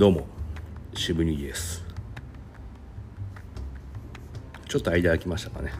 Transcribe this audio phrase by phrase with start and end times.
[0.00, 0.26] どうも
[0.94, 1.84] 渋にです。
[4.66, 5.72] ちょっと間空きましたかね。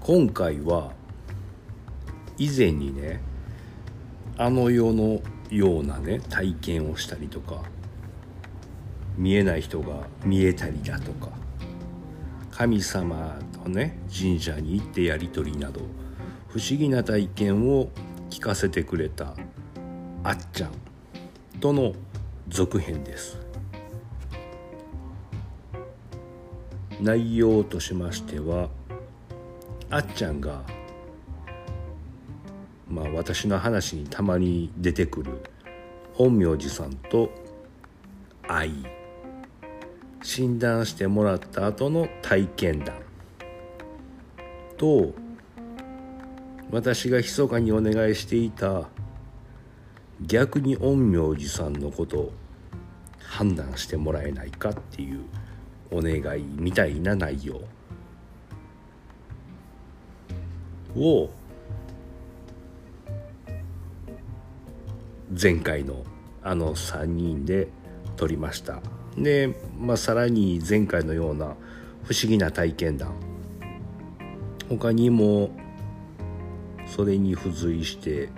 [0.00, 0.92] 今回は
[2.36, 3.22] 以前にね
[4.36, 7.62] あの世のようなね体験をしたりとか
[9.16, 11.30] 見えない人が見えたりだとか
[12.50, 15.80] 神様とね神社に行ってやり取りなど
[16.48, 17.88] 不思議な体験を
[18.28, 19.34] 聞かせてくれた
[20.22, 20.72] あっちゃん
[21.60, 21.94] との
[22.48, 23.38] 続編です。
[27.00, 28.70] 内容としましては
[29.90, 30.62] あっちゃんが
[32.88, 35.42] まあ私の話にたまに出てくる
[36.16, 37.30] 陰陽師さんと
[38.48, 38.72] 愛。
[40.22, 42.96] 診断してもらった後の体験談。
[44.76, 45.14] と
[46.70, 48.88] 私が密かにお願いしていた
[50.20, 52.32] 逆に陰陽師さんのことを
[53.18, 55.20] 判断してもらえないかっていう
[55.90, 57.60] お願いみたいな内容
[60.96, 61.30] を
[65.40, 66.04] 前回の
[66.42, 67.68] あの3人で
[68.16, 68.80] 撮りました。
[69.18, 71.56] で、まあ、さらに前回のような
[72.04, 73.14] 不思議な体験談。
[74.68, 75.50] 他にも
[76.86, 78.28] それに付随して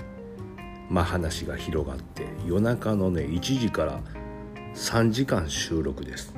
[0.89, 4.00] まあ話が広がって夜中のね1時から
[4.75, 6.34] 3時間収録です。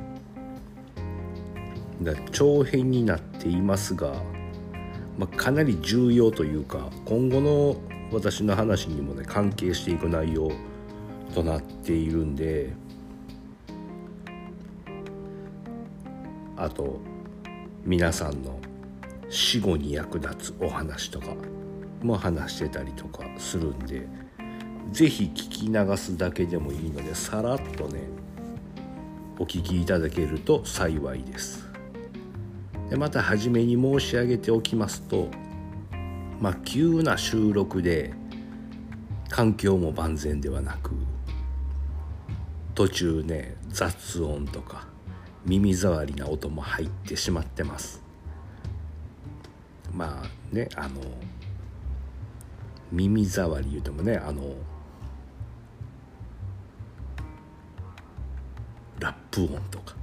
[2.02, 4.14] だ長編になっていますが、
[5.18, 7.76] まあ、かなり重要というか今後の
[8.10, 10.50] 私の話にもね関係していく内容
[11.34, 12.72] となっているんで
[16.56, 17.00] あと
[17.84, 18.58] 皆さんの
[19.28, 21.28] 死後に役立つお話とか
[22.02, 24.06] も話してたりとかするんで
[24.92, 28.03] 是非聞き流すだけでもいいのでさらっとね
[29.38, 31.66] お聞きいただけると幸いです。
[32.91, 35.28] でまた初めに申し上げておきますと
[36.41, 38.12] まあ急な収録で
[39.28, 40.91] 環境も万全ではなく
[42.75, 44.88] 途中ね雑音とか
[45.47, 48.03] 耳障りな音も入ってしまってます。
[49.94, 51.00] まあねあの
[52.91, 54.43] 耳障り言うてもねあの
[59.00, 59.97] ラップ音とか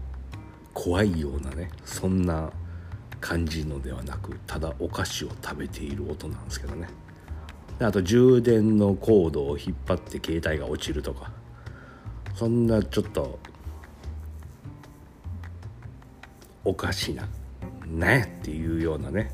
[0.73, 2.51] 怖いようなねそんな
[3.21, 6.87] 感じのではなくただお菓子を食べている音なんですけどね。
[7.79, 11.31] であと充電のコードを引っ張って携帯が落ちるとか
[12.35, 13.39] そんなちょっと
[16.65, 17.27] おかしな
[17.85, 19.31] ねっていうようなね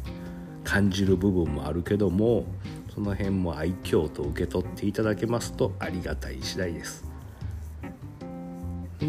[0.64, 2.46] 感じる部分もあるけども
[2.94, 7.13] その辺も愛嬌と受け取っていただけますとありがたい次第です。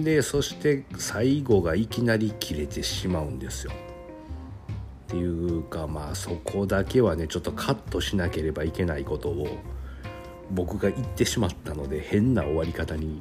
[0.02, 3.72] でそして最後がいきなり切れてしまうんですよ。
[3.72, 9.46] っていうかまあそこだけはねちょっとカットしなければいけないことを
[10.50, 13.20] 僕が言ってしまったので変な終わり方に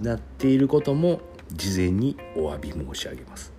[0.00, 1.20] なっていることも
[1.52, 3.52] 事前にお詫び申し上げます。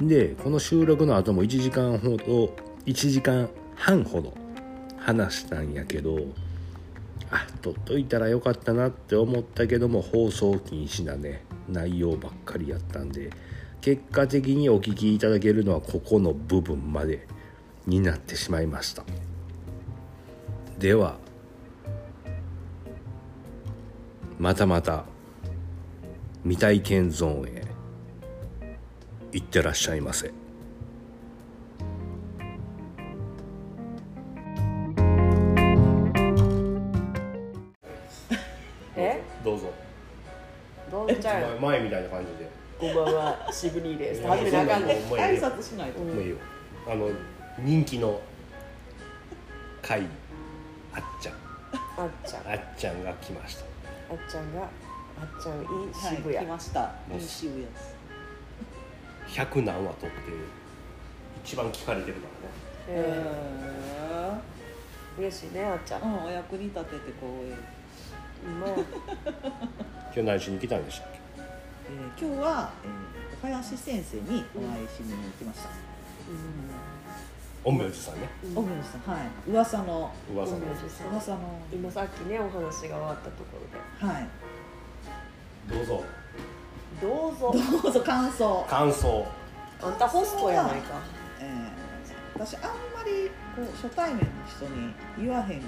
[0.00, 2.54] でこの収録の後も1時間ほど
[2.84, 4.34] 1時間半ほど
[4.98, 6.18] 話したんやけど
[7.36, 11.44] あ撮っといたらよかったなって思ったけども放送禁止なね。
[11.68, 13.30] 内容ばっかりやったんで。
[13.80, 17.26] 結果的にお聞きいただけるのはここの部分まで
[17.86, 19.04] になってしまいました。
[20.78, 21.18] では
[24.38, 25.04] またまた
[26.42, 27.64] 未体験ゾーンへ
[29.32, 30.32] 行ってらっしゃいませ。
[41.06, 42.50] どうちゃう前みたいな感じで。
[42.78, 44.20] こんばんは渋にです。
[44.20, 46.36] いや始めなあかんね挨拶しないと、うんもういいよ。
[46.88, 47.08] あの
[47.60, 48.20] 人気の
[49.82, 50.02] 会
[50.92, 51.34] あっちゃん。
[51.96, 52.46] あっちゃん。
[52.48, 53.64] ああっちゃんが来ました。
[54.14, 56.92] っちゃんがあっちゃんいいはい、渋谷、来ました。
[57.14, 57.96] いい渋谷です。
[59.28, 60.16] 100何話撮って
[61.44, 62.20] 一番聞かれてるか
[62.88, 63.06] らね。
[63.06, 66.02] えー、嬉しいねあっちゃん。
[66.02, 67.75] うんお役に立ててこう、
[68.46, 68.84] え今や今
[70.14, 71.08] 日何しに来たんでしたっ
[72.18, 72.24] け？
[72.24, 75.68] ー今日は、えー、お林先生にお会いしに行きました、
[77.64, 78.28] 陰陽師さんね。
[78.44, 79.50] うん小栗さんはい。
[79.50, 80.12] 噂の。
[80.32, 80.58] 噂の。
[81.10, 81.38] 噂の。
[81.72, 83.58] 今さっきねお話が終わったとこ
[84.00, 84.12] ろで。
[84.12, 84.28] はい。
[85.68, 86.04] どうぞ。
[87.02, 87.52] どうぞ。
[87.82, 89.26] どうぞ感想、感想。
[89.82, 91.00] あんたホストやないか。
[91.40, 92.68] えー、私あんま
[93.04, 95.62] りこう初対面の人に言わへん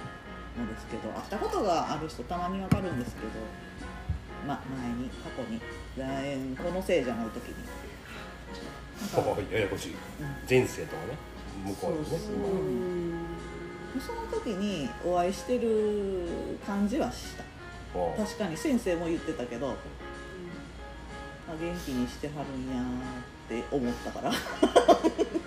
[0.59, 3.29] のですけど会ったことがある人たまにわかるんですけど、
[4.47, 5.61] ま、前に過去に
[5.97, 7.55] えーこのせいじゃない時に。
[9.55, 9.93] ややこしい。
[9.93, 9.99] うん。
[10.49, 11.17] 前世とかね。
[11.65, 12.05] 向こうにね。
[12.09, 12.37] そうそうう。
[12.37, 13.25] ん。
[14.01, 16.27] その時にお会いしてる
[16.67, 17.45] 感じはした。
[18.17, 19.73] 確かに先生も言ってたけどあ
[21.59, 24.33] 元気にしてはるんやーって思ったから。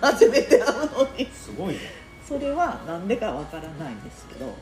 [0.00, 1.26] 初めて会うのに。
[1.26, 1.80] すごいね。
[2.26, 4.54] それは何でかわからないんですけど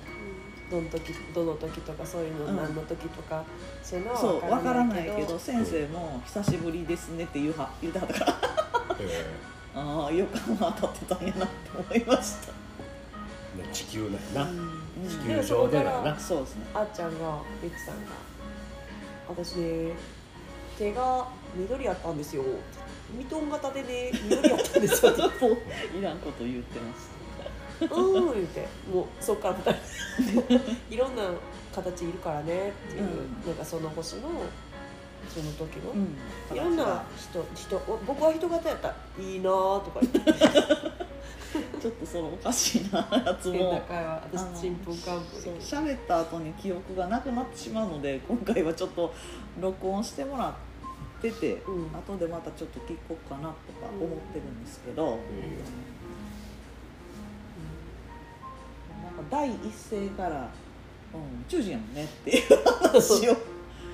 [0.70, 2.56] どの時どの時とかそういうのうん。
[2.56, 3.44] 何の時とか
[3.82, 5.16] そういうのはそうわからないけど。
[5.16, 8.38] けど先生も「久しぶりですね」って言うは言うてはったから。
[9.00, 9.26] え。
[9.74, 12.52] ああ予感は当たってたんやなって思いました。
[13.72, 14.42] 地球なんやな。
[14.50, 15.08] うん。
[15.08, 16.18] 地球上でなんやな。
[16.18, 16.66] そうですね。
[16.74, 18.12] あっちゃんがリツさんが
[19.28, 19.92] 「私ね
[20.78, 22.42] 手が緑やったんですよ」
[23.16, 25.12] ミトン型でね緑やったんですよ
[25.98, 27.10] 」いらんこと言ってます
[27.80, 29.48] 「うん」言ってもうそっか。
[29.48, 29.54] ら
[30.18, 30.60] 二人
[30.90, 31.22] いろんな
[31.74, 34.28] 形いるからねっていう、うんなんかその星の
[35.28, 36.56] その時の、うん。
[36.56, 41.00] いろんな人人お僕は人型やったらいいなーとか言って。
[41.80, 43.82] ちょっとそのおかしいなやつも。
[44.32, 49.12] 私ちんぷんかんぷん喋った後に記憶がなくなってしまうので今回はちょっと
[49.60, 50.52] 録音してもらっ
[51.22, 51.96] てて、うん。
[51.96, 53.54] 後でまたちょっと聞こうかなとか
[54.00, 55.18] 思ってるんですけど、なん
[59.22, 59.56] か第一
[59.90, 60.48] 声から
[61.14, 63.36] 「うん、宇宙人やもんね」っていう話を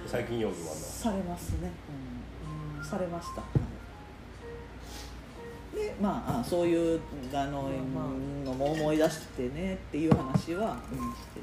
[0.07, 1.71] 最近よく言わんのされますね、
[2.79, 3.43] うん、されました。
[5.75, 7.01] でまああそういう
[7.35, 7.63] あの、
[7.95, 11.41] まあまのも思い出してねっていう話は、うん、して。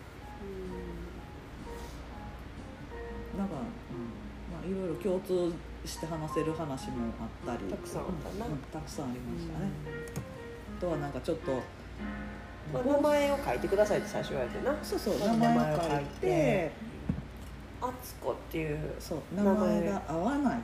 [3.38, 3.63] なんか、うん。
[4.51, 5.53] まあ、いろいろ共通
[5.86, 7.69] して話せる話もあったり。
[7.69, 8.07] たくさんあっ
[8.38, 8.45] たな。
[8.45, 9.69] うんたくさんありましたね、
[10.77, 11.62] あとはなんかちょっと、
[12.71, 14.75] まあ、名前を書いてくださいって最初言われてな。
[14.83, 16.27] そうそう名前を書いて。
[16.27, 16.71] て
[17.81, 20.62] あつこっていうそう名前が合わないあな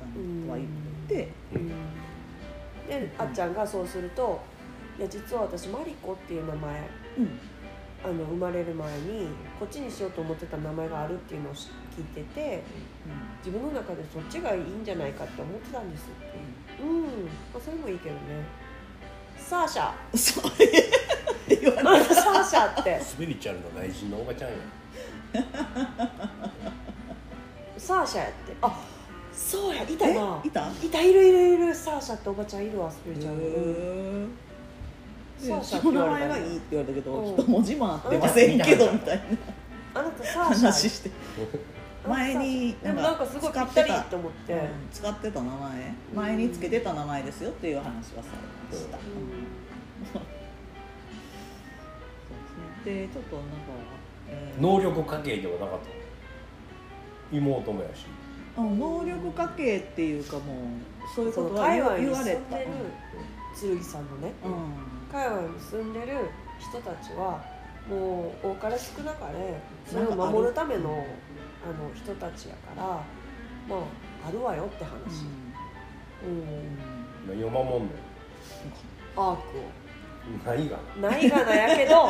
[0.00, 0.68] たにとは言っ
[1.06, 1.68] て、うん。
[2.88, 4.40] であっちゃんがそうすると
[4.98, 6.88] 「いや実は私マリコっていう名前
[7.18, 7.38] うん。
[8.04, 12.62] あの生まれる前にこっちにしようと思ってた名前があるっていうのを聞いてて
[13.42, 16.82] 自分の中でそっちがいいんじゃないかって思ってたんですって。
[16.82, 17.08] うん、ま
[17.56, 18.20] あ、それもいいけどね。
[19.38, 19.92] サーシャ
[21.64, 23.00] 言われあんたサーシャって。
[23.00, 24.56] スピリチュアルの内人のおばちゃんや。
[27.78, 28.56] サーシャやって。
[28.62, 28.80] あ
[29.32, 30.40] そうやいたな。
[30.44, 30.70] えいた？
[30.82, 31.74] いたいるいるいる。
[31.74, 33.40] サーシャっておばちゃんいるわスピリチュアル。
[33.40, 34.26] でへ
[35.38, 37.34] サーシャってその言われた名前がいいって言われたけどうん。
[37.34, 41.10] 一文字も合ってませんけどみたいなあなたサーシャ話して。
[42.06, 44.60] 前にでもなんかすごいぴったりと思って、うん
[44.92, 45.94] 使ってた名前。
[46.14, 48.22] 前につけてた名前ですよっていう話はされ
[48.70, 49.00] ました、う
[50.12, 50.18] そ
[52.84, 53.52] うですねでちょっとなんか、
[54.28, 58.06] えー能力家系ではなかった妹もやし。
[58.56, 60.44] うん能力家系っていうかもう
[61.14, 62.70] そういうことは言わ言われた住んでる
[63.60, 64.58] 剣さんのねうん、うん。
[65.10, 66.06] 界隈に住んでる
[66.60, 67.42] 人たちは
[67.88, 71.04] もう多かれ少なかれそれを守るための
[71.64, 73.02] あの人たちやからま
[73.76, 75.24] ああるわよって話。
[76.24, 76.78] うん、
[77.28, 77.90] 何を守んの？
[79.16, 79.42] アーク
[80.44, 80.76] ないが。
[80.76, 82.08] をないがなやけど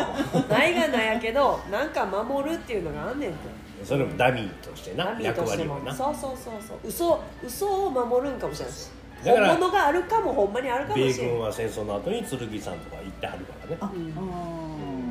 [0.49, 3.37] ないがなやけどなんか守るっていうのがあんねんて。
[3.85, 5.75] それもダミーとしてなナミー役としても。
[5.75, 5.99] 割はな。
[5.99, 6.79] そうそうそうそう。
[6.85, 8.91] 嘘嘘を守るんかもしれないし。
[9.25, 13.77] だから本物があるかもほんまにあるかも米しれない軍は戦争の後に剣さんとか行ってはるからね。
[13.81, 14.01] あ、うん。
[14.01, 15.11] うん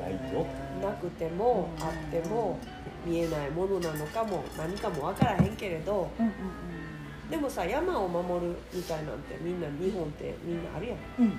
[0.00, 0.46] ないよ。
[0.82, 2.58] なくてもあっても
[3.06, 6.10] 見えないものなのかも何かも分からへんけれど。
[6.18, 6.32] うんうん
[7.30, 11.24] でもさ山を守るみたいなんてみんな日本ってみんなあるやん、うん。
[11.24, 11.32] うん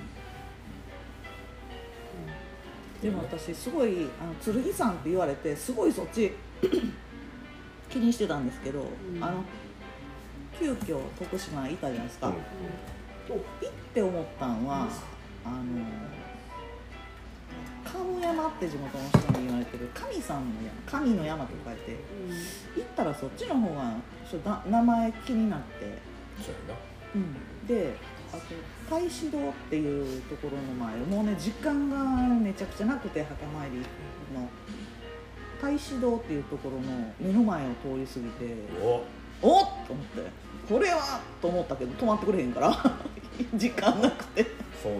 [3.06, 6.32] でも私すごいあの剣山って言われてすごいそっち
[7.88, 9.22] 気にしてたんですけど、ん。
[9.22, 9.44] あの
[10.58, 12.34] 急遽徳島行ったじゃないですか、うん。
[12.34, 14.88] 行って思ったんは、
[15.44, 15.62] あの
[17.84, 20.54] 神山って地元の人に言われてる神さんの
[20.88, 21.96] 山神の山と書いて
[22.74, 23.94] 行ったらそっちの方が
[24.28, 25.98] ちょっとな名前気になって、
[26.42, 26.80] そうやな。
[27.14, 27.96] うん、で
[28.32, 28.42] あと
[28.88, 31.98] 太子堂っていうところの前もうね時間が
[32.34, 33.78] めちゃくちゃなくて墓参り
[34.34, 34.48] の
[35.60, 39.02] 太子堂っていうところの目の前を通り過ぎてお。
[39.42, 40.22] おっと思って
[40.68, 42.96] これはと思ったけど止まってくれへんから
[43.54, 44.46] 時間なくて。
[44.82, 44.92] そう。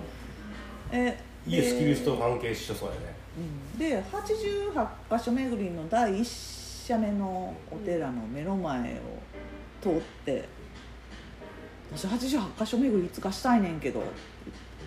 [0.92, 3.00] えイエス・キリストで関係してそうやね。
[3.74, 3.78] うん。
[3.78, 8.96] で88箇所巡りの第1社目のお寺の目の前を
[9.80, 10.48] 通って
[11.94, 14.02] 「私88箇所巡りいつかしたいねんけど」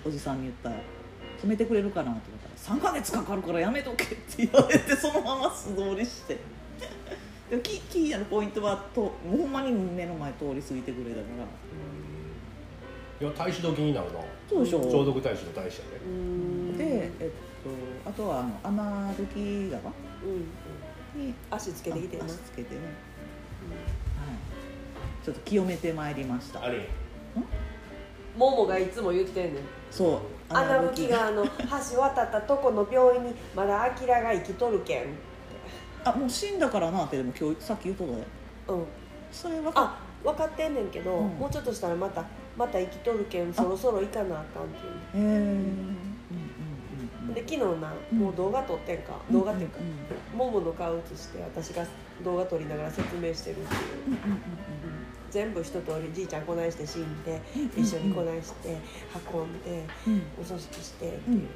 [0.06, 0.75] おじさんに言ったら
[1.41, 6.38] 「止めてくれるかなって言ったら「3ヶ月かかるからやめとけ」って言われてそのまま素通りして。
[7.50, 13.27] でもキーキーやのポイントはともうほんまに目の前通り過ぎてくれたから。
[13.27, 14.20] いや大使時になるな。
[14.48, 14.84] そうでしょ。
[14.84, 16.77] 消毒大使の大使やねうん。
[16.77, 17.29] で、えっ
[18.06, 20.46] と、あとはあの天吹川うん。
[21.15, 22.94] に足つけてきて足つけてね、はい、
[25.23, 26.63] ちょっと清めてまいりました。
[26.63, 26.88] あれ
[28.35, 29.63] ももがいつも言ってんねん。
[29.91, 30.19] そう。
[30.49, 35.05] 穴吹川の橋渡ったとこの病院にまだアキラが生きとるけん
[36.03, 38.23] あもう死んだからなってでも今日さっき言うとったで
[38.69, 38.85] うん。
[39.31, 41.27] それ分かっあ分かってんねんけど、うん。
[41.38, 42.25] もうちょっとしたらまた
[42.57, 45.25] また生きとるけんそろそろ行かなあかんっていう。
[45.25, 45.53] へえうんうんう
[47.25, 47.33] んうん。
[47.33, 49.79] で昨日なうんもう動画撮ってんか、動画っていうか、
[50.35, 51.85] ももの顔映して私が
[52.23, 53.79] 動画撮りながら説明してるっていう。
[54.07, 58.77] うんうんうん全部一通りじいちゃんこないして死んでうん一緒にこないして
[59.33, 59.86] 運んで
[60.39, 61.50] お葬式してっていう、うん。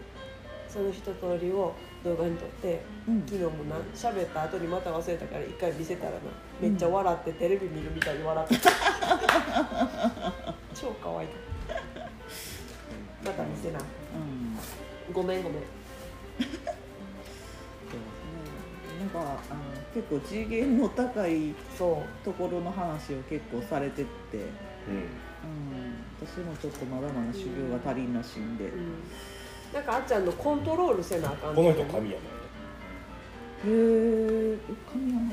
[0.68, 3.24] その一通りを動画に撮ってうん。
[3.26, 6.18] 昨日もな喋った後にまた忘れたから一回見せたらな。
[6.62, 8.70] めっちゃ笑ってテレビ見るみたいに笑ってた。
[10.74, 11.30] 超可愛い。
[13.26, 13.80] また見せな。
[13.80, 15.14] うん。
[15.14, 15.64] ごめんごめん
[19.94, 22.26] 結構次元の高いそう。
[22.26, 25.06] ところの話を結構されてって、うん、うん。
[26.26, 28.94] 私もちょっとまだまだ修行が足りんらしいんで、へうん。
[29.74, 32.18] なんかあっちゃんのコントロールせなあかんこの人神や
[33.66, 34.58] えー、
[34.92, 35.30] 神山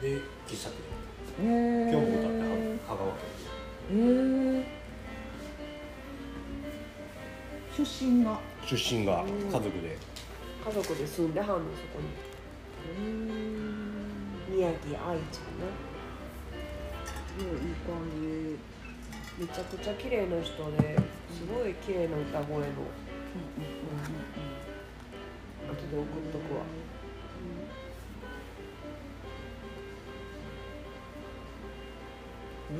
[0.00, 1.48] で喫茶店。
[1.48, 2.36] へえ今日も歌って
[2.86, 3.12] 香川へ
[4.60, 4.64] え
[7.76, 8.38] 出身が。
[8.66, 9.98] 県出身が家族で。
[10.64, 12.31] 家族で住んではんのそこに
[14.48, 15.66] 宮城愛ちゃんな
[17.26, 18.58] すごいいい感じ
[19.38, 20.98] めちゃくちゃ綺麗な人で
[21.32, 22.64] すごい綺麗な歌声の。
[25.72, 26.60] 後で送っとくわ。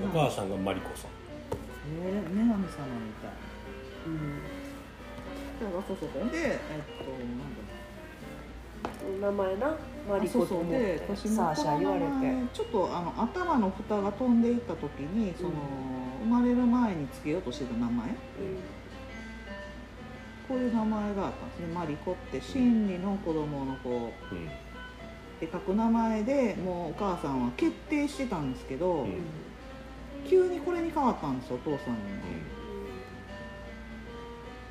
[0.04, 1.11] お母さんがマリコさん。
[2.04, 2.68] えー、女神様み
[3.21, 3.30] たい。
[4.06, 4.42] うん。
[5.59, 6.30] そうそうそう。
[6.30, 6.59] でえっ
[6.99, 7.62] となんだ
[9.20, 9.76] 名前な
[10.08, 10.98] マリコと思って。
[11.16, 12.06] サーシャ言われて。
[12.06, 15.50] 前ちょっとあの頭の蓋が飛んでいった時にその、
[16.22, 18.08] 生まれる前につけようとしてた名前。
[20.48, 21.66] こういう名前があったんですね。
[21.74, 23.90] マリコって真理の子供の子。
[23.90, 24.08] うん。
[24.08, 24.10] っ
[25.40, 29.22] て書く名前でもうお母さんは決定してたんですけど、うん。
[30.28, 32.00] 急にこれに変わったんですよお父さんに。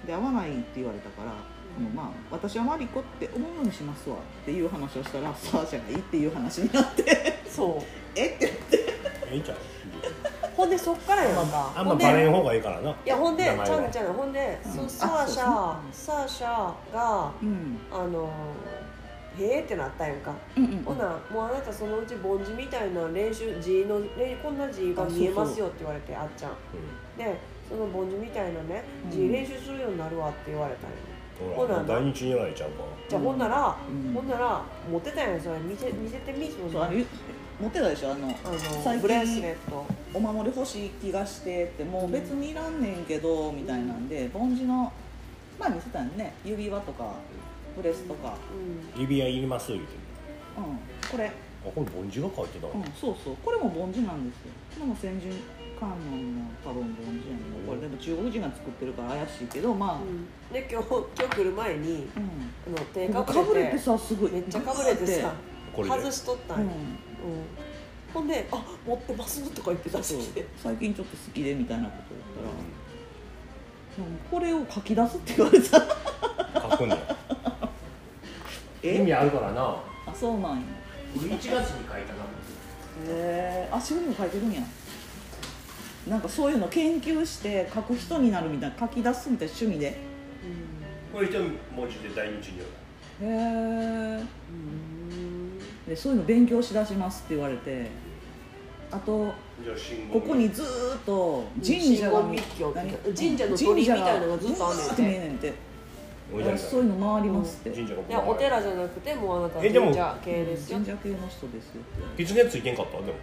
[0.05, 1.33] で会わないって言われたから、
[1.77, 4.17] うんもうまあ私はマリコって思うようにしますわ。
[4.17, 7.41] っていう話をしたらサーシャがいいっていう話になって。
[7.47, 7.83] そう。
[8.15, 8.27] え？
[8.27, 8.47] って
[9.27, 9.57] ええんちゃう
[10.55, 11.73] ほんでそっからやんか。
[11.75, 12.89] あんまほんでバレん方がいいからな。
[12.91, 13.77] いやほんでち名前は。
[13.77, 14.13] ゃんちゃん。
[14.13, 14.71] ほんで、うん。
[14.71, 16.47] そあサーシャサーシャ
[16.93, 17.77] がうん。
[17.91, 18.29] あの
[19.39, 26.51] へえってなったやんか、うんうんほなもうあなたそのうち凡字みたいな練習字の練こんな字が見えますよって言われてあっちゃん。
[27.17, 29.11] でその凡字みたいなねうん。
[29.11, 30.95] 字練習するようになるわって言われたんよ、
[31.55, 32.83] ほら大日にやられちゃうか。
[33.09, 34.13] じゃあほんなら、うん。
[34.13, 35.59] ほんなら持ってたやんそれ。
[35.59, 37.05] 見せ見せてみそのそうあれ
[37.59, 38.11] 持ってたでしょ？
[38.11, 38.33] あのあ
[38.83, 39.85] 最近のブレスレット。
[40.13, 44.91] お守り欲しい気がしてってもう別にいらんねんけどみたいなんで凡字の
[45.59, 46.33] 前見せたんね。
[46.43, 47.13] 指輪とか
[47.75, 48.35] ブレスとか。
[48.95, 49.01] うん。
[49.01, 49.71] 指輪いります？
[49.71, 49.93] 言うて。
[50.57, 50.63] うん
[51.11, 51.27] これ。
[51.27, 51.31] あ
[51.75, 52.67] これ梵字が書いてた。
[52.67, 53.35] わうんそうそう。
[53.43, 54.51] これも凡字なんですよ。
[54.73, 55.19] これも先
[55.81, 56.85] 人観音の多分凡
[57.23, 57.65] 字やん。
[57.65, 59.95] これでも中国人が作ってるから怪しいけどまあ。
[59.95, 60.27] うん。
[60.53, 62.75] で今日今日来る前にうん。
[62.75, 64.31] あの手かかぶれてぶれてさすごい。
[64.31, 65.33] めっちゃかぶれてさ
[65.75, 65.95] これで。
[65.95, 66.67] 外しとったんうん。
[66.67, 66.77] よ、う
[68.11, 68.13] ん。
[68.13, 70.45] ほんで「あ持ってます」とか言って出してきて。
[70.57, 72.21] 最近ちょっと好きでみたいなこと言っ
[73.97, 74.17] たら、うん。
[74.29, 75.79] これを書き出すって言われた。
[76.71, 77.01] 書くんだよ
[78.83, 79.61] 意え味あるからな。
[80.05, 80.61] あそうなんや。
[81.15, 82.21] 1月に書いたな。
[83.07, 84.61] へえあ自分にも書いてるんや
[86.07, 89.97] なんかそういうの研究して書く人になるみたいな書き出すみたいな趣味で。
[91.13, 92.65] これ一文字で大日によ
[93.21, 94.53] へえう
[95.15, 95.59] ん。
[95.87, 97.87] でそういうの勉強しだしますって言われて。
[98.93, 99.33] あと
[100.11, 105.53] ここにずーっと神社が神社の鳥居みたいなのがずっとあんねんて。
[106.29, 110.77] 見えんねそういうの回りますって、神社がいやお寺じゃなくてもうあなたはえでも神社系ですよ。
[110.79, 112.23] 神社系の人ですよって。
[112.25, 112.97] 狐ついてんかった？
[112.97, 113.13] でも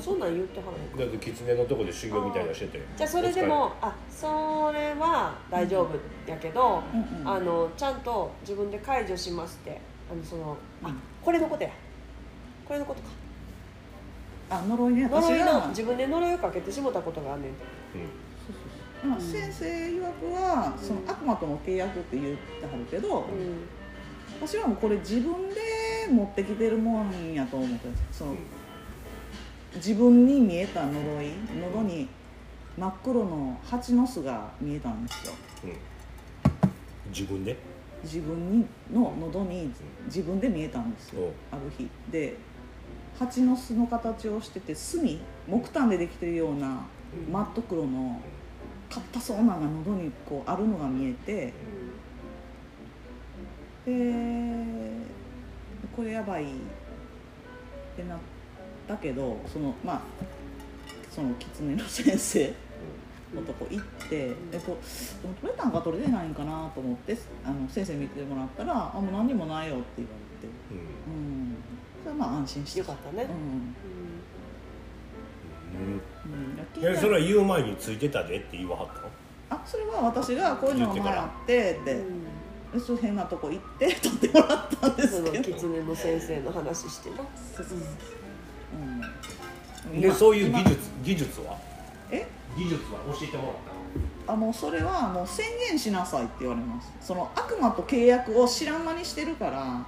[0.00, 0.66] そんなん言っては
[0.98, 2.80] だって狐のとこで修行みたいなのしてて。
[2.96, 7.28] じゃあそれでもあそれは大丈夫やけど、たうんうん。
[7.28, 9.80] あのちゃんと自分で解除しますって。
[10.10, 10.96] あのそのあうん。
[11.22, 11.70] これのことや。
[12.66, 13.08] これのことか。
[14.50, 17.56] あ呪いね呪いの自分で呪いをかけてしもたことがあんねんて。
[17.94, 18.00] うん。
[18.46, 18.62] そうそう
[19.02, 19.10] そう。
[19.10, 23.24] まあ、先生曰くはその悪魔との契約って言ってはるけど、うん。
[24.40, 25.54] 私はもうこれ自分で
[26.10, 28.34] 持ってきてるもんやと思ってその
[29.76, 32.08] 自分に見えた呪い喉に
[32.76, 35.32] 真っ黒の蜂の巣が見えたんですよ。
[37.08, 37.56] 自分で？
[38.02, 39.72] 自分にの喉に
[40.06, 41.32] 自分で見えたんですよおう。
[41.52, 41.88] ある日。
[42.10, 42.36] で
[43.18, 46.84] 蜂の巣の形をしてて炭木炭でできてるような
[47.30, 48.20] マット黒の
[48.90, 51.52] 硬そうなのが喉にこうあるのが見えて
[53.86, 53.92] で
[55.94, 56.46] これやばいっ
[57.96, 58.18] てなっ
[58.86, 60.00] たけどそのまあ
[61.10, 62.52] その狐の先生
[63.34, 70.12] のとこ行って、えっと、でも取れたんか取れてないんかなと思ってあの先生見てもらったら「あもう何にもないよ」って言わ
[70.42, 70.54] れて。
[70.70, 70.78] うん。
[70.78, 70.80] う
[71.50, 71.56] ん。
[72.02, 72.78] それはまあ安心して。
[72.80, 73.24] よかったね。
[73.24, 73.74] うん。
[75.80, 76.88] うん。
[76.88, 76.94] うん。
[76.94, 79.08] えそれは言う前についてたでって言わはったの？
[79.50, 81.94] あそれは私がこういうのが前あってって。
[81.94, 82.24] うん。
[82.74, 87.18] でそう変なとこ行って取ってもらったんですけど、狐の先生の話してな
[89.92, 90.62] うん、でそういう今。
[90.62, 91.56] 技術技術は？
[92.10, 92.26] え？
[92.56, 93.52] 技術は教えてもらっ
[94.26, 96.92] たあもうそれはもう宣言しなさいって言われます。
[97.00, 99.84] その悪魔と契約を知らん間にしてるからも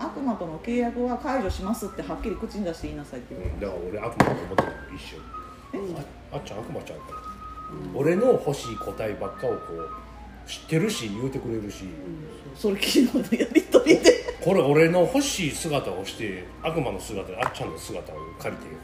[0.00, 5.20] う悪魔との契約は解除しますってはっきり口に出して言いなさいって言われだから俺悪魔だと思ってたの一瞬。
[6.32, 7.18] ああっちゃん悪魔ちゃうから、
[7.94, 11.84] 俺の欲しい答えばっかをこう知ってるし言うてくれるし、
[12.56, 14.12] それ昨日のやり取りで。
[14.42, 18.76] これ俺の欲しい姿をして悪魔の姿であっちゃんの姿を借りて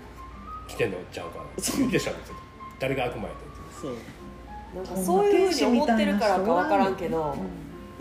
[0.68, 1.44] 来てんのちゃうから
[1.78, 2.34] 言ってしゃべってた。
[2.80, 3.96] 誰が悪魔やったってそう。
[4.74, 7.36] なんかそういうふうに思ってるからか分からんけど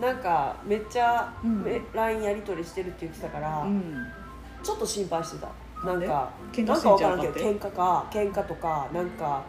[0.00, 0.12] うな。
[0.12, 1.62] んかめっちゃうん。
[1.62, 4.06] め LINE やり取りしてるって言ってたからん、うん。
[4.64, 5.48] ちょっと心配してた。
[5.86, 6.06] なんで？
[6.06, 9.42] か喧嘩なんか分からんけど喧嘩か喧嘩とかなんか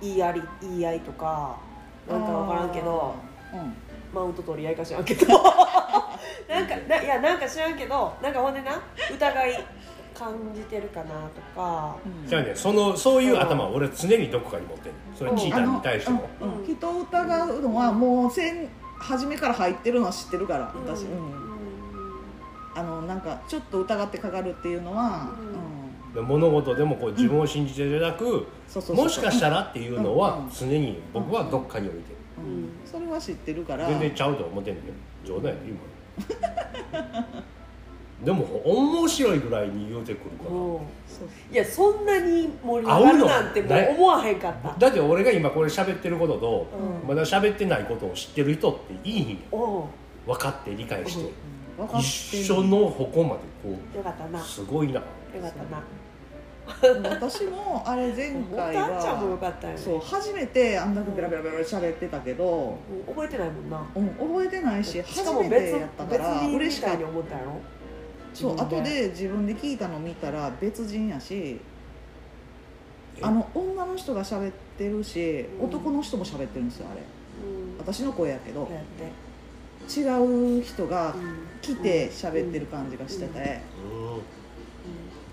[0.00, 1.58] 言い合い言い合いとか
[2.08, 3.14] なんか分からんけど
[3.52, 3.74] うん
[4.12, 5.26] マウント取り合いか知らんけど。
[6.48, 8.72] なんかないやなんか知らんけどなんかほんでな
[9.12, 9.64] 疑い
[10.14, 11.96] 感じてるかなとか。
[12.04, 12.28] うん。
[12.28, 16.28] じゃあねそのそういう頭は俺常にどこかに持ってるそれ聞いたのに対しても。
[16.40, 16.64] うん。
[16.76, 18.68] 人を疑うのはもうせん
[18.98, 21.16] 初めから入ってるのは知ってるから私、ううん。
[21.16, 21.50] ん
[22.74, 25.54] あのなんかちょっと疑ってかかるっていうのは、うん。
[25.54, 25.70] うん
[26.14, 28.44] で物事でもこう自分を信じてじゃなく、
[28.92, 30.50] もしかしたらっていうのはうん。
[30.50, 32.16] 常に僕はどっかに置いてる
[32.84, 33.86] それは知ってるから。
[33.88, 34.92] 全然ちゃうと思ってんねんよ。
[35.24, 35.80] 冗談やで今。
[38.24, 44.76] でも面白いぐらいに言うてくるから、いやそんなに盛り上がるなんてもう思わへんかった。
[44.78, 46.66] だって俺が今これ喋ってることと、
[47.02, 47.08] うん。
[47.08, 49.88] まだ喋ってないことを知ってる人っていいんよ
[50.26, 51.32] 分かって理解して、
[51.78, 51.98] うん。
[51.98, 54.38] 一緒の矛までこよかったな。
[54.38, 55.00] ようすごいな。
[55.00, 55.06] か
[55.48, 55.82] ったな
[57.04, 63.14] 私もあれ前回あっちゃんもよはかったよねそう初めてあんだけベラベラベラ喋ってたけど、うん。
[63.14, 63.86] 覚えてないもんな。
[63.94, 67.60] うん、覚えてないしし初かもめて別やったか別ら人みいに嬉したかった思ったやろ？
[68.32, 71.60] そう後で自分で聞いたの見たら別人やし
[73.18, 73.22] え？
[73.22, 75.66] あの女の人が喋ってるし、うん。
[75.66, 77.00] 男の人も喋ってるんですよあれ。
[77.00, 77.04] う
[77.74, 77.78] ん。
[77.78, 79.30] 私の声やけどそうやって。
[79.90, 81.46] 違う人がうん。
[81.60, 84.20] 来て喋ってる感じがしてて、う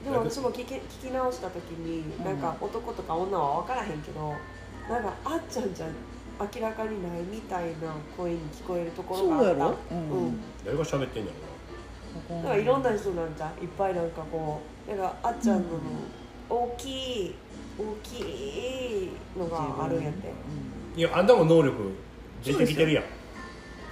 [0.07, 2.23] でも私も聞き聞き直した時にん。
[2.23, 4.33] なんか男とか女は分からへんけど
[4.89, 5.87] なんかあっちゃんじゃ
[6.39, 9.45] 明らかにないみたいな声に聞こえるところがあった。
[9.49, 10.27] そうやろ、うん。
[10.29, 10.39] ん。
[10.65, 11.35] 誰が喋ってんのや
[12.29, 15.63] だからいろんな人なんじゃんいっぱいなんかこうなんかあっちゃんの
[16.49, 17.35] 大きい
[17.77, 20.27] 大きいのがあるんやって。
[20.27, 20.33] な
[20.95, 21.91] いやあんたも能力
[22.43, 23.03] 出てきてるやん。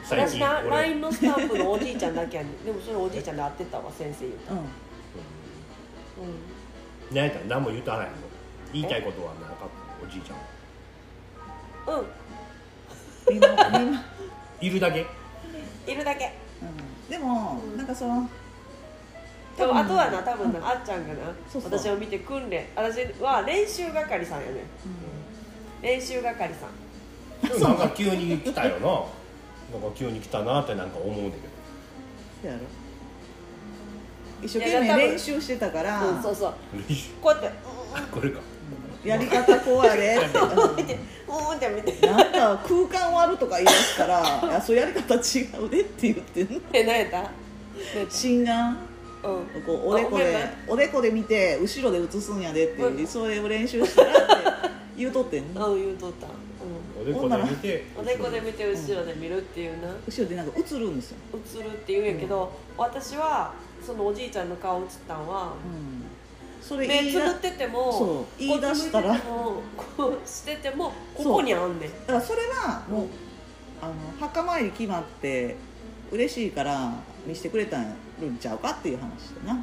[0.04, 2.66] 最私 LINE のスタンプのおじいちゃんだけやねん。
[2.66, 4.66] でもそれおじいちゃんで会ってたわ先生言うたうん、うん。
[4.66, 4.68] う
[7.12, 8.14] 何やったら何も言うとはないの。
[8.74, 9.68] 言いたいことは何か
[10.04, 10.38] おじいちゃん。
[11.96, 12.00] ん
[13.90, 14.00] うん。
[14.62, 15.06] いるだけ。
[15.88, 16.34] いるだけ。
[16.62, 16.66] う
[17.08, 17.78] ん、でも、うん。
[17.78, 18.30] なんかその
[19.58, 21.72] でもあとはな多分な、あっちゃんがなそうそう。
[21.72, 24.66] 私を見て訓練私は練習係さんやね
[25.82, 27.48] 練習係さん。
[27.48, 28.88] でもなんか急に来たよな。
[29.80, 31.54] なんか急に来たなってなんか思うんだけど。
[32.42, 32.85] そうやろ
[34.42, 36.54] 一生懸命練習してたから、うんそうそう。
[37.22, 37.52] こうやって
[38.12, 38.40] これか。
[39.04, 40.18] やり方こうやで。
[40.18, 40.50] ってうん。
[40.50, 40.82] うんって
[41.28, 41.56] うん。
[41.56, 44.20] って見て なんか空間割るとか言い出すから
[44.50, 45.18] 「いやそうやり方違
[45.66, 46.60] うで」って言ってんの。
[46.74, 47.30] え何やった？
[48.10, 48.78] 心眼？
[49.24, 49.64] うん。
[49.66, 54.24] こうおでこでおでこで見て後ろで映すんやでっていうそれを練習したらって
[54.98, 55.74] 言うとってんの。
[55.74, 59.14] うん言うとった、うん、おでこで見ておでこで見て後ろで。
[59.16, 61.18] 見るっていうな、後ろでなんか映るんですよ、
[61.60, 63.54] 映るって言うんやけど、私は
[63.86, 66.04] そのおじいちゃんの顔映ったんはうん、
[66.62, 69.20] それ目つぶっててもそう言い出したら。
[69.20, 69.62] こ
[70.24, 71.90] うしててもここにあんねん。
[71.90, 73.08] だからそれはもう
[73.82, 75.56] あの墓参り決まって
[76.12, 76.94] 嬉しいから
[77.26, 79.60] 見せてくれたんるんちゃうかっていう話だな。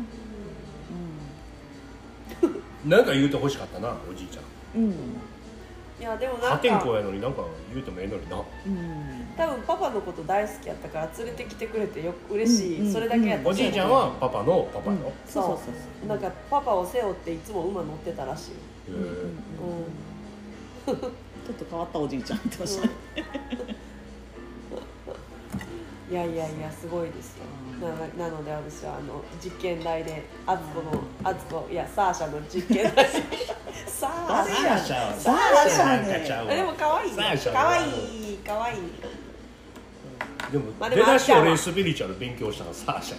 [2.98, 4.40] なんか言うてほしかったなおじいちゃ
[4.78, 4.84] んうん。
[4.86, 4.94] うん
[6.02, 8.36] いやでもなん破天荒かやのになんか言うてもええのにな。
[8.36, 8.44] うん。
[9.36, 12.86] 多分パパのこと大好きやったから連れてきてくれてよ嬉しい、うん。
[12.86, 15.56] うんそれだけやったおじいちゃんはパパのパパの、そうそうそう。
[16.00, 19.10] そうなんかパパを背負っていつも馬乗ってたらしい、へうんうん。
[20.88, 20.94] えうん。
[20.94, 22.92] うん、ちょっと変わったおじいちゃん言ってましたね
[26.10, 27.44] いやいやいやすごいですよ
[27.88, 33.06] ななので私はあの実験台であつこのあつこいやサーシャの実験台。
[33.86, 35.68] サーシ誰やサーシャはサー
[36.24, 36.56] シャね。
[36.56, 37.12] でも可愛い。
[37.12, 38.38] 可愛い。
[38.44, 38.78] 可愛い。
[40.50, 43.16] でもまあでも出だしあっちゃんは俺スピリチュアル勉強したのサーシャ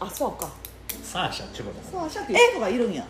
[0.00, 0.48] あそうか。
[1.02, 3.04] サーシャっことサーシャっていう人がいるんや。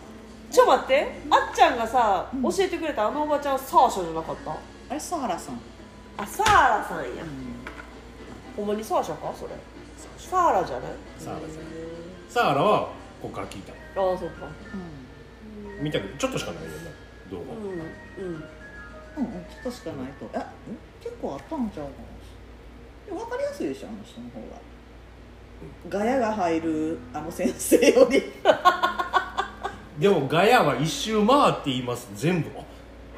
[0.51, 1.21] ちょ待って。
[1.29, 2.41] あっちゃんがさ、うん。
[2.43, 4.51] 教えてくれたあのおばちゃんサーシャじゃなかった？
[4.51, 5.61] あれサーラさん、
[6.17, 7.25] あサーラさんや、う
[8.57, 9.31] ほんまにサーシャか？
[9.37, 9.51] それ
[10.29, 10.91] サーラじゃない？
[11.17, 11.53] サーラさんへ
[12.29, 12.79] サーラは
[13.21, 13.73] ここから聞いた。
[13.73, 13.75] ー
[14.11, 14.45] ああそうか。
[14.45, 15.83] ん。
[15.83, 16.75] 見たけどちょっとしかないよね
[17.31, 17.71] 動画、うんうん。
[17.71, 17.83] うんうん
[18.35, 20.29] うんちょっとしかないと。
[20.33, 20.39] え
[21.01, 21.91] 結構あったんちゃうか
[23.13, 24.61] な分かりやすいでしょあの人の方が。
[25.89, 28.21] ガヤが入るあの先生より。
[29.99, 32.49] でもガヤは一周回って言います全部。
[32.57, 32.59] あ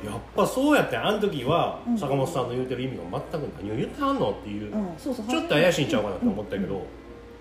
[0.03, 1.97] やっぱそうやってあの時はうん。
[1.97, 5.27] 坂本さんの言うてる意味が全く何を言ってはんのっていう、うんそうそう。
[5.27, 6.81] ちょっと怪しいんちゃうかなと思ったけど、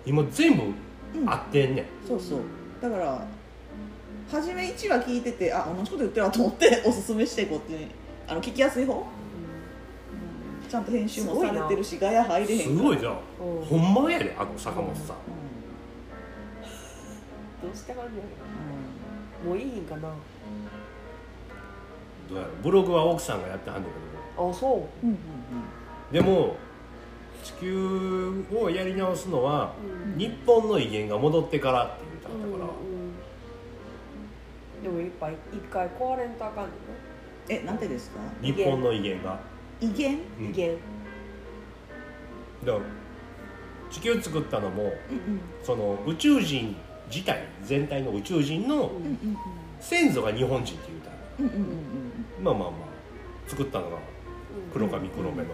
[0.05, 0.63] 今全部
[1.19, 1.29] うん。
[1.29, 2.39] 合ってんねん、そうそう。
[2.81, 3.25] だから
[4.31, 7.87] 初め1話聞いててあ同じこと言ってるわと思って おすすめしてこうやって
[8.27, 9.05] あの聞きやすい方、
[10.69, 13.65] ちゃんと編集もされてるしガヤ入れへんすごいじゃん、うん。
[13.65, 15.19] ほんまやであの坂本さん、う
[17.67, 18.19] どうしてはんね。
[18.19, 19.45] やん。
[19.45, 20.09] ろもういいんかな。
[22.29, 23.97] どうやろブログは奥さんがやってはんねんけ
[24.37, 25.05] あそう。
[25.05, 26.55] うんうんどでも
[27.43, 29.73] 地球をやり直すのは、
[30.13, 30.17] うん。
[30.17, 32.69] 日本の威厳が戻ってからって言うたんだから、
[34.83, 36.71] でもいっぱい一回壊れんとあかんね。
[36.87, 37.11] うん
[37.49, 38.19] えなんてですか？
[38.41, 39.39] 日本の威厳が、
[39.81, 40.19] 威厳？
[40.39, 40.45] うん。
[40.47, 40.77] ん威厳。
[42.63, 42.85] だから
[43.89, 44.95] 地球作ったのもうんうん。
[45.63, 46.75] その宇宙人
[47.09, 49.37] 自体全体の宇宙人のうんうんうん。
[49.79, 52.43] 先祖が日本人って言うたうんうんうん。
[52.43, 52.91] まあまあまあ。
[53.47, 53.97] 作ったのが
[54.73, 55.49] 黒髪黒目の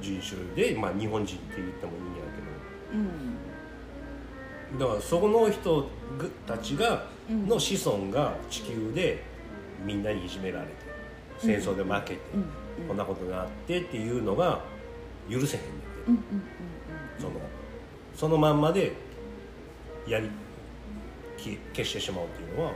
[0.00, 2.22] 人種で、まあ、日本人って言ってもいいんや
[2.92, 3.36] うん。
[4.78, 5.88] けどだからそこの人
[6.46, 7.46] たちがうん。
[7.46, 9.22] の子孫が地球で
[9.84, 10.72] みんなにいじめられて
[11.38, 12.88] 戦争で負けて、うん。
[12.88, 14.60] こんなことになってっていうのが
[15.30, 15.68] 許せへんね
[16.14, 16.24] んて、
[17.18, 17.32] その
[18.16, 18.92] そのまんまで
[20.06, 20.30] やり
[21.36, 22.72] き消してしまうっていうのは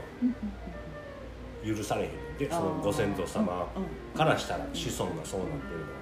[1.64, 3.68] 許されへんねんであーそのご先祖様
[4.16, 5.92] からしたら子孫がそうなってるのは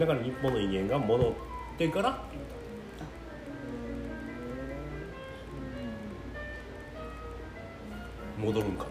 [0.00, 1.32] だから日本の威厳が戻っ
[1.78, 2.44] てからって言う
[2.98, 3.04] た
[8.42, 8.86] 戻るんか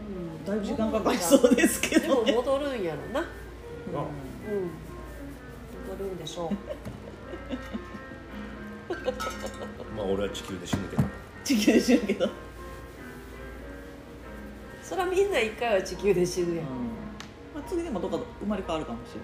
[0.00, 3.20] うんだいぶ時間かかりそうですけでもどね戻るんやろな。
[3.20, 3.26] な、うん。
[5.88, 6.54] 戻るんでしょう。
[9.96, 11.02] まあ俺は地球で死ぬけど。
[11.44, 12.28] 地球で死ぬけど
[14.92, 16.66] それはみんな一回は地球で死ぬやん、
[17.54, 19.20] まあ次でもどっか生まれ変わるかもしれ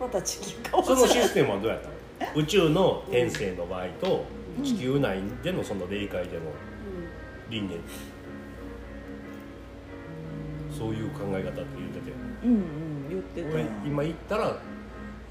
[0.00, 1.88] また地球かそのシステムはどうやった？
[1.88, 1.94] の
[2.34, 4.24] 宇宙の天性の場合と
[4.64, 6.42] 地球内でのその霊界での
[7.48, 7.80] 輪廻
[10.76, 13.48] そういう考え方って言っててないうんうん言ってた。
[13.54, 14.58] 俺今言ったら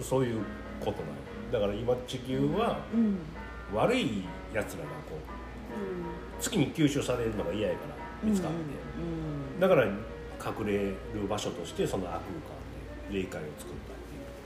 [0.01, 0.41] そういう
[0.79, 1.05] ことなの
[1.51, 3.17] だから今地球はうん。
[3.75, 8.60] 悪いやつらがこう月に吸収されるのが嫌やから見つかって、う
[9.58, 10.95] んだから隠れる
[11.27, 12.21] 場所としてその悪空間
[13.12, 13.95] で霊界を作ったっ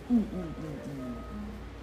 [0.10, 0.15] ていう。
[0.15, 0.51] うんうんうん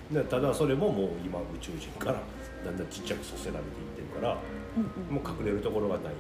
[0.09, 2.22] でただそれももう今宇宙人から
[2.64, 4.38] だんだんちっちゃくさせられていってるから
[4.74, 6.11] うんうんもう隠れるところがないよ。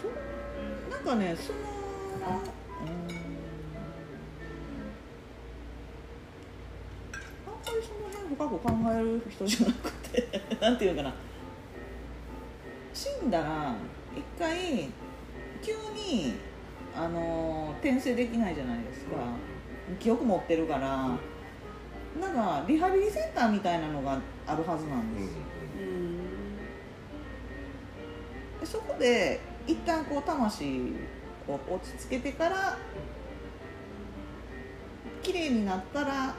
[0.00, 1.66] そなんかねそのうん。
[7.44, 8.01] あんまりその辺
[8.34, 11.14] 深く考える人じゃなくてなんていうのかな。
[12.94, 13.74] 死んだら
[14.14, 14.90] 一回
[15.62, 16.34] 急に
[16.94, 19.16] あの転生できないじゃないですか、
[19.98, 21.16] 記憶持ってるから。
[22.20, 25.28] なんかリハビリセンターみたいなのがあるはずなんです。
[25.28, 25.30] よ、
[25.80, 26.18] うん。
[28.60, 30.92] でそこで一旦こう魂
[31.48, 32.76] を落ち着けてから
[35.22, 36.34] 綺麗になったら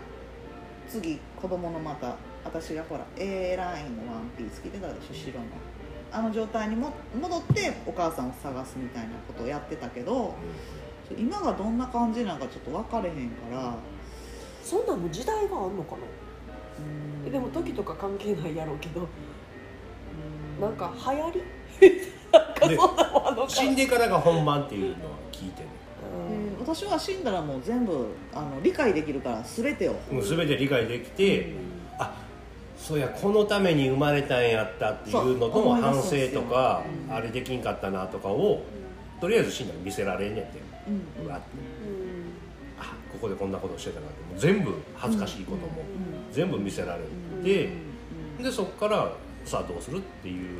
[0.87, 5.45] 次子供のまた私がほら A ラインのワンピース着てたでしょ白の。
[6.09, 10.35] あの状態にも戻ってお母さんを探すみたいなことをやってたけど
[11.17, 13.75] 今がどんな感じなんかちょっと分かれへんから。
[14.63, 15.97] そんなんも時代があんのかな？
[17.27, 19.05] えでも時とか関係ないやろうけど
[20.61, 21.41] なんか流行り？
[22.31, 25.67] なんかでそんなもんあんのか死んでからが本番っていうのは聞いてる。
[25.67, 25.72] えー
[26.63, 29.93] 私は死んだらもう全部あの理解できるから全てを。
[30.11, 31.53] もう全て理解できて、
[31.99, 32.15] あ
[32.77, 37.13] そうやこのために生まれたんやったっていうのそうの反省よとか、うん。
[37.13, 38.63] あれできんかったなとかを
[39.19, 40.59] とりあえず死んだら見せられんねんって。
[41.19, 41.25] うん。
[41.25, 41.45] うわって。
[41.85, 42.33] うん。
[42.79, 44.21] あここでこんなことしてたなって。
[44.21, 46.33] もう全部恥ずかしいこともうん。
[46.33, 47.69] 全部見せられうんて、
[48.37, 48.43] うん。
[48.43, 49.11] でそこから
[49.45, 50.59] さあどうするっていう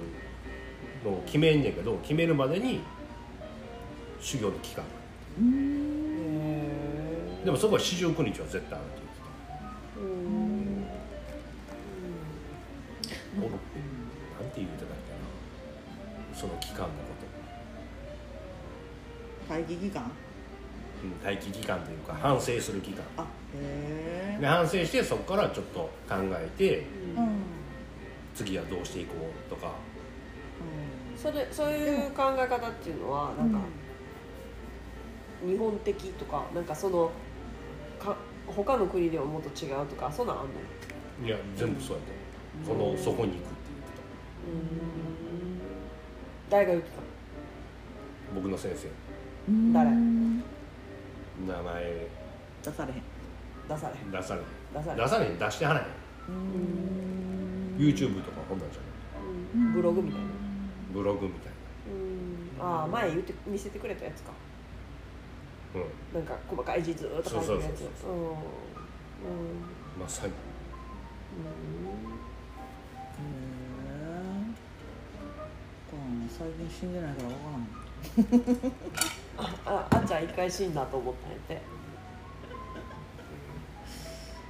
[1.05, 2.81] のを決めんねんけど決めるまでに
[4.19, 5.02] 修行の期間うん
[7.45, 9.01] でもそこは四十九日は絶対あるって
[9.99, 10.85] うん
[13.03, 13.59] 言ってた、おるなん
[14.51, 14.93] て言うてたっけ
[16.33, 16.91] なその期間のこ
[19.47, 19.53] と。
[19.53, 20.03] 会議期間。
[20.03, 20.09] うん
[21.25, 23.03] 待機期間というか反省する期間。
[23.17, 25.89] あへで反省してそこからちょっと考
[26.31, 26.85] えてえ
[27.17, 27.29] うん。
[28.35, 29.13] 次はどうしていこ
[29.47, 29.73] うとか。
[31.17, 33.59] それそういう考え方っていうのはなんか
[35.45, 37.11] 日本的とかなんかその
[37.99, 38.15] か
[38.47, 40.45] 他の国ではもっと違うとかそんなんあん
[41.21, 41.27] の？
[41.27, 42.03] いや全部そうや
[42.65, 42.97] と思う。
[42.97, 43.47] そのそこに行くって
[44.45, 44.71] 言って
[46.49, 46.97] 誰が言ってた？
[46.97, 47.03] た
[48.35, 48.87] 僕の先生。
[49.49, 49.73] うん。
[49.73, 49.89] 誰？
[49.89, 50.43] うん
[51.47, 52.07] 名前。
[52.63, 53.01] 出されへん。
[53.67, 54.11] 出されへん。
[54.11, 54.47] 出されへん。
[54.73, 54.97] 出されへん。
[54.97, 55.85] 出されへん出してはらへん。
[56.29, 57.77] うん。
[57.77, 59.67] YouTube とかこんなんじゃない？
[59.67, 59.73] うん。
[59.73, 60.27] ブログみたいな。
[60.93, 61.53] ブログみたい
[62.59, 62.65] うん。
[62.65, 64.31] ああ前言って見せてくれたやつか。
[64.31, 64.35] な
[65.75, 66.19] うん。
[66.19, 67.89] なんか細かい字ずーっと書いてるやつ。
[69.99, 70.33] まさに。
[70.33, 71.93] うん。
[76.29, 78.73] 最近死んでないから分からん。
[79.37, 81.61] あああっちゃん一回死んだと思ったんやって。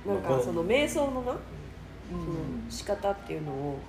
[0.07, 1.35] なんまあかその瞑想のな、う
[2.09, 2.23] その
[2.69, 3.79] 仕方っていうのを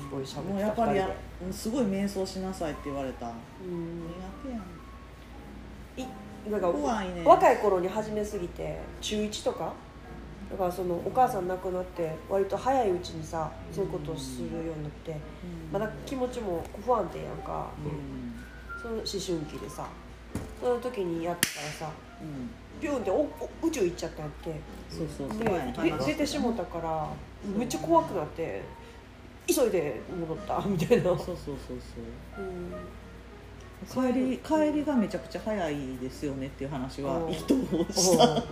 [0.00, 3.26] すごい喋ってたもうやっぱりや二人うんすごい瞑想しなさいって言われた。
[3.26, 3.32] 苦
[3.64, 4.02] うん。
[4.42, 4.62] 手やんい
[6.50, 7.22] なんか怖いね。
[7.24, 9.72] 若い頃に始めすぎて中1とか
[10.50, 15.16] だからそのお母さん亡くなって割と早いうちにさそういうことをするようになって
[15.72, 17.68] まだ気持ちも不安定やんか。
[18.82, 19.86] その思春期でさ
[20.60, 22.50] その時にやってたらさうん。
[22.80, 24.60] ピュンっておお宇宙行っちゃったんやって。
[24.90, 25.28] そうそう
[25.84, 27.08] で出てしもたから
[27.56, 28.62] めっちゃ怖くなって
[29.46, 31.56] 急いで戻ったみたいな、そうそうそう
[32.36, 32.44] そう。
[32.44, 32.72] うん
[33.90, 37.32] 帰り帰りがめちゃくちゃ早いですよねっていう話はうん。
[37.32, 38.42] 意図をした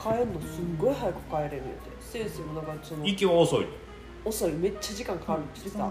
[0.00, 3.66] 帰るのすんごい早く帰れるんやて先生もなんかその息は遅い
[4.24, 4.52] 遅い。
[4.52, 5.90] めっちゃ時間かかるって言ってた、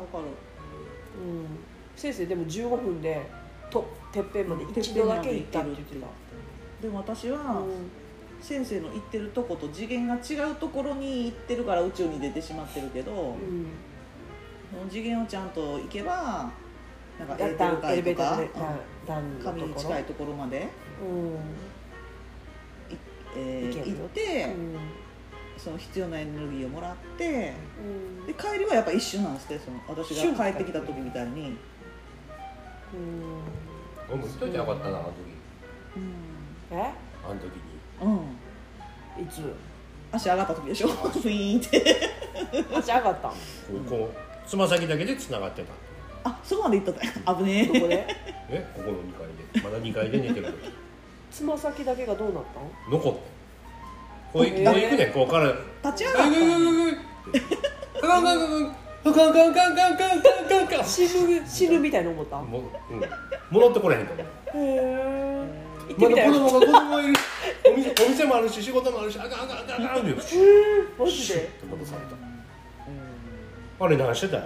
[1.95, 3.29] 先生でも15分で
[3.69, 6.07] とてっぺんまで一度だけ行ったって言ってた、
[6.81, 7.91] でも私はうん。
[8.41, 13.67] 先生の行ってるとこと次元が違うところに行ってるから宇宙に出てしまってるけど、うん。
[14.89, 16.51] 次元をちゃんと行けば
[17.19, 18.49] なんかエレベーターで
[19.07, 20.67] 段のところ神に近いところまで、
[21.01, 21.37] うん。
[23.35, 24.77] えー行って、うん。
[25.57, 28.25] その必要なエネルギーをもらってうん。
[28.25, 31.41] で帰りはやっぱ一瞬なんですってその私瞬が帰ってきた時みたいに、
[32.93, 33.41] うん。
[34.09, 35.13] 俺も言っといてよかったなあの時。
[36.71, 36.91] え？
[37.23, 37.61] あの時に。
[38.01, 39.53] うん、いつ？
[40.11, 40.87] 足上がった時でしょ。
[40.91, 42.09] フィーンって。
[42.75, 43.37] 足上がったんこ
[43.71, 45.71] うこうつま先だけでつながってた
[46.23, 47.01] あそこまで行った
[47.33, 47.65] た 危ねえ。
[47.67, 48.07] どこで？
[48.49, 49.61] えここの2階で。
[49.61, 50.53] まだ2階で寝てる時。
[51.31, 52.91] つま先だけがどうなったん？
[52.91, 53.19] 残って。
[54.33, 55.53] こういこうえー行くねんこうから。
[55.91, 56.23] 立ち上がった。
[56.23, 57.41] あぐぐぐぐぐって
[58.01, 63.01] ガンガンガンガンガンガンガンガンガンガンガンガン死ぬ死ぬみたいに思ったもう、うん、
[63.49, 65.45] 戻ってこれへんと思うへえ
[65.89, 67.13] 行ってまだみたいな子供が子供がいる
[67.67, 72.01] お店お店もあるし仕事もあるしあかんあかんあかんあかんってマジでシュッて戻され
[73.79, 74.37] たあれ何してた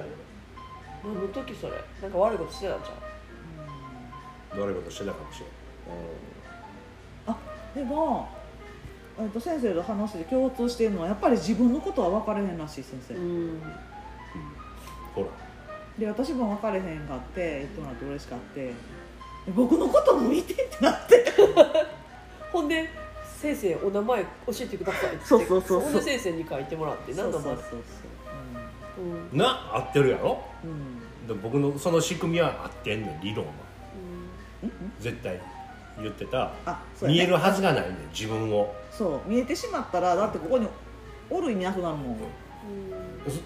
[1.03, 1.73] 何の時それ。
[2.01, 2.89] なんか悪いことしてたんじ
[4.55, 5.49] ろ悪いことしてたかもしれん。
[7.27, 7.38] あ
[7.75, 8.27] でも、
[9.19, 13.21] えっと、先生と話で共通してるのはやっぱり自分のことは分からへんらしい先生、ゃん。
[13.21, 13.62] うん。
[15.15, 15.27] ほら。
[15.97, 18.67] で私も分かれへんかって言ってもらって嬉しかって。
[18.67, 18.73] で
[19.55, 21.25] 僕のことも見てってなって。
[22.51, 22.88] ほんで
[23.39, 24.27] 先生お名前教
[24.62, 25.81] えてくださいってそうそうそうそう。
[25.81, 27.75] ほんで先生に書いてもらって何だもんそうそうそ
[29.01, 29.36] うう。
[29.36, 29.38] ん。
[29.38, 30.23] な合ってるやろ？
[30.25, 30.46] そううん
[31.27, 33.51] で僕のその仕組みは合ってんねん理論は。
[34.99, 35.39] 絶対
[36.01, 36.51] 言ってた。
[36.65, 37.21] あそうやね。
[37.21, 38.73] 見えるはずがないねん自分を。
[38.91, 40.67] そう見えてしまったらだってここに
[41.30, 42.15] おる意味なくなるもん。
[42.15, 42.17] う
[43.30, 43.39] そ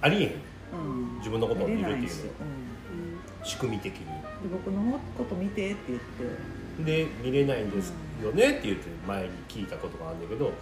[0.00, 0.30] ありえへん。
[0.30, 1.18] うん。
[1.18, 2.22] 自分のことを見るっていうの見れないし。
[2.22, 3.46] うん。
[3.46, 4.06] 仕組み的に。
[4.06, 4.12] で
[4.50, 6.62] 僕のこと見てって言って。
[6.84, 10.52] で見れないんですよねって言って前に聞いたことがあるんだけどう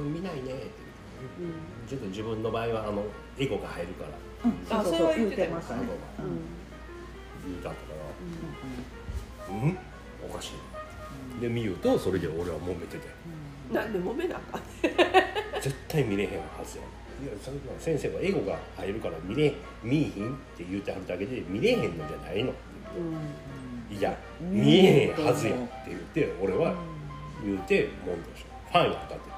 [0.00, 0.70] うん見ないねって
[1.88, 3.04] ちょっと自分の場合はあの
[3.38, 4.10] エゴが入るから
[4.68, 5.16] そうそうそう。
[5.16, 5.82] 言ってましたね。
[7.46, 7.74] 言うたか
[9.50, 9.60] うん。
[9.60, 9.78] らうん。
[10.30, 10.50] おかし
[11.38, 13.06] いで見るとそれで俺は揉めてて
[13.72, 13.92] なん。
[13.92, 14.62] で揉めなあかん。
[15.60, 16.30] 絶対見れへん。
[16.30, 16.84] はずや
[17.24, 17.32] いや
[17.78, 19.52] 先生はエゴが入るから見れ
[19.82, 20.34] 見えひん。
[20.34, 21.98] って言ってはるだけで見れへん。
[21.98, 22.52] のじゃないの
[23.90, 23.96] うん。
[23.96, 24.52] いやうん。
[24.52, 25.24] 見えへん。
[25.24, 26.74] はずやって言って俺は
[27.44, 28.22] 言うてもん。
[28.22, 29.30] でしょファンやったって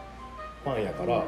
[0.65, 1.25] ファンやから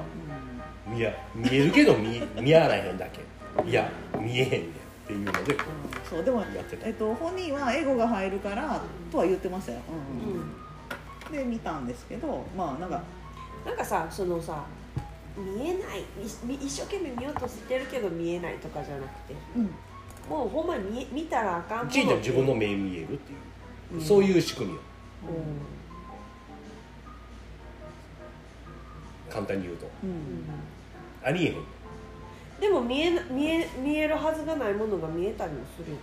[0.86, 2.98] 見や見えるけど見見やらへん。
[2.98, 3.20] だけ
[3.64, 4.62] いや見えへんねんっ
[5.06, 5.64] ていうのでこ
[6.08, 6.86] そうでも、やってた。
[6.86, 10.44] えっと、本人はエゴが入るからとは言ってましたよ、うんうんう
[11.30, 11.32] ん。
[11.32, 13.02] で見たんですけどまあなんか
[13.64, 14.64] なんかさそのさ
[15.36, 16.04] 見えない
[16.44, 19.70] み一生懸命見ようとしてるけど見えないとかじゃなくてうん。
[20.28, 24.80] もうほんまに見見たらあかんちいちゃん自分の目見えるっていう、そういう仕組みよ。
[29.30, 29.88] 簡単に言うと。
[30.02, 30.10] うん。
[30.10, 30.16] うん。
[31.22, 31.54] ありえへん
[32.60, 35.92] でも見えな見え見えるはずがないものが見えたりもする。
[35.92, 35.98] よ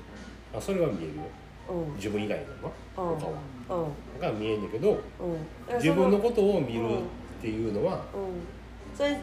[0.56, 1.24] あそれは見えるよ。
[1.70, 1.96] うん。
[1.96, 3.20] 自分以外のなうん。
[3.20, 3.34] 他は。
[3.70, 4.22] うん。
[4.22, 5.76] が見えんねんけどうん。
[5.76, 7.02] 自分のことを見るっ
[7.42, 8.96] ていうのはうん。
[8.96, 9.20] それ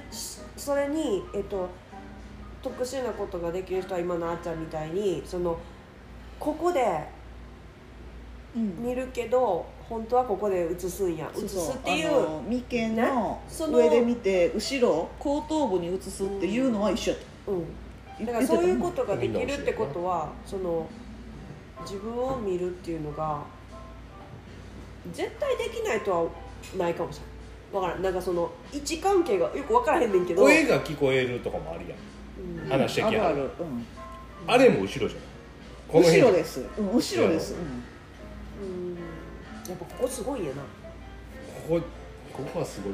[0.56, 1.68] それにえっと
[2.62, 5.56] 特殊なことができる人は今のあっちゃんみたいにその
[6.38, 7.06] ここで
[8.56, 8.82] うん。
[8.82, 20.88] 見るけど本当はここで映すんや映すっていうあの眉間のねその上で見て後ろ後頭部に映すっていうのは一緒やったうんだからそういうことができるってことはその
[21.80, 23.42] 自分を見るっていうのが
[25.12, 26.30] 絶対できないとは
[26.78, 27.30] ないかもしれない
[27.72, 28.02] わからん。
[28.02, 30.42] なんかその位置関係がよく分からへんねんけど。
[30.42, 32.64] 声が聞こえるとかもあるやん。
[32.64, 32.68] うん。
[32.68, 33.86] 話してきはるあるある、うん、
[34.46, 35.30] あれも後ろじゃない
[35.88, 37.89] 後辺ろです、うん、後ろです、うんうん
[39.70, 40.62] やっぱここすごいんやな。
[41.68, 41.80] ここ
[42.32, 42.92] ここはすごい。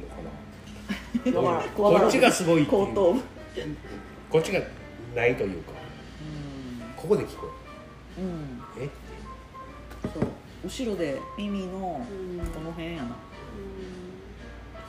[0.00, 1.62] のかな。
[1.76, 2.86] こっちがすごいっていう。
[4.30, 4.60] こっちが
[5.14, 5.72] ないというか。
[6.96, 7.48] ここで聞こ
[8.18, 8.20] う。
[8.20, 8.88] んうん、え？
[10.12, 10.22] そう。
[10.64, 13.16] 後ろで耳のこうんの辺やな。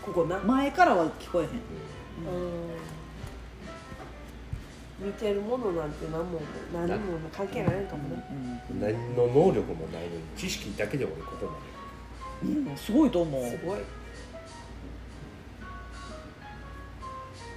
[0.01, 0.39] ここな。
[0.39, 2.72] 前からは聞こえへん、うん
[4.99, 6.39] 見てるものなんて何も
[6.73, 8.63] 何も関係ないんかもね。
[8.79, 11.51] 何の能力もないのに知識だけで俺ここま
[12.43, 13.09] うんうん、すごい。
[13.09, 13.79] と思うすごい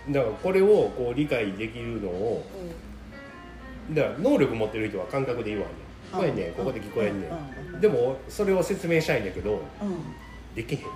[0.09, 2.47] でだからこれをこう理解できるのを
[3.93, 5.73] だから能力持ってる人は感覚で言うわね
[6.13, 7.29] これねここで聞こえんね
[7.73, 7.79] うん。
[7.79, 7.81] ん。
[7.81, 10.55] でもそれを説明したいんだけどうん。
[10.55, 10.81] できへん。
[10.83, 10.87] ね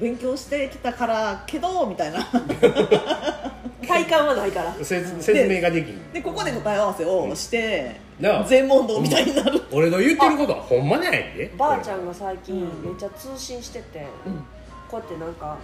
[0.00, 2.18] 勉強してきたからけどみたいな。
[3.86, 4.74] 体感はないから。
[4.82, 6.12] せ説明ができひん。
[6.12, 12.90] でここで答え合わせをしてだから全問答みたいになる、俺の言ってることはほんまなんやでばあちゃんが最近うん。
[12.90, 14.44] めっちゃ通信してて、うん。
[14.90, 15.56] こうやってなんか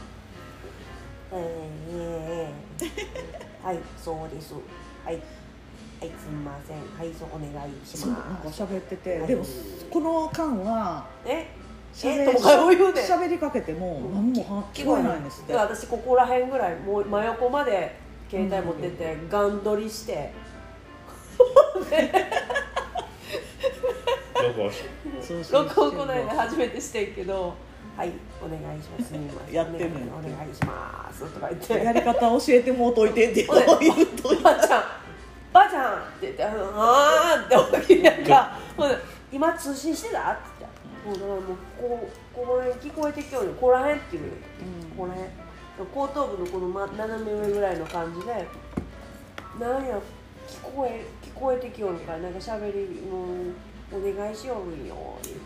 [1.33, 1.38] 「えー、
[1.90, 4.55] えー、えー、はいそうです。
[5.05, 5.14] はい。
[5.14, 5.20] は
[6.07, 6.77] いすみません。
[6.99, 9.18] はいそうお願いしそうなんかます喋ってて。
[9.18, 9.44] でも
[9.90, 11.47] この間は」え？
[11.55, 11.63] 喋
[12.02, 13.00] えとか言うね。
[13.00, 15.52] 喋りかけても何もは聞こえないんですって。
[15.52, 17.96] で私ここら辺ぐらいもう真横まで
[18.28, 20.33] 携帯持ってて、ガン撮りして。
[25.52, 27.54] 録音この間初めてしてんけど
[27.96, 29.14] 「はいお願いします。
[29.52, 30.07] やってんのよ。
[30.18, 31.85] お願いします」とか言って。
[31.85, 34.42] やり方教えてもうといてって言うといて。
[34.42, 34.83] ばあちゃん。
[35.52, 37.68] ばあちゃんって言って「あのあー」って思
[38.00, 38.24] いなん。
[38.24, 38.59] か
[39.33, 40.73] 今通信してた?」って言って
[41.04, 41.40] もうだからもう
[41.78, 44.34] こうここら辺聞こえてきようよここら辺っていうのよ
[44.96, 45.30] ここら辺
[45.92, 48.46] 後頭部のこの、ま、斜め上ぐらいの感じで
[49.60, 49.98] なんや
[50.48, 53.24] 聞こえ聞こえてきよるからなんか喋りも
[53.92, 55.40] うお願いしよるんよ言って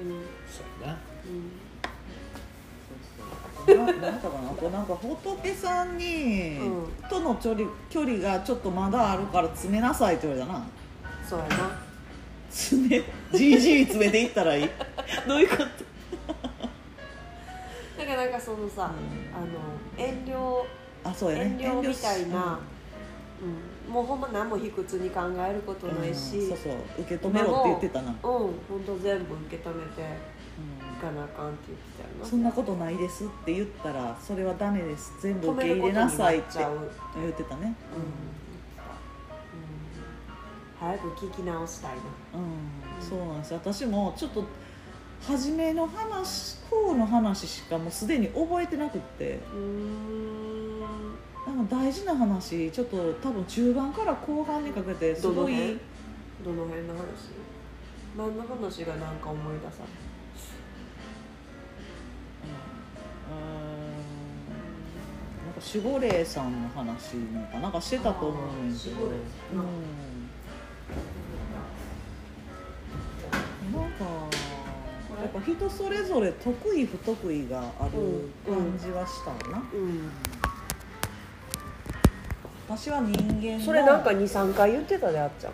[0.00, 1.72] うんそうやなうん
[3.66, 10.66] ななんかなこうなんか仏さんに、うんとの距離距離がちょっとまだあるから詰めなさいって言われたな
[11.28, 11.91] そうやな
[12.52, 14.68] 詰めじいじい詰めていったらいい。
[15.26, 15.62] どういうこと？
[17.98, 18.92] だからなんかそのさ、
[19.34, 19.46] あの
[19.96, 20.64] 遠慮
[21.02, 21.56] あそうやね。
[21.58, 22.60] 遠慮みたいな、
[23.88, 26.74] うん、もうほんま何も卑屈に考えることうんないし、うんそうそう。
[26.98, 28.54] 受け止めろって言ってたな、うん本
[28.86, 32.26] 当全部受け止めていうんかなあかんって言ってたよな。
[32.26, 35.14] そんなことないですって言ったらそれはダメです。
[35.22, 37.74] 全部受け入れなさいって言ってたね。
[37.96, 38.31] うん
[40.82, 42.02] 早く聞き直したいな。
[42.34, 43.60] うん、そうなんですよ。
[43.62, 44.44] 私もちょっと
[45.26, 49.38] 初めの話方の話しかもうすでに覚えてなくって。
[49.54, 50.62] うーん。
[51.62, 55.34] の大事な話ちょっと多分中盤から後半にかけてすごい。
[55.36, 55.78] どの辺
[56.44, 57.02] どの辺の話？
[58.16, 59.84] 何の話がなんか思い出さ
[63.30, 63.38] うん。
[65.46, 69.12] なんか守護霊さんの話なんかなんかしてたと思うんですけど、うん、
[73.72, 74.04] なんか
[75.22, 80.10] やっぱ人それぞれ得意不得意がある感じはしたな、うん。
[82.68, 85.52] 私は人間のそれなんか23回言ってたであっちゃん。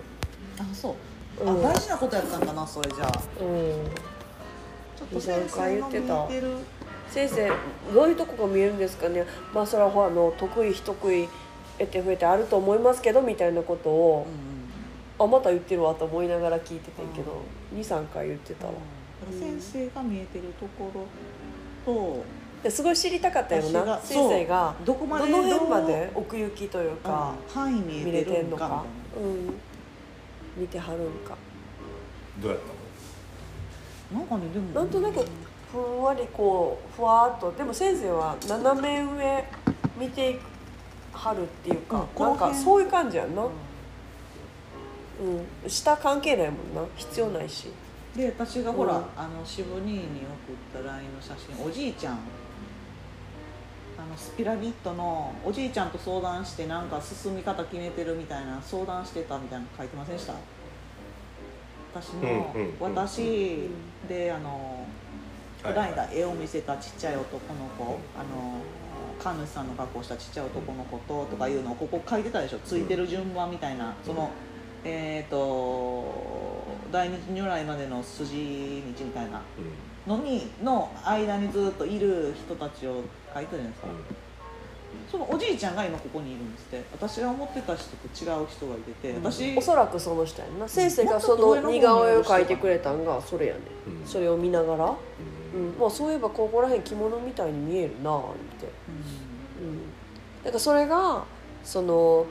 [0.61, 0.97] あそ
[1.41, 1.67] う、うん。
[1.67, 3.23] あ大事なことやったんかなそれじゃあ。
[3.41, 3.91] うん。
[4.97, 6.57] ちょっと先生の見えてる。
[7.11, 7.51] 先生
[7.95, 9.25] どういうとこが見えるんですかね。
[9.55, 11.29] まあそれはほらあの得意非得意
[11.79, 14.48] 得て増えてあると思いますけどみたいなことをう、ん
[15.19, 17.43] あまた言ってるわと思いながら聞いててんけど、
[17.75, 18.73] 23回言ってたわ。
[19.33, 19.39] うん。
[19.39, 21.07] 先生が見えてるところ
[21.85, 22.25] と
[22.63, 24.75] ですごい知りたかったよな先生が。
[24.85, 27.55] どこまでどの辺まで奥行きというか、うん。
[27.55, 28.85] 範囲見見えてるれてんのか
[29.17, 29.55] うん。
[30.57, 31.37] 見てはるんか。
[32.41, 34.21] どうやったの？
[34.21, 34.73] ななんかねでも。
[34.73, 35.25] なんとなく
[35.73, 37.53] ふんわりこうふわっと。
[37.53, 39.45] でも先生は斜め上
[39.99, 40.41] 見ていく
[41.13, 41.83] はるっていううん。
[41.83, 42.53] か、この辺。
[42.53, 43.51] なんかそういう感じやんな、う
[45.21, 46.83] うん、下関係ないもんな。
[46.97, 47.69] 必要ないし。
[47.69, 49.05] んで私がほら、うん。
[49.17, 50.01] あの渋兄に
[50.73, 52.19] 送った LINE の写真おじいちゃん。
[53.99, 60.35] あのスピラミッドのおじいちゃんと相談してなんか進み方決めてるみたいな相談してたみたいなの書いてませんでした？
[61.93, 62.21] 私の、
[62.55, 63.69] うんうんうん私
[64.09, 64.87] であの
[65.61, 68.61] このはい間絵を見せたちっちゃい男の子、あの
[69.19, 72.61] 神主さんの格好したちっちゃい男の子ととかいうのをここ書いてたでしょ？
[72.61, 74.31] ついてる順番みたいな、その
[74.89, 75.37] えっ、と
[76.91, 79.43] 大日如来までの筋道みたいな
[80.07, 83.03] のにの間にずっといる人たちを
[83.35, 83.89] 書いてるじゃないですか、
[85.11, 86.83] そのおじいちゃんが今ここにいるんですって。
[86.93, 90.69] 私が思ってた人と違う人がいてて私、おそらくその人やんな。
[90.69, 94.07] 先生がその似顔絵を描いてくれたんがそれやねうん。
[94.07, 94.85] それを見ながら、
[95.55, 95.75] うん。
[95.79, 98.23] まあ、そういえばここら辺着物みたいに見えるなぁっ
[98.59, 98.67] て、
[99.61, 99.69] うん。
[99.69, 99.79] うん、
[100.45, 101.25] だからそれが
[101.65, 102.27] その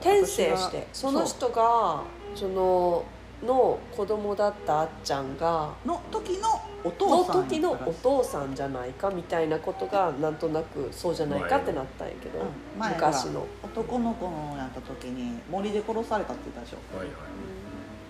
[0.00, 0.88] 転生して。
[0.92, 2.02] その人が
[2.34, 3.04] その
[3.44, 6.48] の子供だったあっちゃんがの時の
[6.82, 12.44] おの父さん時のやったらお父さんじゃないかみたいなことがなんとなくそうじゃないかってなったんやけど、
[12.76, 13.46] 昔の。
[13.62, 16.96] 男の子のやった時に森で殺されたって言ったでしょ。
[16.96, 17.16] はいはい。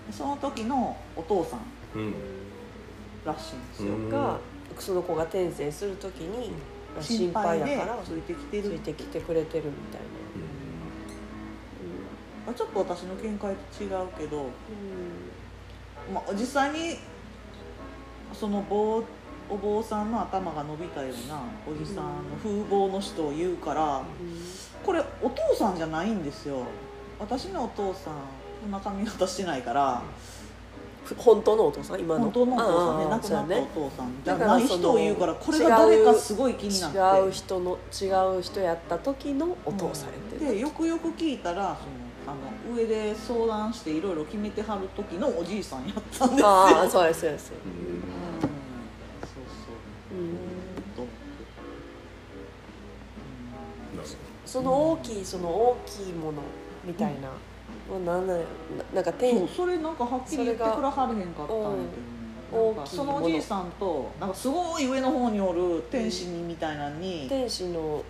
[0.07, 1.59] でその時のお父さん。
[1.95, 2.13] うん。
[3.25, 4.37] らしいんですよ、うんが
[4.79, 6.53] その子が転生する時に
[7.01, 8.69] 心配やからついてきてる。
[8.69, 10.07] ついてきてくれてるみたいな。
[12.49, 16.13] あちょっと私の見解と違うけど、うん。
[16.13, 16.97] まあ、実際に
[18.33, 19.03] その坊
[19.49, 24.03] お坊さんの頭が伸びたようなおじさんの風貌の人を言うから
[24.83, 26.63] これお父さんじゃないんですよ。
[27.19, 28.13] 私のお父さん
[28.61, 30.03] こんな髪型してないから
[31.03, 31.99] ふ本当のお父さん？
[31.99, 32.25] 今の？
[32.25, 33.05] 本当のお父さんね。
[33.09, 36.97] 亡くなったお父さんじゃだからない人を言うからこれが誰かすごい気になって。
[36.97, 41.98] 違う人の違う人やった時のお父さんやってるでよくよく聞いたらその
[42.31, 42.35] あ
[42.69, 46.47] の上で相談していろいろ決めてはる時のおじいさんやったんですよ。
[46.47, 47.61] ああそうやそうやそうや。
[47.65, 48.01] うん
[49.21, 50.21] そうそうう。
[50.21, 50.39] んん。
[54.45, 56.41] その大きいその大きいもの
[56.83, 57.29] みたいな、
[57.87, 58.45] もうなんなんや
[58.93, 61.83] ななんか天それなんかはっきり言ってくらはれへんかったんやけどね
[62.51, 62.75] うん。
[62.75, 63.15] なんかその。
[63.17, 68.03] おじいさんとなんかすごい上の方におる天使にみたいなのに、天使の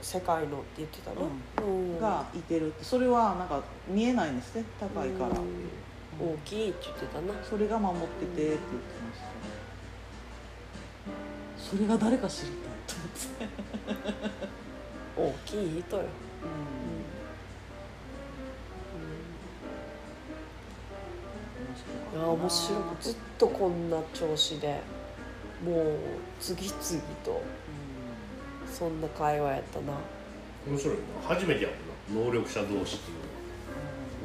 [0.00, 1.28] 世界のって言ってたの、
[1.66, 2.00] うん。
[2.00, 2.84] がいてるって。
[2.84, 6.32] それはなんか見えないんですね高いから、うん。
[6.34, 7.34] 大きいって言ってたな。
[7.44, 8.58] それが守っててって言って
[9.08, 9.28] ました。
[11.58, 12.94] それが誰か知りたいと
[15.20, 16.02] 思って、大きい人よ、
[22.14, 24.80] いや面白くずっとこんな調子で
[25.62, 25.98] もう
[26.40, 26.74] 次々
[27.22, 27.42] と
[28.72, 29.92] そんな会話やったな、
[30.66, 31.00] 面白いな。
[31.28, 31.70] 初めてや
[32.10, 32.26] もんな。
[32.26, 33.14] 能力者同士ってい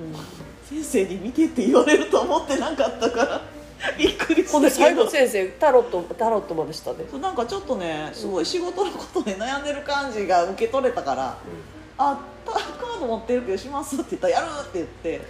[0.06, 0.24] うのは。
[0.72, 3.41] うん、先生に見てって言われると思ってなかったから。
[3.98, 5.10] びっくりほんでしたけど。
[5.10, 7.08] 最後先生タロットタロットまでしたで。
[7.10, 11.38] そうなんかちょっとねすごい仕事のことで悩んでる感じが受け取れたから
[11.98, 15.22] 「あたカード持ってるけどします」って言ったら「やる!」って言って、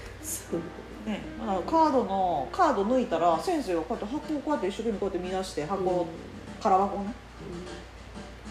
[1.05, 1.21] ね、
[1.67, 6.07] カードのカード抜いたら先生がこうやって箱をこうやって一生懸命こうやって見出して箱を、
[6.61, 7.13] 空箱をね「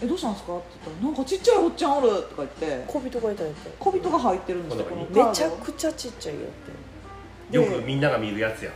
[0.01, 2.83] えどうしたんですか?」って言ったら「なんかちっちゃいおっちゃんおる」とか言って。
[2.87, 3.71] 小人がいたんやって。
[3.79, 5.29] 小人が入ってるんですよこのカード。
[5.29, 6.43] めちゃくちゃちっちゃいよっ
[7.51, 7.57] て。
[7.57, 8.71] よくみんなが見るやつや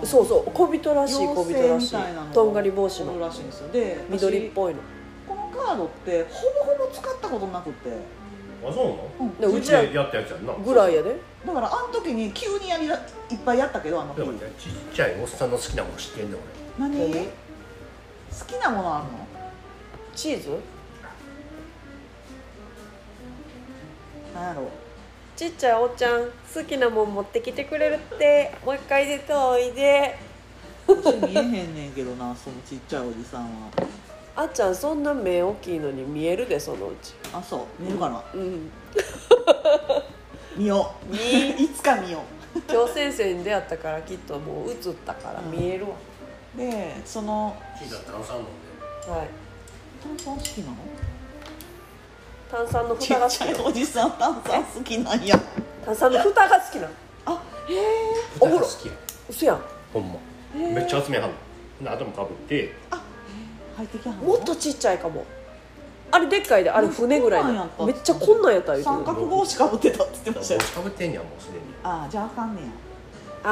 [0.00, 0.06] うん。
[0.06, 3.68] そうそう小人らしい小人妖精らしいいなのがとんがり帽子おるのらしいんですよ。
[3.68, 4.80] で緑っ私ぽいの。
[5.28, 7.90] このカードってほぼほぼ使ったことなくて。
[8.62, 8.98] あそうなの？
[9.20, 9.36] うん。
[9.38, 10.52] でうちらでやったやつやんな。
[10.52, 11.16] ぐらいやで。
[11.46, 12.94] だからあの時に急にやりだ
[13.30, 16.40] いっぱいやったけどあの日でもねちっちゃいおっさんの好きなもの知ってんねん
[16.78, 17.10] 何？
[17.12, 17.24] 何？
[17.24, 19.29] 好きなものあるの？
[20.14, 20.50] チーズ？
[24.34, 24.68] なんやろ？
[25.36, 28.54] ちっちゃいおっちゃん好きなもん持ってきてくれるって。
[28.64, 30.18] もう一回出ておいで
[30.86, 33.48] 私見えへんねんけどな そのちっちゃいおじさんは。
[34.36, 37.14] あっちゃんそんな目大きいのに見えるでそのうち。
[37.32, 37.82] あそう。
[37.82, 38.70] 見えるかな、うん。
[40.56, 41.14] 見よう。
[41.16, 42.22] いつか見よ
[42.68, 45.90] 今日先生に出会ったからきっともう映ったから見えるわ、
[46.56, 48.46] うでその小さい炭酸飲ん
[49.06, 49.28] ではい
[50.02, 50.76] 炭酸好きなの？
[52.50, 55.38] 炭酸のちっちゃい蓋が好きなおじさん炭酸好きなんや。
[55.84, 56.88] 炭酸の蓋が好きな
[57.26, 57.78] あへえ。
[58.40, 58.92] お風呂豚が好きや。
[59.28, 59.60] 嘘やん。
[59.92, 60.18] ほんま。
[60.54, 61.36] めっちゃ集めはんの
[61.82, 62.74] で頭かぶって。
[63.76, 64.24] 入ってきはんの？
[64.24, 65.24] もっとちっちゃいかも。
[66.12, 68.84] あれでっかいであれ船ぐらいこんなんやっめっちゃこんなんやった言う。
[68.84, 70.54] 三角帽子かぶってたって言ってました。
[70.54, 71.60] よかぶってんやんもうすでに。
[71.84, 72.68] あじゃああかんねや。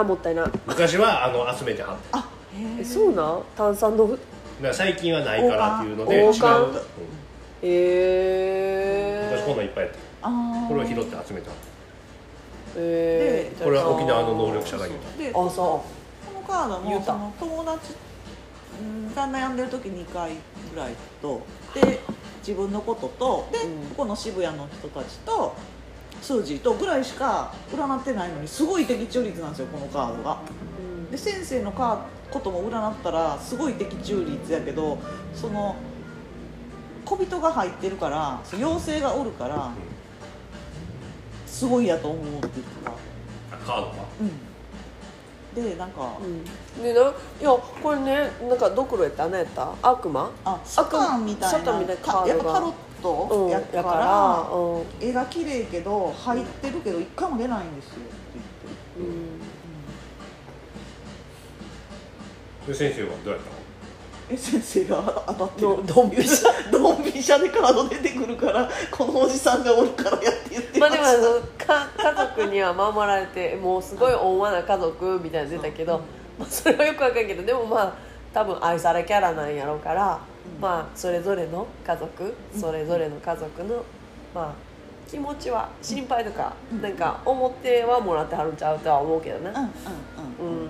[0.01, 2.85] あもったいな昔はあの集めてはってあへえ。
[2.85, 3.43] そうなん？
[3.57, 4.19] 炭酸の
[4.63, 6.83] から最近はないからっていうので違う、王冠うん。
[7.63, 10.69] え昔こんなんー、いっぱいやってあー。
[10.69, 11.59] これを拾って集めてはっ
[12.77, 15.85] えー、てこれは沖縄の能力者が言うたであそこ
[16.35, 17.95] のカードもその友達
[18.81, 20.33] うんが悩んでる時2回
[20.73, 21.43] ぐらいと
[21.75, 22.01] で
[22.47, 23.89] 自分のこととで、うん。
[23.91, 25.57] ここの渋谷の人たちと
[26.23, 30.39] スージーとぐらいしか占ってないのにすごい的中率なんですよこのカードが。
[30.79, 31.11] う、うん。
[31.11, 31.99] で先生のカー
[32.31, 34.99] ことも占ったらすごい的中率やけど
[35.35, 35.77] その
[37.05, 39.71] 小人が入ってるから妖精がおるから
[41.47, 42.91] すごいやと思うって言ってた。
[42.91, 43.93] あカードが？
[45.57, 47.05] うん、でなんか、うん、でない
[47.43, 49.29] やこれねなんかドクロやった？
[49.29, 49.73] 何やった？
[49.83, 50.31] 悪魔？
[50.45, 52.29] あサタンみたいなサタンみたいなカードが。
[52.29, 54.85] やっぱタロッうんトやから,、やからうん。
[55.01, 58.05] 絵が綺麗けど入ってるけど一回も出ないんですよって
[58.99, 59.38] 言って、うん
[62.69, 63.59] で先生はどうやったの？
[64.31, 65.69] え先生が当たってる。
[65.69, 66.49] どドンピシャ。
[66.71, 76.01] ドンピシャでカード出てくるから このおじさんがおるからやって言ってまあでもあのか家族には守られてもうすごい温和な家族みたいなの出たけど、
[76.39, 77.93] まあ、それはよくわかんないけどでもまあ
[78.35, 80.21] 多分愛されキャラなんやろうから、
[80.57, 80.61] うん。
[80.61, 83.83] まあそれぞれの家族それぞれの家族の
[84.35, 84.53] まあ
[85.11, 86.83] 気持ちは心配とか、うん。
[86.83, 90.59] なんか思ってはもらってはるんちゃうとは思うけどねうんうんうん。
[90.59, 90.69] ううん、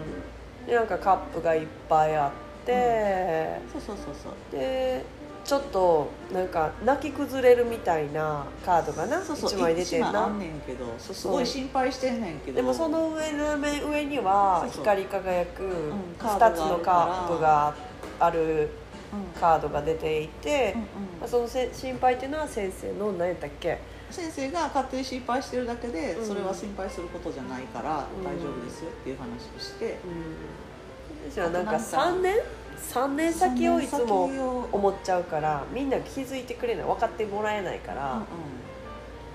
[0.74, 2.30] なんかカップがいっぱいあっ
[2.66, 4.32] て、そうそうそうそう。
[4.52, 5.04] で
[5.44, 9.50] ちょっとなんか泣き崩れるみたいなカードがなそうそう。
[9.50, 12.56] 1枚出てんなねんけどすごい心配してんねんけど。
[12.56, 16.92] でもその上の上には光り輝くカードがある2つのカ
[17.30, 17.74] ップが
[18.20, 18.68] ある。
[19.10, 19.40] うん。
[19.40, 20.86] カードが出ていてうんうん。
[21.20, 23.78] まあそのせ心配っていうのは先生の何やったっけ？
[24.10, 26.26] 先生が勝手に心配してるだけで、うん。
[26.26, 31.30] それは心配することじゃないからうん大丈夫ですよっていう話をして、うん。
[31.30, 32.36] 先生はなんかあとなんか3年
[32.78, 38.22] ？3年先をいつも思っちゃうからみんな気づいてくれない分かってもらえないかうんら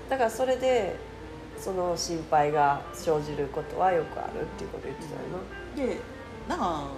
[0.08, 0.96] だからそれで
[1.58, 5.84] その心配が生じることはよくあるっていうことを言ってたよな。
[5.84, 5.90] うん。
[5.90, 6.00] で
[6.48, 6.88] なんか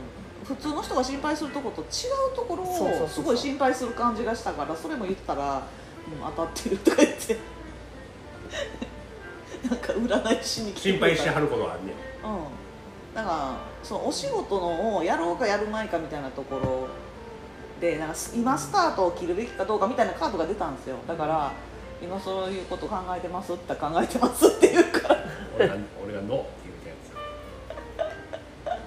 [0.45, 7.37] 普通の人が心配するとこと違うところをすごい心配する感じがしたからそれも言ったら、うん、当たってるとか言って
[9.69, 11.95] なんか占いしに来て心配してはることはあんねん。
[11.95, 16.89] うん、だからそのお仕事のをやろうかやるまいかみたいなところ
[17.81, 20.97] でなんか今スタートを切るべきかどうかみたいなカードが出たんですよ。
[21.07, 21.53] だから
[22.03, 25.09] 今そういうこと考えてますって考えてますって言うか。
[25.09, 25.17] ら
[25.57, 26.51] 俺が俺がノーって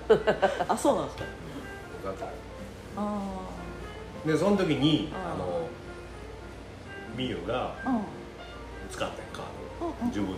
[0.07, 0.71] 言うたやつ。
[0.71, 1.23] あそうなんですか。
[2.05, 2.25] だった
[2.97, 3.21] あ
[4.25, 5.67] でその時にあの
[7.15, 8.01] みゆがあうん。
[8.91, 9.28] 使った
[10.07, 10.37] 自分の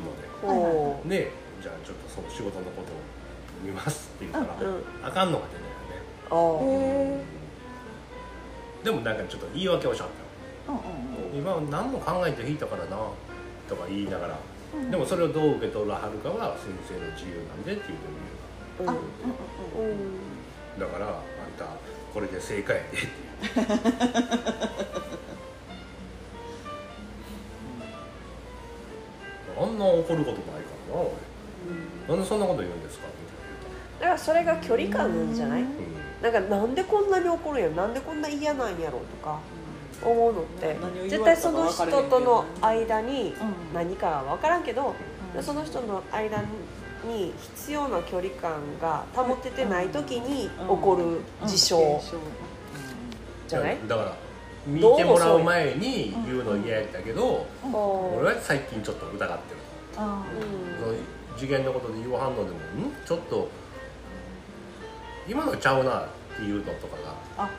[1.04, 1.10] で。
[1.10, 1.32] で
[1.62, 2.96] じゃあちょっとその仕事のことを
[3.64, 5.70] 見ますって言ったら、うんあかんのが出ない
[6.42, 7.24] よね。
[8.84, 10.74] でもなんかちょっと言い訳をしちゃった
[11.38, 12.98] 今は何も考えて引いたからな
[13.70, 14.40] とか言いながら
[14.74, 14.90] うん。
[14.90, 17.98] でもそれをどう受け取らはるかは先生の自由なんでっていう
[18.82, 18.96] うんあう。
[18.96, 20.04] んうんうんう
[20.78, 20.80] ん。
[20.80, 21.14] だからあん
[21.60, 21.66] た
[22.14, 23.08] これで正解やでって
[29.62, 30.34] あんな怒ることないか
[30.92, 31.02] らな
[32.08, 33.06] 俺なんでそんなこと言うんですか？
[34.00, 35.62] だからそれが距離感なんじゃない？
[35.64, 35.68] み
[36.22, 37.74] たいななんかなんでこんなに怒るんやろ？
[37.76, 39.00] なんでこんな嫌なんやろ？
[39.00, 39.40] とか
[40.04, 40.76] 思うのって
[41.10, 43.74] 絶対その人との間にうん。
[43.74, 44.96] 何かは分からんけど
[45.36, 45.44] うん。
[45.44, 46.42] その人の間
[47.08, 52.02] に必要な距離感が保ててない時に起こる事象
[53.48, 53.78] じゃない？
[53.88, 54.16] だから
[54.66, 57.76] 見てもらう前に言うの嫌やったけど、うん。
[58.20, 59.38] 俺は最近ちょっと疑ってる。
[59.98, 60.24] あ
[60.80, 60.94] その
[61.38, 62.60] 次元のことで言わはんのでもん？
[63.06, 63.50] ちょっと
[65.28, 66.98] 今のちゃうなっていうのとか
[67.38, 67.50] があ。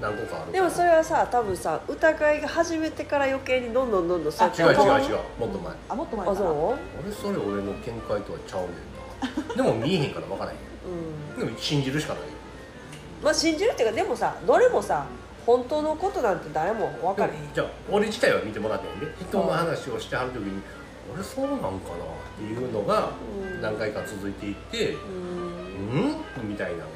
[0.00, 5.18] 何個かあるでもそれはさ多分さ疑いが始めてから余計にどんどんどんどんそう違う違う違う。
[5.38, 5.74] もっと前。
[5.90, 6.32] あもっと前か。
[6.32, 6.78] なあそう？
[7.04, 8.70] 俺それ俺の見解とはちゃうねん
[9.50, 9.54] な。
[9.54, 10.56] でも見えへんから分からへん。
[11.36, 11.38] うん。
[11.38, 12.22] でも信じるしかない。
[12.22, 12.28] よ
[13.22, 15.06] まあ信じるっていうかでもさどれもさ
[15.46, 17.40] 本当のことなんて誰も分かれへん。
[17.54, 20.62] じゃあ俺自体は見てもらってんで人の話をしてはる時に
[21.12, 21.78] 俺そうなんかなっ
[22.38, 23.10] ていうのが
[23.42, 23.60] うん。
[23.60, 25.00] 何回か続いていってうん。
[26.40, 26.48] うん？
[26.48, 26.86] みたいなのが。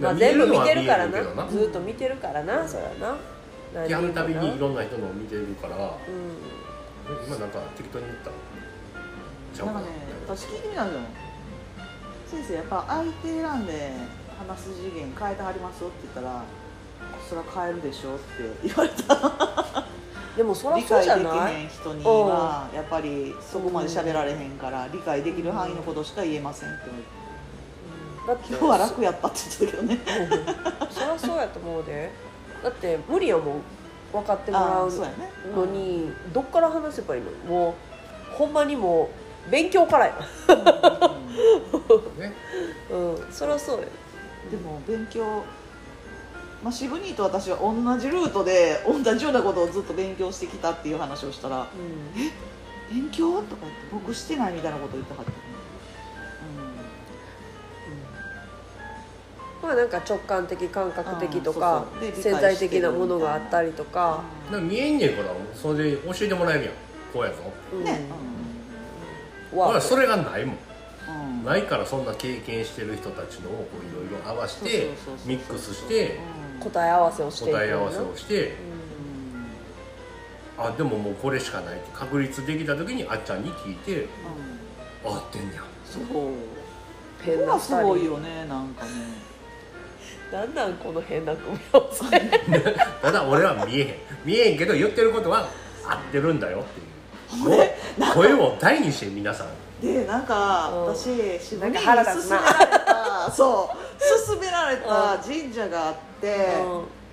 [0.00, 1.46] まあ全部見てるからな。
[1.48, 3.86] ずっと見てるからなそりゃな。
[3.88, 5.76] やるたびにいうんろんな人のを見てるから
[7.26, 8.36] 今なんか適当に言ったの？
[9.54, 9.80] ちゃうかな。
[9.80, 11.04] んかね私聞いてみたんだよ
[12.30, 13.92] 先生やっぱ相手選んで
[14.38, 16.42] 話す次元変えてはりますよって言ったら
[17.28, 18.24] それは変えるでしょって
[18.64, 19.84] 言われた。
[20.36, 21.54] でもそり理ゃそう解できじゃない？
[21.54, 29.98] へん人にはやっぱりそこまで喋られへんから理解できる範囲のことしか言えませんって言われてだって今日は楽やったって言ってたけどね。
[30.80, 30.88] うん。
[30.92, 32.10] そりゃそうやと思うで。
[32.62, 33.62] だって無理やもん
[34.12, 35.30] 分かってもらううやね。
[35.56, 37.30] のにどっから話せばいいの？
[37.52, 37.74] も
[38.32, 39.08] うほんまにも
[39.48, 40.12] う勉強からや。
[42.18, 42.32] ね
[42.90, 43.26] うん。
[43.32, 43.86] そりゃそうや。
[44.50, 45.42] でも勉強
[46.62, 51.68] まあ、渋兄と私は同じルートで同じようなことをずっと勉強してきたっていう話をしたらうん
[52.90, 55.32] 「勉強?」とか言って「僕してない」みたいなこと言ってはって、
[59.62, 62.16] まあなんか直感的感覚的とかうんそうそう。
[62.16, 66.72] で潜在的なものがあったりとか、だから見えんねんからそれで教えてもらえるやん。
[67.12, 67.36] こうやぞ。
[67.72, 67.84] うん。
[67.84, 68.00] ね、
[69.54, 70.56] わほらそれがないもん。
[71.08, 71.32] うん。
[71.32, 74.90] うんないからそんな経験してる人たちのをこういろいろ合わせて
[75.24, 76.18] ミックスして
[76.62, 78.48] 答え合わせをして答え合わせをして。
[78.48, 78.54] うん。
[80.64, 84.08] あでももうこれしかないって確立できた時にあっちゃんに聞いてう
[85.04, 85.62] あ合ってんねや。
[85.62, 86.02] んそう。
[87.22, 88.90] 変なすごい2人よねなんかね。
[90.32, 92.04] なんなんこの変な組み合わせ。
[93.02, 93.94] ただ俺は見えへん。
[94.24, 95.48] 見えへんけど言ってることは
[95.86, 96.88] 合ってるんだよっていう。
[98.14, 99.48] 声を大にして皆さん。
[99.80, 100.94] でなんかうん。
[100.94, 103.76] 私渋なんか谷に勧められたそう。
[104.28, 105.94] 勧められた神社があっ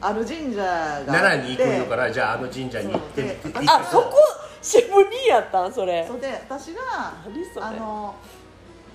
[0.01, 1.11] ある神社があって。
[1.11, 4.13] 奈良に行くのからじゃああの神社に行ってみてあそこ
[4.61, 6.05] 渋にやったんそれ。
[6.07, 7.65] そうで私が何それ。
[7.65, 8.15] あの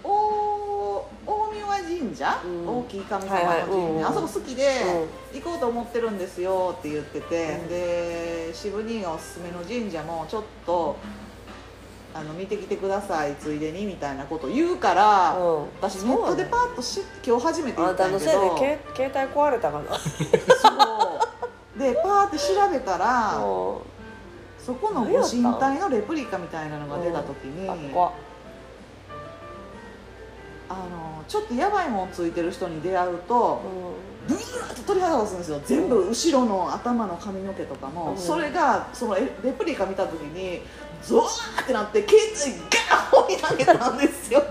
[0.03, 1.67] 大大宮
[2.01, 2.79] 神社、うん。
[2.79, 3.61] 大きい神様のはいはい。
[3.63, 3.97] 神社、うん。
[3.97, 4.69] うんあそこ好きで、
[5.35, 7.69] 行こうと思ってるんですよって言ってて、うん。
[7.69, 10.97] で渋兄がおすすめの神社もちょっと
[12.13, 15.63] あの見てきてくださいついでにみたいなこと言うから、うん。
[15.81, 19.95] 私ネットでパッとし今日初めてあ行ったんんたのせいでけ携帯壊れたかな。
[19.97, 20.09] そ
[21.77, 21.79] う。
[21.79, 23.79] でパーって調べたらうん。
[24.59, 28.13] そこのご神体のレプリカみたいなのが出た時に、あ怖っ
[30.69, 33.61] あのちょっとやばいもんついてる人に出会うと
[34.29, 35.61] ブワーッと鳥肌がするんですよ。
[35.65, 38.19] 全部後ろの頭の髪の毛とかも、うん。
[38.19, 40.61] それがそのレレプリカ見た時に
[41.03, 44.43] ゾワーってなって携帯ガーッ放り投げたんですよ。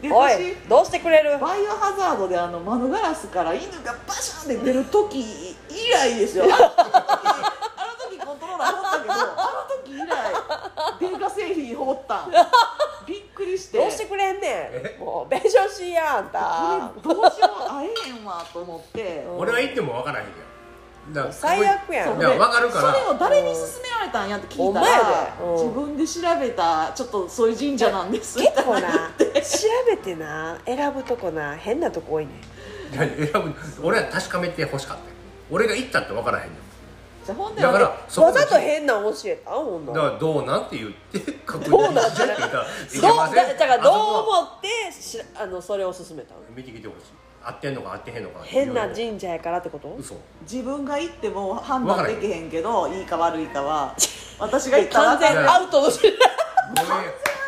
[0.00, 1.38] でおい私どうしてくれる？
[1.38, 5.56] バイオハザードであの窓ガラスから犬がバシャンって出る時以
[5.92, 6.44] 来ですよ。
[6.44, 6.66] あの時あ
[8.06, 10.10] の時コントローラー放ったけどあの時以来
[11.00, 12.26] 電化製品放った。
[12.26, 12.30] ん
[13.06, 13.78] びっくりして。
[13.78, 15.00] どうしてくれんねん？
[15.00, 16.92] もう弁償しやあんた。
[17.02, 19.24] これどうしよう会えへんわと思って。
[19.26, 20.36] うん俺は行っても分からへんやん
[21.32, 22.18] 最悪やん。
[22.18, 22.92] いや分かるから。
[22.92, 25.44] それを誰に勧められたんやって聞いたらで。
[25.44, 25.52] うん。
[25.54, 29.10] 自分で調べたちょっとそういう神社なんです結構な。
[29.18, 29.26] 調
[29.90, 30.58] べてな。
[30.66, 31.56] 選ぶとこな。
[31.56, 32.32] 変なとこ多いね。
[32.92, 35.02] 選ぶ俺は確かめてほしかった。
[35.02, 35.08] よ
[35.50, 36.50] 俺が行ったって分からへんよ
[37.24, 42.66] じゃあほんでだからわざと変なん教えたほんなだからどうなんって言って確どうなんしてって言ったらい。
[42.90, 43.36] けどうません。
[43.36, 46.40] だだからどう思ってしあのそれを勧めたの？
[46.54, 47.06] 見てきてほしい
[47.48, 49.94] 合ってんのか合ってへんのか変な人神社やからってこと？
[49.98, 50.14] 嘘。
[50.42, 53.94] 自分が行っても判断できへんけどいいか悪いかは
[54.38, 55.90] 私が行ったら完全アウトごめん。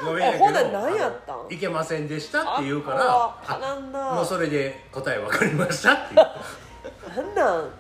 [0.03, 1.47] ごめんやけどほんなら何やったん？
[1.51, 4.13] いけませんでしたって言うからあんだ。
[4.15, 6.29] もうそれで答え分かりましたって言う。
[7.17, 7.71] なんなん？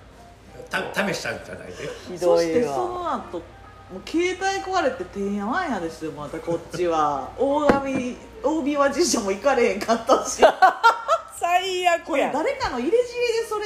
[0.95, 1.75] た試したんじゃないで。
[2.09, 7.29] ひどそしていそわの後もう携帯壊れててんやわんやですよまたこっちは。
[7.39, 10.43] 大神大神は神社も行かれへんかったし
[11.41, 13.65] 最悪これや誰かの入れ知恵でそれ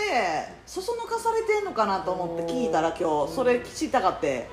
[0.64, 4.48] そそのかされてんのかなと思って聞いたら今日それ知りたかって。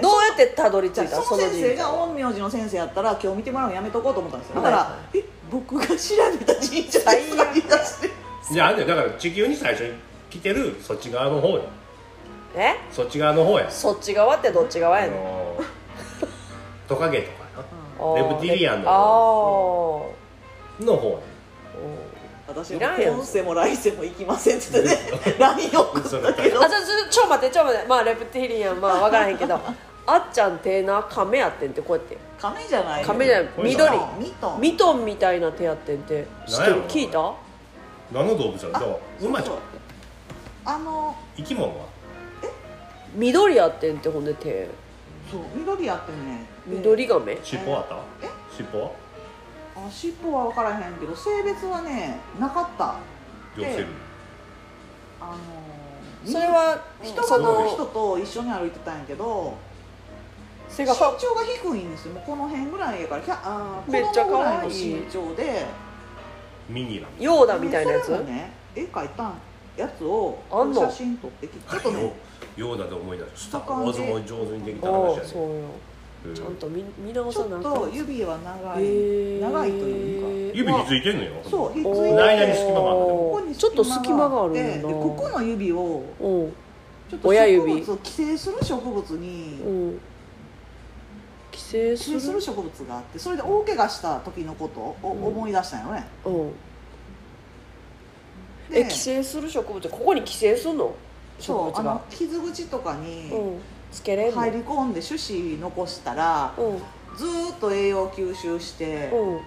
[0.00, 4.54] どうやってたどり着いたその先生が陰陽師の先生やったら今日見てもらうのやめとこうと思ったんですよ。
[4.56, 4.72] だはい。
[4.72, 5.92] から「え僕が調
[6.38, 8.06] べた神社です」最悪言い出して
[8.54, 8.72] いや。
[8.74, 9.92] だから地球に最初に
[10.30, 11.64] 来てるそっち側の方よ
[12.56, 12.76] え？
[12.90, 13.70] そっち側の方や。
[13.70, 15.62] そっち側ってどっち側やの？
[16.88, 17.64] トカゲとか
[17.98, 18.16] あー。
[18.16, 21.16] レプティリアンのあなの方や
[22.48, 23.14] 私いらんやん。
[23.14, 24.90] 今世も来世も行きませんって言って
[25.32, 25.36] ね。
[25.38, 26.10] LINE 送った
[26.42, 26.60] けど。
[26.60, 27.86] ーあちょちょちょ待ってちょ待って。
[27.88, 29.58] まあレプティリアンまあ 分からへんけど
[30.06, 32.18] あっちゃん手な亀やってんってこうやって。
[32.40, 33.06] 亀じゃないよ。
[33.06, 33.48] 亀じゃない。
[33.58, 33.90] 緑。
[34.18, 34.60] ミトン。
[34.60, 37.32] ミトンみたいな手やってんって知ってる聞いた？
[38.10, 38.72] 何の動物やろ？
[38.72, 38.96] だから
[39.28, 39.56] 馬じゃん。
[40.64, 41.86] あの生き物は？
[43.14, 44.68] 緑やってんってほんで手。
[45.30, 47.38] そう緑やってんねで緑亀？
[47.42, 47.94] 尻尾あった？
[48.22, 48.28] え？
[48.56, 48.90] 尻尾は？
[49.76, 52.96] あ尻尾は分からへんけど性別はねなかった。
[53.56, 53.86] 両セル
[55.20, 59.54] あのそれは人そが乗る人のと一緒に歩いてたんやけど
[60.68, 62.14] 身背が長が低いんですよ。
[62.14, 65.66] もうこの辺ぐらいやからひゃあーめっちゃ子供ぐらいの可愛い身長で。
[66.68, 68.06] ミニラミヨーダみたいなやつ？
[68.06, 69.32] でそれもね絵描いた
[69.76, 70.80] やつをあんの？
[70.88, 72.14] 写真撮ってきてちょっとね
[72.56, 75.48] ヨーダで思い出すスタも上手にできたあ話やねあそうよ。
[75.48, 75.62] うん
[76.34, 77.74] ちゃんと見見直ちょっさなあかん。
[77.74, 80.56] と指は長い、長いというか。
[80.56, 81.32] 指ひついてんのよ。
[81.50, 81.90] そうひっついて。
[81.90, 86.52] おー間に隙間があるここにちょっと隙間があるんでここの指をうん。
[87.10, 90.00] ちょっと親指植物を寄生する植物にうん。
[91.50, 95.26] 寄生す寄生するる植物があってそれで大怪我した時のことをうん。
[95.26, 96.52] 思い出したんよね、うん。
[98.72, 99.88] でえ寄生する植物？
[99.88, 100.94] ここに寄生すんの？
[101.38, 103.60] 植そうあの傷口とかにうん
[103.92, 106.78] つけれんの入り込んで種子残したらうん。
[107.16, 109.40] ずーっと栄養吸収してうん。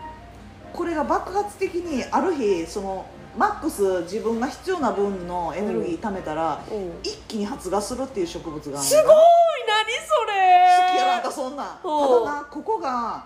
[0.72, 3.06] これが爆発的にある日その
[3.38, 7.00] マックス自分が必要な分のエネルギー貯めたらうん。
[7.04, 8.82] 一気に発芽するっていう植物があるの。
[8.84, 9.04] すごい！
[9.04, 10.88] 何それ！
[10.90, 11.64] 好きやなんかそんな。
[11.64, 11.68] ん。
[11.82, 13.26] たうんだなここが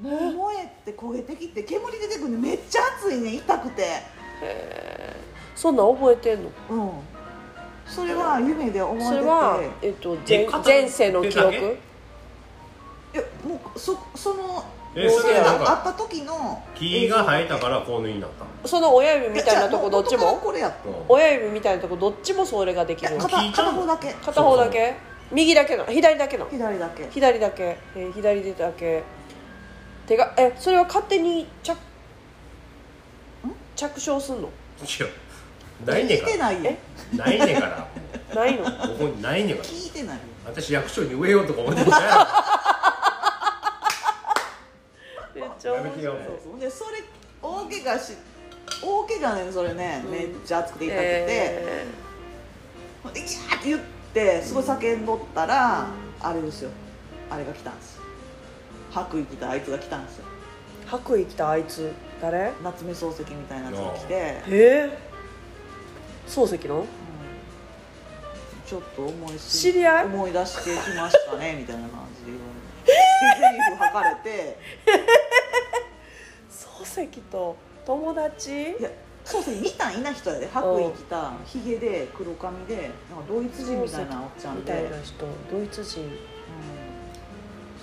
[0.00, 0.12] 燃
[0.56, 3.34] えて焦げてきて煙出てくるのめっちゃ熱いね。
[3.34, 3.82] 痛くて。
[4.42, 5.58] へー。
[5.58, 6.50] そんなん覚えてんの？
[6.70, 6.90] うん
[7.86, 11.76] それは夢で思い出てそれはえっと前前世の記手だ憶
[13.14, 14.64] えもうそその
[14.96, 18.50] えそれがなんかあった時の木が生えたからこうになったの？
[18.64, 20.72] その親指みたいなとこどっちえじゃあも元からこれやっ
[21.08, 24.14] 親指みたいなとこどっちもそれができるいや片聞いちゃう片方だけ。
[24.14, 24.94] 片方だけ？
[25.32, 25.84] 右だけの？
[25.86, 26.46] 左だけの？
[26.48, 27.08] 左だけ。
[27.10, 29.02] 左だけ、えー左手だけ。
[30.06, 31.76] 手がえそれは勝手に着
[33.74, 34.48] 着床すんの？
[35.98, 36.70] いねん聞いてないよ。
[36.70, 36.78] え？
[37.12, 37.86] ないねんから。
[38.34, 38.64] ないの？
[38.64, 39.68] ここにないねんから。
[39.68, 40.22] 聞いてないよ。
[40.46, 42.26] 私役所に植えようとか思ってたや
[45.34, 46.60] めっちゃ面やめてよ白いそうそう。
[46.60, 47.02] でそれ
[47.42, 48.12] 大怪我し
[48.82, 50.10] 大怪我ねそれね、うん。
[50.12, 51.86] めっちゃ熱くて痛くて、え
[53.12, 53.80] でギャーって言っ
[54.12, 55.86] てすごい叫んどったら、
[56.20, 56.70] あれですよ。
[57.30, 58.02] あれが来たんですよ。
[58.90, 60.24] 白衣着たあいつが来たんですよ。
[60.86, 62.52] ー白衣着たあいつ誰？
[62.62, 64.98] 夏目漱石みたいなやつが来て、ええ
[66.28, 66.80] 漱石の？
[66.80, 66.86] うん。
[68.66, 70.04] ちょっと思いす知り合い？
[70.06, 72.38] 思い出してきましたね みたいな感じで。
[72.86, 72.92] セ
[73.52, 74.58] リフ吐かれて。
[76.50, 77.56] 漱石と
[77.86, 78.50] 友達？
[78.50, 78.90] いや
[79.24, 80.48] 漱石見たんいない人やで。
[80.52, 82.92] 白衣着たひげで黒髪でなんか
[83.28, 86.02] ドイツ人みたいなおっちゃんみでたいな人ドイツ人。
[86.02, 86.10] うん。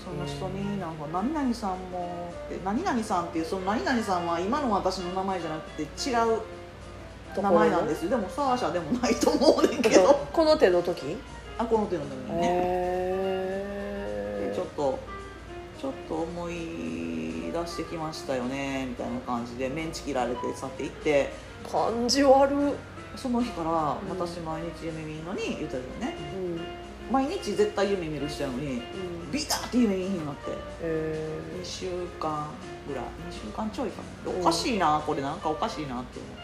[0.04, 5.86] その人になんか「何々さんも」って「何々さん」っていうその「何々さん」は今の私の名前じゃなくて違
[6.36, 6.39] う
[7.39, 8.11] 名前なんですすよ。
[8.11, 10.27] でもサーシャでもないと思うねんけど。
[10.34, 11.17] この手の時？
[11.57, 12.51] あこの手の名前ね、へ
[14.47, 14.97] えでちょっと
[15.79, 16.53] ちょっと思い
[17.51, 21.51] 出してきましたよねみたいな感じでメンチ切られて去っていって。
[21.71, 22.55] 感じ悪。
[22.55, 22.73] う
[23.15, 24.19] その日からうん。
[24.19, 26.15] 私毎日夢見るのに言ったよね。
[26.39, 26.61] んうん。
[27.11, 28.82] 毎日絶対夢見る人やのに
[29.32, 30.41] ビターって夢見になって。
[30.82, 31.88] え2週
[32.19, 32.47] 間
[32.88, 33.03] ぐらい。
[33.29, 34.32] 2週間ちょいかな。
[34.32, 36.41] うんおかしいなこれなんかおかしいなって思って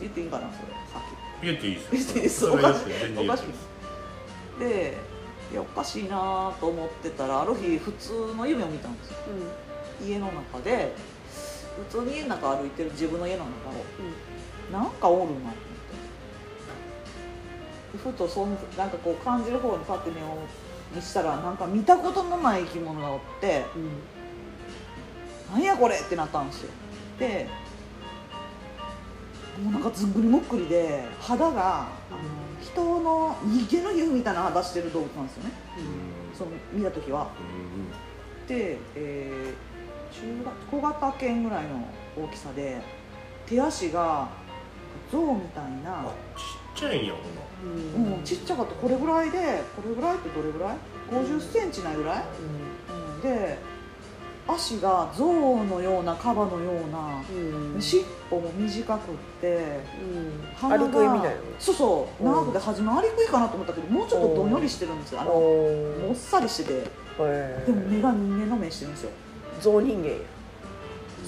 [0.00, 1.02] 言っていいんかなそれさっ
[1.40, 1.46] き。
[1.46, 3.50] 言っていい言っていいですそれは言って全然言っおかして
[4.64, 4.96] いで
[5.52, 9.16] いやおかしいなと思ってたらある日普通の夢を見たんですよ。
[10.04, 10.94] 家の中で
[11.90, 15.58] 普通に家の中歩いてる自分の家の中をなんかおるなと思って。
[17.96, 20.38] ふとそんなんかこう感じる方にパッて目を
[20.94, 23.90] にしたらなんか見たことのない生き物がおってうんうん。
[25.54, 26.70] なんやこれってなったんですよ。
[27.18, 27.48] で
[29.62, 32.18] もうなんかずんぐりむっくりで肌があの
[32.62, 35.50] 人の人間の皮膚みたいな肌してる動物なんですよね。
[36.36, 37.30] その見た時は。
[38.46, 39.68] で、えー
[40.10, 41.86] 中型小型犬ぐらいの
[42.16, 42.80] 大きさで
[43.46, 44.28] 手足が
[45.12, 46.00] 象みたいな。
[46.00, 46.14] あ
[46.74, 47.20] ちっちゃいんやほ
[47.62, 48.74] うんもうちっちゃかった。
[48.74, 49.38] これぐらいで
[49.76, 50.76] これぐらいってどれぐらい
[51.10, 52.24] ？5 0ンチないぐらい、
[52.90, 53.58] うん、で
[54.48, 55.26] 足が象
[55.64, 57.80] のようなカバのようなうん。
[57.80, 59.80] 尻尾も短くって
[60.62, 60.72] うん。
[60.72, 61.40] アリクイみたいな。
[61.58, 62.24] そうそう。
[62.24, 62.26] う。
[62.26, 65.20] ん長くて初めアリクイかなと思ったけどもうちょっとどんよりしてるんですよ。
[65.20, 66.90] あのおもっさりしてて。
[67.20, 69.10] へでも目が人間の目してるんですよ。
[69.60, 70.14] 象人間や。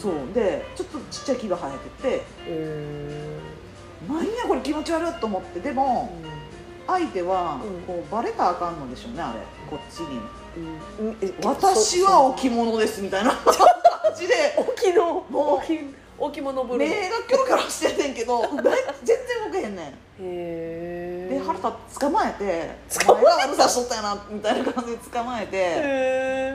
[0.00, 0.12] そう。
[0.32, 2.24] でちょっとちっちゃい牙が生えてて。
[2.46, 3.38] へ
[4.08, 5.60] なんやこれ気持ち悪いと思って。
[5.60, 6.10] でも
[6.86, 7.82] 相手はうん。
[7.82, 9.40] こうバレたらあかんのでしょうねあれ。
[9.68, 10.18] こっちに
[11.44, 13.54] 私は置物ですみたいな感
[14.16, 14.34] じで。
[14.56, 15.56] 置物もう。
[15.58, 15.78] 置
[16.18, 16.88] 置物ブルー。
[16.88, 18.64] 目がキョロキョロしてんねんけど全然
[19.46, 19.86] 動けへんねん。
[19.86, 22.76] へえで腹立って捕まえて
[23.06, 25.56] 「捕まえお前が悪さしとったやな」みたいな感じで捕まえて。
[25.56, 25.72] へ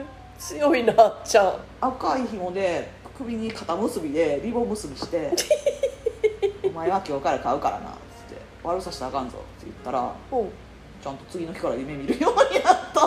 [0.02, 0.04] え
[0.38, 1.54] 強いなあっちゃん。
[1.80, 5.32] 赤い紐で首に肩結びでリボン結びして
[6.62, 7.92] 「お前は今日から買うからな」っ
[8.28, 10.36] つって「悪さしたらあかんぞ」って言ったらう。
[10.36, 10.52] ん
[11.02, 13.06] ちゃんと次の日から夢見るようになった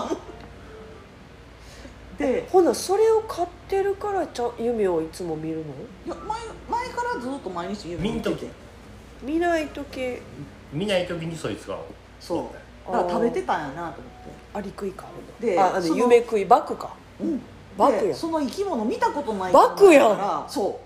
[2.19, 5.63] のでほなそれを買ってるからちゃん夢をいつも見るの？
[6.05, 6.39] いや前
[6.85, 8.29] 前からずっと毎日夢見てて。
[8.29, 8.47] 見んとき
[9.23, 10.17] 見ない時
[10.73, 11.77] 見ない時にそいつが。
[12.19, 12.51] そ
[12.87, 12.91] う。
[12.91, 13.99] だから食べてたんやなと思って。
[14.53, 15.05] アリクイか。
[15.39, 16.93] でああの夢食いバクか。
[17.19, 17.41] うん。
[17.77, 20.15] バクやでその生き物見たことないバクやん。
[20.15, 20.79] からそ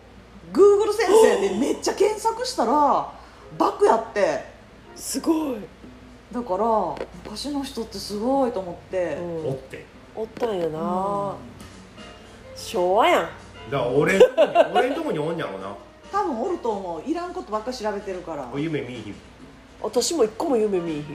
[0.53, 0.55] う。
[0.55, 3.11] Google 先生でめっちゃ検索したら
[3.57, 4.53] バクやって。
[4.95, 5.57] すごい、
[6.31, 6.65] だから
[7.23, 9.47] 昔の人ってすごいと思って、うん。
[9.49, 9.85] おって
[10.15, 11.35] おったんやな、うん。
[12.55, 13.29] 昭和やん。
[13.71, 15.75] だから俺んとこに俺んとこにおんねやろな。
[16.11, 17.09] 多分おると思う。
[17.09, 18.47] いらんことばっか調べてるから。
[18.55, 19.15] 夢見いひん。
[19.81, 21.05] 私も一個も夢見えへん。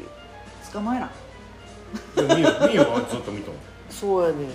[0.73, 1.11] 捕まえな。
[2.17, 2.83] でも見よ見よ。
[2.91, 3.55] はずっと見とん。
[3.89, 4.45] そうやね。
[4.45, 4.49] ん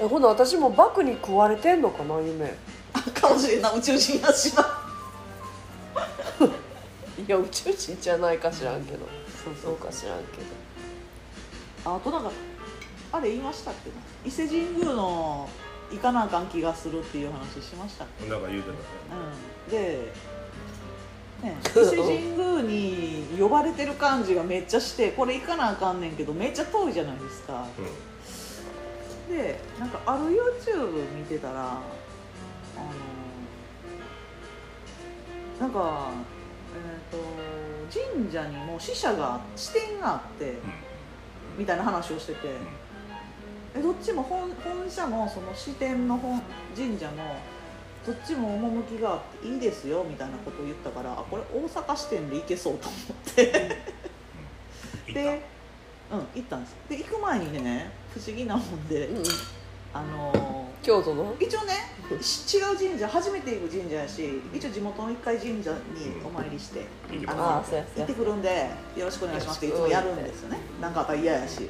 [0.00, 2.54] えほな私もバクに食われてんのかな夢。
[3.14, 3.72] かもしれんな。
[3.72, 4.62] 宇宙人やしな。
[7.26, 9.06] いや宇宙人じゃないか知らんけど。
[9.44, 10.67] そうそうか知らんけど
[11.84, 12.30] あとなんか
[13.12, 13.96] あれ言いましたっけな？
[14.24, 15.48] 伊勢神宮の
[15.90, 18.28] 行かなあかん気がするっていう話しましたっけ？
[18.28, 18.78] なんか言うてたね。
[19.66, 19.70] うん。
[19.70, 20.12] で、
[21.42, 27.64] ね、 伊勢神宮に呼ばれてる感じがめっちゃしてこれ行かなあかんねんけどめっちゃ遠いじゃないですか。
[29.30, 31.80] でなんかある YouTube 見てたらあ
[35.60, 36.10] のなんか、
[36.74, 37.18] えー、と
[38.16, 40.54] 神社にも死者が支店があって
[41.58, 42.48] みたいな話をしてて、
[43.74, 46.40] えどっちも本本社もその支店の本
[46.74, 47.36] 神社も
[48.06, 52.96] どっちも趣があっていいですよみたいなことを言ったからあこれ大阪支店で行けそうと思
[53.30, 53.76] って。
[55.08, 55.14] うん。
[55.14, 55.42] で、
[56.12, 56.76] うん、行ったんです。
[56.88, 59.24] で行く前にね不思議なもんで、うん
[59.92, 60.38] あのー
[60.80, 61.34] 京都の？
[61.40, 61.74] 一応ね
[62.22, 65.76] し違う神社初めて行く神社やし一応地元の一回神社に
[66.24, 70.58] お参りして、いいよあの行ってくるんでよろしくお願いしますっていつもやるんですよね。
[70.80, 71.58] なんかあったら嫌やし。
[71.58, 71.68] で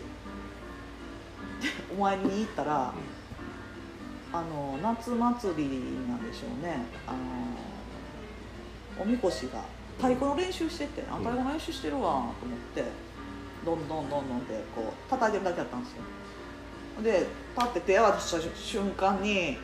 [1.97, 2.93] お参りに行ったら
[4.33, 5.69] あの夏祭り
[6.09, 6.77] なんでしょうね。
[7.07, 9.65] あのおみこしが
[9.97, 12.33] 太鼓の練習しててあ太鼓の練習してるわと思っ
[12.75, 12.85] て
[13.65, 16.03] どんどんどんどんってこう叩いてるだけだったんですよ
[17.03, 19.59] でパッて手を渡した瞬間に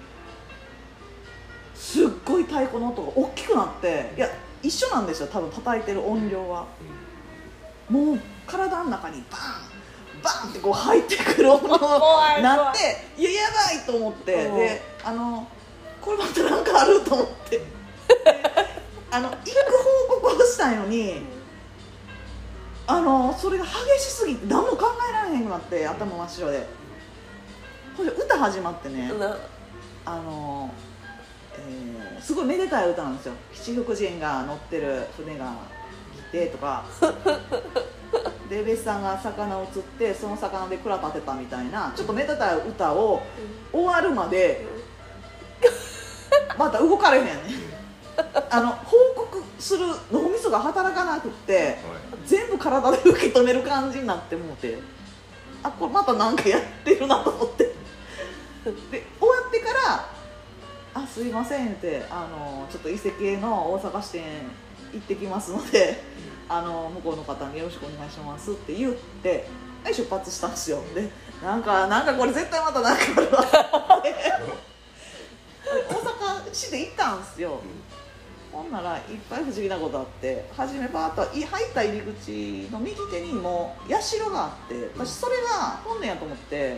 [1.74, 4.28] すっごい太鼓の音が大きくなっていや
[4.62, 6.66] 一緒なんですよ多分叩いてる音量は。
[7.91, 14.57] もう体の中にバーンバーンってこう入ってくる音が怖いなっていややばいと思ってうん。
[14.57, 15.47] であの
[16.01, 17.59] これまたなんかあると思って。
[17.59, 17.64] で
[19.11, 19.39] あの行く
[20.11, 21.22] 報告をしたいのに
[22.87, 23.72] あのそれが激
[24.03, 26.66] しすぎて何も考えられへんくなって頭真っ白で
[27.97, 29.37] ほんで歌始まってねな
[30.05, 30.73] あの、
[31.57, 33.35] えーすごいめでたい歌なんですよ。
[33.53, 35.53] 七福神が乗ってる船が
[36.31, 36.85] 来てとか。
[38.49, 43.23] で別さんが魚を釣ってその魚で蔵立てたみたいなちょっとめでたい歌を
[43.73, 44.67] 終わるまで
[46.57, 47.37] また動かれへんねん。
[48.51, 51.79] あの報告する脳みそが働かなくって
[52.27, 54.79] 全部体で受け止める感じになってもうて。
[55.63, 57.75] あこれまたなんかやってるなと思って
[58.91, 60.09] で終わってから
[60.95, 64.25] 「あすいません」ってあのちょっと伊勢系の大阪支店
[64.93, 66.03] 行ってきますので
[66.49, 69.47] あの向こうの方によろしくお願いしますって言って
[69.83, 70.83] はい出発したんですよ。
[70.95, 71.11] で
[71.43, 73.45] なんかなんかこれ絶対またなんかあるわ。
[75.65, 77.61] 大阪市で行ったんですよ。
[78.51, 86.77] ほんならいっぱい不思議なことあって初めバーッとい入った入り口の右手にも社があって私それが本殿やと思って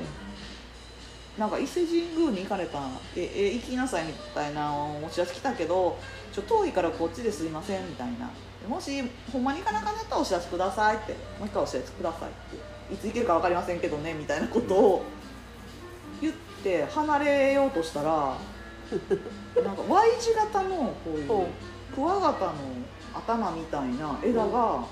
[1.39, 2.79] なんか伊勢神宮に行かれた
[3.15, 5.99] ええ行きなさいみたいなお知らせ来たけど
[6.33, 8.31] ちょ遠いからこっちですいませんみたいな。
[8.69, 11.13] もしほんまに行かなかったらお知らせくださいって。
[11.39, 12.95] もう一回お知らせくださいって。
[12.95, 15.05] いつ行けるか分かりませんけどねみたいなことを
[16.21, 18.37] 言って離れようとしたら
[19.63, 21.47] なんか Y 字型のこういうほ
[21.95, 22.53] クワガタの
[23.15, 24.85] 頭みたいな枝が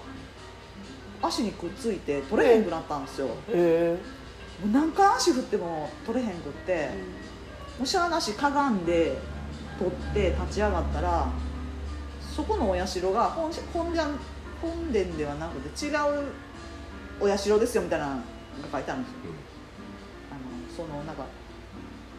[1.23, 3.99] 足にくっついて取れへんくなったんですよ、もうへう
[4.73, 6.91] 何回足振っても取れへんくって、え
[7.79, 9.17] もうしゃあなしかがんで
[9.79, 11.29] 取って立ち上がったら
[12.35, 14.13] そこのお社が本社本殿
[14.63, 15.95] 本殿ではなくて違う
[17.21, 18.23] お社ですよみたいなのが
[18.73, 19.19] 書いてあるんですよ。
[20.31, 21.25] あのそのなんか、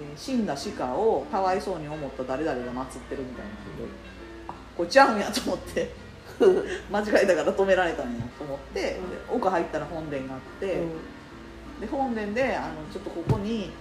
[0.02, 3.52] えー死んだ鹿をかわいそうに思った誰々が祀ってるみたいな。
[4.50, 5.92] あこれちゃうんやと思って
[6.92, 10.82] 間違えたから止められたんやと思って、で奥入ったら本殿があって、
[11.80, 13.72] で本殿であのちょっとここに、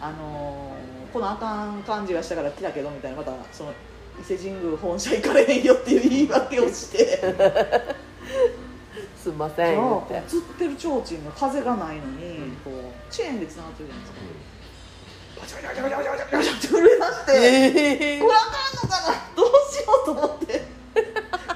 [0.00, 3.72] あのーこのあかん感じがしたから来たけどみたいなまたその
[4.20, 7.20] 伊勢神宮本社行かれへんよっていう言い訳をして。
[9.16, 10.22] すんません言って。
[10.26, 14.44] 釣ってる提灯が風がないのにこうチェーンでつながってるじゃないですか。
[15.40, 20.64] バチャバチャバチャバチャバチャバチャって震え出して、ええこれあかんのかなどうしようと思って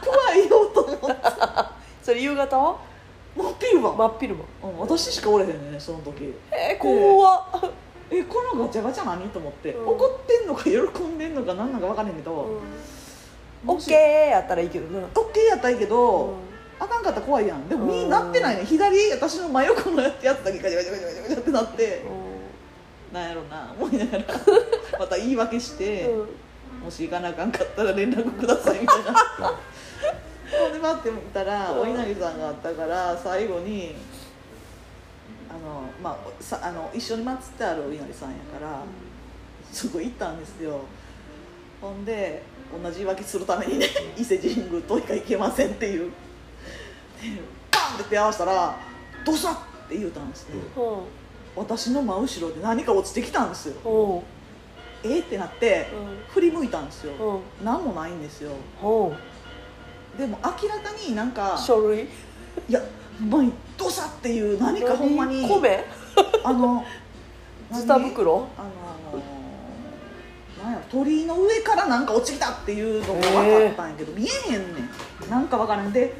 [0.06, 1.16] 怖いよと思って
[2.02, 2.78] それ夕方は
[3.38, 4.44] 真っ昼間、真っ昼間。
[4.68, 6.34] うん私しかおれへんねその時。
[6.50, 7.70] えー、怖っ。
[8.10, 9.88] えこのガチャガチャ何と思って、うん。
[9.88, 12.60] 怒ってんのか喜んでんのか何なのか分かんないけど、
[13.66, 16.34] オッケーやったらいいけどなオッケーやったらいいけど、
[16.80, 17.68] あかんかったら怖いやん。
[17.68, 17.90] でもうん。
[17.90, 22.02] 身なってないね左私の真横のやつだけガチャガチャガチャガチャガチャってなって。
[23.12, 24.24] なんやろな思いながら。
[24.98, 26.10] また言い訳して、
[26.82, 29.14] もし行かなあかんかったら連絡くださいみたいな
[30.50, 31.80] ほんで待ってみたらうん。
[31.80, 33.94] お稲荷さんがあったから最後に
[35.50, 38.82] あの、まあ、さあの一緒に祀ってあるお稲荷さんやから、
[39.72, 40.80] そこ行ったんですよ。
[41.80, 42.42] ほんで
[42.82, 43.86] 同じ言い訳するためにね
[44.16, 46.10] 伊勢神宮といか行けませんっていう。
[46.10, 46.12] で
[47.70, 48.76] パンって手合わせたら
[49.24, 49.56] ドサッっ
[49.88, 51.00] て言うたんですね、うん。
[51.56, 53.74] 私の真後ろで何か落ちてきたんですよ。
[53.84, 55.10] うん。
[55.10, 55.86] えーってなって
[56.28, 57.12] 振り向いたんですよ。
[57.60, 57.64] うん。
[57.64, 58.52] 何もないんですよ。
[58.82, 59.16] うん
[60.18, 62.04] でも明らかになんか書類？
[62.68, 62.80] いや
[63.20, 65.84] ほんまにドサっていう何かほんまに米？
[66.44, 66.84] あの
[67.72, 68.48] ズタ袋？
[68.58, 69.22] あの
[70.64, 74.82] なんやろ鳥居の上からなんか落ちてきたっていうのが分かったんやけど、見えへんね
[75.28, 75.30] ん。
[75.30, 75.92] なんか分からん。
[75.92, 76.12] で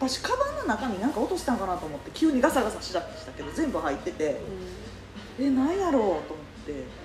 [0.00, 4.40] 私カバンの中に何か落としたんかなと思って急にガサガサしだしたけど全部入ってて
[5.38, 6.16] えなんやろうと思っ
[6.66, 7.04] て。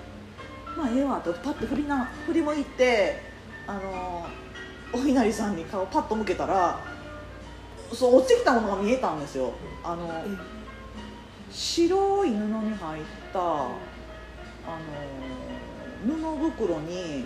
[0.76, 3.20] まあええわとパッと振りな振り向いて
[3.66, 4.24] あの
[4.92, 6.80] お稲荷さんに顔パッと向けたら
[7.92, 9.52] そう落ちてきたものが見えたんですよ。
[9.84, 10.08] あの
[11.50, 13.70] 白い布に入ったあの
[16.06, 17.24] 布袋に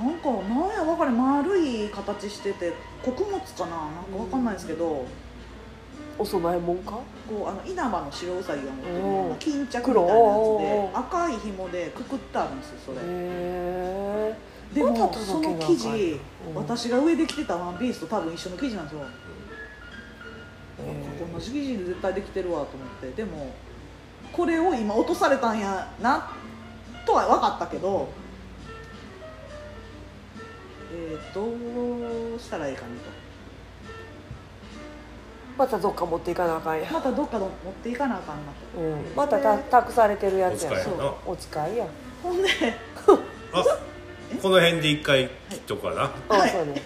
[0.00, 2.72] なんかなんや分かれ丸い形してて
[3.02, 5.04] 穀物かななんか分かんないですけど、
[6.16, 7.00] お供え物か？
[7.28, 9.30] こうあの稲葉の白うさぎが持ってるようおー。
[9.30, 10.90] な巾着みたいなやつで黒。
[10.94, 14.36] 赤い紐でくくってあるんですよそれ、へ
[14.74, 16.54] でもその生地うん。
[16.54, 19.00] 私が上で着てたワンピースと多分一緒の生地なんですよ、
[20.78, 23.10] え同じ生地で絶対できてるわと思って。
[23.10, 23.52] でも
[24.32, 26.30] これを今落とされたんやな
[27.04, 28.08] とは分かったけど
[30.92, 32.88] えー、どうしたらいいかな
[35.56, 36.86] またどっか持っていかなあかんや。
[36.86, 38.80] とまたどっかの持っていかなあかんなと。
[38.80, 39.14] うん。
[39.14, 40.72] またた託されてるやつや。
[40.72, 41.14] お使いやな。
[41.26, 41.86] お使いや。
[42.22, 42.48] ほんで
[43.52, 43.64] あ
[44.38, 46.36] この辺で一回切っとくかな。
[46.36, 46.48] はい。
[46.48, 46.82] あそうね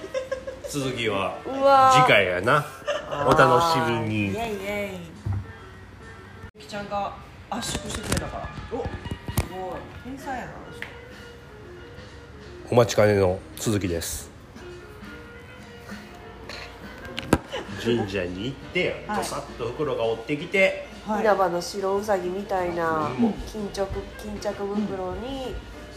[0.69, 1.39] 続きは。
[1.47, 1.93] うわ。
[1.93, 2.65] ー次回やな。
[3.27, 4.27] お楽しみに。
[4.27, 4.99] イエイイエイ。
[6.57, 7.15] ゆきちゃんが
[7.51, 8.49] 圧縮してくれたから。
[8.73, 8.83] お。
[8.83, 8.89] す
[9.53, 9.81] ごい。
[10.05, 10.53] 天才やな
[12.71, 14.31] お待ちかねの続きです。
[17.85, 19.19] 神社に行ってはい。
[19.19, 21.21] どさっと袋が追ってきて、はい。
[21.21, 23.33] 稲葉の白うさぎみたいなうん。
[23.47, 23.87] 巾着
[24.19, 25.55] 巾着袋に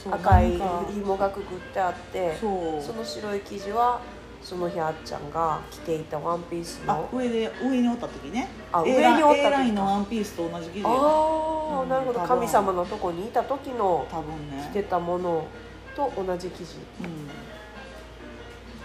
[0.10, 0.60] 赤い
[0.94, 2.48] 紐がくくってあってそ
[2.94, 4.02] の白い生地は
[4.42, 8.48] その日あっちゃんが着ていたワンピースあの上で上におった時ね。
[8.72, 12.20] あ上におった時 A ラインのワンピースと同じ生地ああ、うんなるほど。
[12.22, 14.70] 神様のとこにいた時の多分ね。
[14.72, 15.48] 着てたもの
[15.96, 16.78] と同じ生地。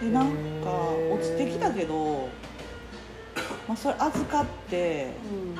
[0.01, 0.09] うん。
[0.09, 0.27] でなん
[0.63, 0.69] か
[1.13, 2.27] 落ちてきたけど、
[3.67, 5.55] まあ、それ預かってうん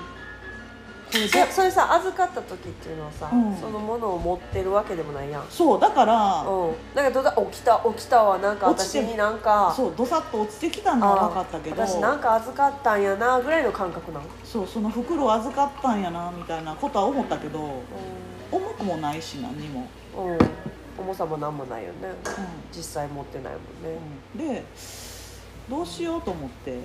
[1.14, 3.56] これいやそれさ預かった時っていうのはさ、うん。
[3.56, 5.46] そのものを持ってるわけでもないやん。
[5.48, 6.74] そうだから、うん。
[6.96, 17.70] だけどだ起きた起きたわなんか私になんかそうどさっと落ちてきたのは分かったけど私なんか預かったんやなぐらいの感覚なの、そうその袋を預かったんやなみたいなことは思ったけどう
[18.52, 19.84] 重くもないし何にも、ん
[20.32, 20.38] うん、
[20.98, 22.10] 重さもなんもないよね。
[22.10, 23.60] う実際持ってないも
[24.40, 24.54] んね、ん。
[24.56, 24.64] で
[25.70, 26.80] どうしようと思ってう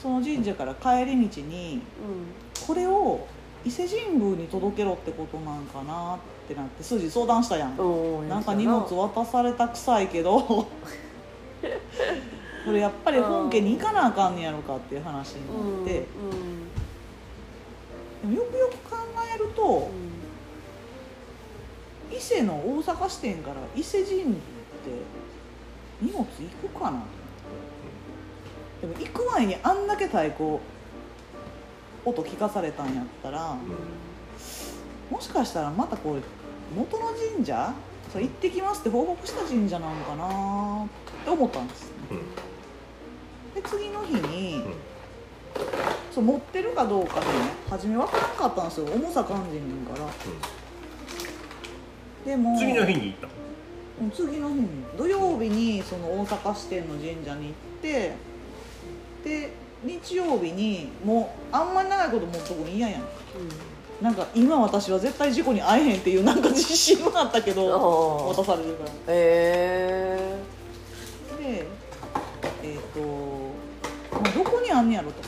[0.00, 1.82] その神社から帰り道にん。
[2.66, 3.26] これを
[3.64, 8.38] 伊勢神宮に届けろってことなんかなってなって筋相談したやん、うんな。
[8.38, 10.40] んか荷物渡された臭いけど。
[12.64, 16.06] これやっぱり本家に行かなあかんねやろかっていう話になって、で
[18.26, 18.96] もよくよく考
[19.34, 19.90] えると
[22.12, 24.40] 伊勢の大阪支店から伊勢神宮って
[26.02, 26.98] 荷物行くかな
[28.80, 30.58] でも行く前にあんだけ太鼓
[32.04, 33.56] 音聞かされたんやったら
[35.10, 36.22] もしかしたらまたこれ
[36.76, 37.74] 元の神社
[38.12, 41.92] そう行ってきますって報告した神社なのかなって思ったんです
[43.54, 44.62] で次の日に、
[46.12, 47.26] そう持ってるかどうかね
[47.68, 50.06] 初め分からんかったんですよ重さ感じねんから。
[52.24, 53.28] でも次の日に行った
[54.00, 54.68] うん次の日に。
[54.96, 57.52] 土曜日にその大阪支店の神社に行っ
[57.82, 58.14] て
[59.28, 59.50] で
[59.84, 63.02] 日曜日にもうあんまり長いこと持っとくの嫌やん。
[64.02, 67.66] なんか今私は絶対事故に遭えへんっていうなんか自信はあったけど
[68.34, 68.90] 渡されるから。
[69.08, 70.38] え。
[71.40, 71.66] で
[72.62, 73.00] えっ、と、
[74.16, 75.22] まあ、どこにあんねやろと、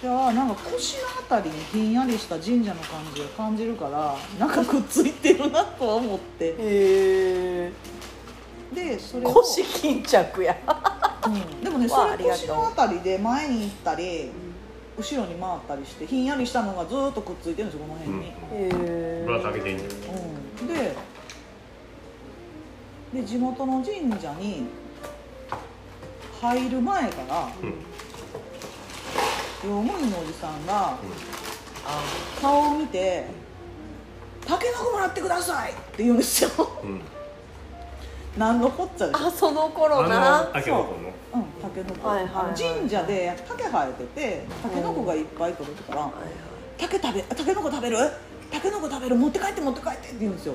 [0.00, 6.54] じゃあなんか腰のあたりにひんやりした神社の感じを感じるからなんかくっついてるなとは思って。
[6.54, 7.72] ー、へ
[8.74, 10.56] でそれを、腰巾着や。
[11.26, 14.30] うん、でもねそれ腰のあたりで前に行ったり
[14.98, 19.76] 後ろに回ったりしてひんやりしたのがずーっとくっついてるんですよこの辺に、へえぶら下げてん。
[19.76, 20.96] ねんうん、で
[23.14, 24.64] で地元の神社に
[26.40, 27.48] 入る前から
[29.64, 30.98] 用務員のおじさんが
[32.40, 33.26] 顔を見て
[34.44, 36.50] 「タケノコもらってください」って言うんですよ。
[36.82, 37.00] うん
[38.36, 39.26] 何のこっちゃでしょ？
[39.26, 41.08] あその頃あのなタケノコの。
[41.34, 41.38] う。
[41.38, 42.44] ん、タケノコ、はいはいはい。
[42.46, 46.22] あの神社で竹生えててタケノコがいっぱい取れてからはいはい
[46.78, 47.96] 「竹食べタケノコ食べる？
[48.50, 49.16] タケノコ食べる？
[49.16, 50.54] 持って帰って持って帰って」って言うんですよ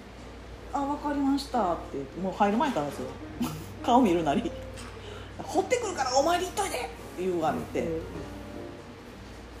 [0.72, 3.06] 「あ分かりました」って言ってもう入る前からですよ。
[3.84, 4.50] 顔見るなり
[5.42, 6.88] 「掘ってくるからお参り行っといて」って
[7.20, 8.02] 言われて、うん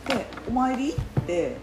[0.08, 1.56] でお参り行ってで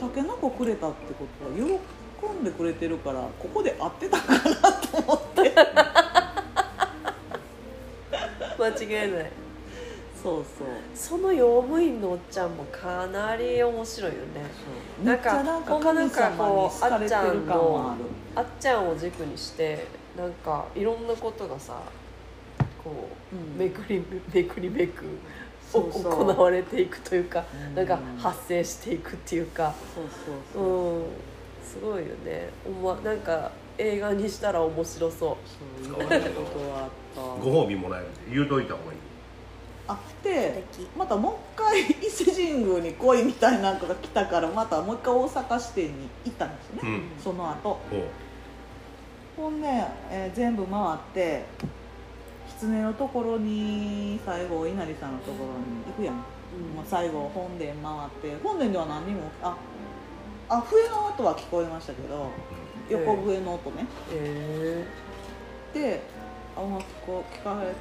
[0.00, 1.62] タケノコくれたってことは喜
[2.40, 4.40] んでくれてるからここで会ってたかな
[4.72, 5.52] と思って。
[8.58, 9.30] 間違いない。
[10.22, 10.68] そうそう。
[10.94, 14.26] その用務員のおっちゃんもかなり面白いよね。
[15.04, 16.40] なんかゃなんかなんかこう神様に
[16.70, 17.96] 好かれてる感は
[18.34, 19.86] あっちゃんを軸にして
[20.16, 21.80] なんかいろんなことがさ
[22.82, 23.58] こう、うん。
[23.58, 25.04] めくりめくりめく
[25.72, 27.74] 行われていくというか、うん。
[27.74, 29.74] なんか発生していくっていうか。
[29.94, 31.04] そうそうそう、うん。
[31.64, 32.50] すごいよね。
[32.66, 35.18] おまなんか映画にしたら面白そう。
[35.18, 37.20] そう言われたことはあった。
[37.42, 38.06] ご褒美もらえる？
[38.08, 38.98] んで言うといた方がいい？
[39.88, 40.62] あって
[40.96, 47.02] またもう一回伊勢神宮に来いみたいなのが来たからまたもう一回大阪支店に行ったんですね、うん。
[47.22, 47.78] その後。
[49.36, 49.66] ほんで、
[50.10, 51.44] えー全部回って
[52.60, 56.16] 狐のところに最後お稲荷さんのところに行くやん、
[56.76, 59.56] まあ、最後本殿回って本殿では何にもあ
[60.50, 62.30] あ笛の音は聞こえましたけど
[62.90, 64.84] 横笛の音ね、え
[65.72, 66.02] で
[66.56, 67.72] あ音楽こう聞かれ聞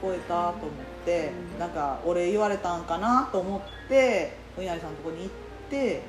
[0.00, 0.70] こえたと思っ
[1.04, 1.58] て、うん。
[1.58, 5.28] なんかお礼言われたんかなと思ってお稲荷さんのとこに行っ
[5.68, 6.02] て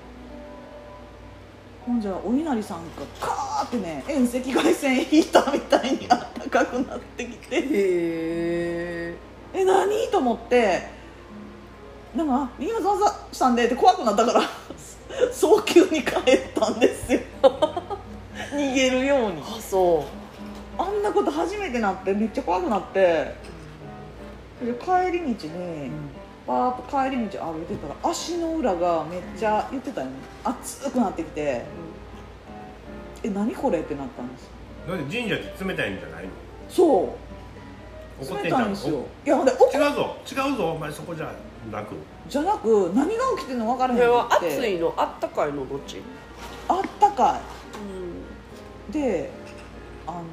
[1.86, 7.60] ほんじゃお稲荷さんがカーってね遠赤外線引いたみたいにあったかくなってきて。
[7.60, 7.68] ー、へ
[9.12, 9.18] え
[9.54, 10.08] え何？
[10.10, 11.04] と思って。
[12.16, 14.42] なんか「今ざわざわしたんで」って怖くなったから
[15.34, 17.20] 早急に帰ったんですよ。
[18.54, 19.42] 逃げるように。
[19.42, 20.06] あそ
[20.80, 20.82] う。
[20.82, 23.34] あんなこと初めてなってめっちゃ怖くなって。
[24.62, 25.92] で帰り道に
[26.46, 30.14] パーッと帰り道歩いてたら足の裏がめっちゃ言ってたよね。
[30.44, 31.64] 熱くなってきて
[33.24, 34.44] 「え何これ?」ってなったんです。
[34.44, 34.50] よ
[34.98, 36.30] だって神社って冷たいんじゃないの？
[36.70, 37.16] そ
[38.22, 38.26] う。
[38.26, 38.62] 冷怒ってんじゃん。
[38.62, 39.06] たいんですよ。
[39.26, 40.16] いやほんで怒違うぞ。
[40.30, 40.72] 違うぞ。
[40.74, 41.32] お前そこじゃ
[41.72, 41.96] なく。
[42.28, 44.94] じゃなく何が起きてるの分からへんこれはくて暑いの？
[44.98, 46.02] あったかいのどっち？
[46.68, 47.40] あったか
[48.90, 49.00] うん。
[49.00, 49.30] いで
[50.06, 50.24] あのー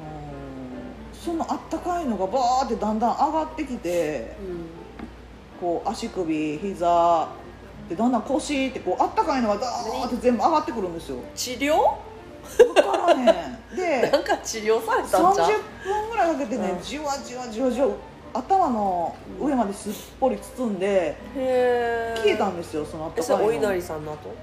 [1.13, 4.35] そのあったかいのがバーってだんだん上がってきて
[5.61, 7.29] こう足首膝
[7.87, 11.17] でだんだん腰ってこうあったかいのがダーって全部上がってくるんですよ。
[11.35, 11.75] 治療？
[12.57, 13.57] 分からへん。
[13.77, 15.49] でなんか治療されたんじゃん。
[15.49, 16.83] 30分ぐらいかけてね、うん。
[16.83, 17.89] じわじわじわじわ
[18.33, 23.53] 頭の上まですっぽり包んでへえ消えたんですよそのあったかいの。
[23.53, 24.33] 稲荷さんの後？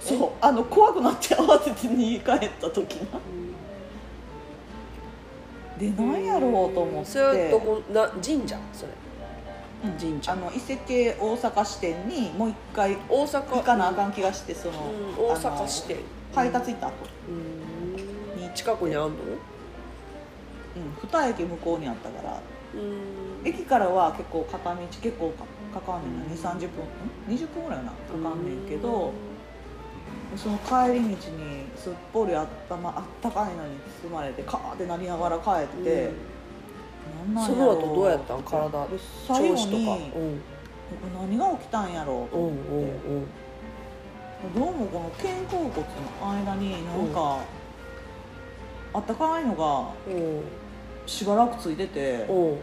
[0.00, 3.18] そうあの怖くなって慌てて逃げ帰った時な
[5.78, 7.10] でなんやろうと思って。
[7.10, 8.58] それはどこな神社？
[8.74, 8.88] それ。
[8.88, 9.07] うん
[9.98, 10.32] 神社。
[10.32, 13.42] あの伊勢系大阪支店にもう一回大阪。
[13.56, 15.24] 行かなあかん気がしてその、うん。
[15.26, 15.98] 大阪支店。
[16.34, 16.94] 配達行った後。
[17.28, 18.42] うん。
[18.42, 19.08] に近くにあんの？
[20.76, 22.40] うん、二駅向こうにあったから。
[22.74, 23.48] うん。
[23.48, 25.30] 駅からは結構片道結構
[25.72, 26.34] かかかんねんな。
[26.34, 26.68] 2 3 0
[27.26, 27.34] 分。
[27.34, 27.90] ん20分ぐらいかな。
[27.90, 29.12] かかんねんけど
[30.36, 31.16] その帰り道に
[31.74, 36.10] すっぽりあったまあったかいのに包まれてカーってなりながら帰って、
[37.46, 38.42] その後どうやったん？
[38.42, 38.86] 体。
[38.88, 39.76] で最後調子とか。
[39.76, 40.42] にうん。
[41.30, 43.26] 何が起きたんやろうとうん思って、うん
[44.54, 47.38] どうもこの肩甲骨の間になんか、
[48.94, 50.42] あったかいのがうん。
[51.06, 52.58] しばらくついてて、うん。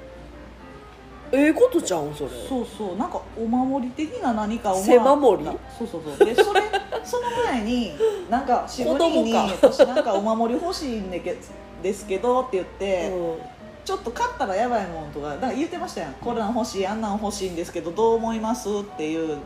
[1.31, 2.15] ええことちゃうん？
[2.15, 2.29] それ。
[2.47, 2.95] そうそう。
[2.97, 5.49] なんかお守り的な何かを背守り？
[5.77, 6.27] そうそうそう。
[6.27, 6.61] でそれ
[7.03, 7.91] その前に
[8.29, 11.35] なんか渋子供にか私なんかお守り欲しいんだけ
[11.83, 13.54] ですけどって言って、うん
[13.85, 16.13] ちょっと買ったらやばいもんとかだから言ってましたやん。
[16.15, 18.67] これなん欲しいあんなん欲しいんですけどどう思います？
[18.67, 19.39] っていううん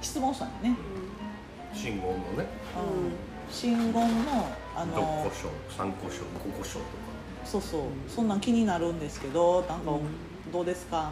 [0.00, 0.76] 質問したのね、
[1.74, 2.20] 信号のね。
[2.36, 2.46] うん。
[3.52, 4.00] 信言の
[4.74, 6.84] あ6の個章3個章5個章とか。
[7.44, 10.52] そうそう、うんそんなん気になるんですけどなんか、うん。
[10.52, 11.10] どうですか？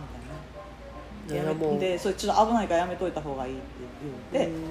[1.27, 1.51] みたいな。
[1.51, 3.63] やめでそれちょっと危ないからやめといた方がいいって
[4.33, 4.67] 言って、うん。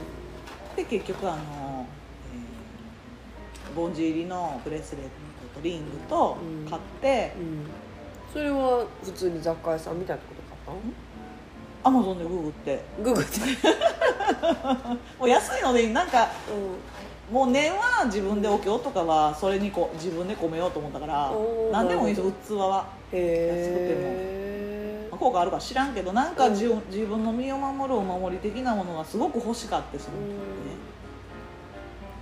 [0.76, 1.86] で結局あの、
[2.34, 5.10] えーボンジ入りのブレスレット
[5.60, 6.70] とリングとうん。
[6.70, 7.34] 買って。
[7.38, 7.66] うん。
[8.34, 10.80] それは普通に雑貨屋さんみたいなとこで買っ
[11.84, 12.84] アマゾンでググって。
[12.98, 13.40] たのググって。
[15.20, 16.30] もう安いのでなんか
[17.30, 21.32] うもう念は自分でお経とかはそれにこう自分で込めようと思ったから
[21.72, 22.32] 何でもいいですよ。
[22.48, 22.82] 器は。
[22.82, 24.00] んへえ
[25.20, 30.36] 効果あるか知らんけどなんか自分自分の身を守るお守り的なものがすごく欲しかってその時ね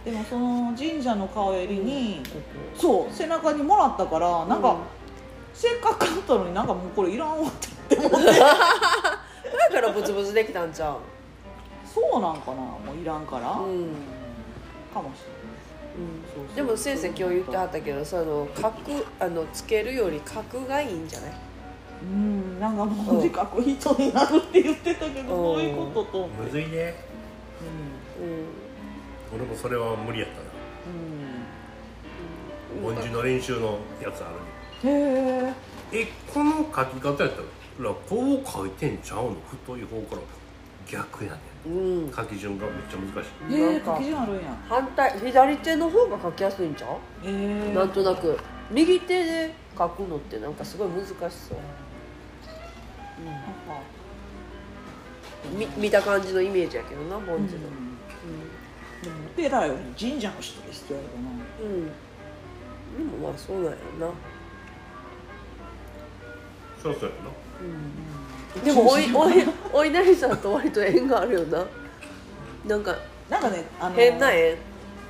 [0.07, 2.21] でもその神社の顔襟に、
[2.77, 4.77] そう背中にもらったからなんか、
[5.53, 8.09] せっかく買ったのになんかもうこれいらんわって言って。
[8.09, 10.99] もだからブツブツできたんちゃう？
[11.93, 13.87] そうなんかなもういらんから、うん、うん、
[14.93, 15.23] かもし
[16.35, 16.55] そうそう。
[16.55, 18.75] でも先生今日言ってはったけどその角
[19.19, 21.31] あのつけるより角がいいんじゃない？
[21.31, 21.41] れない
[22.01, 25.55] うんなんかもう自覚人になるって言ってたけどうん。
[25.55, 26.43] どういうことと思って。
[26.43, 26.95] むずいね。
[28.19, 28.25] うん。
[28.25, 28.47] うん
[29.33, 30.41] 俺もそれは無理やったな。
[32.95, 34.29] 凡字の練習のやつあ
[34.83, 34.89] るうん。
[34.89, 34.93] へ
[35.47, 35.53] え。
[35.93, 37.41] えこの書き方やった
[37.83, 39.35] らこう書いてんちゃうの？
[39.49, 40.21] 太い方から。
[40.89, 42.07] 逆やねうん。
[42.07, 43.53] ん書き順がめっちゃ難しい。
[43.53, 44.41] へえなんか書き順あるんや。
[44.69, 46.91] 反対左手の方が書きやすいんちゃう、
[47.27, 47.31] へ
[47.71, 47.73] え。
[47.73, 48.37] なんとなく。
[48.71, 51.23] 右手で書くのってなんかすごい難しそう、
[53.25, 53.41] なんか
[55.57, 57.37] み見た感じのイメージやけどな凡字の。
[57.37, 57.86] でも
[59.37, 61.29] お寺より神社の人ですって言われたな
[61.61, 61.69] う。
[61.69, 64.13] ん、うん、でもまあそうなんやろな。
[66.81, 67.15] そうそうや
[68.63, 69.33] でもおい おい
[69.73, 71.63] お稲荷さんと割と縁があるよな。
[72.65, 72.95] なんか
[73.29, 74.55] なんかねあの変な縁。
[74.55, 74.57] な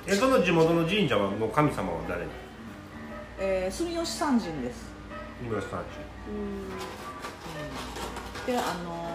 [0.07, 2.25] えその地元の神社はの神様は誰？
[3.39, 4.91] えー住吉三神です。
[5.41, 5.85] 今さん。
[8.45, 9.06] であの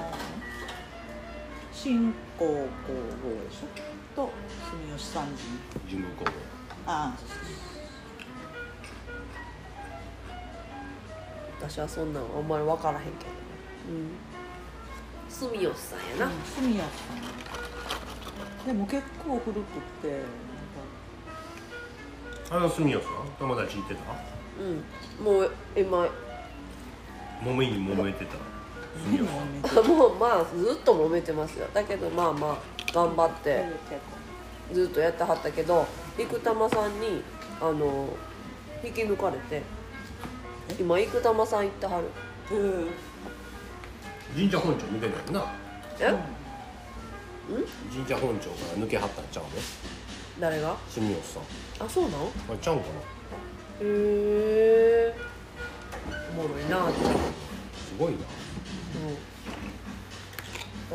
[1.83, 2.95] 新興工房
[3.49, 3.67] でしょ
[4.15, 4.31] と
[4.71, 5.37] 住吉三神
[5.91, 6.25] 神宮公
[6.87, 7.35] ああそうそ
[11.67, 13.15] う私はそんなんあんまり分からへんけど
[13.89, 14.11] うん。
[15.29, 16.87] 住吉さんやな、そう住吉さ
[18.63, 18.67] ん。
[18.67, 19.63] でも結構古くっ
[20.03, 20.21] て
[22.49, 23.13] あの住吉さん？
[23.41, 24.01] 友達いてた？
[24.61, 25.25] うん。
[25.25, 26.07] もう今。
[27.43, 28.37] 揉めに揉めてた？
[29.89, 31.67] もうまあずっと揉めてますよ。
[31.73, 32.59] だけどまあまあ
[32.93, 33.65] 頑張って
[34.73, 35.87] ずっとやってはったけど
[36.19, 37.23] 生玉さんに
[37.61, 38.09] あの
[38.85, 39.63] 引き抜かれて
[40.79, 42.57] 今生玉さん行ってはる。
[42.57, 42.91] うん
[44.35, 45.53] 神社本庁抜けないな。
[46.01, 46.11] え、
[47.95, 49.51] 神社本庁から抜けはったんちゃうの？
[50.41, 50.75] 誰が？
[50.89, 51.43] 住吉さん。
[51.87, 52.13] あそうなん？
[52.13, 52.15] へ
[52.49, 52.93] あれちゃうんかな？
[53.83, 55.15] え。
[56.31, 56.89] おもろいな。
[56.91, 56.95] す
[57.99, 58.19] ごいな
[58.95, 58.99] う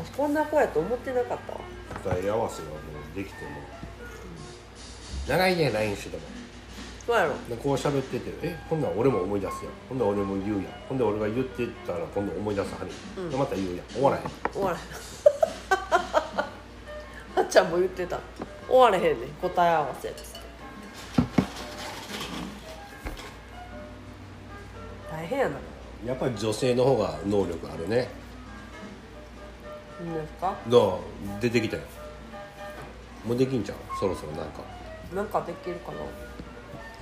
[0.00, 0.04] ん。
[0.04, 1.60] 私こんな子やと思ってなかったわ。
[2.04, 2.76] 答え合わせがも
[3.12, 3.50] うできても。
[5.26, 6.22] 長いね LINE してても。
[7.06, 7.32] そうやろ。
[7.48, 9.72] でこう喋っててえほんなら俺も思い出すやん。
[9.88, 10.72] ほんなら俺も言うやん。
[10.88, 13.30] ほんで俺が言ってたら今度思い出さはるやん、うん。
[13.30, 13.86] でまた言うやん。
[13.86, 14.22] 終わらへん。
[14.52, 14.82] 終われへん。
[17.34, 18.18] はっちゃんも言ってた。
[18.68, 19.30] 終われへんねん。
[19.40, 20.38] 答え合わせっつって。
[25.10, 25.56] 大変やな
[26.06, 28.08] やっぱり女性の方が能力あるね。
[30.00, 30.54] いいですか？
[30.68, 31.00] ど
[31.38, 31.42] う？
[31.42, 31.82] 出てきたよ。
[33.26, 33.76] もうできんちゃう？
[33.98, 34.62] そろそろなんか。
[35.14, 35.98] なんかできるかな？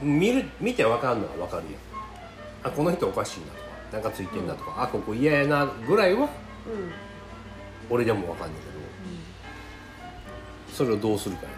[0.03, 1.79] 見る見て分かんのは分かるや
[2.69, 3.59] んあこの人おかしいなとか。
[3.93, 6.29] なんかついてんなとか、あここ嫌やなぐらいはうん。
[7.89, 8.77] 俺でもわかんないけど。
[10.75, 11.51] それをどうするかや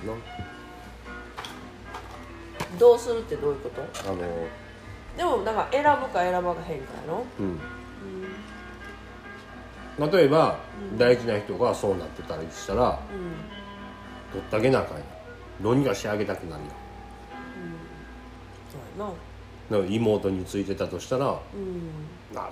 [2.79, 3.81] どうするってどういうこと？
[3.81, 4.23] なあの
[5.19, 7.59] でもなんか選ぶか選ばがへんかやろうん。
[10.13, 10.57] 例えば、
[10.97, 12.99] 大事な人がそうなってたりしたらうんうん
[14.31, 15.07] 取ってあげなあかんやん。
[15.61, 16.71] どうにかしてあげたくなるやん。
[18.71, 18.79] そ
[19.75, 19.87] うやな。
[19.89, 21.91] 妹についてたとしたらうん。
[22.33, 22.49] な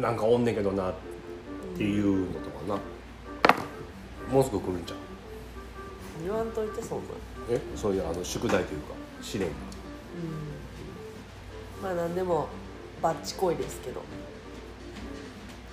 [0.00, 0.94] なんかおんねんけどなっ
[1.76, 2.78] ていうのとかな。
[4.32, 4.98] もうすぐ来るんじゃん
[6.24, 7.04] 言わんといてそんな。
[7.04, 7.08] ん
[7.50, 7.60] え？
[7.74, 9.46] そういうあの宿題というか試練。
[9.46, 9.52] が
[11.82, 12.48] まあ何でも
[13.02, 14.02] バッチこいですけど。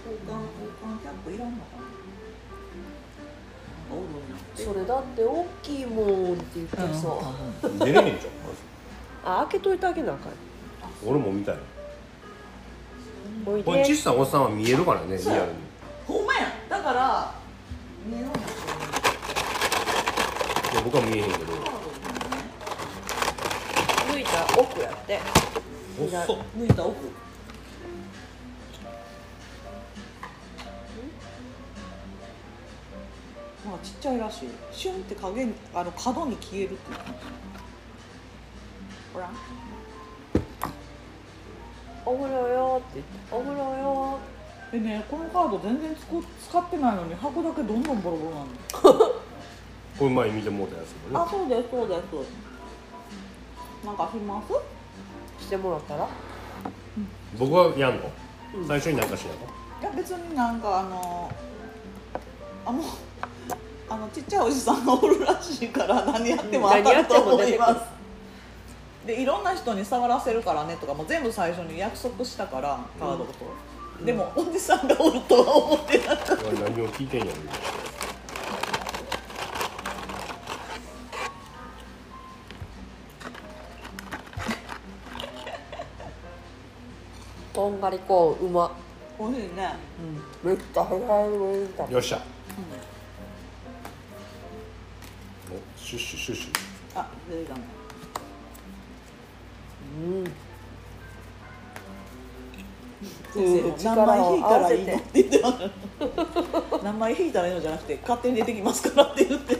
[0.05, 1.83] 交換交換キャップいらんのかな。
[4.55, 7.23] それだって大きいもんって言ってそ
[7.63, 8.21] う、出れへんじゃんまず
[9.23, 10.31] あ開けといてあげなあかん。
[11.07, 11.57] 俺も見たい。
[13.45, 15.57] おいこれ小でさいおっさんは見えるからねリアルに。
[16.07, 16.51] ほんまや。
[16.69, 17.33] だから
[18.05, 18.25] 見え
[20.83, 21.53] 僕は見えへんけど。
[24.11, 25.19] 抜いた奥やって
[25.99, 26.95] 抜いた奥。
[33.65, 33.77] なん？
[33.77, 34.49] かちっちゃいらしい。
[34.71, 36.79] シュンって影にあの角に消えるって
[39.13, 39.29] ほら。
[42.05, 43.19] お風呂よって言って。
[43.31, 44.19] お風呂よ
[44.71, 48.47] でねこのカード全然つこ使ってないのに箱だけどんどんボロボロなの
[49.97, 51.25] これ前見てもうたやつもね。
[51.25, 51.99] あそうですそうです。
[53.85, 54.53] なんかします？
[55.49, 56.07] してもらったら？
[57.39, 58.11] 僕はやんの、
[58.55, 58.67] うん。
[58.67, 59.35] 最初になんかしなの
[59.81, 61.31] いや別になんかあの
[62.67, 62.85] あもう
[63.89, 67.81] あのちっちゃいおじさんがおるらしいから何やっても当たると思います、
[69.07, 73.33] でいろんな人に触らせるからねとかもう全部最初に約束したからカードと、
[74.05, 76.47] でもおじさんがおるとは思ってなかった。
[76.47, 77.31] 俺何を聞いてんやろ
[87.59, 88.71] とんがりコーンうま。
[89.19, 89.73] 美味しいね。
[90.41, 91.03] めっちゃ早い
[91.91, 92.21] よっしゃ、
[95.51, 96.51] おシュッシュシュッシュ。
[96.95, 97.61] あ出てきたね。
[99.99, 100.23] うん。
[103.33, 104.95] 先生力何枚引いたらいいの。
[104.95, 109.57] って言ってました何枚引いたらいいのじゃなくて勝手に出てきますからって言って。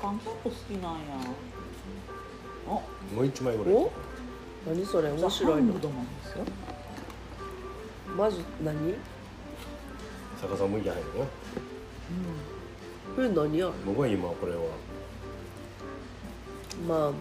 [0.00, 0.98] 韓キャップ好きなんや。
[1.20, 1.51] お
[2.66, 2.82] も
[3.22, 3.74] う一枚ぐらい。
[3.74, 3.90] お？
[4.66, 5.10] 何それ？
[5.10, 6.44] 面白いのザハンドマンですよ。
[8.16, 8.94] マジ何？
[10.40, 11.26] 逆さ向いてないのよ。
[13.16, 13.70] これ何や？
[13.84, 14.60] 僕は今これは。
[16.88, 17.12] まあ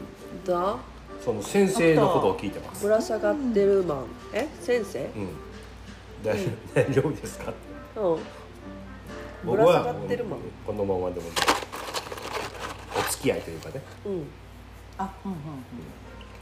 [0.47, 0.77] だ
[1.23, 2.84] その先生のことを聞いてます。
[2.84, 4.05] ぶら下がってるマン。
[4.34, 4.47] え？
[4.59, 4.99] 先生？
[4.99, 5.30] うん。
[6.23, 6.38] 大
[6.73, 7.53] 大丈夫ですか？
[7.97, 8.03] うん。
[8.15, 8.22] ぶ
[9.45, 10.39] 僕ら下はがってるマン。
[10.65, 11.27] このままでも
[12.97, 13.81] お付き合いというかね。
[14.05, 14.27] うん
[14.97, 15.31] あうん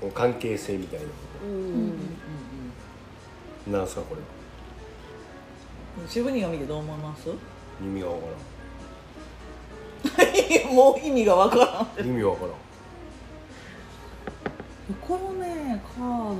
[0.07, 1.05] うん関係性みたいな
[1.43, 1.69] うんうんうん
[3.67, 4.21] うんなんすかこれ？
[6.01, 7.29] うん渋荷が見てどう思います？
[7.81, 8.25] 意味がわか
[10.73, 11.87] もう意味がわからん。
[11.97, 12.53] らん意味わからん。
[15.01, 16.39] このねカードがね、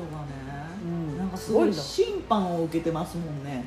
[0.83, 1.17] うん。
[1.17, 3.65] なんかすごいす審判を受けてますもんね、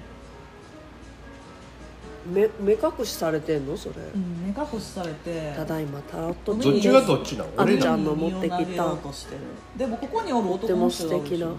[2.26, 3.76] 目目隠しされてんの？
[3.76, 3.94] それ。
[4.14, 5.52] うん、目隠しされて。
[5.56, 7.50] ただいまタロットどっちがどっちなの？
[7.56, 8.58] あ俺らのんちゃんの持ってきた。
[8.58, 9.40] 身を投げようとしてる
[9.76, 11.46] でもここにおるとても男の人がおる敵な。
[11.46, 11.54] な。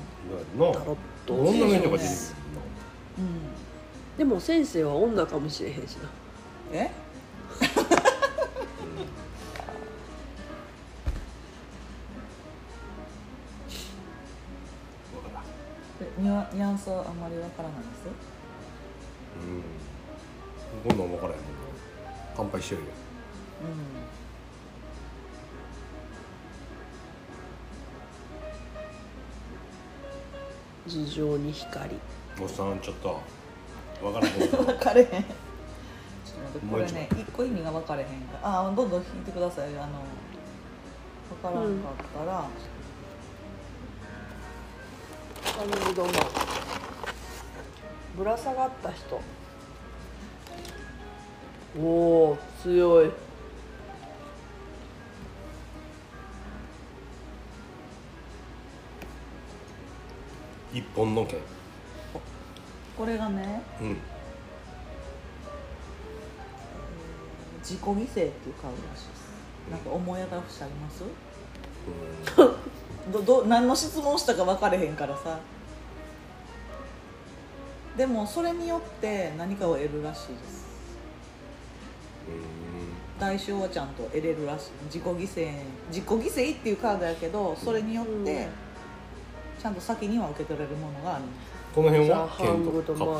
[0.74, 2.04] タロット女の人が出てくる
[3.18, 4.18] うん。
[4.18, 6.10] でも先生は女かもしれへんしな。
[6.72, 6.92] え？
[16.20, 18.33] ニュアンスはあんまりわからないです
[20.86, 21.40] うんこん分からへん
[22.36, 22.88] 乾杯してるよ。
[30.88, 31.98] 頭上に光。
[32.42, 33.22] おっさんちょっと
[34.02, 34.34] 分からへん。
[34.42, 35.08] うん分かれへん。
[35.10, 35.24] ちょっと
[36.50, 38.62] 待ってこれね一個意味が分かれへんから。
[38.62, 39.70] あどんどん引いてください。
[39.78, 40.04] あの
[41.42, 42.50] 分からんかったら、
[45.56, 46.14] カルビドマン
[48.18, 49.22] ぶら下がった人
[51.80, 53.12] おお強い。
[60.74, 61.40] 一本の剣。
[62.98, 63.98] これがねうん。
[67.62, 69.24] 自己犠牲っていうカードらしいです。
[69.72, 71.04] なんか思い当たる節あります？
[73.12, 75.40] どど何の質問したか分かれへんからさ。
[77.98, 80.73] でもそれによって何かを得るらしいです
[83.24, 84.72] 代償はちゃんと得れるらしい。
[84.86, 85.50] 自己犠牲
[85.90, 88.48] 自己犠牲っていうカードやけどそれによって
[89.62, 91.24] ちゃんと先には受け取れるものがある
[91.74, 92.28] この辺は？
[92.38, 93.20] 剣とカップは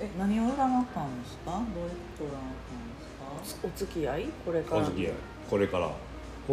[0.00, 1.50] え何を占ったんですか？
[1.52, 2.72] どういうことを占った
[3.36, 3.68] んですか？
[3.68, 4.24] お付き合い？
[4.46, 4.80] これから。
[4.80, 5.12] お付き合い。
[5.50, 5.86] これから。
[5.86, 5.94] も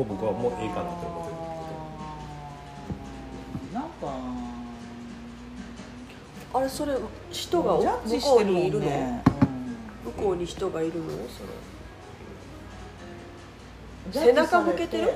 [0.01, 1.54] う僕はもうええかなって思ってる
[6.65, 6.93] れそれ
[7.31, 9.23] 人がジャッジ向こうにいるのね、
[10.03, 11.05] 向こうに人がいるの？
[11.05, 11.17] それ
[14.07, 15.13] うん背中向けてる？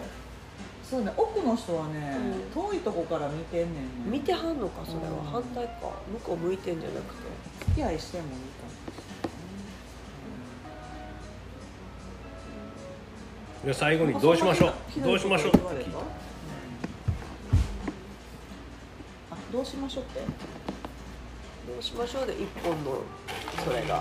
[0.83, 1.11] そうね。
[1.17, 2.17] 奥の人はね、
[2.51, 3.79] う遠いとこから見てんねんね。
[4.05, 4.83] 見てはんのか？
[4.85, 5.09] それは。
[5.09, 5.25] うん。
[5.25, 5.71] 反対か。
[6.11, 7.21] 向こう向いてんじゃなくて。
[7.59, 8.37] 付き合いしてもいいか
[13.63, 14.73] もで最後にどうしましょう？
[15.01, 15.51] どうしましょう
[19.29, 20.21] あどうしましょうって？
[20.21, 20.25] ど
[21.77, 23.01] うしましょうで一本の
[23.63, 23.95] それが。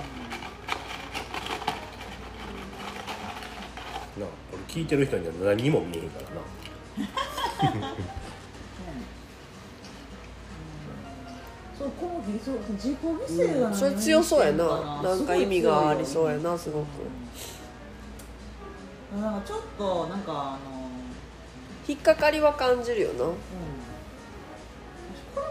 [4.18, 6.42] なあこれ聞いてる人には何にも見えへんからな。
[11.78, 14.64] そうこの日そう自己犠牲が何それ強そうやな。
[15.02, 16.86] 何なんか意味がありそうやなすごく。
[19.20, 20.90] なんかちょっとなんかあの
[21.86, 23.24] 引っかかりは感じるよな。
[23.24, 23.34] うん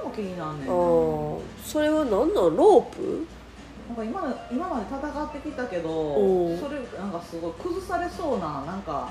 [0.07, 2.55] も気になんねんあなーそれは何なん？
[2.55, 3.25] ロープ？
[3.87, 5.89] なんか今まで今まで戦ってきたけど
[6.57, 9.09] それなんかすごい崩されそうななんか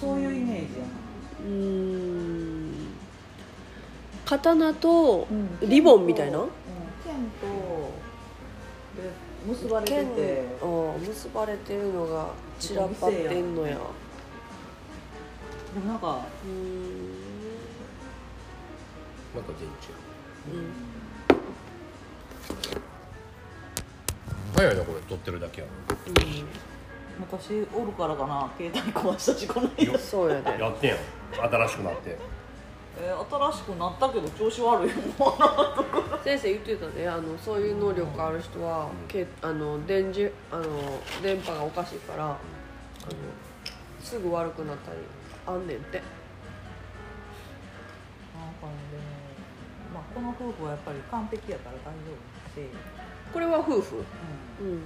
[0.00, 0.84] そういうイメージや
[1.40, 2.72] うーん。
[4.26, 5.26] 刀と
[5.62, 6.38] な、リボンみたいな？
[6.40, 6.48] うん。
[7.04, 7.46] 剣と
[9.00, 9.08] で
[9.46, 12.26] 結ばれて剣てあー結ばれてるのが
[12.58, 13.76] 散らばってんのや。
[13.76, 13.80] で
[15.80, 17.15] もなんかうーん
[19.36, 19.92] また電池
[20.50, 20.56] う。
[20.56, 20.72] ん
[24.56, 25.66] 早いなこれ撮ってるだけや
[27.20, 30.50] 私おるからかな携帯壊したしこの間うんそうやで。
[30.58, 30.96] やってんや。
[30.96, 30.98] ん
[31.50, 32.16] 新しくなって。
[32.98, 35.34] えー新しくなったけど調子悪いもん
[36.24, 40.64] 先生言ってたねあのそういう能力ある人は、けあの電磁あの
[41.22, 42.38] 電波がおかしいからあの
[44.02, 44.98] すぐ悪くなったり
[45.46, 46.00] あんねんって
[49.96, 52.68] まあ、この夫婦はやっぱり完璧やから大丈夫し、
[53.32, 54.04] これは夫婦？
[54.60, 54.82] うん、うん。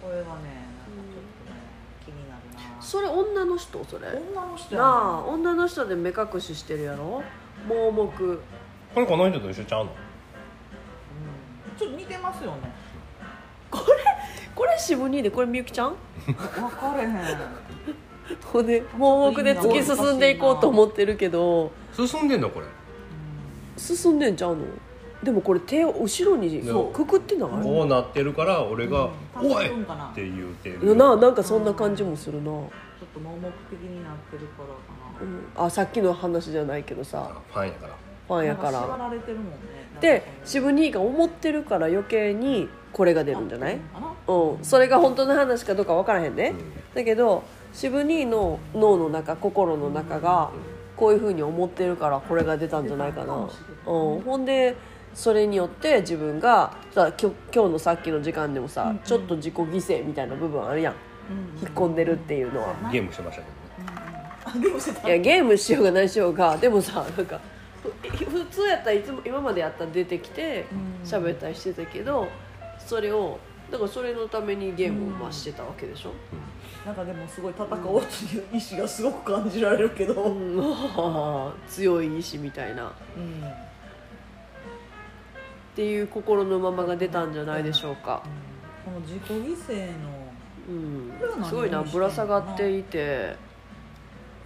[0.00, 0.38] これがねなんか
[0.86, 1.58] ちょっとね
[2.06, 2.80] 気になるな。
[2.80, 3.84] それ女の人？
[3.84, 4.06] それ。
[4.06, 7.24] 女の人やなあ女の人で目隠ししてるやろ？
[7.68, 8.40] 盲目。
[8.94, 9.90] これこの人と一緒ちゃうの？
[9.90, 11.76] うん。
[11.76, 12.72] ちょっと似てますよね。
[14.54, 15.96] これ渋兄でこれみゆきちゃん？
[16.26, 17.18] 分かれへん。
[18.44, 21.72] ほんで盲目で突き進んでいこうと思ってるけど。
[21.92, 22.66] 進んでんのこれ
[23.76, 24.64] 進んでんちゃうの？
[25.22, 27.48] でもこれ手を後ろにそうくくってない？
[27.48, 29.10] こうなってるから俺が
[29.40, 29.52] 「うん。
[29.52, 29.68] おい!」っ
[30.14, 32.68] て言うてるななんかそんな感じもするな、ちょっ
[33.14, 34.74] と盲目的になってるからか
[35.18, 35.62] な。
[35.62, 37.30] うん、あさっきの話じゃないけどさ。
[37.52, 37.94] ファンやから。
[38.26, 39.56] ファンやかなん縛らられてるもんね。
[40.00, 43.78] で渋兄が思ってるから余計にこれが出るんじゃない？
[44.26, 44.64] うん。
[44.64, 46.94] それが本当の話かどうか分からへんね、うん。
[46.94, 50.50] だけど渋兄の脳の中心の中が
[50.96, 54.76] こういうふうに思ってるからこれが出たんじゃないかな、うん、ほんで
[55.14, 60.94] それによって自分がさきょ今日のさっきの時間でもさ、うんちょっと自己犠牲みたいな部分あるやん。
[60.94, 60.98] うん
[61.62, 64.30] 引っ込んでるっていうのは、ゲームしてましたけどね。
[64.44, 65.08] あゲームしてた？
[65.08, 67.40] いやゲームしようが何しようがでもさなんか
[67.82, 71.08] ふ普通やったらいつも今までやったら出てきてうん。
[71.08, 72.28] 喋ったりしてたけど
[72.78, 73.38] それを
[73.70, 76.12] だからそれのためにゲームをまあしてたわけでしょ、
[76.84, 78.06] なんかでもすごい戦おうと
[78.36, 83.42] いう意志がすごく感じられるけど、うん、強い意志みたいなっうん。
[85.74, 87.32] ていう心のままが出たん。
[87.32, 88.22] じゃないでしょうか、
[88.84, 90.24] この自己犠牲の
[90.68, 91.44] うん。
[91.44, 93.34] すごいなぶら下がっていて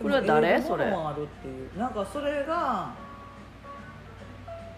[0.00, 1.10] これは誰それな
[1.88, 1.92] ん。
[1.92, 2.92] かそれが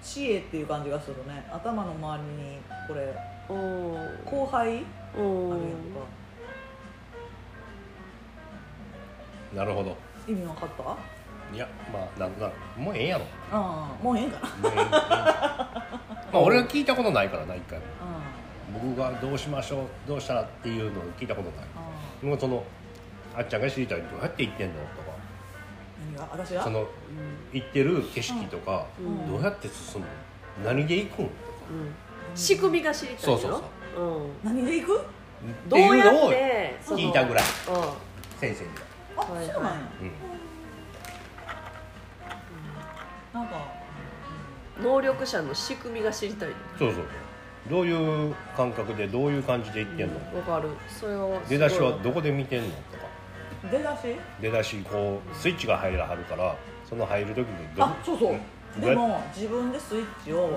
[0.03, 2.59] 知恵っていう感じがするね頭の周りに
[2.89, 3.15] これ
[4.25, 4.81] 後輩あるやん。
[4.81, 4.87] か
[9.55, 9.97] なるほど。
[10.29, 10.97] 意味分かった？
[11.55, 13.25] いやまあなんとなくもうええんやろ。
[13.51, 14.49] ああもうええんかな。
[14.49, 14.99] もうええええま
[16.35, 17.85] あ俺は聞いたことないからな一回も。
[17.85, 17.89] う
[18.95, 21.67] 僕がどうしましょうどうしたらっていうのを聞いたことない。
[22.25, 22.63] もうその
[23.37, 24.75] あっちゃんが知りたいどうやって行ってんの？
[24.75, 25.11] とか。
[26.15, 26.29] 何が？
[26.33, 26.63] 私が？
[26.63, 26.87] その
[27.53, 29.33] 行ってる景色とか、うん。
[29.33, 30.07] どうやって進む？
[30.65, 31.17] の何で行くん？
[31.17, 31.29] とか。
[31.71, 32.37] うん。
[32.37, 33.63] 仕組みが知りたいそうそうの
[33.97, 34.05] そう。
[34.05, 34.31] うん。
[34.45, 35.01] 何で行く？
[35.69, 37.45] どうやっっていうのをてその聞いたぐらい。
[37.45, 37.51] うん。
[38.39, 38.71] 先生に
[39.15, 40.05] いはいそうなんや、う
[43.37, 43.41] ん。
[43.41, 43.81] なんか。
[44.83, 46.49] 能力者の仕組みが知りたい。
[46.49, 47.05] のそうそう。
[47.69, 50.71] どういう感覚でどういう感じで言ってんの、わかる。
[50.89, 52.69] それは出だしはすどこで見てんの？
[52.69, 53.71] とか。
[53.71, 54.17] 出だし？
[54.41, 56.57] 出だしこうスイッチが入らはるから
[56.89, 58.33] その入る時にどあそうそう。
[58.33, 58.81] うん。
[58.81, 60.57] でも自分でスイッチをうん。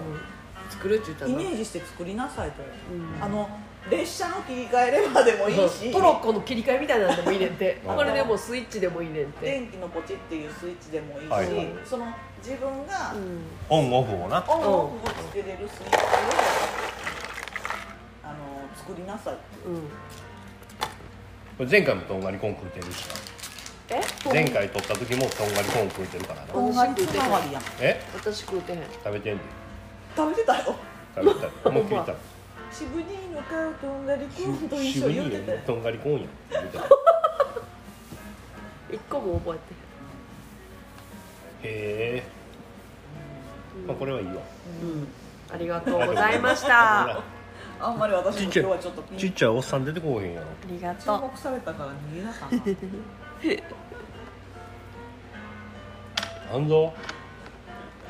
[0.70, 3.22] 作るって言ったらイメージして作りなさいと、うん。
[3.22, 3.50] あの
[3.92, 5.92] 列車の切り替えレバーでもいいし。
[5.92, 7.82] トロッコの切り替えみたいなんでもいいねんて。
[7.86, 9.46] うんこれでもスイッチでもいいねんて。
[9.46, 11.68] 電気のポチっていうスイッチでもいいし、はいはい。
[11.86, 12.08] その
[12.38, 13.44] 自分がうん。
[13.70, 14.44] オンオフをな。
[14.48, 15.00] オンオフを
[15.30, 16.00] つけれるスイッチを
[18.24, 18.36] あの
[18.78, 19.34] 作りなさい
[19.68, 19.82] うん
[21.58, 23.06] これ前回もとんがりコン食うてるし
[23.90, 24.00] え？
[24.00, 26.48] な前回撮った時もとんがりコン食うてるからな。
[26.48, 26.96] とんがり。
[26.96, 27.64] つながりやん。
[27.80, 28.02] え？
[28.16, 28.80] 私食うてへん。
[29.04, 29.44] 食べてんで。
[30.16, 30.76] 食べてたよ。
[31.16, 31.70] 食べた。
[31.70, 32.14] 思いっきり食べ
[32.74, 35.58] 渋ニーの買うとんがりコーンと一緒言ってて。
[35.66, 36.20] とんがりコンや
[36.50, 36.86] 言うてた
[38.92, 39.60] 一個も覚へ
[41.64, 42.24] え、え
[43.76, 43.88] てへん。
[43.88, 44.34] まあ、これはいいわ。
[44.34, 45.08] うん。
[45.54, 47.12] ありがとうございました。
[47.12, 47.24] あ
[47.80, 52.50] あんまり私も今日はちょっとピンちっちゃいおっさん出てこうへんやろりが注とう目されたから逃げなかっ
[56.50, 56.56] た。
[56.56, 56.94] あんぞ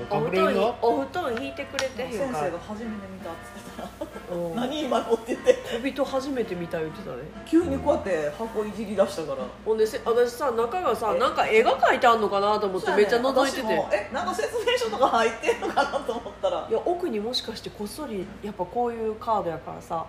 [0.10, 2.46] お布団お布団引いてくれてへん先から。
[2.46, 3.82] 生が初めて見たっつって
[4.30, 4.56] たうん。
[4.56, 5.54] 何今のって言って。
[5.82, 9.46] 小人初めて見た言ってたね急にこうやって箱いじり出したから。
[9.64, 14.14] ほんでせ私さ中がさなんか絵が描いてあんのかなと思ってめっちゃ覗いてて、え？
[14.14, 16.68] なんか説明書とか入ってんのかなと思ったら。
[16.70, 20.06] いや奥にもしかしてこっそりやっぱこういうカードやからさ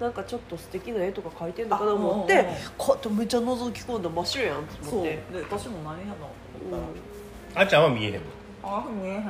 [0.00, 5.02] うなんかちょっと素敵な絵とか描いてんのかなと思ってあうんうんうんこうやってめっちゃ覗き込んだ真っ白やんとんそう。
[5.02, 6.28] で思って私も何やろ
[6.68, 8.20] うと思ったら、あっちゃんは見えへんの
[8.66, 9.22] あ見えへん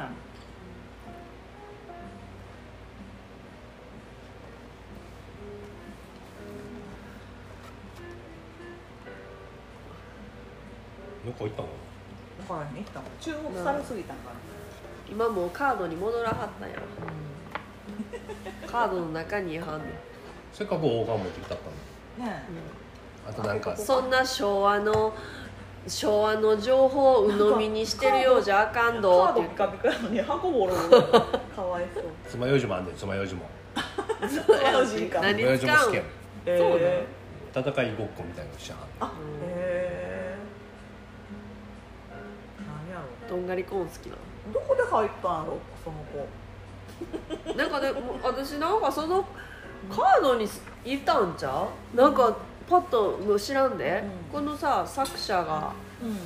[11.26, 11.68] どこ行ったの？
[12.38, 13.06] だからね行ったの。
[13.20, 14.36] 注目されすぎたんかな。
[15.10, 16.70] 今もうカードに戻らはったん。
[16.70, 16.82] やろ
[18.68, 19.88] カードの中にはんねん。
[20.52, 21.58] せっかく王冠持ってきたっ
[22.18, 22.42] たのね
[23.26, 25.14] あとなんかそんな昭和の
[25.86, 29.24] 昭和の情報を鵜呑みにしてるようじゃあかんど。
[29.26, 31.02] カードピカピカやのに箱ボロボロ
[31.54, 32.04] かわいそう。
[32.28, 33.40] 爪楊枝もあんねん爪楊枝も。
[34.72, 35.20] マジか。
[35.20, 36.02] 何爪楊使う枝も好きや
[36.46, 37.06] そうなのえ
[37.54, 39.08] 戦いごっこみたいなのしちゃあへ
[39.46, 40.36] え
[42.58, 44.16] 何やろとんがりコーン好きな
[44.52, 45.58] どこで入ったんやろ？
[45.84, 47.48] その子。
[47.50, 47.92] のなんかね
[48.22, 49.24] 私なんかその
[49.94, 50.46] カードに
[50.84, 51.96] いたんちゃう？
[51.96, 52.34] なんか
[52.68, 54.40] パッともう知らんで、うん。
[54.40, 55.72] このさ作者が。
[56.02, 56.16] うん。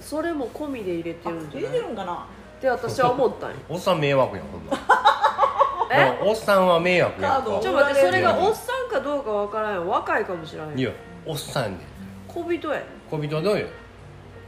[0.00, 1.72] それも込みで入れてあるんじゃ入ない？
[1.74, 2.14] れてるんかな？
[2.14, 3.56] って私は思ったんよ。
[3.68, 4.72] おっさん迷惑やんほんな
[5.92, 5.96] え？
[6.20, 9.88] らおっさんは迷惑やんカードちょっと待ってそれがおっさんかどうかわからんよ。
[9.88, 10.90] 若いかもしれんよいや
[11.26, 11.78] おっさんやねん。
[12.26, 13.66] 小人や小人どうよ。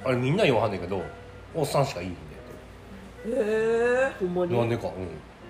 [0.05, 1.03] あれみんな言わはんねんけど
[1.55, 4.55] おっさんしかいいひんねへえほんまに。
[4.55, 4.89] んなんでか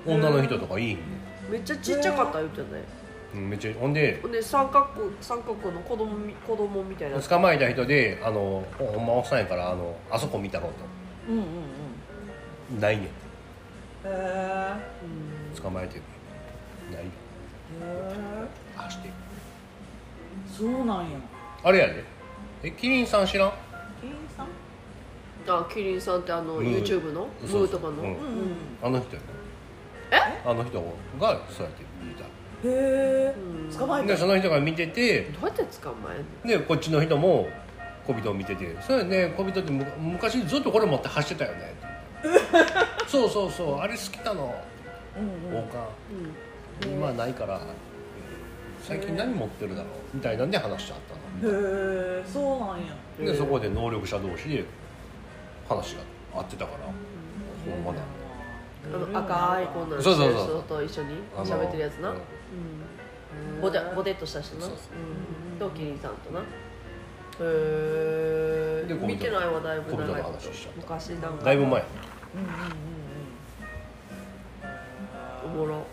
[0.06, 0.14] うん。
[0.14, 1.02] 女の人とかいいひんね
[1.48, 2.82] めっちゃちっちゃかった言ってたねん
[3.34, 4.86] うんめっちゃほんでほんで三角
[5.20, 7.20] 三角の子供み子供みたいな。
[7.20, 10.70] 捕まえた人であのほんまおっさんやからあのあそこ見たろ
[11.28, 11.46] うんうんうん。
[12.76, 13.06] とないねん。
[13.06, 13.10] へ
[14.04, 14.74] え
[15.52, 15.62] うん。
[15.62, 16.00] 捕まえて
[16.92, 17.06] ないへ
[17.80, 18.46] え
[18.76, 19.10] あして。
[20.56, 21.18] そうなんや。
[21.64, 22.04] あれやで。
[22.62, 23.52] えキリンさん知らん？
[24.00, 24.46] キリンさん？
[25.58, 26.84] あキリンさんってあのムー。
[26.84, 27.26] YouTube の？
[27.26, 27.64] ムそうそう。
[27.66, 27.90] ーとかの？
[27.90, 28.08] うん。
[28.08, 28.16] うん
[28.82, 29.22] あの人や
[30.12, 30.48] え？
[30.48, 30.80] あの人
[31.20, 31.83] がそうやって
[32.64, 33.78] へえうん。
[33.78, 35.22] 捕まえたでその人が見てて。
[35.22, 36.58] どうやって捕まえんの？
[36.58, 37.48] でこっちの人も
[38.06, 41.74] 小人を見てて「そうやね小人ってむ昔ずっとこれ持って走ってたよね」
[43.08, 43.78] そうそうそう。
[43.80, 44.54] あれ好きなの。
[45.16, 45.58] うんうん。
[45.58, 45.90] 王冠。
[46.84, 46.92] うん。
[46.92, 47.60] 今はないから。
[48.82, 50.16] 最近何持ってるだろう？
[50.16, 50.98] みたいなんで話しちゃっ
[51.40, 51.52] たの。
[51.52, 51.56] へ
[52.20, 52.94] えそうなんや。
[53.18, 54.64] でそこで能力者同士で
[55.68, 56.02] 話が
[56.36, 56.84] 合ってたから。
[57.74, 57.98] ほんまだ。
[58.92, 60.62] あの赤いこんなんそうそうそう。
[60.64, 62.12] と一緒に喋ってるやつな、
[63.68, 64.62] うんうん、ボテボテっとした人な。
[64.62, 65.56] そうそうう。
[65.56, 65.58] ん。
[65.58, 66.40] とキリンさんとな。
[66.40, 66.44] へ
[67.40, 70.22] えで見てないわだいぶ長い
[70.76, 71.44] 昔なんか。
[71.44, 71.82] だいぶ前。
[72.34, 72.50] うんうんう
[75.48, 75.62] んうん。
[75.62, 75.86] おもろ。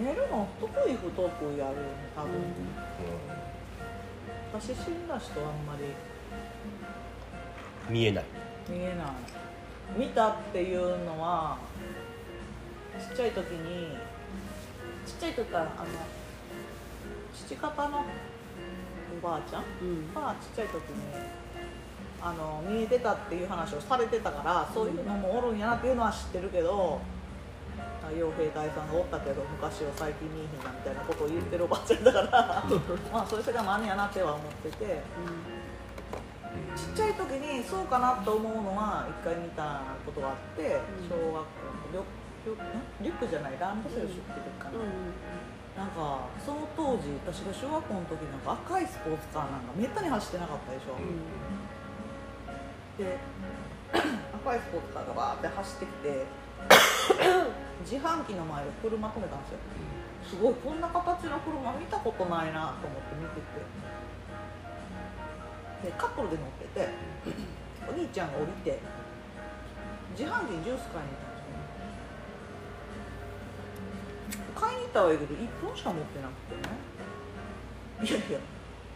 [0.00, 1.22] 見えるの得意不得
[1.54, 1.76] 意やるよね
[2.16, 2.30] 多分、
[4.54, 5.84] 私死んだ人あんまり。
[5.84, 5.92] うん
[7.90, 8.24] 見えない。
[8.68, 9.06] 見えない。
[9.98, 11.58] 見たっていうのは
[12.98, 13.96] ちっちゃい時に
[15.06, 15.86] ちっちゃい時からあの
[17.34, 18.04] 父方の
[19.22, 20.14] おばあちゃんうん。
[20.14, 20.96] がちっちゃい時に
[22.22, 27.00] あの見えてたっていう話をされてたからそういうのもおるんやなっていうのは知ってるけど
[28.02, 32.64] 太陽兵隊さんがおったけど昔は最近見えへんなみたいなことを言ってるおばあちゃんだから
[33.12, 35.00] まあそういう世界もあんねやなっては思ってて
[36.76, 41.40] ちっちゃい時にそうかなと思うのは一回見たことがあって小学校
[41.94, 42.04] の
[42.44, 50.96] リュックじゃないランドセル背負ってるかな、なんかその当時私が小学校の時なんか赤いスポーツカーなんかめったに走ってなかったでしょ、
[52.96, 53.18] で
[54.32, 56.24] 赤いスポーツカーがバーって走ってきて
[57.84, 59.58] 自販機の前で車止めたんですよ。
[60.20, 64.00] すごいこんな形の車見たことないなと思って見てて。
[65.80, 66.90] でカップルで乗ってて
[67.88, 68.78] お兄ちゃんが降りて
[70.12, 71.29] 自販機にジュース買いに行った
[74.60, 76.76] 買いに行ったはいいけど1本しか持ってなくてね
[78.02, 78.38] いやいや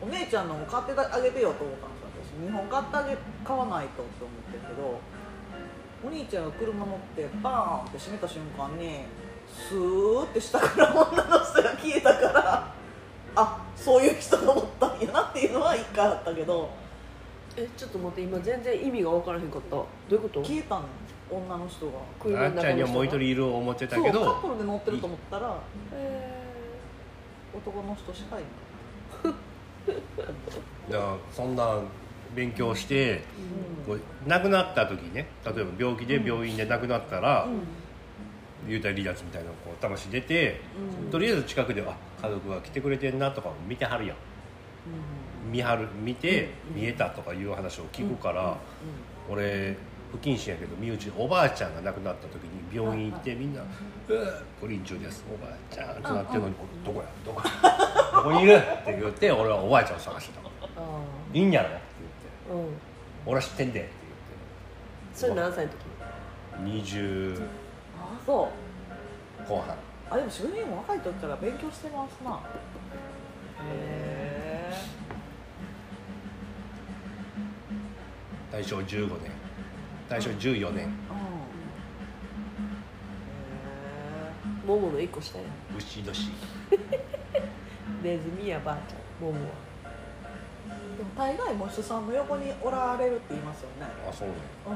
[0.03, 2.45] お姉ちゃんのも買ってあげてよと思ったんですよ。
[2.45, 5.01] 私2本買ってあげ買わないとって思ってるけど
[6.05, 9.05] お兄ちゃんが車乗ってバーンって閉めた瞬間に
[9.49, 12.75] スーって下から女の人が消えたから
[13.37, 16.69] あそういう人がおったんやなっていうのは一回あったけど。
[17.57, 19.77] えちょっと待って今全然意味が分からへんかった。
[19.77, 20.43] どういうこと？
[20.43, 20.83] 消えたの
[21.31, 25.59] 女の人があっちゃんにはもう一人いる思ってたそうカッけどプルで乗ってると思ったら
[25.93, 26.43] へ
[27.55, 29.35] 男の人しかいない。
[30.91, 31.81] だからそんな
[32.35, 33.23] 勉強して
[33.87, 37.53] うこう亡くなった時にね例えば病気で病院で亡くなったら、ん。
[37.53, 37.61] うん
[38.67, 40.61] 幽体離脱みたいなのこう魂出て、
[41.05, 41.11] うん。
[41.11, 44.17] とりあえず近くであ家族が来てくれてんなとか見てはるやん。
[45.53, 46.81] 見はる見て、うん。
[46.81, 49.77] 見えたとかいう話を聞くから、う俺
[50.15, 53.63] 不謹慎やけど身内おばあちゃんが亡くなった時に病院行ってみんな
[54.09, 54.27] 「うわ
[54.61, 56.55] 不倫中ですおばあちゃん」ってなってるのに
[56.87, 57.07] 「どこや？
[57.27, 57.51] どこや？
[58.15, 60.49] どこにいる?」って言って俺はおばあちゃんを探してた
[60.81, 60.83] あ
[61.35, 61.79] 「いいんやろ?」って
[62.49, 62.67] 言って。
[62.69, 62.77] うん
[63.27, 63.91] 「俺は知ってんで」って
[65.15, 65.79] それ何歳の時？
[66.65, 67.43] 言って20
[67.99, 68.49] あそ
[69.45, 69.49] う。
[69.49, 69.75] 後半。
[70.11, 72.31] あでも主任も若い時から勉強してますな。
[72.31, 72.39] へ
[74.71, 74.75] え
[78.53, 79.33] 大正15年
[80.15, 80.85] 大正14年。
[80.85, 80.91] うん。
[80.91, 80.91] へ
[84.65, 85.45] モモの一個下や。
[85.77, 86.31] 牛年。
[88.01, 89.51] ネズミやばあちゃんモモは。
[90.69, 93.87] えでも大概喪主さんの横におられるって言いますよね。
[94.09, 94.35] あそうね
[94.69, 94.71] う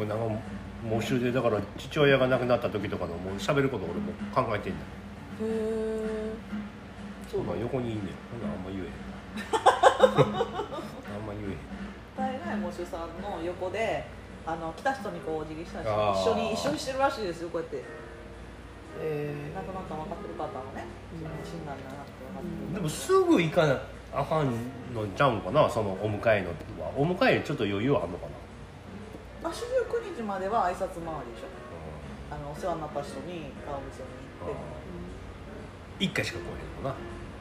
[0.00, 0.04] ん。
[0.04, 0.24] 俺なんか
[0.88, 4.86] 喪主でだから父親が亡くなった時とかのもう喋ること俺も考えてんだよ。
[5.42, 6.32] へえ
[7.30, 8.06] そうまあなの横にいんねん。
[8.32, 9.05] ほんならあんま言えへん
[9.36, 11.58] あんま言えへん。
[12.16, 14.06] 大概喪主さんの横で
[14.46, 16.20] あの来た人にこうお辞儀したりあー。
[16.20, 17.82] 一緒に一緒にしてるらしいですよこうやって。
[18.98, 20.88] え亡くなったの分かってる方はね
[21.44, 22.74] 死んだんだなって分かってる。
[22.74, 23.78] でもすぐ行かな
[24.14, 24.48] あかん
[24.94, 26.48] のちゃうんかなそのお迎えの
[26.82, 26.90] は。
[26.96, 28.32] お迎えちょっと余裕あんのかな、
[29.44, 31.52] まあ、四十九日までは挨拶回りでしょ。
[32.32, 34.08] あのお世話になった人に顔見せに
[34.40, 34.56] 行っ
[36.00, 36.06] て。
[36.06, 36.96] 1回しか来へんのな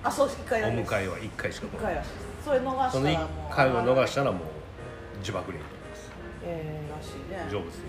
[0.05, 0.91] あそう一回おだけです。
[0.93, 4.41] 迎えは1回しか来一回らしいですそれ逃したその1らもう回を逃したらもう
[5.19, 6.11] 自爆霊になります。
[6.43, 7.51] えらしいね。
[7.51, 7.79] 成仏で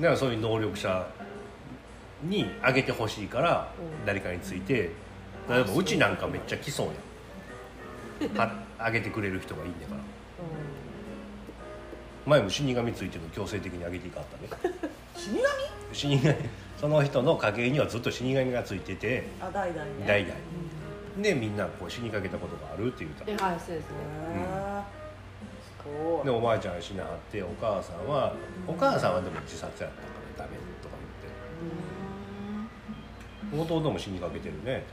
[0.00, 1.06] だからそういう能力者
[2.22, 4.06] にあげてほしいからうん。
[4.06, 4.90] 誰かについて
[5.48, 6.86] 例えばうちなんかめっちゃ来そう
[8.22, 8.36] やん。
[8.36, 10.00] はあげてくれる人がいいんだから。
[12.26, 14.24] 前も死神ついてるの強制的にあげていかっ
[14.60, 14.72] たね。
[15.16, 15.40] 死神？
[15.92, 16.34] 死神。
[16.78, 19.90] その人の家系にはずっと死神がついててあ代々ね。
[20.06, 20.34] 代々
[21.22, 23.96] でみんなこう死にかけたことがあるって言うたえはいそうですね。
[24.34, 24.82] へー
[25.60, 28.34] すごいでおばあちゃんが死なはってお母さんは
[28.66, 30.08] お母さんはでも自殺やったか
[30.42, 30.96] らダメとか
[33.52, 33.72] 言って。
[33.72, 34.84] 弟も死にかけてるね。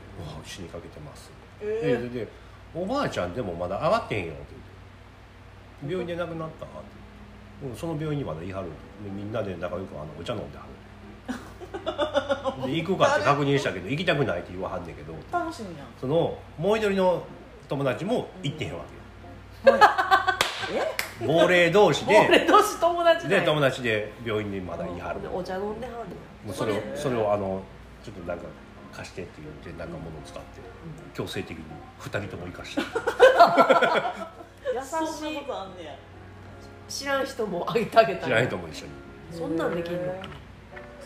[0.44, 1.30] 死にかけてます。
[1.60, 2.28] でえでで
[2.74, 4.42] おばあちゃんでもまだ上がってへんよって
[5.80, 5.94] 言って。
[5.94, 6.74] 病院で亡くなったって
[7.62, 8.68] うんその病院にまだいはる
[9.04, 10.67] でみんなで仲良くあのお茶飲んではる
[12.66, 15.86] で行くかって確認したけど行きたくないって言わはんねんけどー、楽しみやん。
[16.00, 17.22] そのもう一人の
[17.68, 18.84] 友達も行ってへんわ
[19.66, 19.70] え
[20.70, 20.84] けよ。
[21.20, 25.20] 亡霊同士で俺同士友達で友達達で病院にまだいはる。
[25.32, 25.98] お茶飲んではる
[26.44, 27.62] もうそれをそれをあの
[28.04, 28.44] ちょっとなんか
[28.92, 30.60] 貸してって言ってなんか物を使って
[31.14, 31.64] 強制的に
[32.00, 32.82] 2人とも生かして。
[34.74, 35.94] 優そんなしいことあんねや。
[36.88, 38.92] 知らん人もあげてあげた知らない人も一緒に。
[39.32, 40.14] そんなんできんの？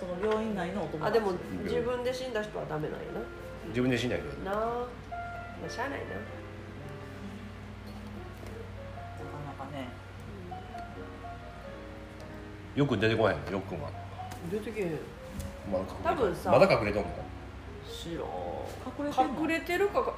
[0.02, 1.06] その病院内のお友達。
[1.06, 3.06] あでも自分で死んだ人はダメなんや
[3.68, 4.64] 自分でしないけどななあ。
[4.64, 4.86] ま
[5.68, 6.06] あしゃあないな。
[6.06, 6.20] な
[9.30, 9.86] かなかね。
[12.74, 13.52] よく出てこないの？
[13.52, 13.90] よっくんは。
[14.50, 14.98] 出てけへん。
[15.70, 16.50] まだ隠れ多分さ。
[16.50, 17.08] まだ隠れとんの
[17.86, 18.24] 知らん。
[18.98, 19.40] 隠れてんの？
[19.40, 20.14] 隠れてるかか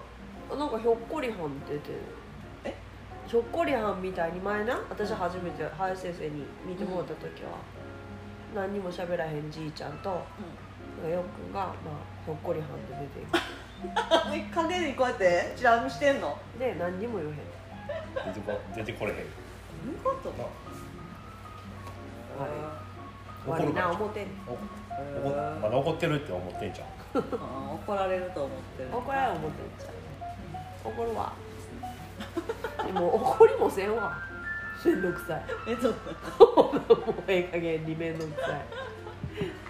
[0.51, 1.99] あなんかひょっこりはん出てる
[2.65, 2.75] え？
[3.27, 7.59] ひょっこりはんみたいに前な私初めて林先生に見てもらった時は、
[8.55, 10.21] 何にも喋らへんじいちゃんと、なん
[11.03, 11.75] かよっくんが、まあ、
[12.25, 13.39] ひょっこりはんで出ていく。
[14.33, 16.39] え影にこうやってチラ見してんの？
[16.59, 18.33] で何にも言えへん。
[18.33, 19.17] 出てこ出てこれへん。
[19.19, 19.23] ど
[19.91, 20.31] ういうこと？
[20.31, 20.45] な
[22.39, 22.55] 悪い
[23.47, 24.59] 怒るかな思てんお怒
[25.61, 26.89] まだ怒ってるって思ってんじゃん。
[27.75, 28.89] 怒られると思ってる。
[28.97, 29.91] 怒られ思ってんちゃ
[30.89, 30.89] う。
[30.91, 31.33] 怒るわ。
[32.87, 34.17] でも怒りもせんわ
[34.85, 35.45] めんどくさい。
[35.69, 35.95] えちょっ
[36.39, 38.51] ともうええ加減にめんどくさい。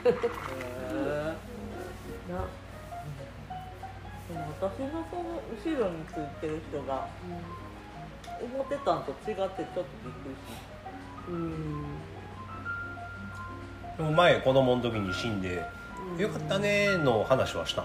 [0.05, 0.11] な
[4.27, 5.23] でも私のその
[5.53, 7.07] 後ろについてる人が
[8.41, 10.37] 思ってたんと違ってちょっとびっくりし
[11.29, 11.83] うん。
[13.97, 15.63] でも前子供の時に死んで
[16.15, 17.83] うん「よかったね」の話はした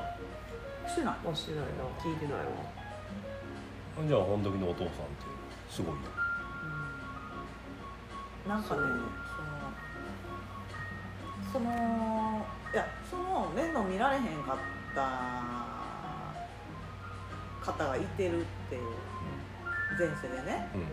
[0.87, 1.15] しない？
[1.31, 1.69] あしてないな。
[2.01, 2.45] 聞いてないわ。
[4.07, 4.95] じゃあ本時のお父さんって
[5.69, 6.01] すごいよ
[8.49, 8.81] なんかね
[11.53, 14.57] そのそのいやその面倒見られへんかっ
[14.95, 15.01] た
[17.61, 18.81] 方がいてるっていう
[19.99, 20.67] 前世でね。
[20.73, 20.81] うん。
[20.81, 20.85] っ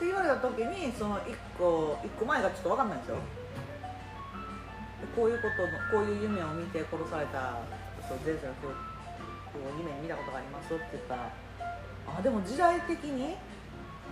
[0.00, 3.16] て言われた時にその1個一個前がちょっと分かんないんですよ。
[3.16, 3.22] で
[5.14, 7.62] こういうことのこういう夢を見て殺された
[8.08, 11.30] そう前世の記憶を夢に見たことがありますって言ったら
[12.18, 13.36] あでも時代的に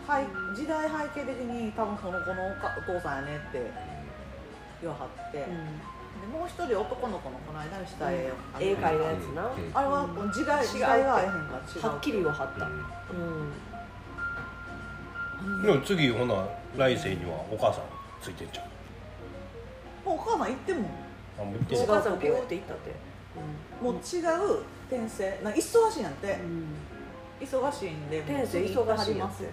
[0.06, 3.70] はい時代背景的に多分その子のおかお父さんやねって
[4.80, 5.46] 言わはって、で
[6.30, 9.70] もう一人男の子のこの間にした絵を、絵て描いたやつなうん。
[9.74, 12.66] あれは時代時代が合えへんから違うはっきり言わはった。
[12.66, 12.70] う
[15.42, 15.60] うん。
[15.60, 16.46] んでも次ほな
[16.76, 17.84] 来世にはお母さん
[18.22, 18.66] ついてんじゃん
[20.04, 20.88] もうお母さん行っても。
[21.40, 22.94] あもう言ってんおの母さんピューって言ったって。
[23.82, 25.40] もう違う転生。
[25.42, 26.95] な忙しいなんて、うん
[27.40, 29.52] 忙しいんで転生忙しいますって。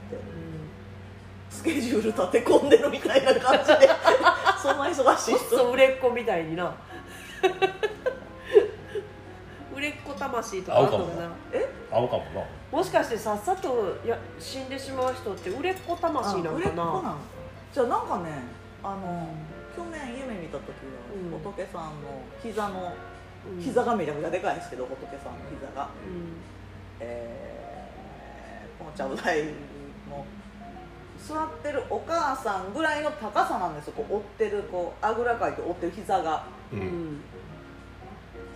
[1.49, 3.89] スケジュール立て込んでるみたいな感じで。
[4.61, 5.57] そんな忙しい人。
[5.57, 6.73] そう売れっ子みたいにな。
[9.76, 11.03] 売れっ子魂とか合うかな。
[11.91, 12.43] 合うかもな。
[12.72, 17.15] もしかしてさっさとや死んでしまう人って売れっ子魂なのあ売れっ子なかなの
[17.72, 18.31] じゃあなんかね
[18.84, 19.27] あの
[19.76, 20.64] 去年夢見た時
[21.15, 21.34] うん。
[21.34, 22.93] は仏さんの膝の
[23.45, 23.61] うん。
[23.61, 26.41] 膝がめちゃくちゃでかいんですけど仏さんの膝が、うん。
[26.99, 27.52] えー
[28.84, 29.45] このちゃぶ台
[30.10, 30.26] の
[31.18, 33.93] 座ってるお母さんぐらいの高さなんですよ。
[33.95, 36.45] こう折ってるこうあぐらかいて折ってる膝が。
[36.72, 36.81] ううん。
[36.81, 37.22] ん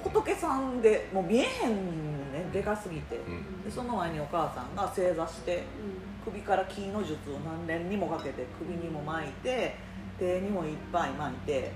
[0.03, 3.15] 仏さんでもう見えへんねでかすぎて。
[3.15, 3.63] うん。
[3.63, 5.63] でその前にお母さんが正座して
[6.25, 9.75] 首から木の術を何年にもかけて首にも巻いて
[10.19, 11.71] 手にもいっぱい巻いて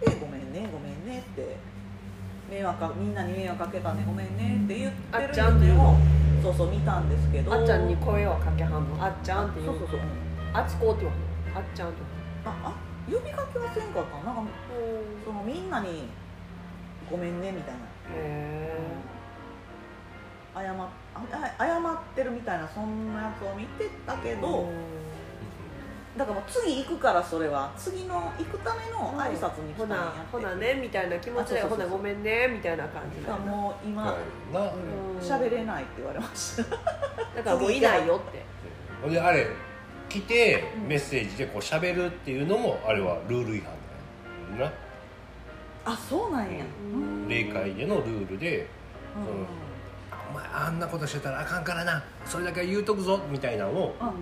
[0.00, 1.56] で「ごめんねごめんね」って
[2.50, 5.96] 迷惑かみんなに迷惑かけたねごめんねって言ってあっるちゃんって言うのを
[6.42, 7.52] そうそう見たんですけど。
[7.54, 9.04] あっちゃんに声をかけはんの？
[9.04, 10.02] あっちゃんって言そううそうそう、う。
[10.02, 11.18] んあっちこうって言わん。
[11.20, 11.24] の
[11.56, 11.96] あっちゃんって
[12.44, 12.74] ああ
[13.10, 14.18] 呼びかけはせんかった？
[14.18, 14.50] ななんか
[15.24, 16.08] そのみんなに
[17.10, 17.80] 「ごめんね」みたいな。
[18.14, 18.70] へ
[20.54, 24.68] 謝っあ謝ってるみたいなそんなやつを見てたけえど、
[26.16, 27.72] だからもう次行くからそれは。
[27.76, 35.18] 次の行くための挨拶に来たんやほなってほなねみたいな気持ちでほあそうそうそうなごめんねみたいな感じだからだもう今なうん。
[35.18, 36.62] 喋、れないって言われました。
[37.34, 38.42] だからもういないよって。
[39.02, 39.48] ほんであれ
[40.08, 44.72] 来てメッセージでこう喋るっていうのもあれはルール違反だよな
[45.84, 46.64] あそうなんや、
[46.94, 47.28] うん。
[47.28, 48.68] 霊界でのルールで
[49.16, 49.46] うん
[50.30, 52.02] お前あんなことしてたらあかんからな。
[52.24, 54.06] それだけは言うとくぞみたいなのをうん。
[54.08, 54.14] うん。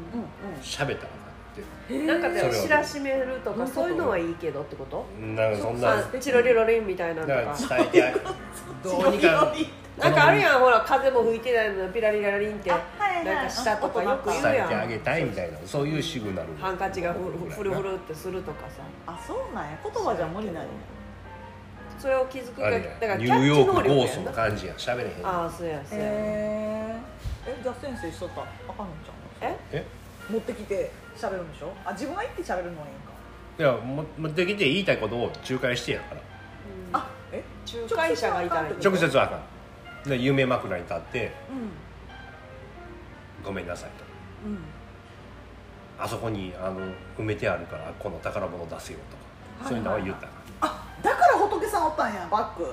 [0.63, 1.22] 喋ったら
[1.53, 1.95] って。
[1.95, 5.05] うんなんかで知らしめるとかうんそういうのはいいけどってこと？
[5.21, 7.57] なんかそんなあチロリロリンみたいなのとだか
[8.83, 9.55] どうにか。
[9.99, 12.81] なんかあるやんほら風も吹いてないのにピラリラリンってなん
[13.45, 15.59] か下とかよく言う伝えやんてあげたいみたいな。
[15.67, 18.83] そういうシグナルハンカチがフルフルフルってするとかさ。
[19.07, 19.79] あそうなんや。
[19.85, 20.63] 言葉じゃ無理なんや。
[21.99, 25.27] それを気づくかだからやキャッチニューヨーク能力やんなゴーストの感じやれへん。
[25.27, 26.05] ああそうやそうや。
[26.07, 28.41] えー、えじゃあ先生しとった。
[28.41, 29.59] らあかんのちゃうえ？
[29.73, 29.85] え？
[30.33, 31.73] 持ってきて喋るんでしょ？
[31.85, 33.13] あ自分が行って喋るのはいいんか。
[33.59, 36.21] いやも持ってきて言いたいことを仲介してやから。
[37.01, 37.43] あえ？
[37.85, 39.37] 仲介者がいたらいい直接はあか
[40.07, 40.09] ん。
[40.09, 41.31] で夢枕に立ってう
[43.47, 43.91] 「ごめんなさい」
[44.45, 44.49] と。
[44.49, 44.59] んうん。
[45.99, 46.81] あそこにあの
[47.17, 48.99] 埋めてあるからこの宝物出せよ
[49.59, 50.33] とかそういうのは言ったら。
[50.63, 52.67] あだから仏さんおったんやバックっ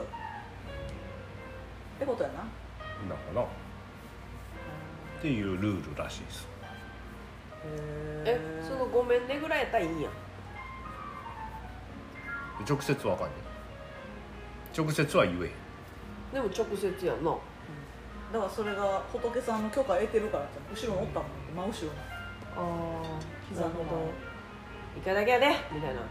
[1.99, 2.35] てことやな。
[2.35, 3.41] なんかな。
[3.41, 6.47] っていうルールらしいです
[8.25, 10.09] えそのごめんねぐらいやったらいいんや。
[12.67, 13.37] 直接はあかんねん。
[14.77, 15.51] 直接は言えへん。
[16.33, 17.31] でも直接やんな。
[18.31, 22.01] だからそれが仏さんの許可得てるからって後ろにおったもん真後ろの。
[22.55, 23.19] ああ
[23.49, 24.11] 膝のなるほど。
[24.95, 26.01] 行かなきゃねみたいな。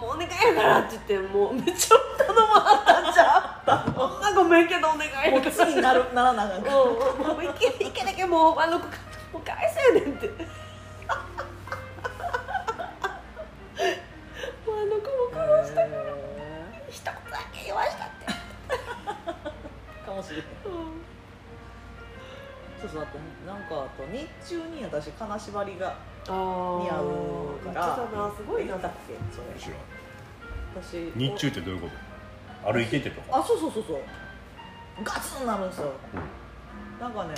[0.00, 5.66] もうお願いやからって言ってもうめっちゃ頼まはったんちゃうほんなごめんけどお願い前もうやから。
[5.66, 6.62] 次になるならなあかん。
[6.62, 6.98] からもうも
[7.38, 8.90] う行け行けなきゃもうあの子も
[9.36, 10.28] う返せやねんって
[11.08, 11.12] あ
[14.66, 20.46] の子も殺したからへ一言だけ言わしたって、ーかもしれない
[22.80, 25.96] そうそうあとなんかあと日中に私金縛りが
[26.26, 27.02] 似合
[27.64, 27.96] うから。
[28.36, 29.76] すごいな言ったっけそれ。
[30.76, 31.88] 私日中ってどういうこ
[32.64, 32.72] と？
[32.72, 33.38] 歩いててとか？
[33.38, 33.98] あそうそうそうそう。
[35.02, 35.92] ガツンなるんですよ。
[37.00, 37.34] なんかね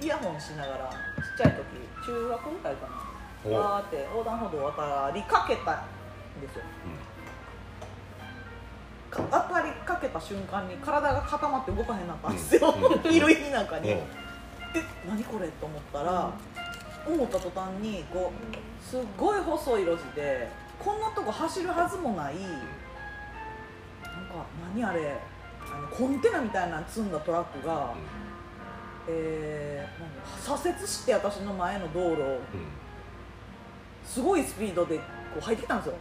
[0.00, 1.64] イヤホンしながらちっちゃい時
[2.06, 2.96] 中学ぐらいかおな
[3.44, 6.64] わーって横断歩道を渡りかけたんですよ。
[9.10, 13.96] か当たりかけた瞬間に体が固まって動かへんなったんですよ、うんうん 見る意味なんかに、う。
[13.96, 14.04] んえ
[15.08, 16.30] 何これと思ったら、
[17.06, 20.48] 思った途端にこうすっごい細い路地で
[20.78, 22.52] こんなとこ走るはずもないなん
[24.26, 24.44] か
[24.74, 25.18] 何あれ
[25.60, 27.94] あのコンテナみたいなの積んだトラックが、
[29.08, 32.40] えー、左折して私の前の道路を
[34.08, 35.04] すごいスピードでこ
[35.38, 35.94] う入ってきたんですよ。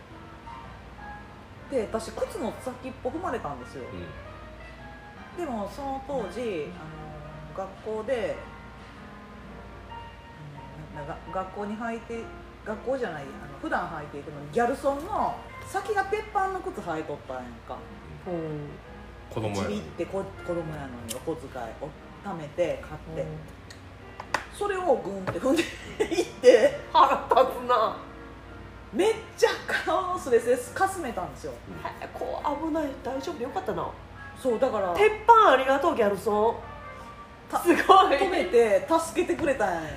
[1.70, 3.84] で私靴の先っぽ踏まれたんですよ。
[5.38, 8.38] でもその当時あの学校で、
[10.94, 12.24] うんなが学校に履いて
[12.66, 15.36] 学校じゃないあの普段履いていくのにギャルソンの
[15.68, 17.78] 先が鉄板の靴履いとったんやんか。
[18.28, 18.70] うん。
[19.30, 19.76] 子供やのに。
[19.76, 21.90] ちびってこ子供やのにお小遣いを
[22.26, 23.26] 貯めて買って、
[24.58, 27.98] それをグンって踏んでいって腹立つな。
[28.94, 29.50] めっちゃ
[29.86, 31.54] 顔のすれすれかすめたんですよ。
[31.84, 32.86] へこう危ない。
[33.04, 33.38] 大丈夫？
[33.38, 33.88] でよかったな。
[34.42, 36.56] そうだから鉄板ありがとうギャルソン。
[37.52, 37.78] たすごい。
[38.18, 39.82] 止めて助けてくれたんや。
[39.82, 39.94] やば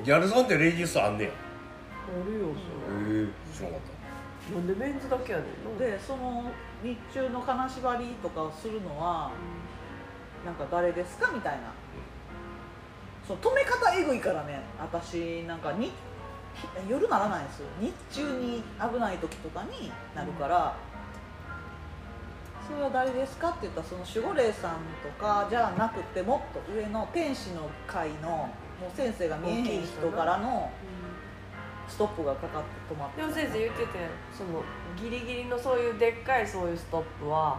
[0.00, 0.04] い。
[0.04, 1.30] ギャルソンってレディースあんねや。
[1.30, 2.48] へあるよ
[2.90, 3.82] え知らなかっ
[4.44, 6.50] それなんでメンズだけやねんなでその
[6.82, 9.30] 日中の金縛りとかをするのは
[10.44, 11.30] なんか誰ですか？
[11.32, 11.72] みたいな
[13.26, 15.92] そう止め方えぐいからね私なんかに
[16.88, 17.66] 夜ならないんですよ。
[17.80, 18.62] 日中に
[18.92, 20.76] 危ない時とかになるから、
[22.66, 30.70] それは誰ですかって言ったらその守護霊さんとかじゃなくてもっと上の天使の会のもう先生が見えへん人からの
[31.88, 33.88] ストップがかかって止まってでも先生言ってて
[34.36, 34.62] その
[34.96, 37.58] ギリギリのそういうでっかいそういうストップは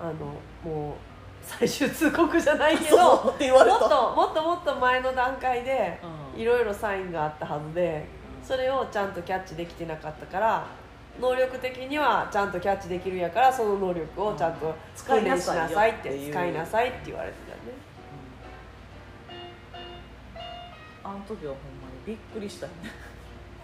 [0.00, 0.12] あの
[0.64, 0.94] もう
[1.46, 6.40] 最終通告じゃないけどもっともっともっと前の段階でうん。
[6.40, 8.04] いろいろサインがあったはずで
[8.42, 10.66] それをちゃんとキャッチできてなかったから
[11.18, 14.74] 能力的にはちゃんとキャッチできるやからその能力をちゃんと
[15.06, 16.32] 訓練しなさいって使いなさいよっていう。
[16.32, 17.86] 使いなさいって言われてたよね。
[21.02, 22.72] あの時はほんまにびっくりしたね。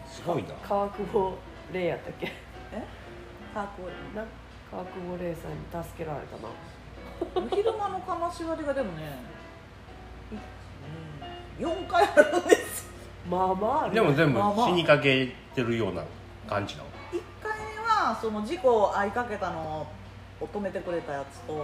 [0.06, 0.48] たすごいな。
[0.66, 1.36] 川久保
[1.72, 2.26] 玲やったっけ？
[2.72, 2.82] え？
[3.52, 6.48] 川久保玲さんに助けられたな
[7.50, 9.18] 昼間の金縛りがでもね
[11.58, 12.86] 4回あるんです
[13.28, 16.02] まあまああるでも全部死にかけてるような
[16.48, 19.86] 感じなの？1回目はその事故を合いかけたの
[20.40, 21.56] を止めてくれたやつと、う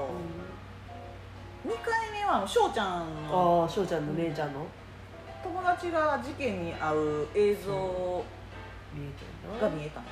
[1.69, 4.67] 2回目はあの翔ちゃんのんああ翔ちゃんの姉ちゃんの？
[5.43, 7.73] 友達が事件に遭う映像
[9.61, 10.11] が見えたんで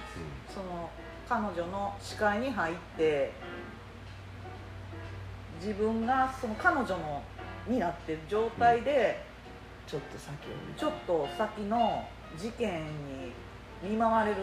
[0.49, 0.91] す、その
[1.29, 3.33] 彼女の視界に入って
[5.61, 7.23] 自分がその彼女の
[7.67, 9.25] になってる状態で、
[9.87, 10.35] ちょっと先を
[10.69, 12.05] 見ちょっと先の
[12.37, 13.33] 事件に
[13.83, 14.37] 見舞われる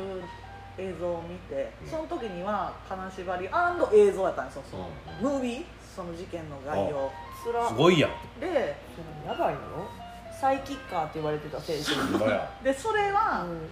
[0.77, 1.90] 映像を見て、うん。
[1.90, 4.64] その時には金縛り映像やったんですよ。
[4.69, 4.90] その、
[5.22, 5.65] うムービー？
[5.95, 7.11] その事件の概要。
[7.68, 8.11] すごいやん。
[8.40, 9.60] でそれやばいの
[10.40, 11.91] サイキッカーって言われてた選手
[12.64, 13.69] でそれは、うん。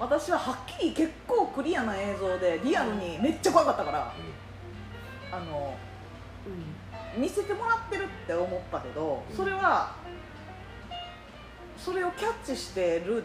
[0.00, 4.12] 私ははっきり結構クリアな映像でリアルにめっちゃ怖かったから、
[5.30, 5.74] あの
[7.16, 9.94] 見せてもらってるって思ったけどそれは
[11.76, 13.24] それをキャッチしてる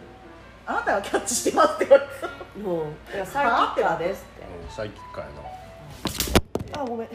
[0.66, 2.12] あなたがキャッチしてますって言われて
[2.58, 3.52] うんもういやサイキ
[3.82, 4.42] ッカーですって。
[4.42, 5.30] うんサイキッカーや
[6.74, 6.82] な。
[6.82, 7.08] あごめん。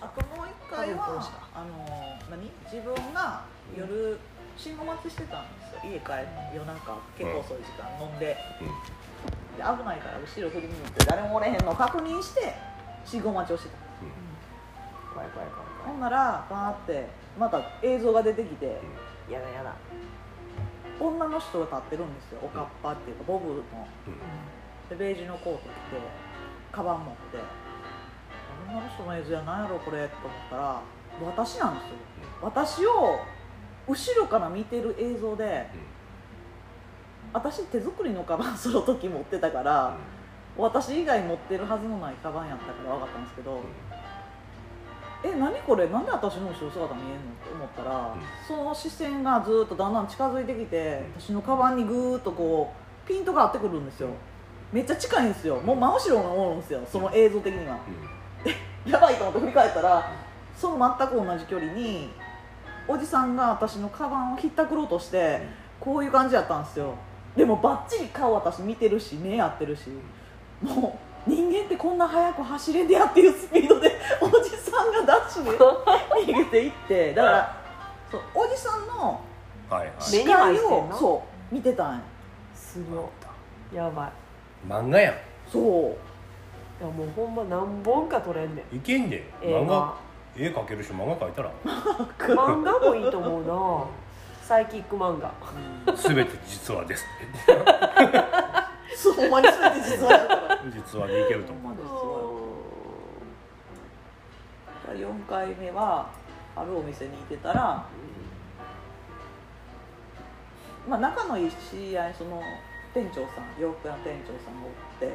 [0.00, 1.68] あともう一回はあの
[2.30, 2.50] 何？
[2.64, 3.44] 自分が
[3.76, 4.18] 夜
[4.56, 5.48] 信号待ちしてたんで
[5.80, 5.92] すよ。
[5.92, 8.36] 家帰って夜中結構遅い時間飲んで。
[8.60, 8.68] うん。
[9.56, 12.54] で危ないから後ろ振り向いて誰もおれへんのを確認して
[13.06, 13.76] 信号待ちをしてた
[15.16, 18.66] 怖い怖い怖いほんならバーってまた映像が出てきて
[19.30, 19.74] やだやだ。
[21.00, 22.40] 女の人が立ってるんですよ。
[22.42, 23.54] おかっぱっていうかボブの。
[23.54, 24.88] うん。
[24.88, 25.70] でベージュのコート着て
[26.70, 27.38] カバン持って。
[28.68, 30.82] 女の人の映像やなんやろこれと思ったら
[31.24, 31.96] 私なんですよ。
[32.42, 33.20] 私を
[33.88, 35.66] 後ろから見てる映像で
[37.32, 39.96] 私手作りのカバンその時持ってたから
[40.56, 43.60] 私以外持ってるはずのないカバンやったから分かったんですけど
[45.26, 45.88] え何これ？
[45.88, 47.16] なんで私の後ろ姿見えんの？
[47.16, 48.20] って思ったら、うん。
[48.46, 52.72] その視線がずっとだんだん近づいてきて私のカバンにぐーっとこ
[53.04, 54.08] うピントが合ってくるんですよ。
[54.72, 55.56] めっちゃ近いんですよ。
[55.56, 57.78] もう真後ろにおるんですよその映像的には。
[58.86, 60.12] やばいと思って振り返ったら
[60.56, 62.10] その全く同じ距離に
[62.88, 65.40] おじさんが私のカバンをひったくろうとして
[65.80, 66.94] こういう感じやったんですよ。
[67.36, 69.90] でもバッチリ顔私見てるし目合ってるし
[70.62, 77.14] もう人間ってこんな速く走れんでやっていうスピードでおじさんがダッシュで逃げていって。
[77.14, 77.62] だから
[78.10, 79.20] そうおじさんの
[79.68, 79.88] はいはい。
[79.88, 82.02] 目に視界をそう見てたんや。
[82.54, 83.10] すご
[83.72, 83.76] い。
[83.76, 84.12] やばい。
[84.68, 85.14] 漫画やん。
[85.50, 85.62] そう。
[85.62, 88.76] いやもうほんま何本か撮れんねん。
[88.76, 89.24] いけんで。
[89.42, 89.94] 映漫画画
[90.36, 91.50] 絵描けるし漫画描いたら。
[92.36, 93.84] 漫画もいいと思うな。
[94.46, 95.32] サイキック漫画。
[95.96, 97.04] 全て実話です
[98.94, 100.12] そうほんまに全て実は。
[100.12, 102.26] やから実話でいけると思うんまですよ
[104.94, 106.10] 4回目は
[106.54, 107.86] あるお店に行ってたら、
[110.88, 112.40] まあ、仲のいい知り合いその
[112.94, 115.12] 店長さん洋服屋の店長さんがおって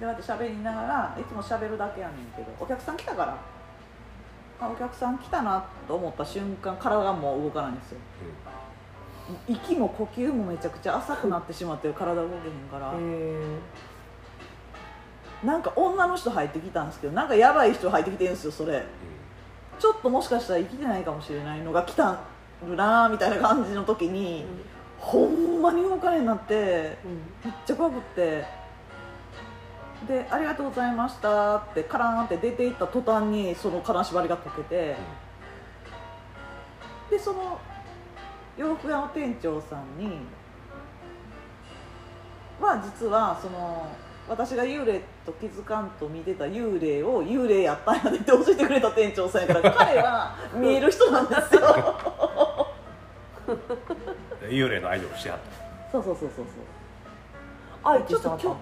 [0.00, 3.58] で私喋りながらいつも喋るだけやねんけどお客さん来たから。
[4.60, 7.98] あお客さん来たなと思った瞬間体がもう動かないんですよ。
[9.46, 13.58] 息も呼吸もめちゃくちゃ浅くなってしまって体動けへんから、え
[15.44, 18.84] なんか女の人入ってきたんですけどなんかやばい人入ってきてるんですよそれ。
[19.78, 22.18] ちょっともしかしたら生きてないかもしれないのが来た
[22.66, 24.44] るなーみたいな感じの時ーに、
[24.98, 26.98] ほんまに動かねえなって
[27.44, 28.44] めっちゃ怖くって。
[30.06, 34.96] で「ありがとうございました」ってカラーンって出ていった途端にその金縛りが解けて。
[37.10, 37.58] でその
[38.58, 40.18] 洋服屋の店長さんに
[42.60, 43.86] は実はその
[44.28, 51.60] 私が幽霊と気づかんと見てた幽霊を幽霊やったんやでって教えてくれた店長さんやから 彼は見える人なんですよ。
[51.62, 55.38] うん幽霊のアイドルしてはっ
[55.90, 55.92] た。
[55.92, 56.44] そうそうそうそうそう。
[57.82, 58.56] 愛知さんちょっときょ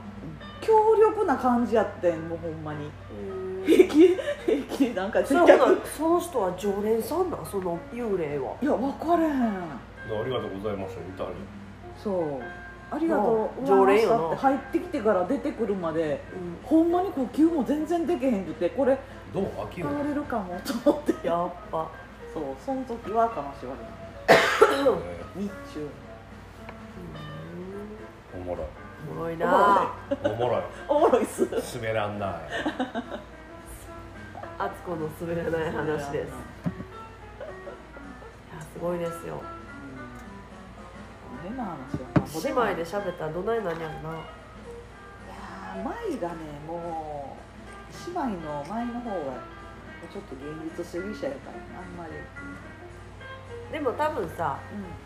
[0.60, 2.84] 強力な感じやってんもうほんまに。
[2.84, 4.08] うん平気？
[4.08, 4.16] で
[4.46, 4.84] 平気？
[4.90, 7.46] でなんか接それほな客その人は常連さんなん？
[7.46, 8.54] その幽霊は。
[8.62, 9.32] いや分かれへん。
[9.32, 11.32] ありがとうございましたみたいに
[12.02, 12.42] そう。
[12.88, 13.66] ありがとう。
[13.66, 14.16] 常連よな。
[14.18, 16.22] たって入ってきてから出てくるまで
[16.62, 18.96] ほんまに呼吸も全然できへんくてこれ
[19.34, 19.44] どう？
[19.46, 20.58] 飽きる倒れるかも。
[20.84, 21.26] と思って。
[21.26, 21.88] やっぱ。
[22.32, 23.72] そうその時は金縛
[25.36, 25.88] り日中。
[28.34, 28.62] おもろ。
[28.62, 28.85] いお
[29.16, 29.94] もろいな。
[30.22, 30.62] おもろい。
[30.88, 31.24] おもろい。
[31.24, 31.48] っす。
[31.78, 32.40] 滑らんな
[34.58, 36.28] あつこの滑らない話です。
[36.28, 36.30] い
[38.54, 39.42] やすごいですよ。
[41.42, 41.76] 変な話は
[42.44, 44.10] 姉妹で喋ったらどないなんやろ。
[44.12, 46.36] ないやがね
[46.66, 47.36] も
[47.90, 49.16] う姉妹の舞の方が
[50.10, 50.44] ちょっと現
[50.78, 52.12] 実主義者やからねあんまり、
[53.72, 54.58] でも多分さ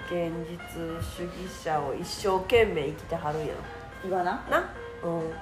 [0.06, 0.58] 現実
[1.02, 1.32] 主義
[1.64, 4.42] 者を一生懸命生きてはるんやろ言わな？
[4.50, 4.70] な？
[5.04, 5.32] うん。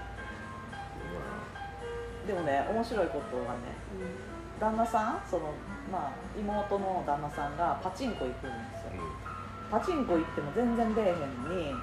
[2.27, 3.59] でもね面白いことはね
[4.61, 5.21] 旦那さん？
[5.31, 5.53] その
[5.91, 9.03] まあ妹の旦那さんがパチンコ行くんですよ。
[9.71, 11.75] パチンコ行っても全然出えへんのに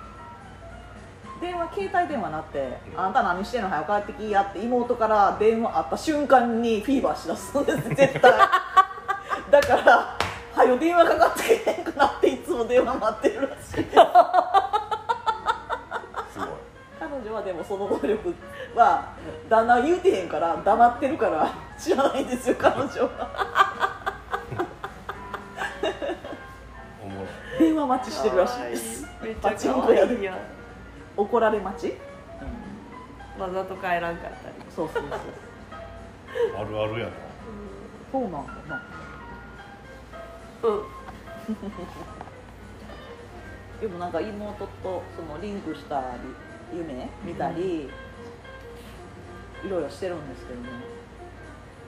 [1.41, 2.99] 電話携帯電話なって「うん。
[2.99, 3.69] あんた何してんの？
[3.69, 8.31] 早く帰ってきや」って妹から電話あった瞬間にフィーバーしだすんです 絶対。
[9.51, 10.17] だから
[10.55, 13.85] 「はよ電話かかってけへんくなっていつも電話待ってるらしい
[17.25, 18.35] 女はでもその能力
[18.75, 19.15] は
[19.49, 24.15] 旦那は言うてへんから黙ってるから 知らないんですよ彼女は。
[27.57, 29.07] 電話待ちしてるらしいです。
[29.23, 30.31] めっちゃパチン可コやで
[31.17, 31.93] 怒られ待ち、
[33.39, 34.55] わざと帰らんかったり。
[34.75, 35.19] そうそうそう。
[36.57, 37.11] あるあるやな。
[38.11, 38.83] そうなんだな。
[40.63, 40.83] うん。
[43.79, 47.89] でもなんか妹とそのリンクしたり夢見たり、
[49.65, 50.69] いろいろしてるんですけどね。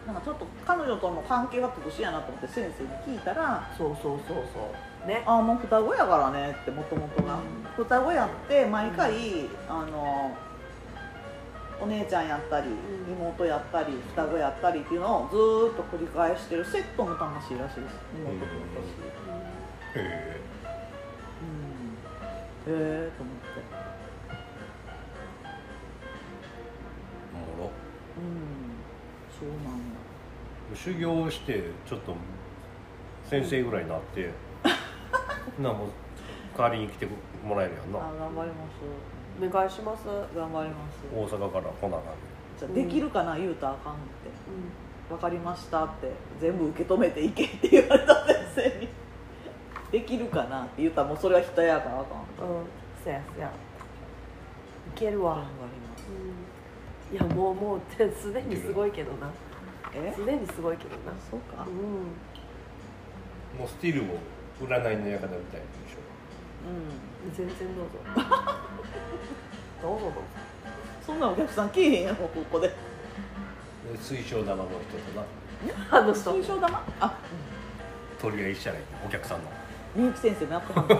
[0.05, 4.71] なんかちょっと彼女との関係が特殊やなと思って先生に聞いたらそうそうそうそ
[5.05, 5.07] う。
[5.07, 7.41] ね「あもう双子やからね」ってもともとが、うん。
[7.75, 9.13] 双子やって毎回、
[9.67, 10.31] あの
[11.79, 13.13] お姉ちゃんやったり、うん。
[13.13, 17.95] 妹やったり双子やったりっていうのをずーっと繰り返してるセットの魂らしいです。
[18.15, 18.51] 妹と
[19.93, 20.41] 私、へえ
[22.67, 23.35] うん、へえと思っ
[29.39, 29.98] そうなんや
[30.73, 32.15] 修行してちょっと
[33.30, 34.30] 先生ぐらいになって、
[35.60, 35.88] なもう
[36.57, 37.07] 代わりに来て
[37.45, 37.99] もらえるやんな。
[37.99, 39.07] あ頑張ります。
[39.39, 42.14] お願いします、頑張ります大阪から来なあかん
[42.57, 44.02] じゃあできるかな言うたらあかんって。
[45.10, 46.11] 分かりましたって。
[46.39, 48.89] 全部受け止めていけって言われた先生に。
[49.91, 52.48] できるかなって言ったらもうそれは人やからあかん。
[52.48, 52.65] うん、うん、
[53.03, 53.48] そやそや。
[53.48, 53.52] い
[54.95, 55.35] けるわ。
[55.35, 55.81] 頑張ります。
[55.81, 55.86] うん
[57.11, 59.31] いやもうもうてすでにすごいけどな。
[59.93, 60.13] え？
[60.13, 61.13] すでにすごいけどな。
[61.31, 61.65] そうか。
[61.65, 61.73] うん。
[63.59, 64.15] もうスティールも
[64.59, 65.99] 占いの館みたいでしょ。
[66.67, 67.34] うん。
[67.34, 67.99] 全然どうぞ。
[69.81, 70.05] どうぞ。
[70.05, 70.21] どうぞ
[71.05, 72.67] そんなお客さん来えへんやろここで。
[72.67, 72.75] で
[74.01, 75.97] 水晶玉の人とな。
[75.97, 76.34] あの人。
[76.34, 76.84] 水晶玉？
[76.99, 77.17] あ。
[78.19, 79.49] 取り合いしたらいいお客さんの。
[79.95, 80.95] みゆき先生のやってはんの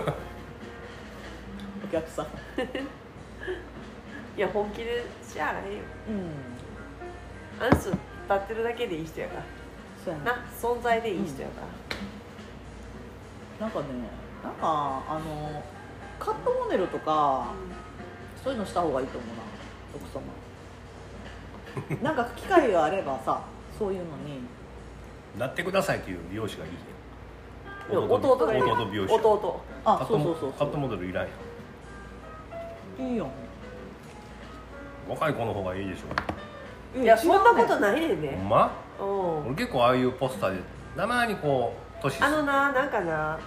[1.84, 2.26] お客さん
[4.38, 7.66] いや本気でしゃあないようん。
[7.66, 7.98] あの人立
[8.32, 9.42] ってるだけでいい人やから。
[10.04, 11.62] そうやなな存在でいい人やか
[13.60, 13.86] ら、なんかね
[14.44, 15.60] なんかあの
[16.20, 17.46] カットモデルとか
[18.44, 19.42] そういうのした方がいいと思うな
[19.96, 20.08] 奥
[21.98, 22.00] 様。
[22.00, 23.42] なんか機会があればさ
[23.76, 24.38] そういうのに。
[25.36, 26.70] なってくださいっていう美容師がいい
[27.90, 28.70] でも弟がいる。
[28.70, 29.60] 弟美容師弟。
[29.84, 31.30] あカットモそうそうそうカットモデルいらんや
[33.04, 33.10] ん。
[33.10, 33.28] いいよ
[35.08, 38.06] 若い子の方がいいでしょいやそんなことないね。
[38.14, 38.72] んねほんま？
[39.00, 39.46] うん。
[39.48, 40.62] 俺結構ああいうポスターで
[40.96, 43.38] たまにこう年あのななんかな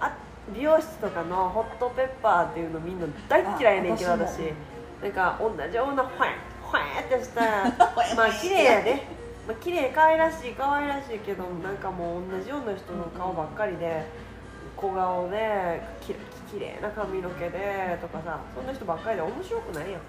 [0.00, 0.16] あ
[0.54, 4.38] 美容室とかのホットペッパーっていうのみんな大っ嫌いやねんけどあ私
[5.02, 6.32] なんか同じようなほや
[6.62, 7.40] ほやってした
[8.16, 9.02] まあ綺麗やで、
[9.46, 14.04] まあ綺麗可愛らしい可愛らしいけどなんかもう同じような人の顔ばっかりで
[14.76, 16.14] 小顔でき
[16.52, 20.00] 綺麗な髪の毛でとかさそんな人ばっかりで面白くないやん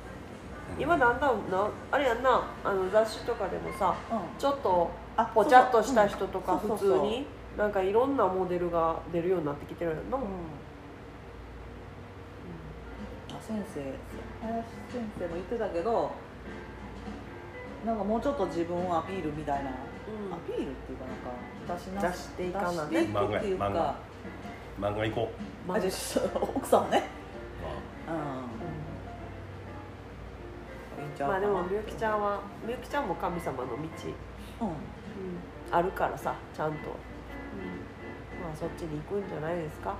[0.77, 4.19] 今だんだんなあれやんなあの雑誌とかでもさうん。
[4.37, 7.25] ちょっとあぽちゃっとした人とか普通に
[7.57, 10.23] なんかいろんなモデルが出るようになってきてるやんな、うん。
[10.23, 10.27] あ
[13.41, 13.81] 先生
[14.41, 16.11] 林先生も言ってたけど
[17.85, 19.73] なんかもうちょっと自分をアピールみたいな、ア
[20.45, 21.13] ピールっていうかな
[21.73, 22.89] んか出しな出していかなね。
[22.89, 23.95] 出していくっていう漫画か
[24.81, 25.05] 漫画。
[25.05, 25.31] 行こ
[25.67, 27.03] まああじゃあちょっと奥さんね。
[28.07, 28.19] う、まうん
[31.05, 33.81] んちゃうまあでもみゆきちゃんはみゆきちゃんも神様の道、うん。
[35.71, 36.77] あるからさちゃんと、
[38.41, 39.95] まあそっちに行くんじゃないですか。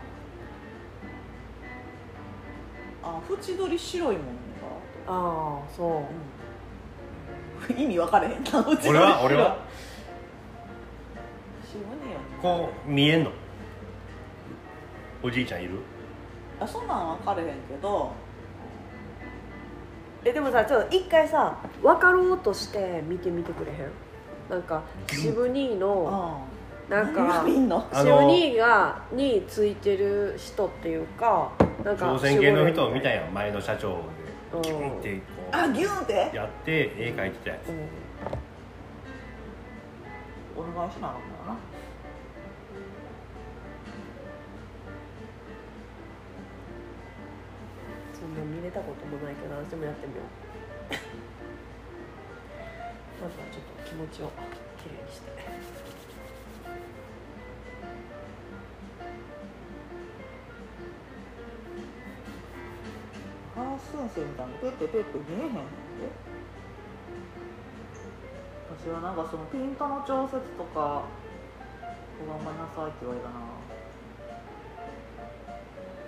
[3.03, 4.25] あ縁取り白いもん
[5.07, 5.89] ああそう。
[7.67, 8.89] が、うん、意味分かれへんな縁取り。
[8.89, 9.57] 俺は俺は。
[12.41, 13.31] こう見えんの。
[15.21, 15.79] おじいちゃんいる？
[16.59, 18.13] あそんなん分かれへんけど
[20.25, 23.77] えでもさちょっと一回さ分かろうとして見てみてくれへん？
[24.49, 26.45] なんか渋兄の
[26.89, 27.87] あなんか何が見んの？
[27.91, 31.51] あの渋兄がについてる人っていうか
[31.83, 33.99] なんか朝鮮系の人を見たよ、やん前の社長
[34.53, 34.61] うん。
[34.61, 35.21] でギュンってこ
[35.51, 37.69] あギュンってうやって絵描いてたやつ。
[37.69, 37.87] うん。
[40.59, 41.17] お願いしなか
[48.19, 50.25] そんな見れたこともないけど私もやってみよう。
[53.23, 54.31] まずはちょっと気持ちを
[54.77, 55.31] きれいにして。
[63.55, 65.57] ハースンみたいなプッププップ見えへんって。
[68.83, 71.03] 私はなんかそのピントの調節とか
[72.27, 73.58] 頑張りなさいって言われたな。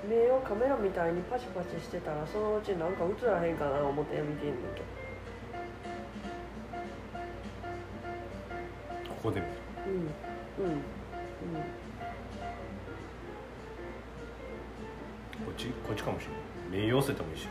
[0.07, 4.85] 目をカメラみたいにパチパチしてたらそのうちなんか映らへんかな思って見てんねんけど。
[9.09, 9.53] ここで見る。
[10.59, 10.81] うんうん
[15.45, 16.31] こっちこっちかもしれ
[16.71, 17.47] ない目寄せてもいいし。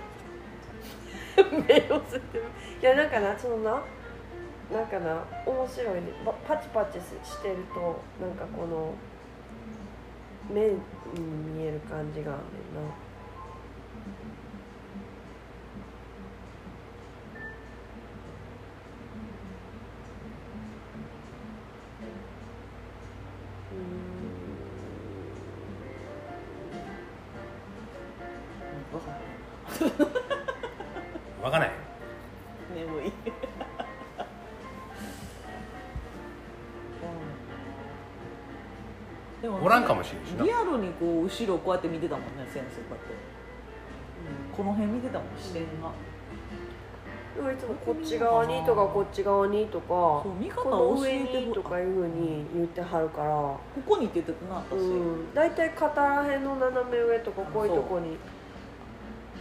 [1.39, 2.45] う ん目をつってる
[2.81, 3.83] いやなんかなそのな
[4.73, 6.13] なんかな面白いね。
[6.25, 8.95] パパチパチしてるとなんかこの
[10.53, 10.77] 目に
[11.55, 12.39] 見える感じがあん。
[12.39, 12.85] ねん。
[12.85, 12.95] な
[31.41, 31.71] 分かんない。
[32.75, 33.13] 眠い
[39.41, 40.45] でもおらんかもしれんしな。
[40.45, 43.15] リアルにこう後ろこうやって見てたもんね先生こうやって、
[44.57, 45.91] この辺見てたもん視点が
[47.37, 53.31] でもいつもこっち側にとかこっち側にとかそう見方この教上えてとかいうふうに言ってはるから。
[53.31, 55.35] ここにって言ってたな私、うん。
[55.35, 58.17] 大体肩らへんの斜め上とかこういうとこに。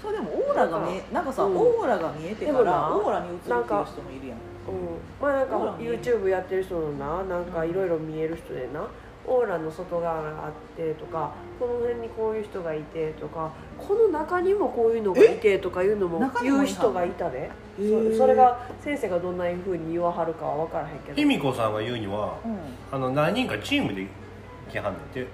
[0.02, 1.58] それでもオーラが見えなんかさ、うん。
[1.58, 4.38] オーラが見えてからオーラに映るっていう人もいるやん。
[4.70, 8.88] うん、まあなんか YouTube やってる人のななんかいろいろ見える人でな
[9.30, 17.52] オーラの外側があってとかこの辺にこういう人がいてとかこの中にもこういうのがいてとかいうのも言う人がいたで。
[17.80, 21.16] そそれが先生がどんなふうに言わはるかは分からへんけど。
[21.16, 22.58] 卑弥呼さんが言うにはうん。
[22.92, 24.06] あの何人かチームで
[24.70, 25.26] 来はんねんて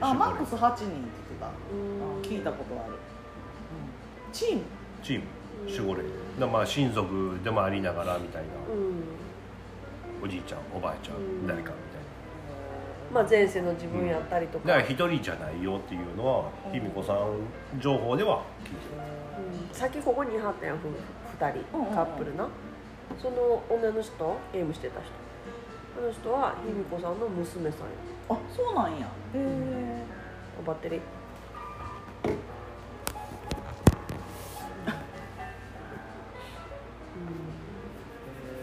[0.00, 2.98] あマックス8人って言ってた、聞いたことある、うん、
[4.32, 4.62] チーム？
[5.00, 5.26] チーム。
[5.64, 6.02] 守護霊。
[6.40, 10.24] だまあ親族でもありながらみたいな、うん。
[10.24, 11.46] おじいちゃんおばあちゃん、うん。
[11.46, 11.91] 誰かみたい
[13.12, 17.18] まあ前世の自分やったりとか、なだから一人じゃないよっていうのは卑弥呼さん
[17.78, 18.76] 情報では聞いて
[19.68, 19.74] うん。
[19.74, 20.92] さっきここにいはったやんふ2
[21.52, 21.76] 人。
[21.76, 21.94] うんうんうん。
[21.94, 22.48] カップルな。
[23.20, 25.10] その女の人ゲームしてた人。
[25.98, 27.86] あの人は卑弥呼さんの娘さんや。
[28.30, 29.06] あそうなんや。
[29.06, 30.02] へえ
[30.66, 30.98] バッテリー。
[30.98, 31.02] へ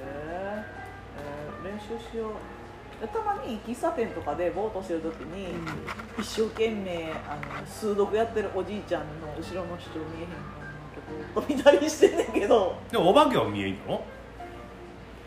[0.02, 0.64] え
[1.64, 2.59] 練習しよう
[3.08, 5.56] たまに喫茶店とかでぼーっとしてる時に、
[6.20, 12.76] 一生懸命あの数読やってるおじいちゃんの後ろの人見えへんかと見たりしてんねんけど。
[12.92, 14.04] でもお化けは見えんの？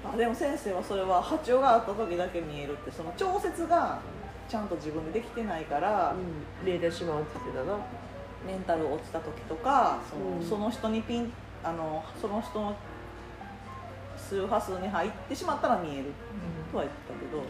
[0.05, 4.01] あでも先生はそれは波長があった時だけ見えるってその調節が
[4.49, 7.79] ちゃんと自分でできてないから、うん、見えてしまうって言ってたな
[8.45, 10.45] メンタル落ちた時とかその,、うん。
[10.45, 11.33] その人にピン
[11.63, 12.77] あのその人の
[14.19, 16.07] 周波数に入ってしまったら見える
[16.73, 17.43] とは言ってたけど、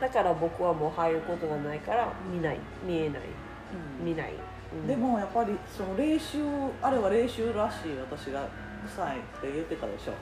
[0.00, 2.58] だから僕はもう入ることがないから見ない。
[2.86, 3.20] 見えない。
[4.02, 4.32] 見ない、
[4.72, 4.86] うん。
[4.86, 6.38] でもやっぱりその練習
[6.82, 8.46] あれは練習らしい私が
[8.86, 10.12] 臭いって言ってたでしょ。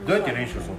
[0.00, 0.06] うん。
[0.06, 0.74] どうやって練習するの？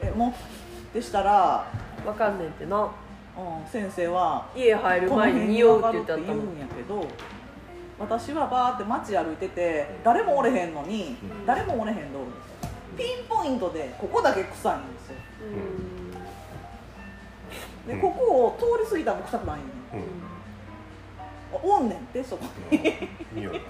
[0.00, 1.66] えもうでしたら、
[2.04, 2.90] わかんねんってな。
[3.34, 7.06] うん、先生は家入る前に匂うって分かるって言ってあったもん言うんやけど
[7.98, 11.46] 私はバーって街歩いてて誰もおれへんのに、うん。
[11.46, 12.26] 誰もおれへん道路
[12.98, 15.14] ピンポイントでここだけ臭いんですよ。
[15.50, 15.91] で、うん
[18.00, 19.64] ここを通り過ぎたら臭くないんね
[19.94, 19.98] うん。
[19.98, 20.06] うん
[21.52, 22.78] あおんねんってそこに。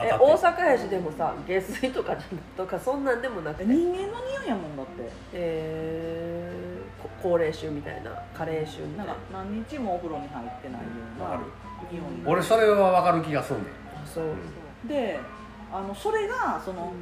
[0.00, 3.64] え大阪市でもさ下水とかじゃとかそんなんでもなくて。
[3.64, 5.10] 人間の匂いやもんだって。
[5.32, 9.06] えー、こ高齢臭みたいな加齢臭みたな。
[9.06, 10.86] ないんか何日もお風呂に入ってないよ
[11.18, 11.42] うなある
[11.90, 12.04] 匂い。
[12.24, 13.66] 俺それは分かる気がすんねん。
[13.66, 15.18] あそう、うんで
[15.72, 16.92] あのそれがその、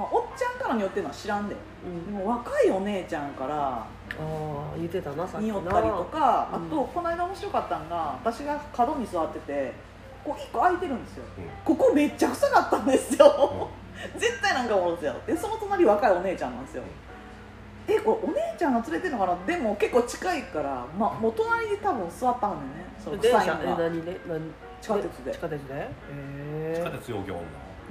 [0.00, 1.54] まあ、おっちゃんから匂ってるのは知らんで。
[1.84, 2.06] うん。
[2.06, 3.86] でも若いお姉ちゃんからあ
[4.18, 5.52] あ言ってたなさっきな。
[5.52, 6.70] 匂ったりとかあうん。
[6.70, 9.74] とこの間面白かったんが私が角に座ってて
[10.24, 11.24] ここ1個空いてるんですよ。
[11.36, 11.44] うん。
[11.64, 13.68] ここめっちゃ臭かったんですよ。
[14.16, 16.82] 絶対なんかおるんですよでその隣若いお姉ちゃんなんですよ。
[17.86, 19.36] えこれお姉ちゃんが連れてるのかな？
[19.46, 22.86] でも結構近いから、まあ、もう隣で多分座ったんだよね。
[22.98, 23.82] その臭いのが。
[23.82, 24.40] 何で何？
[24.80, 25.32] 地下鉄で。
[25.32, 25.74] 地下鉄で？
[25.74, 27.40] へえ地下鉄要求女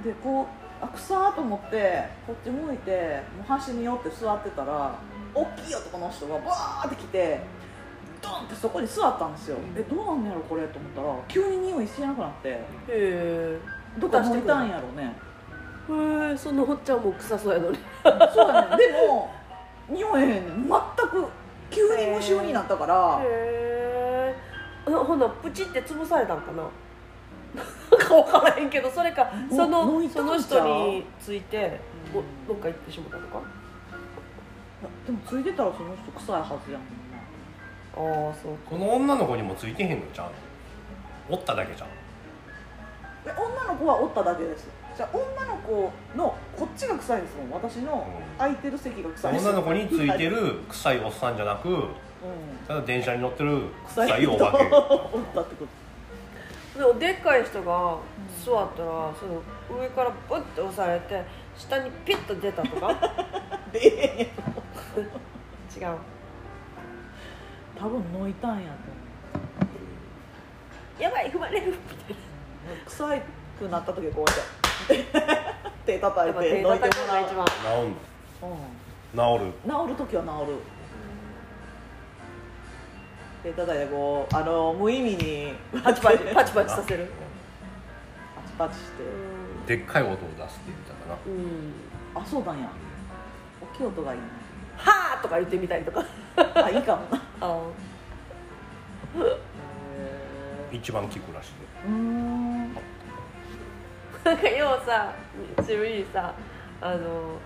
[0.02, 0.46] でこう
[0.82, 4.98] あ臭ーと思ってこっち向いてもう端に寄って座ってたら
[5.34, 7.40] 大きい男の人がバーって来て
[8.22, 13.58] ドンってそこに座ったんですよ、えどうなんのやろこれと思ったら急に匂いしなくなってへえ
[13.98, 15.14] どっか抜いたんやろね。
[15.88, 17.78] へえそのおっちゃんも臭そうやのに。
[18.32, 19.30] そうやねでも
[19.88, 21.26] 匂えへん全く
[21.70, 23.20] 急に無臭になったから。
[23.22, 24.36] へ
[24.86, 26.62] えほなプチって潰されたんかな？
[28.22, 31.80] 分からへんけどそれかもそのその人について
[32.14, 32.22] うん。
[32.46, 33.40] どどっか行ってしまったのか？
[35.06, 36.88] でもついてたらその人臭いはずやもん。
[38.16, 40.30] なああそうこの女の子にもついてへんのちゃう
[41.28, 41.88] おっただけじゃん。
[43.24, 44.68] で女の子はおっただけです。
[44.96, 47.50] じゃあ女の子のこっちが臭いんですもん。
[47.50, 48.06] 私の
[48.38, 49.32] 空いてる席が臭い。
[49.32, 51.86] んです女の子についてる臭いおっさんじゃなくうん。
[52.66, 54.64] ただ電車に乗ってる臭いお化け。
[54.64, 54.68] おっ
[55.34, 55.79] たってこと
[56.76, 57.98] でもでっかい人が
[58.44, 59.42] 座ったらその
[59.80, 61.22] 上からブッて押されて
[61.56, 62.94] 下にピッと出たとか？
[63.72, 64.30] でえ
[64.96, 65.00] え
[65.78, 65.96] 違う。
[67.78, 68.70] 多分抜いたんや
[70.98, 71.66] とやばい踏まれる。
[71.70, 72.16] みたい
[72.66, 73.22] 思う臭い
[73.58, 75.04] くなった時はこうやって。
[75.86, 77.46] 手叩いてぱ手叩くのが一番。
[77.46, 77.52] 治
[78.46, 78.56] んう
[79.16, 79.48] の治る。
[79.48, 79.52] ん、
[79.86, 80.58] 治る時は治る
[83.42, 85.52] 手叩いてこうあの無意味に
[85.82, 87.06] パチパチ パチパチさせる。
[88.58, 89.76] パチパチして。
[89.76, 92.68] でっかい音を出すって言ったかなうん、うん、あそうなんや。
[93.62, 94.20] 大きい音がいい
[94.76, 96.02] はーとか言ってみたりとか。
[96.36, 97.02] な あいいかも。
[97.10, 97.58] なあ
[100.72, 101.50] 一番効くらしい。
[101.52, 102.74] でうーん。
[104.22, 105.12] なんかようさ
[105.58, 106.34] 自分にさ
[106.82, 107.38] あのあの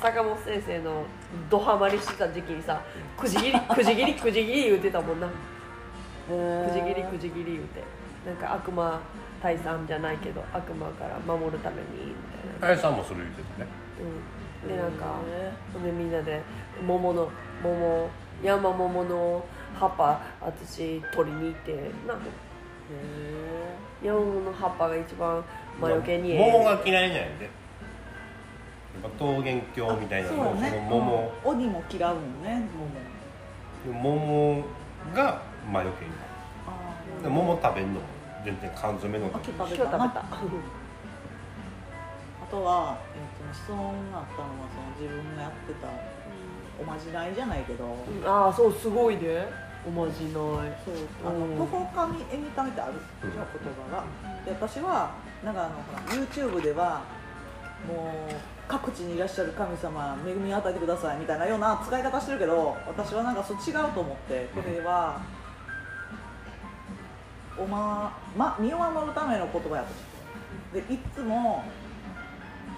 [0.00, 1.04] 坂本先生の
[1.48, 2.80] ドハマりしてた時期にさ
[3.16, 5.28] くじ切りくじ切りくじ切り言うてたもんな。
[5.28, 5.32] く
[6.72, 7.82] じ切りくじ切り言うて。
[8.26, 9.00] なんか悪魔
[9.42, 12.14] 退散じゃないけど悪魔から守るためにみ
[12.58, 12.66] たいな。
[12.66, 13.70] 林さんもそれ言ってたね。
[14.62, 15.14] うん、でなんか
[15.72, 16.42] ほんでみんなで
[16.86, 17.30] 桃の
[17.62, 18.10] 桃
[18.42, 19.44] 山桃の
[19.74, 21.72] 葉っぱ私取りに行って
[22.06, 22.18] な
[24.02, 25.42] 山桃の葉っぱが一番
[25.80, 26.52] 魔除けにええ。
[26.52, 27.50] 桃が嫌いなんやで
[29.18, 31.32] 桃源郷みたいなのもそそうねの桃。
[31.44, 32.62] 鬼も嫌うもんね
[33.86, 34.64] 桃。
[35.14, 36.10] が魔除けに。
[36.66, 38.06] あで桃食べんのも
[38.44, 40.06] 全然缶詰のあ今日食べた あ
[42.50, 43.78] とは、えー、と質問
[44.12, 45.86] があったのはその自分がやってた
[46.80, 48.26] おまじないじゃないけど、うん。
[48.26, 49.46] ああそうすごいで
[49.86, 50.32] おまじない。
[50.34, 50.48] そう。
[51.24, 51.56] あのうん。
[51.58, 53.00] 徒歩紙絵みためってあるうん。
[53.32, 54.04] 言葉が。
[54.44, 55.10] で私は
[55.44, 57.00] なんかあのほら YouTube では
[57.86, 57.94] も
[58.28, 58.34] う
[58.70, 65.20] 各地にいらっしゃる神様恵みを与えてくださいみたいなような使い方してるけど私はなんかそう違うと思ってこれは
[67.58, 69.88] おまま身を守るための言葉やと。
[70.72, 71.64] でいつも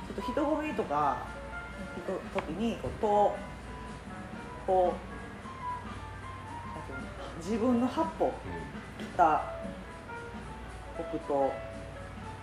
[0.09, 1.27] ちょっと人混みとか
[2.33, 3.37] 人時にこうと
[4.67, 4.95] こ
[7.37, 8.33] う自分の八歩
[9.15, 9.43] 北
[10.95, 11.51] 北東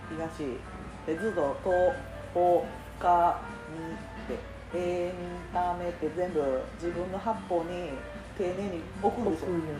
[0.08, 0.56] 東
[1.04, 1.96] でずっと東
[2.32, 2.64] 方
[3.00, 3.40] か
[3.72, 3.94] に
[4.34, 6.40] ってえー、ためって全部
[6.80, 7.90] 自分の八方に
[8.38, 9.48] 丁寧に置くんですよ。
[9.48, 9.78] 置くんやっ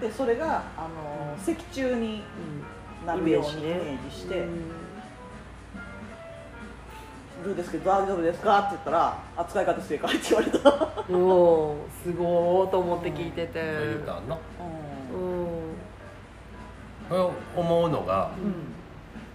[0.00, 2.22] てでそれがあの石柱に
[3.06, 4.60] なるようにイメージしてうん
[7.44, 13.52] 「どうですけど大丈夫ですか?」って言ったら「扱い方正解」って言われた、おおすごーと思って聞いてて。
[13.54, 14.28] 言うたん。
[14.28, 15.56] なううん。
[17.08, 18.75] これ思うのがうん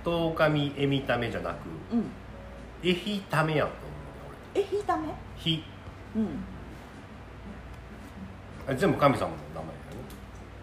[0.04, 1.56] 十日えみためじゃなく
[1.92, 2.12] うん。
[2.84, 3.86] えひためやんと思
[4.56, 5.64] うねえ引いた目俺ひ。
[6.16, 6.28] うん。
[8.68, 9.68] あれ全部神様の名前やね。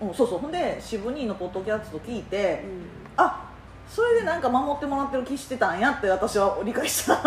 [0.03, 0.39] うん、そうそう。
[0.39, 2.65] ほんで渋兄のポッドキャスト聞いて、ん。
[3.17, 3.51] あ
[3.89, 7.21] それでなんか守ってもらってる気してたんやって私は理解した。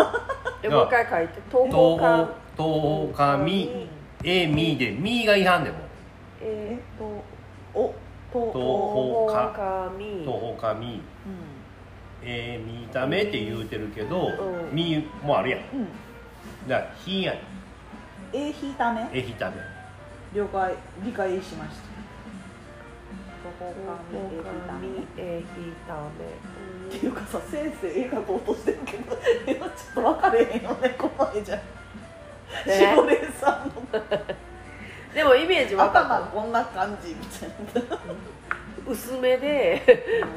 [0.62, 1.42] えもう一回書いて。
[1.50, 3.88] 東方か十日
[4.24, 5.76] えみでみがいはんでも。
[6.40, 7.24] えーっと
[7.74, 7.94] お
[8.32, 9.56] と東お方東方
[9.88, 10.30] 神十
[10.60, 11.02] 日み。
[11.26, 11.51] う
[12.24, 14.74] えみためって言うてるけどうん。
[14.74, 15.60] みもあるやん。
[15.60, 15.88] んうん。
[16.68, 17.42] だからひやねん。
[18.32, 19.56] え引いた目えひため。
[20.34, 20.74] 了解
[21.04, 21.92] 理解しました。
[23.42, 23.74] とほ
[24.10, 26.96] 東かみ方えひため。
[26.96, 29.16] っていうかさ先生絵描こうとしてるけど
[29.46, 31.56] 今ちょっと分かれへんよねこの絵じゃ。
[31.56, 31.62] ね
[32.66, 33.82] しおれんさんの。
[35.14, 37.48] でもイメージ分か頭こんな感じみたい
[37.90, 37.98] な
[38.86, 39.82] 薄めで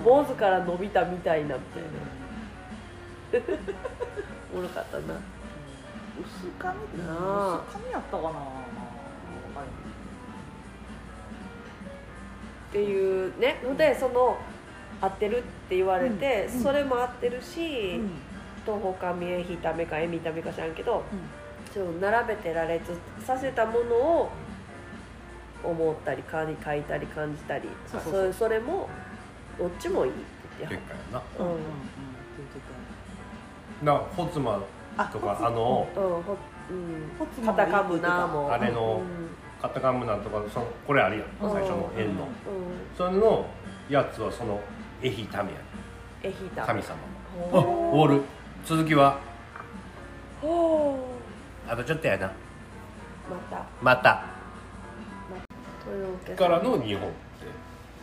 [0.04, 1.90] 坊主から伸びたみたいなみたいな。
[4.54, 5.20] おもろかったな。
[6.20, 7.64] 薄紙ってなあ。
[7.68, 8.30] 薄紙やったかな。
[8.30, 8.34] っ
[12.72, 13.62] ていうね。
[13.64, 14.38] のでその
[15.02, 16.62] 合ってるって言われて、うん。
[16.62, 18.12] それも合ってるし、うん。
[18.66, 21.20] 東方かみえひためかえみためか知らんけどうん。
[21.74, 24.30] その並べて羅列させたものを
[25.66, 28.34] 思ったりかに書いたり感じたりそうそうそう。
[28.34, 28.88] そそれも
[29.58, 30.20] どっちもいいって
[30.60, 31.22] 言って結果やな。
[31.40, 31.60] うんうんうん。
[31.60, 31.64] う
[33.84, 33.86] ん。
[33.86, 34.62] だからホツマ
[34.98, 35.88] あとかあの
[36.70, 39.30] うんカタカムナもあれのうん。
[39.62, 41.28] カタカムナとかそのこれあるやん。
[41.46, 41.52] うん。
[41.52, 42.24] 最初の円の。
[42.24, 42.30] うん。
[42.96, 43.46] それの
[43.90, 44.60] やつはその
[45.02, 45.58] エヒタメや
[46.24, 46.96] えひた神様。
[47.52, 48.22] ほあオール
[48.66, 49.20] 続きは？
[51.68, 52.28] あとちょっとやな。
[52.28, 52.30] う
[53.30, 53.66] また。
[53.82, 54.35] また
[56.36, 57.12] からの日本っ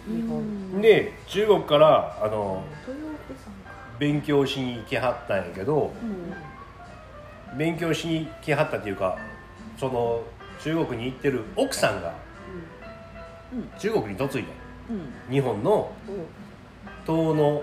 [0.07, 2.65] 日本てで中国からあの
[3.99, 7.59] 勉強しに来はったんやけどうん。
[7.59, 9.19] 勉強しに来はったっていうか
[9.79, 10.23] その
[10.61, 12.15] 中国に行ってる奥さんが
[13.79, 14.45] 中国に嫁いで
[14.91, 14.93] う
[15.31, 15.33] ん。
[15.33, 16.15] 日本のうん。
[16.15, 16.27] うん
[17.05, 17.63] 東の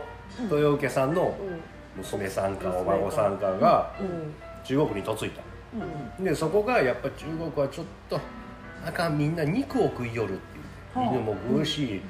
[0.51, 0.57] うん。
[0.57, 2.03] 豊家さんのうん。
[2.03, 4.33] 娘さんかお孫さんかがうん。
[4.63, 5.41] 中国に嫁いた
[6.17, 6.23] うん。
[6.23, 8.19] でそこがやっぱ中国はちょっと
[8.83, 10.61] なんかみんな肉を食いよるってい
[11.01, 11.05] う。
[11.05, 11.13] はあ。
[11.13, 12.01] 犬も食うし、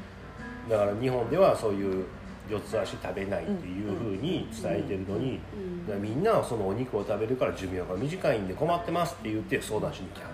[0.70, 2.06] だから日本ではそういう
[2.50, 5.40] 四つ足食べないっていうふうに伝えてるのに、
[6.00, 10.30] みんなはそのお肉を食べるから寿命が短いんで困ってますって言って相談しに来は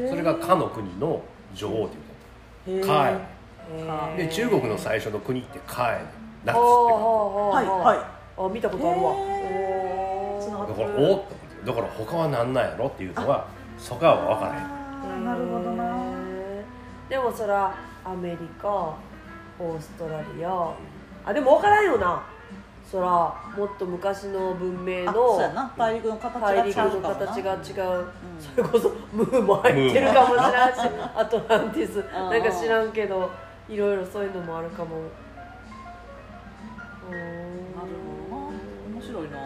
[0.00, 1.22] るそれがかの国の
[1.54, 1.96] 女王って
[2.66, 2.86] 言うへー。
[2.86, 4.28] のカエへー。
[4.28, 6.04] で中国の最初の国ってカエ
[6.44, 7.98] ナッツってはいはい。
[8.38, 10.66] あ見たことあるわ。
[10.66, 13.46] だからおおっと思ってだから他は何なんやろっていうのは
[13.78, 14.81] そこは分からへん
[15.24, 15.84] なるほどな。
[17.08, 17.74] でもそら
[18.04, 20.72] アメリカオーストラリア。
[21.24, 22.22] あでも分からんよな。
[22.90, 23.06] そら
[23.56, 25.74] もっと昔の文明あそうやのな。
[25.78, 27.14] 大陸の形が大陸の違うかもな。
[27.14, 28.06] 形が違う、うん。
[28.38, 30.78] それこそムーも入ってるかもしれないし
[31.16, 32.04] アトランティス。
[32.12, 33.30] なんか知らんけど
[33.68, 34.96] いろいろそういうのもあるかも。
[37.10, 37.88] うーんなる
[38.30, 38.48] ほどな。
[38.94, 39.38] 面白いな。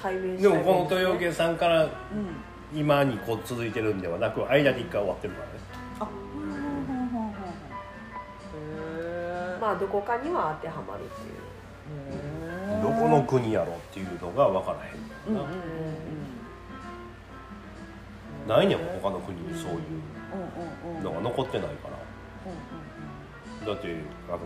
[0.00, 1.90] 解明しでたいもこの豊家さんからうん
[2.74, 5.52] 今にこう続いてるんではなく間に一回終わってるからね。
[6.00, 7.28] あうんうんうんうんう。
[7.28, 7.34] んへ
[9.56, 12.82] えまあどこかには当てはまるっていう。
[12.82, 15.62] どこの国やろっていうのが分からへんな、うんうんうん
[18.48, 19.78] ないねん他の国にそういう
[20.34, 21.94] うんうんうんのが残ってないから。
[22.46, 22.82] うんうん
[23.64, 23.94] だって
[24.28, 24.40] あの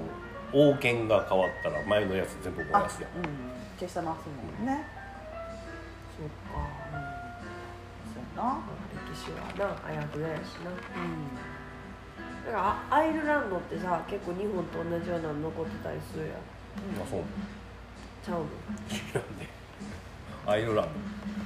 [0.53, 3.13] 王権が変わったら前のやつ全部燃やすやん。
[3.17, 3.25] うん。
[3.79, 4.85] 消してますもんね。
[6.19, 6.69] そっか
[8.37, 8.61] な。
[9.11, 10.71] 歴史はなあやふややしな。
[10.71, 10.75] う
[12.47, 16.37] だからあアイルランドってさ結構日本と同じようなの残ってたりするやん。
[17.03, 17.21] あそう。
[18.25, 18.45] ちゃうの？
[19.39, 19.49] で。
[20.47, 20.87] アイルラン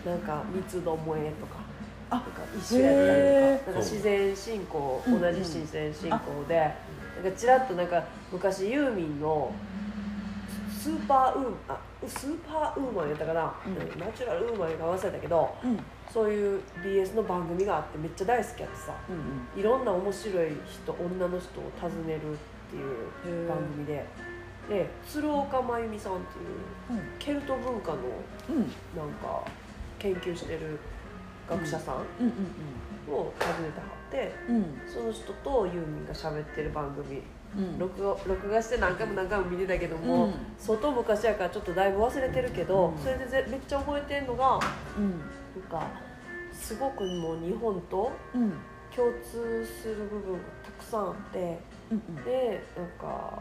[0.04, 1.60] なんか密度萌えとか。
[2.10, 3.72] あなんか一緒やったりとか。
[3.72, 6.18] なんか自然信仰うん同じ自然信仰
[6.48, 6.56] で、
[7.22, 9.54] なんかちらっとなんか昔ユーミンの
[10.76, 13.74] スーパーウーあスーパーウーマンやったかな、うん。
[14.00, 15.80] ナチュラルウーマンか忘れたけどんうん
[16.12, 18.92] そういう BS の番組があってめっちゃ大好きやってさ。
[19.08, 19.12] う
[19.56, 22.36] んいろんな面白い人女の人を訪ねるっ
[22.70, 22.76] て
[23.28, 24.04] いう番組で。
[24.68, 27.18] で鶴岡真由美さんっていううん。
[27.18, 27.98] ケルト文化の
[28.48, 28.58] うん。
[28.96, 29.42] なんか
[29.98, 30.78] 研究してる
[31.48, 32.26] 学者さんうん。
[32.26, 32.32] うん
[33.12, 34.56] を訪ねてはってうん。
[34.56, 37.22] うんその人とユーミンが喋ってる番組。
[37.56, 37.78] うん。
[37.78, 40.34] 録画録画して何回も何回も見てたけども、うん。
[40.58, 42.98] 相当昔やからちょっとだいぶ忘れてるけど、うん。
[42.98, 44.58] それでぜめっちゃ覚えてんのが
[45.62, 45.86] うんなんか
[46.52, 48.52] すごくもう日本とうん。
[48.94, 51.60] 共通する部分がたくさんあって
[51.92, 53.40] うんでなんか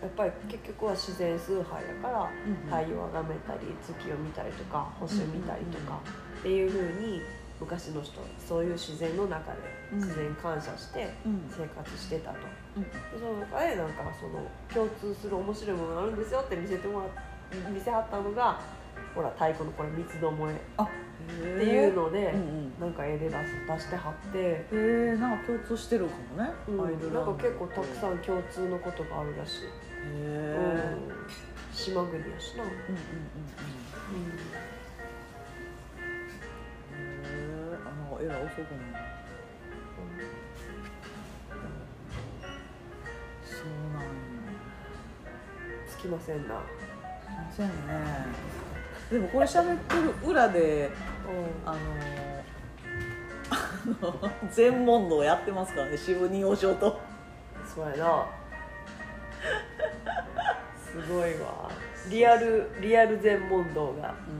[0.00, 2.30] やっぱり結局は自然崇拝やから
[2.70, 5.98] 太陽を崇めたり月を見たりとか星を見たりとか
[6.38, 7.20] っていうふうに
[7.58, 9.58] 昔の人そういう自然の中で
[9.92, 9.98] うん。
[9.98, 11.42] 自然感謝してうん。
[11.50, 12.36] 生活してたと。
[12.76, 12.82] うん。
[12.84, 17.08] でその中でなんかその共通する面白いものがあるんですよって見せてもらっ
[17.74, 18.60] 見せはったのが
[19.14, 20.60] ほら太鼓のこれ三つどもえ。
[20.76, 20.88] あっ
[21.28, 21.32] て
[21.64, 22.80] いうので、うんうん。
[22.80, 29.68] なんか絵で出す出してはって、へえなんか共通してるかもね、うん、なんか結構たくさん共通のことがあるらしい、へ
[30.14, 32.94] えうん、島国やしな、うんうんうんうん。
[34.14, 34.30] うん。
[36.94, 38.66] へえあのえらい遅くも
[43.44, 44.08] そうなんや。
[45.88, 46.62] つきませんな、
[47.52, 48.67] すいませんね
[49.10, 50.90] でもこれ喋ってる裏で
[51.64, 51.70] うん。
[51.70, 51.78] あの
[54.52, 57.00] 全問答やってますからね支部二王将と
[57.74, 58.26] そうやな。
[60.76, 61.70] すごいわ。
[62.10, 64.14] リアルリアル全問答が。
[64.28, 64.30] う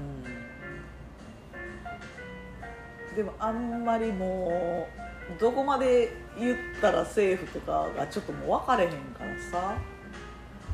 [3.12, 3.16] ん。
[3.16, 4.86] でもあんまりも
[5.34, 9.78] うどこまで言ったらセーフとかがちょっともう分かれへんからさ。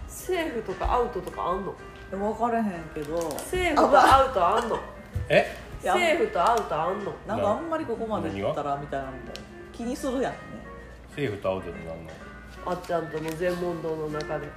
[0.09, 1.75] セーフとかアウトとかあんの？
[2.15, 2.65] 分かれへん
[2.95, 3.21] けど。
[3.39, 4.79] セーフとアウトあんの？
[5.29, 5.57] え？
[5.81, 7.13] セーフとアウトあんの？
[7.27, 9.19] なんかあんまりここまで言ったらみたいなのも
[9.73, 10.39] 気にするやんね。
[11.15, 12.11] セーフとアウトになるの？
[12.67, 14.49] あっちゃんとの全問答の中で。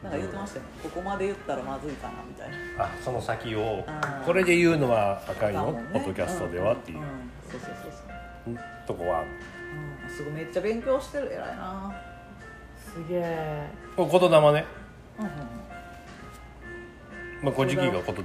[0.00, 2.84] なんか言ってましたよ、ここまで言ったらまずいかなみたいな。
[2.84, 3.84] あその先を
[4.24, 7.10] これで言うのは赤いのポッドキャストではっていううんうん
[7.50, 7.92] そうそうそう
[8.44, 8.58] そう。
[8.86, 10.08] とこはうん。
[10.08, 11.32] すごいめっちゃ勉強してる。
[11.32, 11.92] 偉いな。
[12.76, 13.66] すげえ。
[13.96, 14.64] これ言霊ね、
[15.18, 15.32] うんうん
[17.42, 18.24] まあ、古事記が言霊って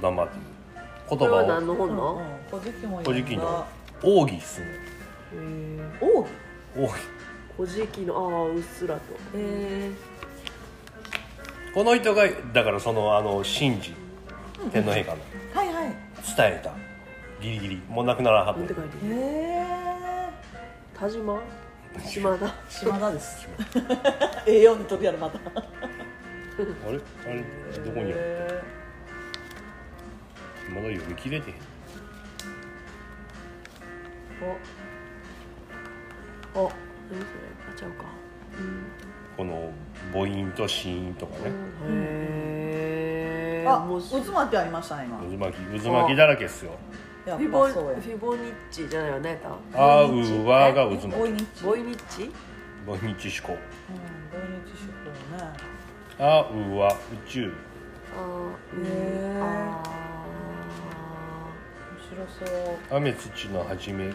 [1.10, 3.66] 言これは何葉の本の、古事記も古事記の
[4.02, 4.70] 奥義っすねへ
[5.34, 6.28] えんだ奥義
[6.76, 6.94] 奥義
[7.56, 9.00] 古事記のああうっすらと。
[9.34, 9.92] え
[11.74, 13.94] この人がだからそのあの神事。
[14.72, 15.18] 天皇陛下の。
[15.52, 15.84] ー、はいはい。
[16.36, 16.72] 伝えた。
[17.40, 17.82] ギリギリ。
[17.88, 19.64] もう亡くならはっなんてた書いてるへえ
[20.98, 21.40] 田島？
[22.06, 22.54] 島田？
[22.68, 23.48] 島田です。
[24.46, 25.38] 栄養 に取りあるまた。
[25.38, 25.60] あれ？
[27.26, 27.80] あれ？
[27.84, 28.62] どこにあるへ
[30.70, 31.56] まだ読み切れてへん。
[36.54, 36.60] お。
[36.60, 36.72] お。
[37.10, 37.26] 何それ
[37.72, 38.04] あちゃうか
[39.36, 39.72] この
[40.12, 41.44] 母音と子音とかね。
[41.44, 41.50] ーあ
[41.88, 44.22] へえ面白い。
[44.22, 45.18] 渦巻きありましたね今。
[45.18, 46.72] 渦巻き渦巻きだらけっすよ。
[47.26, 48.00] やっフィボぱそうや。
[48.00, 49.48] フィボニッチじゃないよねた
[49.80, 51.08] あうわが渦巻き。
[51.08, 51.64] ボイニッチ？
[51.64, 51.96] ボイニッ
[53.16, 53.40] チ？
[53.40, 53.54] 思考。
[53.54, 53.98] うん
[54.30, 54.86] ボイニッチ手
[55.38, 55.52] 法ね。
[56.18, 56.22] あ
[56.52, 56.96] うわ宇
[57.28, 57.52] 宙。
[58.16, 58.82] あー
[59.42, 59.93] あ面
[62.14, 62.96] 白そう。
[62.96, 64.10] 雨土の始め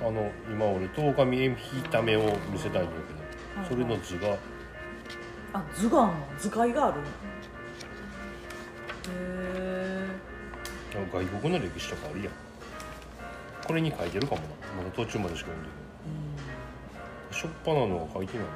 [0.00, 2.20] あの今俺十日見えひためを
[2.50, 3.22] 見せたいんだけど。
[3.68, 4.36] それの図が。
[5.52, 6.18] あ図があるの？
[6.38, 7.02] 図解があるの？
[7.02, 7.06] へ
[10.94, 12.32] え外国の歴史とかあるやん。
[13.66, 14.46] これに書いてるかもな。
[14.78, 15.74] まだ途中までしか読んでな
[17.34, 17.34] い。
[17.34, 18.46] しょっぱなのは書いてない。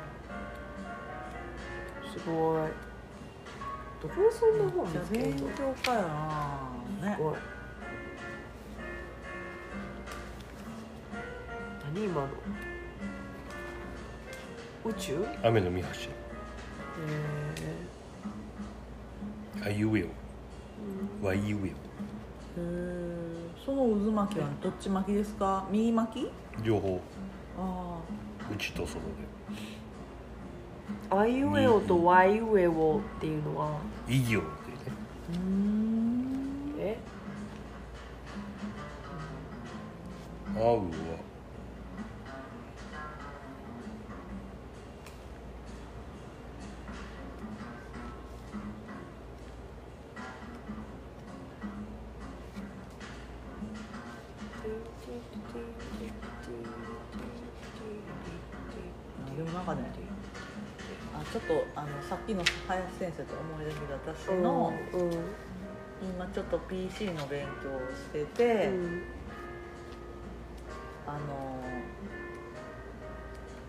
[2.10, 2.70] すごい。
[4.02, 6.02] どこでそんな本見つける勉の強家や
[7.02, 7.08] な。
[7.10, 7.34] ねすごい
[11.96, 12.28] 何今の。
[14.84, 15.14] 宇宙？
[15.14, 15.88] へ雨の見橋
[19.62, 20.06] えあいうえ
[21.22, 21.72] おわいうえへ
[22.58, 25.66] えその渦巻きはどっち巻きですか？
[25.70, 26.30] 右巻き？
[26.60, 27.00] お両方。
[27.58, 27.98] あ
[28.54, 29.00] 内と外で。
[31.10, 33.80] あいうえおとわいうえおっていうのは？
[34.06, 34.48] 異行って
[34.90, 34.96] ね。
[35.30, 36.74] あうん。
[36.78, 36.98] え？
[40.56, 40.76] あうは
[61.36, 65.10] ちょっとあのさっきの林先生と思い出した私の、うん
[65.98, 69.02] 今ちょっと PC の勉強をしてて、うん。
[71.06, 71.18] あの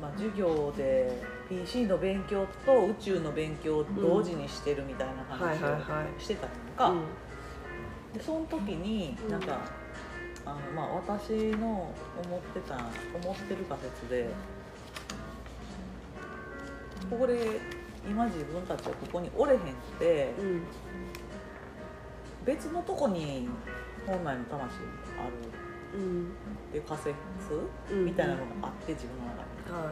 [0.01, 1.09] まあ授業で
[1.47, 7.03] PC の勉強と宇宙の勉強を同時にしてるみたいな話をしてたのか、うん。
[8.13, 9.31] でその時にうん。
[9.31, 9.59] なんか、
[10.45, 11.93] あのまあ、私の
[12.25, 14.29] 思ってた思ってる仮説で
[17.09, 17.59] ここで
[18.09, 19.63] 今自分たちはここにおれへんっ
[19.99, 20.61] てうん
[22.45, 23.49] 別のとこに
[24.05, 24.63] 本来の魂が
[25.25, 26.27] あるうん。
[26.69, 27.15] っていう仮説
[27.91, 29.43] うんみたいなのがあって自分の中
[29.77, 29.85] に。
[29.85, 29.91] は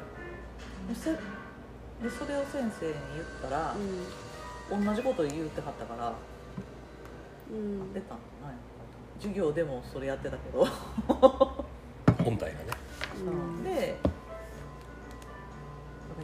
[0.87, 4.85] でそでそれを先生に言ったらい、うん。
[4.85, 6.13] 同じこと言うてはったから
[7.51, 7.93] うん。
[7.93, 8.55] 出たんじゃない
[9.19, 10.65] 授業でもそれやってたけど、
[12.23, 12.65] 本体がね。
[13.25, 13.29] う
[13.59, 13.63] ん。
[13.63, 13.97] で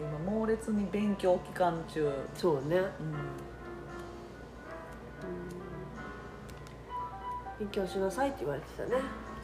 [0.02, 2.82] 今猛烈に勉強期間中、うん、そうね
[7.62, 8.90] 勉強しなさいって言われてたね。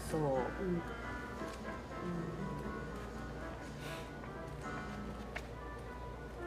[0.09, 0.21] そう。
[0.21, 0.23] う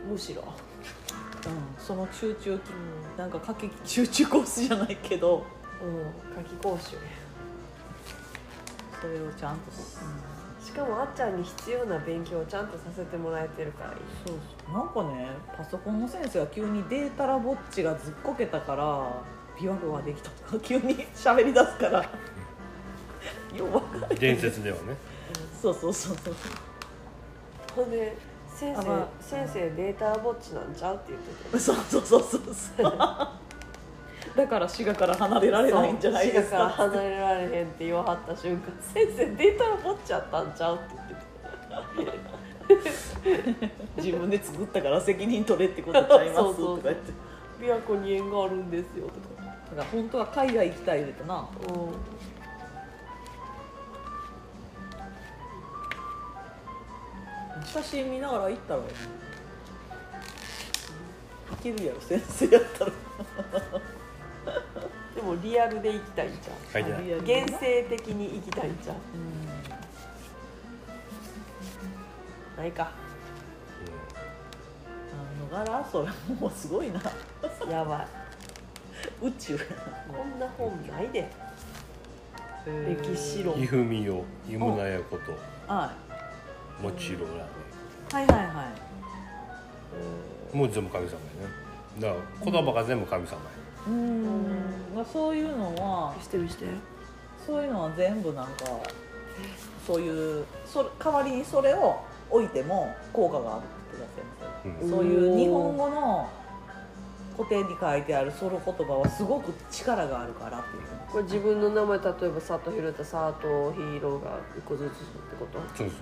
[0.08, 0.10] ん。
[0.10, 0.42] むしろ。
[0.42, 2.70] うん、その集中期
[3.16, 5.44] なんか夏季集中コースじゃないけど。
[5.80, 6.42] うん。
[6.42, 6.96] 夏季講習。
[9.00, 9.76] それをちゃんと、し
[10.80, 13.96] かもあっちゃんに必要な勉強をちゃんとさせてもらえてるからいい
[14.26, 14.36] そう
[14.66, 14.74] そう。
[14.74, 19.22] なんかねパソコンの先生が急にデータラぼっちがずっこけたから
[19.58, 20.30] 琵琶湖ができた。
[20.30, 22.02] とか急に喋り出すから。
[22.02, 24.14] ようわかんない。
[24.16, 24.96] 伝説ではね。
[25.60, 26.34] そうそうそうそう。
[27.74, 28.16] ほんで
[28.48, 32.92] 先生、先生データぼっちなんちゃうって言ってたそうそうそうそうそう
[34.36, 40.84] だから滋賀から離れられないんじゃないですから離れられへんって言わはった瞬間先生データぼっちやったんちゃうって
[41.96, 42.18] 言って
[43.96, 47.12] 自分で作ったから責任取れってことちゃいますそうそうそうとか言って
[47.60, 51.42] 琵琶湖に縁があるんですよとかだから本当は海外行きたい言うてなう
[51.72, 51.76] ん
[57.66, 58.84] 写真見ながら行ったらい
[61.62, 62.92] けるやろ先生やったら
[65.14, 66.30] でもリアルで行きたいん。
[66.32, 68.96] ちゃ書いてない現世的に行きたいんちゃう
[72.60, 72.90] ないか。
[75.52, 76.08] あの柄それ
[76.38, 77.00] もうすごいな。
[77.70, 78.06] やばい。
[79.22, 79.60] 宇宙や
[80.08, 81.30] こんな本ないで。
[82.66, 85.32] な歴史論ひふみよ湯村やこと。
[85.72, 85.92] は
[86.82, 87.38] もちろん
[88.12, 88.72] はいはいは
[90.52, 90.56] い。
[90.56, 91.20] ンもう全部神様やね。
[91.98, 92.14] だか
[92.44, 94.94] ら言葉が全部神様やうーん。
[94.94, 96.66] まあそういうのは見して見して。
[97.46, 98.52] そういうのは全部なんか
[99.86, 101.98] そういうそれ代わりにそれを
[102.30, 104.90] 置いても効果があるって言ってた先うん。
[104.90, 106.28] 生そういう日本語の
[107.36, 110.82] 古典に書いてあるその言葉はすごく力があるからっていう。
[111.10, 115.58] これ自分の名前例えば佐藤弘田佐藤ヒーローが一個ずつってこと？
[115.76, 115.94] そうそ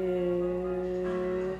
[0.00, 0.04] うへ
[1.54, 1.58] え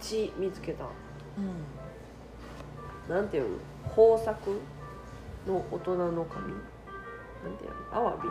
[0.00, 0.84] 血見つけた。
[1.38, 1.40] う
[3.12, 3.14] ん。
[3.14, 3.48] なんていうの？
[3.96, 4.60] 豊作
[5.46, 6.52] の大人の神？
[6.52, 6.58] な
[7.50, 7.96] んていうの？
[7.96, 8.22] アワビ？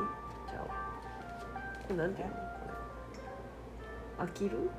[0.50, 0.64] じゃあ。
[1.88, 2.34] これなんていうの？
[2.34, 2.40] こ
[4.20, 4.26] れ。
[4.26, 4.70] 飽きる？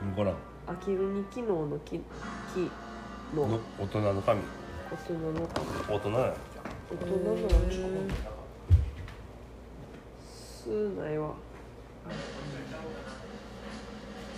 [0.00, 0.34] 分からん。
[0.66, 2.00] 飽きるに機能の木
[2.54, 2.70] 木
[3.34, 3.48] の。
[3.48, 4.40] の大人の神。
[4.90, 5.66] 大人の神。
[5.88, 6.20] 大人なん。
[6.22, 6.34] や
[6.90, 8.10] 大人のへー
[10.20, 10.68] す
[10.98, 11.34] ないわ。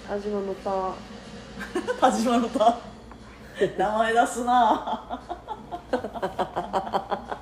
[0.06, 0.94] 田島の田
[2.00, 2.78] 田島の田。
[3.78, 5.20] 名前出すな。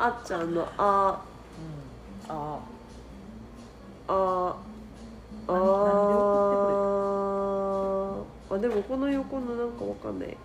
[0.00, 1.20] あっちゃんのあ。
[2.28, 2.28] あ。
[2.28, 2.58] あ。
[4.08, 4.56] あ。
[5.48, 5.68] 何何で
[8.50, 10.36] ああでもこの横のなんかわかんない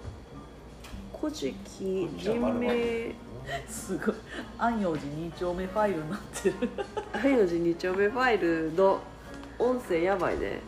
[1.19, 3.13] 古事記人名
[3.67, 4.15] すごい
[4.57, 6.55] 安養寺2丁目ファイルになってる
[7.13, 8.99] 愛の字2丁目ファイルの
[9.59, 10.59] 音声やばいね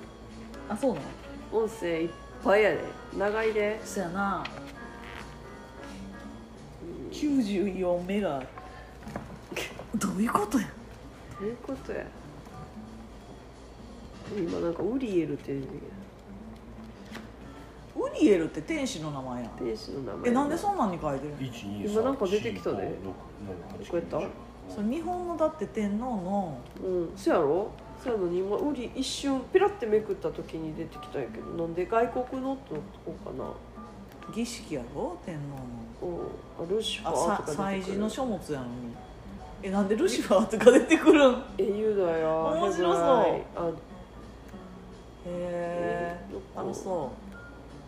[0.69, 1.05] あそうなの
[1.51, 2.09] 音声いっ
[2.43, 2.77] ぱいやね
[3.17, 3.79] 長いで。
[3.83, 4.43] そやな。
[7.11, 8.43] 94メガ。
[9.95, 10.67] どういうことや？
[11.39, 12.05] どういうことや？
[14.37, 15.61] 今なんかウリエルってウ
[18.19, 19.51] リエルって天使の名前やん。
[19.51, 21.37] 天使の名前えなんでそんなんに書いてるの
[21.85, 22.77] 今なんか出てきたで。
[22.77, 23.11] ど
[23.89, 24.19] こやった？
[24.67, 26.57] それ日本のだって天皇の。
[26.83, 27.13] うん。
[27.15, 27.71] そやろ？
[28.03, 33.51] そやのに今ウリ一瞬ピラってめくった時に出てきたんやけどなんで外国のってこうかな。
[34.33, 35.35] 儀式やろ天
[36.01, 36.13] 皇の。
[36.13, 36.27] うん
[36.67, 37.93] あルシファあーとか出てくる。
[37.93, 38.71] 事の書物やのに。
[39.63, 41.33] えなんでルシファーとか出てくるん？
[41.33, 43.03] へえユダヤ面白そう。
[43.03, 43.71] あ
[45.27, 46.19] え
[46.55, 47.11] あのそ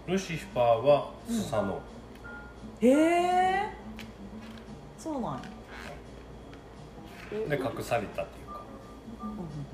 [0.08, 1.82] ルシファーはスサノ。
[2.82, 3.74] うへえ
[4.98, 5.42] そうなんや。
[7.32, 8.62] えで隠されたっていうか。
[9.22, 9.67] へえ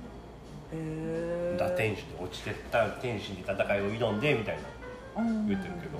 [1.57, 4.57] 打天使で落ちてった天使に戦いを挑んでみたい
[5.15, 5.47] なうん。
[5.47, 5.99] 言ってるけど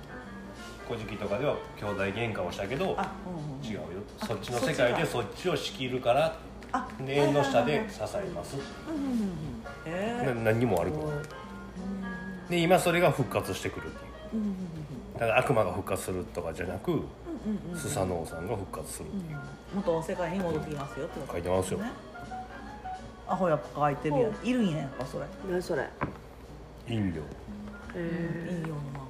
[0.86, 2.96] 「古事記」とかでは兄弟喧嘩をしたけど
[3.62, 3.82] 違うよ。
[4.20, 6.36] あそっちの世界でそそっちを仕切るから
[7.06, 8.56] 縁の下で支えます。
[10.44, 12.50] 何にも悪くない。
[12.50, 14.04] で今それが復活してくるって
[14.36, 15.18] いう。
[15.18, 17.02] だから悪魔が復活するとかじゃなく
[17.74, 19.38] スサノオさんが復活するっていう。
[19.74, 21.78] 元の世界に戻ってきますよって書いてますよ。
[21.78, 21.90] ね
[23.28, 24.32] アホやっぱ書いてるやん。
[24.46, 25.26] いるんややっぱそれ。
[25.50, 25.86] 何それ？
[26.88, 27.22] 飲料。
[27.94, 29.00] えいいような。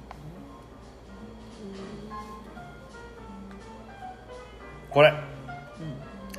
[4.89, 5.09] これ。
[5.09, 5.13] う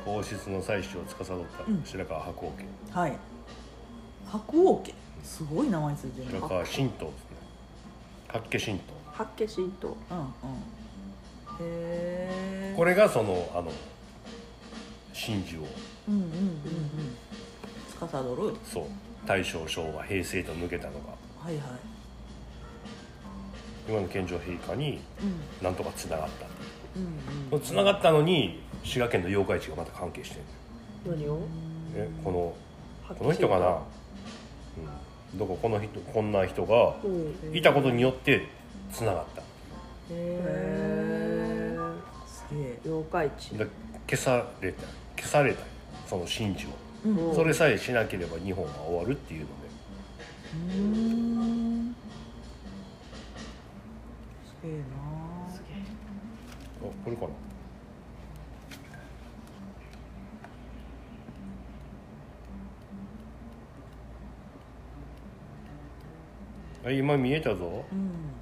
[0.05, 2.63] 皇室の採取を司った白川白王家。
[2.63, 2.67] ん
[2.99, 3.17] はい。
[4.27, 4.93] 白王家？
[5.23, 6.27] すごい名前ついてる。
[6.39, 6.91] 白川神道ですね。
[8.27, 10.25] 八家神道八家神道うんうん。
[10.25, 10.27] へ
[11.59, 13.71] えこれがそのあの
[15.13, 15.67] 神事を。
[16.07, 17.17] うんうんうんうん
[18.07, 18.55] 司る？
[18.65, 18.83] そう。
[19.27, 20.99] 大正昭和平成と抜けたのが。
[21.43, 21.63] はいはい。
[23.87, 25.63] 今の健常陛下にうん。
[25.63, 26.47] なんとかつながった。
[26.95, 27.61] うんうん。
[27.61, 30.37] つながったのに滋賀県の妖怪地がまた関係して
[31.05, 31.41] る何を？
[31.95, 35.59] えこのこの人かな、うん、どこ？
[35.61, 37.07] この人こんな人がう
[37.51, 37.55] ん。
[37.55, 38.47] いたことによって
[38.91, 39.41] つながった。
[39.41, 39.45] へへ
[40.15, 41.77] ええ
[42.27, 42.79] すげえ。
[42.85, 43.49] 妖怪地。
[43.57, 43.67] で
[44.09, 44.81] 消された。
[45.15, 45.61] 消された。
[46.07, 46.69] その神事を
[47.33, 49.51] それさえしなければ日本は終わるっていうので。
[54.45, 55.49] すげえな。
[55.51, 55.81] すげえ
[56.81, 57.29] あこれかな。
[66.85, 67.85] あ今見えたぞ。
[67.91, 68.40] うん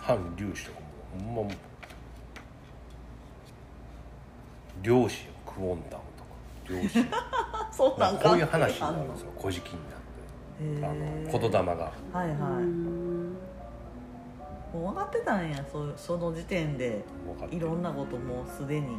[0.00, 0.86] 反粒子とかも
[1.24, 1.52] ほんまもう
[4.82, 7.00] 漁師よクオンタムとか漁師。
[7.12, 8.30] あ そうなんか。
[8.30, 9.76] こういう話になるんですよ「古事記」
[10.64, 10.96] になって
[11.30, 11.92] あの言霊が。
[12.12, 13.36] はいはい、うん
[14.72, 17.04] もう分かってたんやそその時点で。
[17.50, 18.96] いろんなこともうすでに。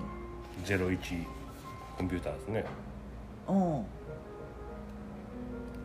[0.66, 1.26] 01
[1.98, 2.66] コンピューターですね。
[3.48, 3.86] うん。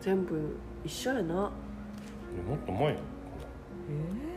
[0.01, 1.33] 全部一緒やな。
[1.35, 1.49] も
[2.55, 2.95] っと前や
[3.89, 4.36] えー、なん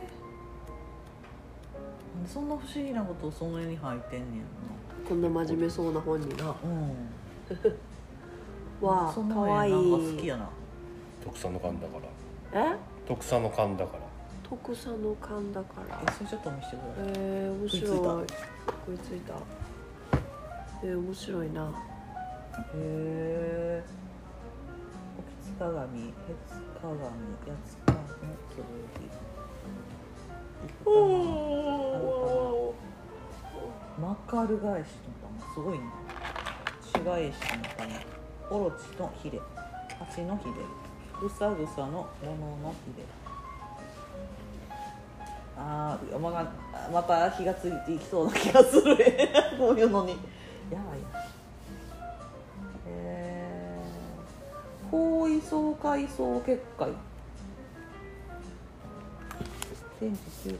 [2.27, 4.41] そんな不思議なことその絵に入ってんねん
[5.07, 6.45] こんな真面目そうな本にな。
[6.45, 6.95] なうん。
[8.85, 10.49] わあそんなかわい絵なんか好いきやな。
[11.23, 11.97] 特産の勘だか
[12.53, 12.73] ら。
[12.73, 12.77] え？
[13.07, 14.03] 特産の勘だから。
[14.43, 16.01] 特産の勘だから。
[16.07, 17.87] えそれちょっと見せてくださいえー、面白い。
[17.87, 18.27] 食
[18.85, 19.33] 食いついた。
[20.83, 21.71] えー、面白いな。
[21.71, 21.71] へ
[22.75, 23.83] え
[25.17, 26.11] おきつ鏡へ
[26.47, 27.07] つ鏡や
[27.65, 27.99] つかの
[28.55, 28.65] 剣
[30.85, 32.73] お
[33.99, 35.85] マカル返しの玉すごいね。
[36.81, 37.63] 紫返しの
[38.49, 39.39] 玉オロチのヒレ。
[39.39, 40.51] ハチのヒレ。
[41.21, 42.07] ぐさぐさのも
[42.39, 43.03] ののヒレ。
[45.57, 46.51] あーまが
[46.91, 48.97] また火がついていきそうな気がする。
[49.57, 50.13] こういうのに。
[50.71, 51.01] やばい。
[51.01, 51.21] な
[52.87, 56.89] えー、包囲層階層結界
[60.01, 60.57] 天地に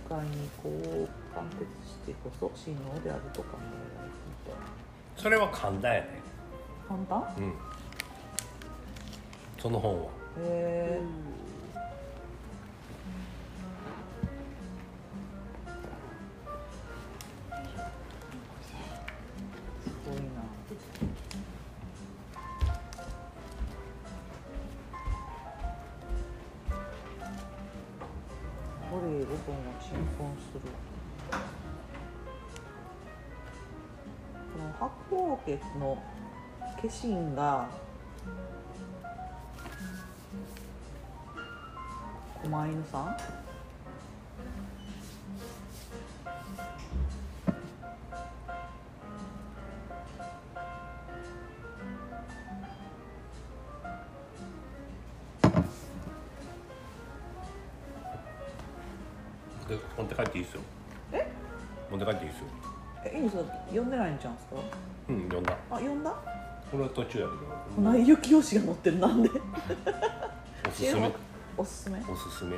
[0.61, 3.64] こう貫徹してこそ真能であると考え
[3.98, 4.14] られる
[4.45, 4.61] みたい
[5.18, 6.22] それは簡単やね。
[6.88, 7.24] 簡単？
[7.40, 7.53] うん。
[9.60, 10.03] その本は。
[10.03, 11.41] へえす
[29.11, 30.61] これ5本を鎮魂する。
[34.53, 35.98] この白鵬家の
[36.77, 37.67] 化身が
[42.41, 43.17] 狛犬さん？
[59.72, 60.61] で持って帰っていいですよ。
[61.14, 61.32] え？
[61.90, 62.45] 持って帰っていいですよ。
[63.06, 63.43] えいいんですか？
[63.67, 64.56] 読んでないんちゃうんですか？
[65.09, 65.58] うん読んだ。
[65.72, 66.11] あ読んだ？
[66.72, 67.91] これは途中やけど。
[67.91, 69.30] 船井幸雄氏が載ってるなんで。
[70.67, 71.11] おすすめ。
[71.58, 72.00] おすすめ？
[72.09, 72.58] おすすめ。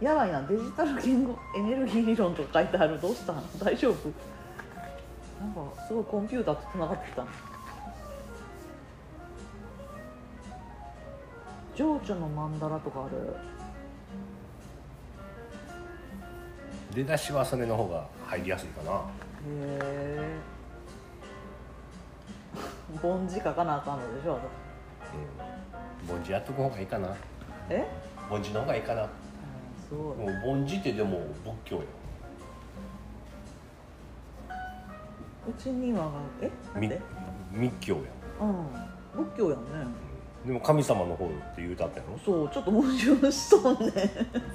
[0.00, 3.00] やばいなデジタル言語エネルギー理論とか書いてある。
[3.00, 4.12] どうしたん大丈夫？
[5.40, 7.22] なんかすごいコンピューターとつながってきた
[11.78, 13.36] 情緒の曼荼羅とかある？
[16.92, 18.90] 出だしはそれの方が入りやすいかな。
[18.94, 19.00] へ
[19.46, 20.36] え
[23.00, 24.40] 凡字書かなあかんのでしょ
[26.10, 26.20] うん。
[26.20, 27.14] 凡字やっとく方がいいかな。
[27.70, 27.86] え？
[28.28, 29.02] 凡字の方がいいかな。
[29.04, 29.08] うん
[29.88, 30.16] すごい。
[30.16, 31.82] もう凡字ってでも仏教よ。
[35.48, 36.10] うちには
[36.42, 36.50] え？
[36.74, 36.90] なん
[37.52, 38.00] 密教や。
[38.40, 38.46] う
[39.20, 39.24] ん。
[39.24, 40.07] 仏教やんね
[40.46, 43.90] でも神様の方って言うたったやろそうちょっと矛盾しとんねん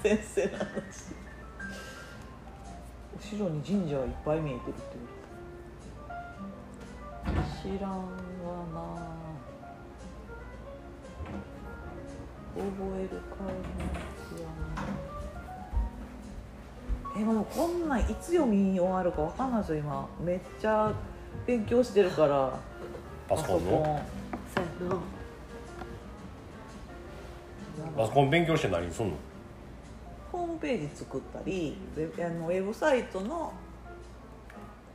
[0.01, 0.65] 先生の話。
[3.37, 4.85] 後ろに神社がいっぱい見えてるってこ
[7.25, 7.33] と？
[7.61, 7.99] 知らんわ
[8.73, 8.79] な。
[12.55, 13.15] 覚えるか
[14.35, 14.47] いや
[17.15, 17.21] な。
[17.21, 20.07] えもうこんなんいつ読み終わるかわかんないですよ今。
[20.23, 20.91] めっちゃ
[21.45, 22.59] 勉強してるから。
[23.29, 24.01] パソコンの？
[24.55, 25.01] そうやな
[27.97, 29.15] パソコン勉強して何すんの？
[30.31, 33.53] ホームページ作ったりウェブあのウェブサイトの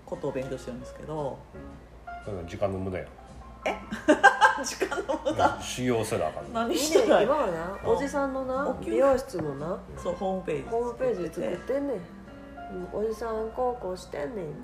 [0.05, 1.39] ことを勉強してるんですけど。
[2.25, 3.07] それは時間の無駄や
[4.65, 5.59] 時間の無駄？
[5.61, 7.21] 修行せなあかんの何してな。
[7.21, 9.79] い今はなおじさんのな美容室のな。
[9.97, 11.97] そうホームページホームページ作ってんねん。
[11.97, 12.03] うん
[12.93, 14.45] おじさんこうこうしてんねん。
[14.45, 14.55] うん。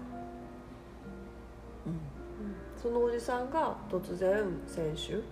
[2.82, 5.22] そのおじさんが突然先週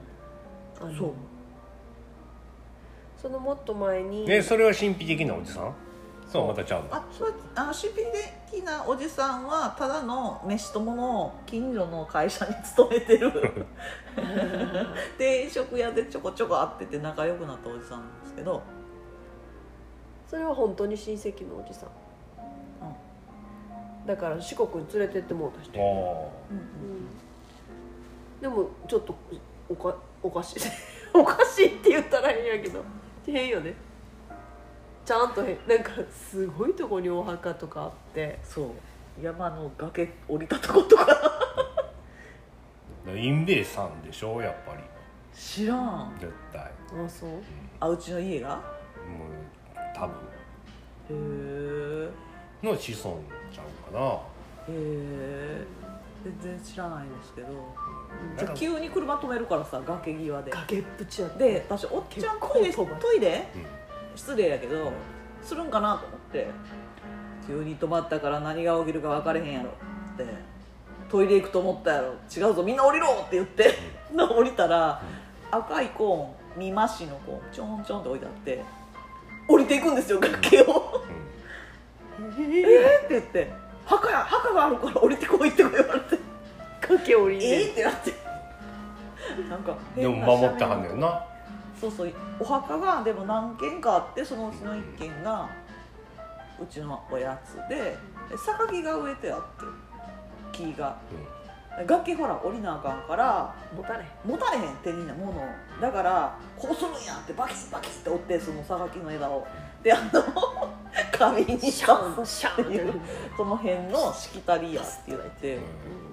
[0.80, 1.12] あのそう
[3.22, 5.72] そのもっと前にえそれは神秘的なおじさん？
[6.28, 6.88] そうまたちゃうの？
[6.92, 7.04] あ
[7.54, 7.96] あの神秘
[8.50, 13.32] 的なおじさんはただの飯友の近所の会社に勤めてる。
[15.16, 18.62] 定食屋でちょこちょこ会ってて仲良くなったおじさんなんですけど。
[20.28, 21.90] それは本当に親戚のおじさん、
[24.06, 25.82] だから四国に連れてってもうた人、あ
[26.50, 26.60] うんう
[28.40, 28.40] ん。
[28.40, 29.14] でもちょっと
[29.68, 30.60] おかおかしい。
[31.12, 32.82] おかしいって言ったら変やけど
[33.30, 33.74] 変よね。
[35.04, 35.58] ちゃんと変。
[35.68, 38.38] なんかすごいとこにお墓とかあって。
[38.42, 38.70] そう。
[39.22, 41.06] 山の崖降りたとことか。
[43.06, 44.40] あ インベイさんでしょ？
[44.40, 44.82] やっぱり。
[45.34, 46.16] 知らん。
[46.18, 46.62] 絶対。
[46.62, 47.30] あそう？
[47.80, 48.56] あうちの家が？
[48.56, 48.62] もう
[49.94, 50.14] 多分。
[51.10, 52.10] へえ
[52.66, 53.20] の子孫
[53.52, 54.06] ちゃうかな。
[54.08, 54.18] へ
[54.70, 55.66] え
[56.22, 57.48] 全然知らないんですけど
[58.38, 60.50] じゃ急に車止めるからさ崖際で。
[60.50, 63.48] 崖っぷちやってで私おっちゃんトイトイレ？
[63.54, 64.16] うん。
[64.16, 64.92] 失礼やけど
[65.42, 66.46] するんかなと思って。
[67.46, 69.72] 急に止まったから何が起きるか分かれへんやろっ
[70.16, 70.24] て。
[71.10, 72.14] トイレ行くと思ったやろ。
[72.34, 73.74] 違うぞみんな降りろって言って
[74.14, 75.02] 降りたら
[75.50, 78.64] 赤いコーン見ましのコーンちょんちょんって置いてあって
[79.48, 81.02] 降りていくんですよ崖を。
[82.18, 83.52] えーって言って
[83.92, 86.18] 墓や墓があるから降りてこいって言われて。
[86.80, 88.12] 崖降りえねーってなって。
[89.50, 91.24] なんかでも守ってはんねんな。
[91.80, 92.12] そうそう。
[92.40, 95.48] お墓がでも何軒かあってそのうちの1軒が
[96.60, 97.96] うちのおやつで
[98.30, 99.46] で榊が植えてあって
[100.52, 100.96] 木が。
[101.86, 105.44] 崖ほら降りなあかんから持たれ持たれへん手になものを。
[105.80, 109.46] だからこうするんやってバキッバキッって折ってその榊の枝を
[109.82, 110.22] であの
[111.12, 113.00] 壁にシ刺ャンシャンっていう。
[113.36, 115.58] その辺のしきたりやって言われて、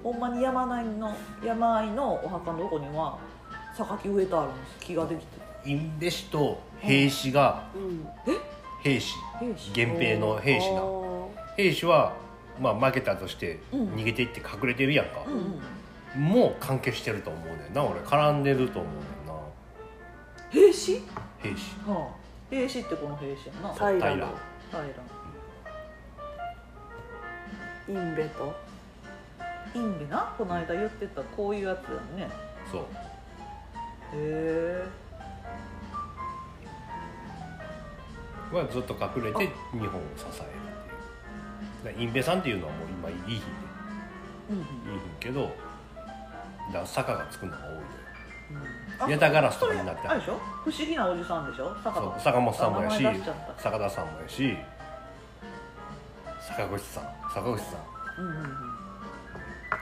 [0.03, 3.17] ほんまに山あいの山あいのお墓のとこには
[3.75, 4.85] 榊植えてあるんです。
[4.85, 8.07] 木ができて印部氏と兵士がうん。
[8.81, 10.81] 兵士兵士源平の兵士な
[11.57, 12.13] 兵士は、
[12.61, 13.89] まあ、負けたとしてうん。
[13.89, 15.23] 逃げていって隠れてるやんか。
[15.27, 15.61] う、ん
[16.15, 16.23] うん。
[16.23, 17.99] もう関係してると思うねんな俺。
[17.99, 19.33] 絡んでると思うねんな。
[20.49, 21.03] 兵士
[21.39, 22.18] 兵士はあ
[22.49, 23.73] 兵士ってこの兵士やな。
[23.73, 24.27] 平平
[27.87, 28.55] インベと？
[29.75, 30.33] インベな？
[30.37, 32.29] この間言ってたこういうやつやんね。
[32.71, 32.81] そう。
[32.81, 32.85] へ
[34.13, 34.87] え。
[38.51, 43.45] はずっと隠れて日本を支えるっインベさんっていうのはもう今いい日で。
[44.49, 44.63] うんうん。
[44.63, 44.71] いい日
[45.19, 45.51] けど
[46.73, 47.75] だ坂がつくのが多い
[49.07, 50.37] ネタガラスとかになってあれでしょ？
[50.63, 51.75] 不思議なおじさんでしょ？
[51.83, 53.63] 坂そう田坂本さんもやし名前出しちゃった。
[53.63, 54.57] 坂田さんもやし
[56.41, 57.03] 坂口さん
[57.33, 57.79] 坂口さん。
[58.19, 58.45] うんうんうん。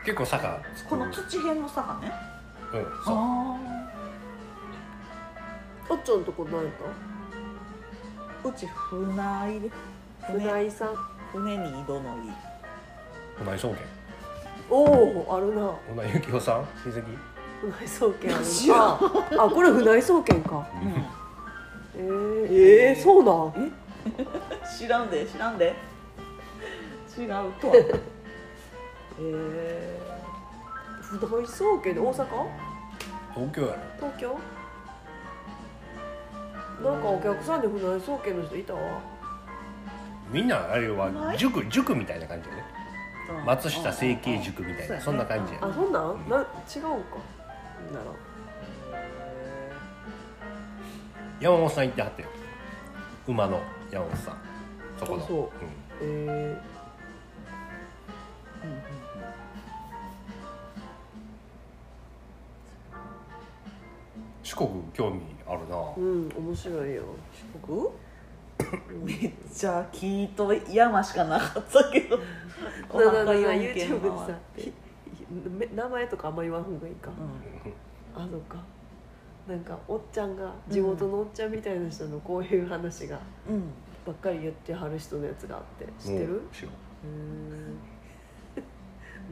[0.06, 2.12] 結構坂この土辺の坂ね。
[2.74, 3.16] うんそう。
[3.16, 3.58] あ
[5.90, 6.74] おっちゃんとこ何やっ
[8.44, 9.70] あうち船井で
[10.22, 10.96] た船井さん。
[11.32, 12.04] 船に井戸の井。
[13.40, 13.78] 船井総研
[14.70, 15.74] おおあるな。
[15.96, 16.66] 船井幸雄さん？
[16.84, 17.04] 親戚
[17.61, 19.00] 船井総研知らんあ
[19.40, 20.68] あこれ船井総研か。
[20.82, 21.06] うん。
[21.95, 23.72] えー、えー、そうなん？
[24.77, 25.74] 知らんで知らんで。
[27.18, 27.27] 違う
[27.60, 27.76] とは。
[27.76, 27.82] へ
[29.19, 30.00] え
[31.02, 32.26] 船井総研で大阪？
[33.34, 33.77] 東京やろ。
[33.98, 34.40] 東京？
[36.84, 38.74] なんかお客さんで船井総研の人いた？
[38.76, 38.80] わ
[40.32, 42.64] みんなあれは塾塾みたいな感じよね。
[43.45, 46.30] 松下整形塾みたいなそんな感じやあそんなん。
[46.30, 47.18] な違うんか
[47.94, 48.06] なら
[51.40, 52.30] 山本さん行ってはったよ
[53.28, 54.38] 馬の山本さん。
[54.98, 55.24] そこの。
[55.24, 55.50] あそう。
[56.02, 56.58] え
[64.44, 65.76] 四国興味あるな。
[65.76, 67.04] ー、うん面白いよ。
[67.62, 67.92] 僕
[69.06, 72.18] めっちゃ木と山しかなかったけど。
[72.90, 74.26] お なななな腹四 YouTube 軒でさ。
[74.56, 74.87] 回って
[75.30, 77.14] 名前とかあんま言わんほうがいいか、う
[78.16, 78.64] あそうか。
[79.48, 83.64] なんかおっちゃんが地元のおっちゃんみたいな人のこういう話がんうん。
[84.06, 85.86] ばっかり言ってはる人のやつがあって。
[86.00, 86.34] 知ってる？
[86.34, 86.72] うん知らん。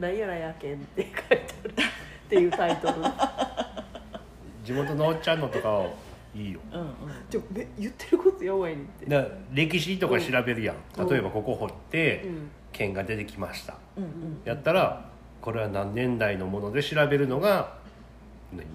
[0.00, 1.74] なんやらやけんって書いてある。
[2.26, 2.94] っていうタイトル。
[4.64, 5.90] 地元のおっちゃんのとかは
[6.34, 6.60] いいよ。
[6.72, 6.88] うんうん。
[7.30, 9.30] ちょめ言ってることやばいねんって。
[9.52, 11.08] 歴史とか調べるやん、うん。
[11.08, 12.50] 例えばここ掘ってうん。
[12.72, 13.74] 剣が出てきました。
[13.96, 14.10] うんうん。
[14.44, 15.15] やったら
[15.46, 17.72] これは何年代のもので調べるのが
[18.52, 18.66] 何？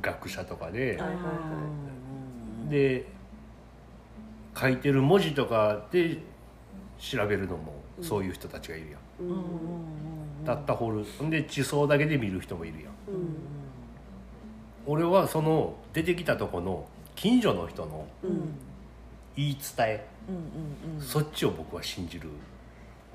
[0.00, 0.98] 学者とかで、
[2.70, 3.06] で
[4.58, 6.16] 書いてる文字とかで
[6.98, 9.40] 調べるのもそういう人たちがいるやん、ううん。
[10.46, 12.92] たった掘るんで地層だけで見る人もいるやん。
[13.08, 13.36] うん。
[14.86, 18.06] 俺はその出てきたとこの近所の人の
[19.36, 20.06] 言い伝え、
[20.98, 22.30] そっちを僕は信じる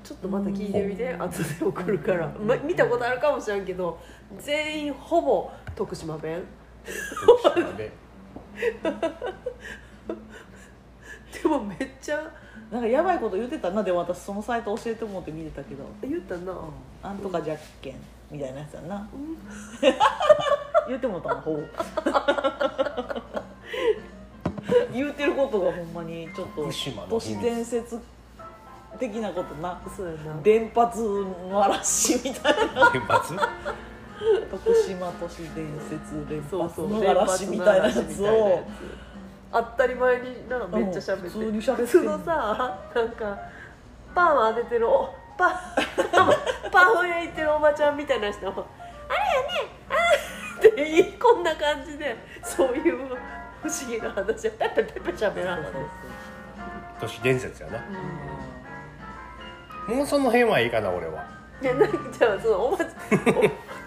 [0.08, 4.00] ちょっとまた聞いてみて後で送るから、ま、見たことあるかもしれんけど
[4.38, 6.42] 全員ほぼ徳島弁。
[7.76, 7.92] で
[11.42, 12.26] でもめっちゃ
[12.72, 13.82] なんかやばいこと言ってたな。
[13.82, 15.84] でも私そのサイト教えてもらって見てたけど。
[16.00, 16.54] 言ったな、
[17.02, 17.96] なんとかじゃっけん
[18.30, 19.06] みたいなやつやな。
[20.88, 21.60] 言ってもたのほぼ。
[24.90, 26.64] 言うてることがほんまにちょっと
[27.10, 28.00] 都市伝説
[28.98, 29.80] 的なことな。
[29.96, 30.42] そうやな。
[30.42, 30.86] 電波
[31.50, 32.86] の嵐みたいな。
[32.86, 33.34] 原発
[34.50, 38.22] 徳島都市伝説連そうそう発の嵐みたいなやつ。
[38.22, 38.64] を
[39.52, 41.26] 当たり前になんかめっちゃ喋って。
[41.26, 41.82] うん普通に喋って。
[41.82, 43.38] ん普通のさなんか
[44.14, 48.66] パーマ当ててるおパーパーマ焼いてるおばちゃんみたいな人も
[49.08, 52.96] 「あれやねあーってこんな感じでそういう
[53.62, 54.48] 不思議な話。
[54.48, 55.68] をペペペペ喋らんの
[57.00, 57.78] 都市伝説やな
[59.88, 61.24] もうその辺はいいかな俺は。
[61.60, 62.88] いやなんかじゃあそのおばち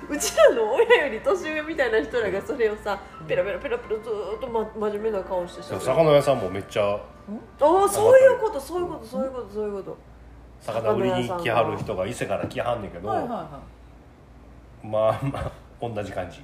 [0.09, 6.99] お うちらの親より年上みたいな人らがそれをさペラペラペラペラずーっと、ま、真面目な顔してしゃべる魚屋さんもめっちゃあ
[7.85, 9.97] あそういうことそういうことそういうことそういうこと。
[10.61, 13.59] 魚売りに来はる人が伊勢から来はんねんけど、はいはいは
[14.83, 16.39] まあまあ同じ感じ。
[16.39, 16.43] い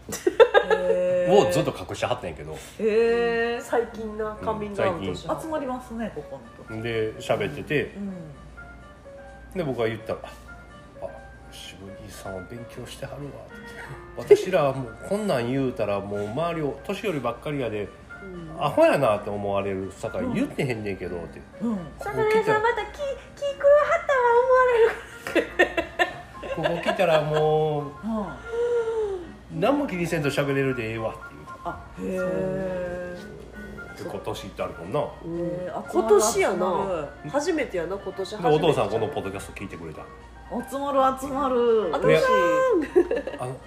[0.72, 1.50] へー。
[1.50, 2.54] をずっと隠してはったんやけど。
[2.54, 6.40] へえ最近なカミングアウトしは集まりますねここ
[6.72, 7.84] のとで喋ってて。
[7.98, 8.14] うん
[9.56, 10.20] で僕が言ったら
[11.02, 11.08] 「あ
[11.52, 13.56] 渋木さんは勉強してはるわ」って。
[14.18, 17.88] 私らはもうこんなん言うたらもう周りを年寄りばっかりやで
[18.24, 18.64] うん。
[18.64, 21.76] アホやなって思われるさかい言ってへんねんけどって、うん。
[21.76, 23.02] ここ魚屋来たらさんまた気気
[23.58, 24.66] 狂わはったわ思わ
[25.36, 25.48] れる。
[26.56, 27.84] ここ来たらもう
[29.54, 29.60] うん。
[29.60, 31.46] 何も気にせんと喋れるでええわって言う。
[31.64, 33.37] たあへえ
[34.04, 35.00] で今年ってあるもんな。
[35.26, 37.10] うんへー今年やな。
[37.30, 38.66] 初めてやな今年初でめて。
[38.66, 40.02] お父さんこのポッドキャスト聞いてくれた。
[40.70, 41.90] 集まる集まる。
[41.94, 42.28] あ嬉しい。
[43.40, 43.58] あの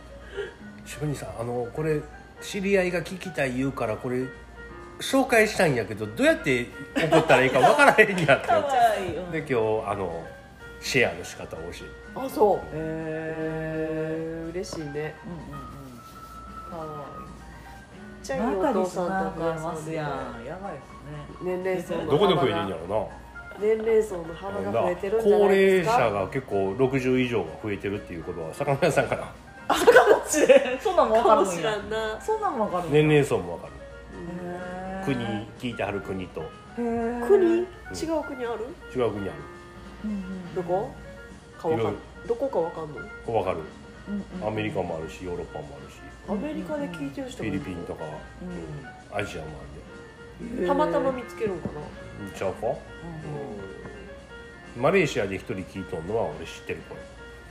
[0.86, 2.00] 職人さんあのこれ
[2.40, 4.24] 知り合いが聞きたい言うからこれ
[4.98, 8.46] 紹介したいんやけどどうやって送ったらいいかわからへんやって。
[8.48, 9.54] かわいい、うん、で今日
[9.90, 10.24] あの
[10.80, 12.56] シェアの仕方を教えあそう。
[12.56, 15.14] へへえ嬉しいね。
[15.26, 15.68] うんうんう
[16.68, 16.70] ん。
[16.70, 17.06] かわ
[18.30, 23.10] ちゃいいお父さんとお母増えさんでますやんやばいですね年齢層どこで増えてんやろ
[23.60, 29.20] 年齢層の幅なが増えてるんじゃ高ないで齢者すかが結構60以上が増えてるっていうことは魚屋さんから。
[29.22, 30.80] かもしれん。
[30.80, 31.52] そんなんもわかるんや。
[32.24, 33.72] そんなんもわかる年齢層もわかる。
[35.04, 35.16] 国
[35.58, 36.42] 聞いてはる国と。
[36.76, 36.86] 国？
[36.86, 37.66] 違う
[38.22, 38.66] 国ある？
[38.94, 39.32] 違う国あ
[40.04, 40.90] うんうんどこ？
[41.60, 41.92] かわか
[42.26, 42.98] どこかわかんの？
[42.98, 43.58] るわかる。
[44.46, 45.89] アメリカもあるしヨーロッパもあるし
[46.30, 47.58] アメリカで聞いてる人フィもいる。
[47.58, 48.10] リピンとか、うん。
[49.18, 49.50] アジアもあ
[50.66, 51.72] たまたま見つけるんかな。
[52.38, 52.68] ちゃうか？
[52.68, 52.70] う
[54.78, 54.82] ん。
[54.82, 56.94] マレーシアで一人聞いとんのは俺知ってるこ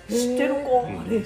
[0.07, 0.85] 知ってる子？
[0.87, 0.95] うん。
[0.95, 1.17] 何れ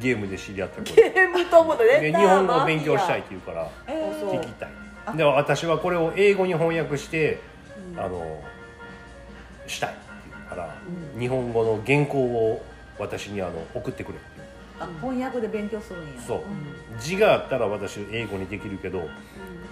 [0.00, 4.34] ゲームで知り合った子ゲームともだで日本語を勉強したいって言うからえそう。
[4.34, 4.68] 聞きたい。
[5.16, 7.40] で私はこれを英語に翻訳して
[7.94, 8.00] うん。
[8.00, 8.40] あの
[9.66, 9.98] したいって
[10.30, 10.72] 言うから、
[11.14, 11.20] うん。
[11.20, 12.64] 日本語の原稿を
[12.98, 14.18] 私にあの送ってくれ
[15.00, 16.20] 翻訳で勉強するんや。
[16.20, 16.38] そう。
[16.38, 17.00] ん。
[17.00, 19.08] 字があったら私英語にできるけど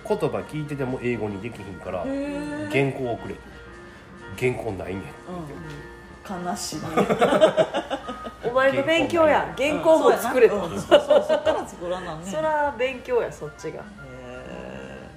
[0.08, 3.50] 言葉聞いてても英語にできひんから原稿をくれって。
[4.38, 5.02] 原稿ないねん。
[5.02, 5.10] うん
[6.30, 6.78] 悲しい。
[8.48, 9.52] お前の勉強や。
[9.56, 10.56] 原稿も作れと。
[10.56, 10.70] うん。
[10.70, 11.24] そうそうそう。
[11.26, 13.82] そっから作らなんねそら勉強やそっちが。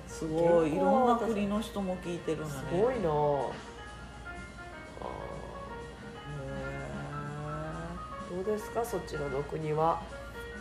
[0.07, 0.73] すごい。
[0.73, 3.09] いろんな国の人も聞いてるんだねすごいな
[8.33, 8.83] どうですか？
[8.83, 10.01] そちらの国は。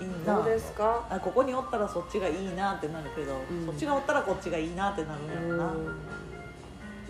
[0.00, 0.36] へーいいな。
[0.36, 1.06] どうですか？
[1.08, 3.66] あここにおったらそっちがいいなってなるけど、うん。
[3.66, 5.86] そっちがおったらこっちがいいなってなるんやろな、うん。
[5.86, 5.96] うん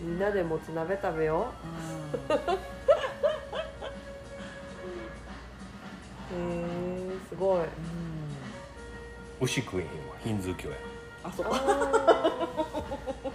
[0.02, 1.47] みんなでもつ鍋食べよ
[2.28, 2.32] う。
[2.32, 2.36] へ
[6.34, 7.65] えすごい。
[9.41, 9.92] 牛食えへんわ。
[10.24, 10.76] ヒンズー教や。
[11.24, 11.55] あそあこ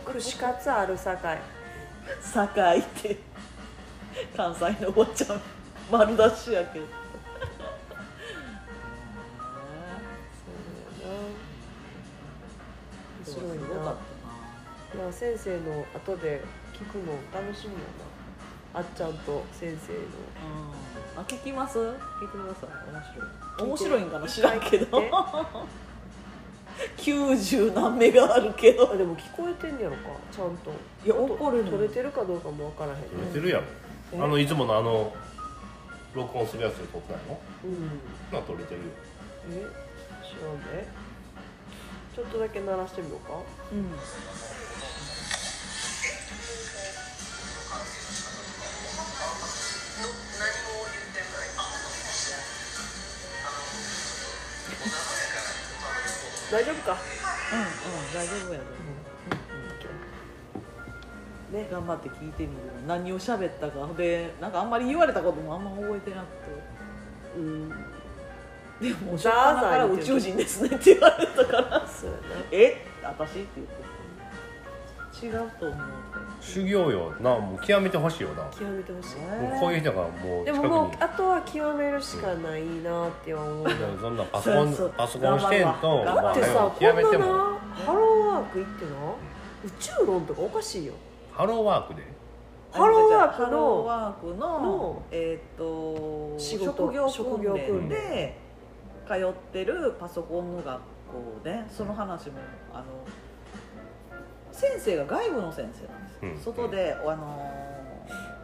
[0.05, 0.13] ー。
[0.13, 1.41] 串カツあるさかい
[2.21, 3.17] 堺って。
[4.35, 5.41] 関西のおばちゃん
[5.91, 6.85] 丸出しやけど
[15.09, 18.79] ったいや先生の後で聞くの楽しみやな。
[18.79, 19.99] あっちゃんと先生の。
[21.17, 21.79] あ聞きます？
[21.79, 23.25] 聞いてください面白
[23.65, 23.69] い。
[23.69, 25.01] 面白いんかな知らんけど。
[26.79, 28.91] え90何目があるけど。
[28.91, 30.01] あでも聞こえてんねやろか。
[30.31, 30.71] ちゃんと。
[31.03, 33.07] いや怒るの取れてるかどうかもわからへんね。
[33.31, 33.63] 撮れてるやろ、
[34.13, 34.21] え？
[34.21, 35.11] あのいつものあの
[36.13, 37.99] 録音するやつで撮ってないのうん。
[38.31, 38.87] な撮れてるよ。
[39.49, 39.65] え？
[40.23, 40.87] 知らんで。
[42.15, 43.33] ちょっとだけ鳴らしてみようか。
[43.71, 43.89] うん
[56.51, 56.97] 大丈夫か？
[57.53, 57.67] うんうん
[58.13, 58.59] 大丈夫や
[61.51, 61.67] で、ね。
[61.71, 62.61] 頑張って聞いてみる。
[62.87, 63.87] 何を喋ったか。
[63.97, 66.25] でなんかあんまり言われたこともあんま覚えてなく
[67.37, 67.69] うん。
[68.79, 71.87] てでもザーザーから宇宙人ですねって言われたから。
[71.87, 72.21] そうやな。
[72.51, 72.85] え？
[73.03, 73.29] 私？
[73.29, 73.87] って言って。
[75.25, 75.77] 違うと思う
[76.39, 77.37] 修行よな。
[77.37, 78.43] もう極めてほしいよな。
[78.43, 80.69] も極めてほしい、うこういう人がもうで近くに。
[80.69, 83.63] ももうあとは極めるしかないなっては思う。
[83.63, 84.93] な、いやそんなパソコンそうそう。
[84.97, 87.23] パソコンしてんとだってさ極めても。
[87.77, 88.91] ハローワーク行ってな
[89.65, 90.93] 宇宙論とかおかしいよ。
[91.31, 92.03] ハローワークで？
[92.73, 97.89] あハローワークのハローワークののえっ、と仕事職業職業訓訓練。
[97.89, 98.37] 練で
[99.07, 100.81] 通ってるパソコンの学校
[101.43, 102.39] でその話も
[102.73, 102.83] あの
[104.57, 106.09] 先生が外部の先生なんで
[106.41, 106.55] すよ、うん。
[106.55, 107.53] 外であの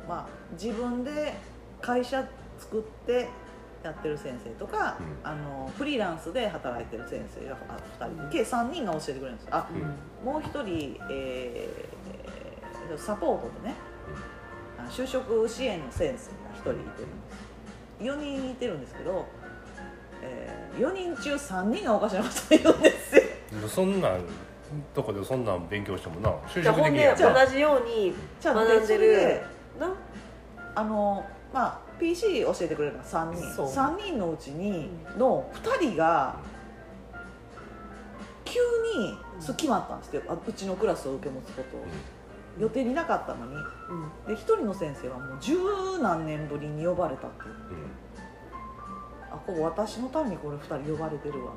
[0.08, 1.34] まあ自分で
[1.82, 2.24] 会社
[2.60, 3.28] 作って
[3.84, 5.30] やってる先生とか、うん。
[5.30, 9.68] あのフリーランスで働いてる先生があ2人計3人が教えてくれるんですあ
[10.24, 10.32] うん。
[10.32, 11.94] もう一人、えー
[12.98, 13.76] サポートでね
[14.78, 16.30] あ就職支援の先生
[16.70, 17.44] が1人いてるんです。
[18.02, 19.26] 4人いてるんですけど、
[20.22, 23.22] え4人中3人がおかしなこと言うんですよ。
[23.68, 24.22] そんなん
[24.94, 29.42] とこでそんなん勉強してもな就職できへんやん同じように学んでる
[29.80, 29.94] な？
[30.76, 33.54] あのまあ PC 教えてくれるのは3人。
[33.54, 33.68] そう。
[33.68, 36.36] 3人のうちにの2人が
[38.46, 38.60] 急
[38.98, 41.86] にそう決まったんですけどあうちのクラスを受け持つことを。
[42.60, 43.56] 予定になかったのに。
[44.26, 44.36] うん。
[44.36, 45.58] で1人の先生はもう十
[46.02, 47.50] 何年ぶりに呼ばれたっていう。
[47.50, 47.56] うん。
[49.32, 51.54] あここ私のためにこれ2人呼ばれてるわ。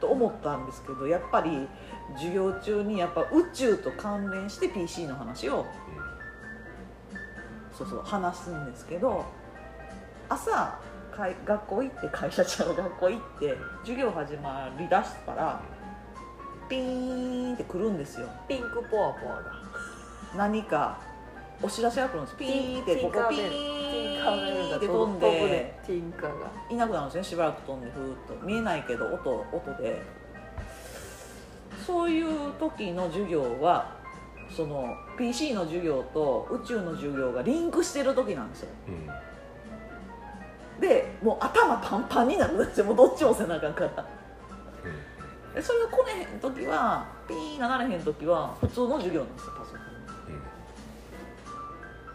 [0.00, 1.68] と思ったんですけどやっぱり
[2.14, 5.66] 授業中にやっぱ宇宙と関連して PC の話を
[7.76, 9.24] そうそう話すんですけど
[10.28, 10.78] 朝
[11.44, 15.60] 学校行って会社ちゃう学校行って授業始まりだしたら
[16.68, 18.26] ピーンって来るんですよ。
[18.48, 19.52] ピンクポワポワが
[20.36, 20.98] 何か
[21.62, 25.74] お知らせが来るんですピーンってここピーンって飛んで。
[26.70, 28.46] いなくなるんですねしばらく飛んでふーっと。
[28.46, 30.02] 見えないけど音音で
[31.86, 33.92] そういう時の授業は
[34.54, 38.68] その PC の授業と宇宙の授業がリンクしてる時なんですよ。
[38.88, 39.06] うん。
[40.80, 42.86] でもう頭パンパンになるんですよ。
[42.86, 44.06] もうどっちも背中から。
[45.54, 49.80] でそれが来ねへん時はピーンがなれへん時は普通の授業なんですよパソコン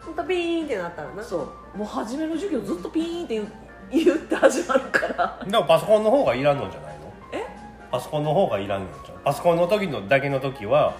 [0.06, 1.24] ほんとピーンってなったらな。
[1.24, 1.38] そ
[1.74, 1.78] う。
[1.78, 3.48] もう初めの授業ずっとピーンって言う
[3.92, 5.40] 言って始まるから。
[5.44, 7.14] うんだからパソコンの方がいらんのじゃないの？
[7.34, 7.46] え？
[7.92, 10.96] パソコンの方がいらんのじゃんパソコンの時のだけの時は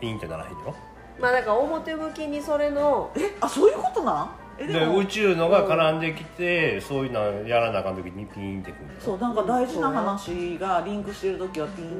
[0.00, 0.74] ピンってならへんよ
[1.20, 4.30] まあだから表向きにそれのえあそういうことなん？
[4.60, 11.94] えでも宇宙のが絡んできてそういうのやらなあかん時にピンってくるんそうなんか大事な話がリンクしてる時はピンって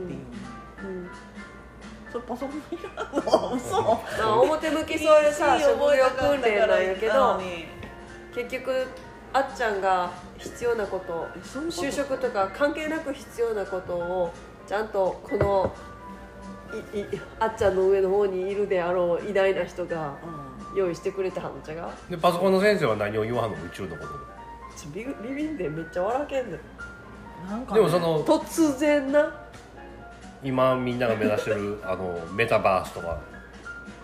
[0.82, 1.10] 言う、うん。
[2.12, 3.56] それパソコンにいらんの？
[3.56, 3.82] 嘘。
[3.82, 7.40] まあ表向きそういうさ 職業訓練なんやけど
[8.34, 8.86] 結局
[9.32, 14.32] あっちゃんが必要なこと就職とか関係なく必要なことを
[14.66, 15.74] ちゃんとこの
[16.94, 17.04] いい
[17.38, 20.14] あっちゃんの上の方にいるであろう偉大な人が
[20.76, 24.08] 用意してくれたはんちゃがでパソコンの先生は何を言わんの宇宙のこと
[24.76, 26.54] ちょビビビンでめっちゃ笑けんねん。
[26.54, 26.60] うん
[27.48, 29.32] なんか、でもその突然な？
[30.42, 33.20] 今みんなが目指してるあのメタバースとか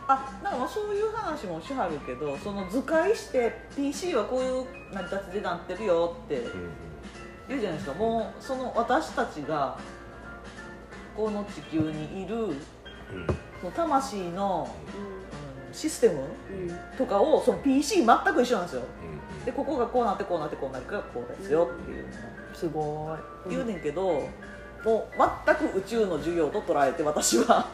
[0.06, 6.70] あなんかそういう話もしはるけどその図解して PC はこういう成り立ちでなってるよってうん
[7.48, 7.94] 言うじゃないですか。
[7.98, 9.78] もうその私たちが
[11.16, 12.54] この地球にいるうん。
[13.60, 15.74] その魂のううん。
[15.74, 16.96] システムんうん。
[16.96, 18.82] とかをその PC 全く一緒なんですよ。
[18.82, 23.14] うんでここがこうなってこうなってこうなるからこうですよっていうのをすご
[23.50, 24.26] い言うねんけど、
[24.84, 27.66] もう全く宇宙の授業と捉えて私は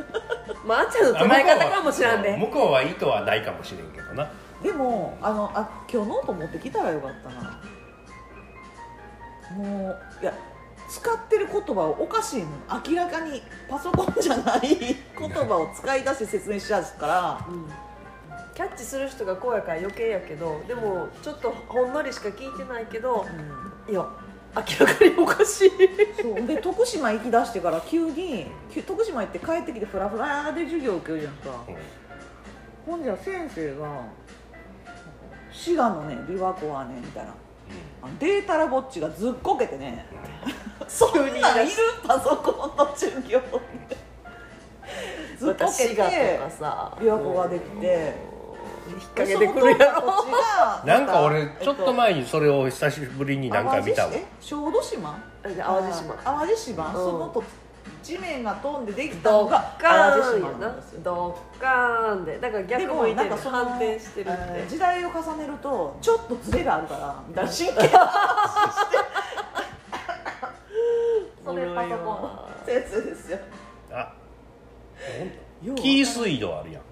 [0.64, 4.28] まああっちゃんの捉え方かもしらんで向こうは意図はないかもしれんけどな。
[4.62, 7.60] でもあのあ今日ノート持ってきたらよかったな。
[9.56, 10.32] もういや
[10.88, 12.82] 使ってる言葉はおかしいもん。
[12.88, 14.60] 明らかにパソコンじゃない
[15.18, 17.40] 言葉を使い出して説明しちゃうから。
[17.48, 17.72] うん。
[18.56, 23.26] キャッチする人がこうやから余計やけどでもちょっとほんのりしか聞いてないけど
[23.86, 24.06] いや
[24.56, 25.70] 明らかにおかしい。
[26.22, 26.46] そう。
[26.46, 31.50] で徳島行きだしてから急にき徳島行って帰ってきてフラフラで授業受けるじゃんか。
[31.68, 31.76] うん。
[32.92, 34.02] ほんじゃ先生が
[35.52, 37.34] 「滋賀のね琵琶湖はね」みたいな。
[38.00, 40.06] あのデータラボッチがずっこけてね。
[40.86, 41.42] そんなんいる？
[42.06, 43.96] パソコンの授業で
[45.36, 46.38] ずっこけて琵
[47.00, 48.14] 琶湖ができて
[48.90, 50.24] 引っ掛けてくるやろ。
[50.86, 54.12] なんか俺ちょっと前前にそれを久しぶりになんか見たわ。
[54.40, 55.18] 小豆島？
[55.42, 56.14] 淡路島。
[56.14, 56.92] 淡路島、うん。
[56.94, 57.42] そのと
[58.02, 61.00] 地面が飛んでできたのドがッカ淡路島なんですよ。
[61.02, 62.38] ドッカーンで。
[62.38, 63.28] だからで逆も向いてる。
[63.28, 68.96] なんかその反転してるっえーて時代を重ねるとちょっとズレがあるからみたいな真剣な話して。
[71.44, 73.38] それパソコンの先生ですよ。
[73.92, 74.12] あ
[75.62, 76.82] 要は紀伊水道あるやん。
[76.82, 76.85] は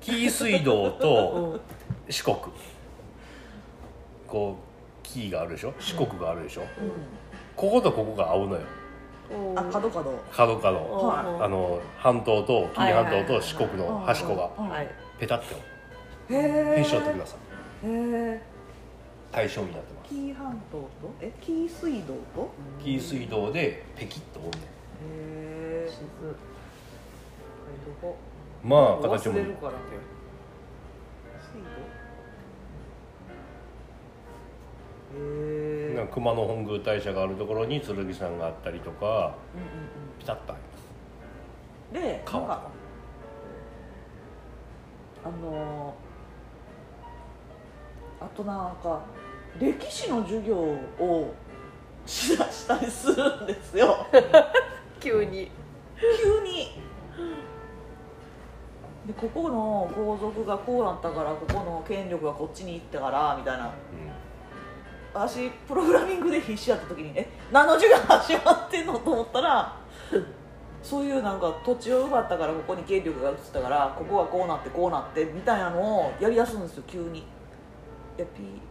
[0.00, 1.60] 紀伊水道うんと
[2.06, 2.12] うん。
[2.12, 2.36] 四国。
[4.28, 5.72] こう紀伊があるでしょ？
[5.80, 6.60] 四国があるでしょ？
[6.60, 6.70] い、うん。
[7.56, 8.60] こことここが合うのよ。
[9.32, 10.12] うんあ角角。
[10.30, 10.76] 角角。
[10.76, 14.88] はいあの半島と紀伊半島と四国はいの端っこがはい
[15.18, 15.58] ペタッてへ
[16.28, 17.36] え編集してくださ
[17.82, 17.86] い。
[17.86, 17.90] へ
[18.36, 18.42] え
[19.32, 20.10] 対象になってます。
[20.10, 20.88] 紀伊半島と？
[21.20, 22.50] え紀伊水道と？
[22.82, 24.66] 紀伊水道でペキッとおんねんへ
[25.86, 25.90] え
[28.62, 29.34] まあ形も。
[29.34, 31.68] 忘れるから水道
[35.16, 40.80] へえなんか熊野本宮大社があるところに剣山があったりとかうんうんピタッとあります。
[41.94, 42.56] うんでなん川とか。
[42.56, 42.70] か
[45.24, 46.10] あのー
[48.22, 49.00] あとなんか
[49.58, 51.34] 歴史の授業を
[52.04, 54.06] しだしたりするんですよ。
[55.00, 55.50] 急に。
[55.98, 56.82] 急に
[59.06, 63.70] でここの皇族がこうなったからここの権力がこっちに行ったからみたいな。
[65.12, 68.96] 私プログラミングで必死やった時にえ何の授業始まってんの？
[69.00, 69.76] と思ったら
[70.84, 77.18] そういうなんか土地を奪ったからここに権力が移ったからここがこうなってこうなってみたいなのをやりだすんですよ急に。
[77.18, 77.22] い
[78.18, 78.26] や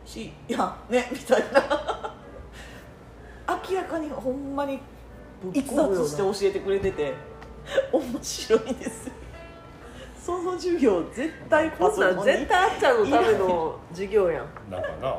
[0.06, 2.14] PC いやねみたいな。
[3.69, 4.80] 明らかにほんまに
[5.53, 7.14] 逸脱して教えてくれてて
[7.91, 9.14] 面白いですよ
[10.30, 14.72] その授業絶対こんなん絶対あっちゃんのための授業やん。
[14.72, 15.16] なんかな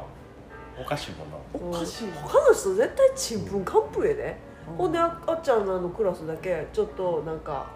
[0.80, 1.36] おかしいもんな。
[1.76, 2.08] おかしい。
[2.12, 4.36] 他の人絶対ちんぷんかんぷんやで、
[4.68, 4.76] うん。
[4.76, 7.66] ほんでああっちゃんのあのクラスだけちょっとなんか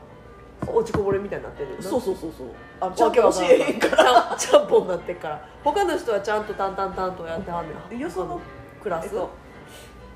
[0.67, 1.77] 落ちこぼれみたいになってる。
[1.81, 2.47] そうそうそうそう。
[2.81, 5.49] あちちゃんと教えへんからちゃんちゃんぽんになってっから。
[5.65, 7.89] 他の人はちゃんと淡々淡々とやってはんねん。
[7.91, 8.41] でよその
[8.83, 9.31] クラス、えっと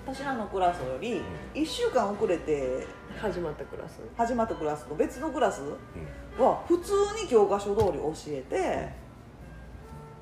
[0.07, 1.21] 私らのクラスより
[1.55, 2.87] 1週間遅れて
[3.19, 4.01] 始まったクラス。
[4.17, 5.63] 始まったクラスと別のクラス
[6.39, 9.09] は普通に教科書通り教えて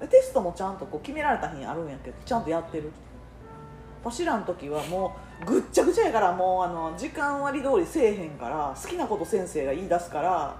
[0.00, 2.90] でテストもちゃんとこう決められた日にあるんやけどちゃんとやってる。
[4.04, 10.56] 私らの時はもうぐっちゃぐちゃやからもうあの時間割通りせえへんから好きなこと先生が言い出すから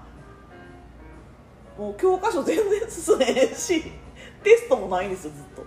[1.77, 3.83] もう教科書全然進めへんし
[4.43, 5.65] テストもないんですよずっと。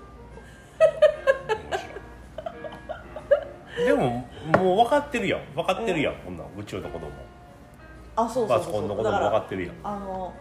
[3.85, 6.47] でももう分かってるやん分かってるやん、こんなん。
[6.59, 7.11] 宇宙の子供。
[8.17, 8.65] あそうそうパそう。
[8.65, 10.35] ソコンの子供だから分かってるやんあの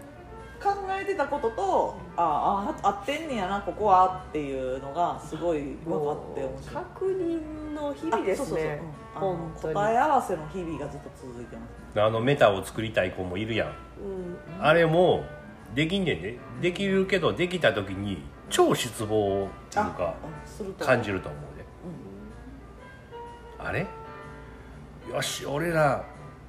[0.61, 6.75] 考えてたこととああ合ってんねやなここはっていうのがすごい分かって面白い。
[6.75, 8.43] 確認の日々ですね。
[8.43, 8.67] あそうそうそう。
[8.67, 8.77] うん。
[9.15, 9.73] あの本当に。
[9.73, 11.61] 答え合わせの日々がずっと続いてま
[11.93, 12.01] す。
[12.01, 13.67] あのメタを作りたい子もいるやん。
[13.67, 13.75] うん。
[14.59, 15.23] あれも
[15.73, 16.37] できんねんで。
[16.61, 20.15] できるけどできた時に超失望っていうか
[20.79, 21.63] 感じると思うで
[23.59, 23.87] あれ？
[25.13, 26.05] よし俺ら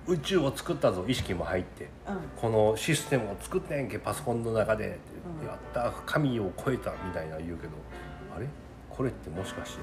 [0.07, 1.05] 宇宙を作ったぞ。
[1.07, 1.89] 意識も入って。
[2.09, 2.15] うん。
[2.15, 4.99] うんこのシステムを作ったんやんけパソコンの中で、
[5.43, 5.47] うん。
[5.47, 5.93] やった。
[6.07, 7.73] 神を超えたみたいな言うけど。
[8.35, 8.47] あれ？
[8.89, 9.83] これってもしかして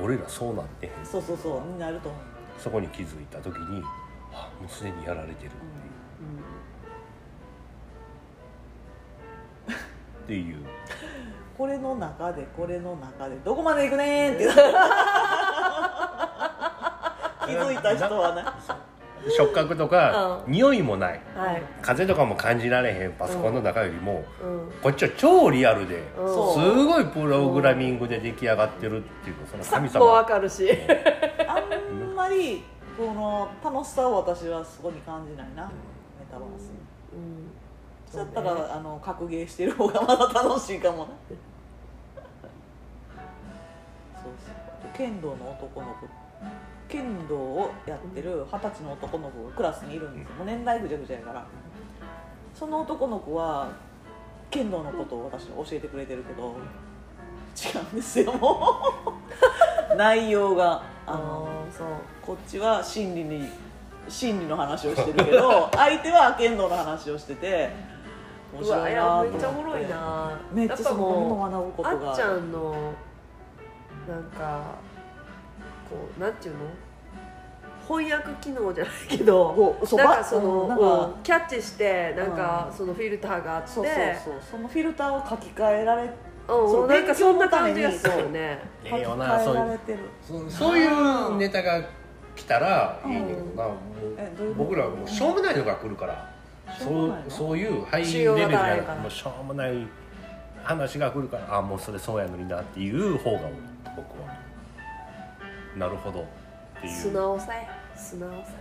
[0.00, 0.92] 俺らそうなってへん？
[1.04, 2.10] そうそうそうになると
[2.58, 3.82] そこに気づいた時に
[4.32, 5.50] あもうすでにやられてる
[10.24, 10.56] っていう、
[11.58, 14.46] これの中でこれの中でどこまで行くねーんって
[17.46, 18.42] 気づいた人はね。
[19.30, 21.20] 触覚とか、う匂いもない。
[21.34, 21.62] はい。
[21.80, 24.70] 風とかも感じられへんパソコンの中よりも、うん。
[24.82, 26.62] こっちは超リアルで、うんそう。
[26.62, 30.68] すごいプログラミングで出来上がってるっていうその神さっとわ様かるし。
[31.48, 32.62] あんまり
[32.96, 35.70] この楽しさを私はそこに感じないなメ
[36.30, 36.70] タバース。
[37.12, 37.50] うん。
[38.14, 41.10] だったらあの格ゲーしてる方がまだ楽しいかもね。
[44.14, 44.96] そうそう。
[44.96, 46.23] 剣道の男の子
[46.94, 50.34] 剣道をやってる二十歳の男の子がクラスにいるんですよ。
[50.36, 51.44] もう年代ぐちゃぐちゃやから。
[52.54, 53.68] その男の子は
[54.48, 56.54] 剣道のことを私に教えてくれてるけど
[57.56, 58.32] 違うんですよ。
[58.34, 58.60] も
[59.92, 59.96] う。
[59.98, 60.74] 内容が
[61.06, 61.86] ああのーそう。
[62.22, 63.48] こっちは心理に
[64.08, 67.70] 心理の話をしてるけど 相手は剣道の話をしてて
[68.52, 70.40] 面白いなとめっちゃおもろいな。
[70.52, 72.72] めっちゃそこにもも学ぶことがうあっちゃんの
[74.06, 74.60] なんか
[75.90, 76.60] こうなんていうの？
[77.86, 82.76] 翻訳機能じゃないけどなんばかその、キャッチしてなんかうん。
[82.76, 83.68] そのフィルターがあって。
[83.68, 84.34] そうそうそう。
[84.50, 86.10] そのフィルターを書き換えられうん
[86.46, 89.78] そうなんかそんな感じがするよねええよなそう
[90.50, 91.82] そそういうネタが
[92.36, 93.74] 来たらいいねんけどな、もう
[94.18, 94.64] えどういうこと？
[94.64, 96.30] 僕らはもうしょうもないのが来るから
[96.78, 99.86] そうそういうハイレベルじゃないもうしょうもない
[100.62, 103.50] 話が来るからあもうそれそうやのになっていう方が多い
[103.96, 104.34] 僕は。
[105.76, 106.26] なるほど
[106.84, 107.00] っていう。
[107.02, 107.60] 素直さや。
[107.96, 108.52] 素直さ。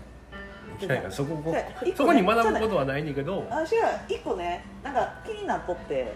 [0.81, 3.45] いやいやそここで一個ねそこに学ぶことはないねんけど。
[3.49, 6.13] 私は一個ねなんか気になっとって。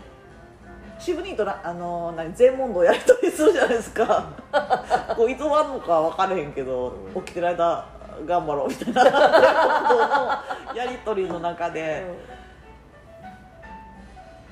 [1.00, 4.34] 渋兄となあの何全問答やり取りするじゃないですか。
[5.16, 7.88] こういつ終わるのか分からへんけど起きてる間
[8.26, 9.04] 頑張ろうみたいな。
[9.04, 12.04] 全問答のやり取りの中で、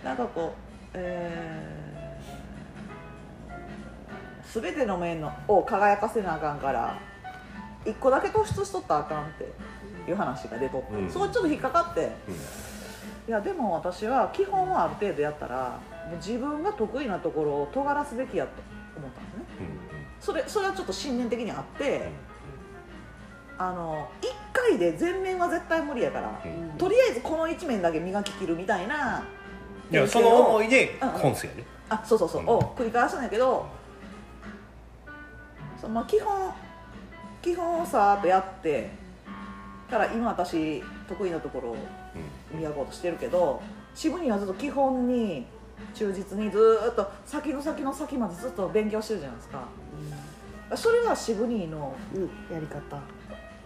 [0.03, 6.95] なんかこう、えー、全ての面のを輝かせなあかんから
[7.85, 11.09] 一個だけ突出しとったらあかんっていう話が出とって、うん。
[11.09, 12.35] そこちょっと引っかかってうん。
[13.27, 15.79] いやでも私は基本はある程度やったら
[16.17, 18.51] 自分が得意なところを尖らすべきやと
[18.97, 19.67] 思ったんですね。
[20.19, 22.09] それそれはちょっと信念的にあって
[23.57, 26.69] あの1回で全面は絶対無理やから、うん。
[26.69, 29.23] うんとりあえずこの1面だけ磨き切るみたいな
[29.89, 31.19] いやその思いでうんうん。
[31.21, 32.49] 今世やねあそうそうそう、うん。
[32.49, 33.65] を繰り返すんやけど
[35.79, 36.53] そう、まあ、基本
[37.45, 38.89] 基本をさーっとやって
[39.87, 41.77] から今私得意なところを
[42.51, 43.61] 磨こうとしてるけど
[43.93, 45.45] 渋にはずっと基本に
[45.93, 49.67] 忠実にずーっと先の先の先までずっと勉強してるじゃないですか。
[50.75, 52.99] それは渋にの、うんやり方。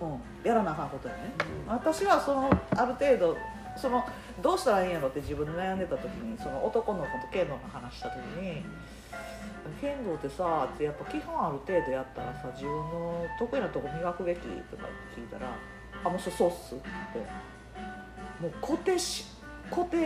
[0.01, 1.33] うん、やらなあかんことやね、
[1.67, 3.37] 私はそのある程度
[3.75, 4.05] その
[4.41, 8.63] どうしたらいいんやろって自分で悩んでた時にその男の子と剣道の話した時に
[9.81, 15.47] 「剣道ってさ」ってやっぱ基本ある程度やったらさ自分の得意なとこ磨くべきとか聞いたら
[16.03, 17.59] 「あもうそうそうっす」って。
[18.39, 19.25] もう固定し
[19.69, 19.97] 固定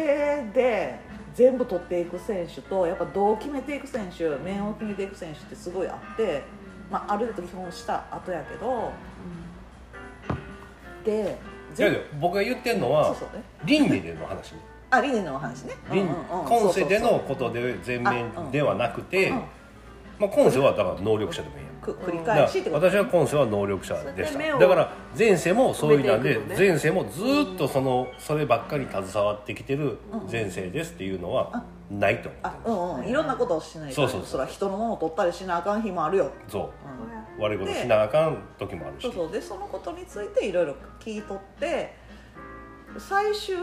[0.53, 0.99] で
[1.33, 6.43] 全部取っていく選手とやっぱどう決めていく選手面を決めていく選手ってすごいあって、
[6.91, 8.91] まあ、ある程度基本した後やけど
[11.05, 11.37] で
[11.77, 13.43] いやいや僕が言ってんのはそうそうね。
[13.65, 14.59] 倫理での話ね
[14.93, 15.73] あ理念のお話ね。
[15.91, 19.35] 今世でのことで全面ではなくて、うん
[20.19, 24.59] まあ、今世はだから能力者でもいいや繰り返しってこと私は今世は能力者でした。
[24.59, 33.07] だから前世もそういうなんで前世もずーっとそのそればっかり携わってきてるうん前世ですっていうのはないと思あってるうんうん。
[33.07, 36.69] いろんなことをしないからそうそうそら人のものを取ったりしなあかん日もあるよ、そう。
[37.37, 37.43] うん。
[37.43, 39.03] 悪いことしなあかん時もあるし。
[39.03, 39.31] そうそう。
[39.31, 41.95] でそのことについていろいろ聞い取って
[42.97, 43.57] 最終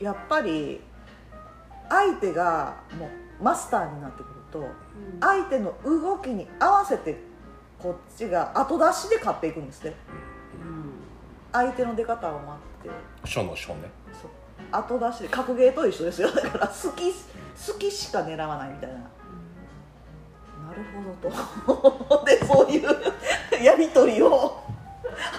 [0.00, 0.80] やっぱり
[1.88, 3.06] 相手がも
[3.40, 4.66] うマスターになってくると
[5.20, 7.16] 相手の動きに合わせて
[7.78, 9.94] こっちが後出しで勝っていくんですね。
[11.52, 12.90] 相手の出方を待って。
[13.24, 13.90] 書の書ね。
[14.12, 14.30] そう。
[14.72, 16.30] 後出しで格ゲーと一緒ですよ。
[16.30, 18.96] だから好き好きしか狙わないみたいな。
[18.96, 19.02] な
[20.74, 22.24] るほどと。
[22.26, 24.60] でそういうやり取りを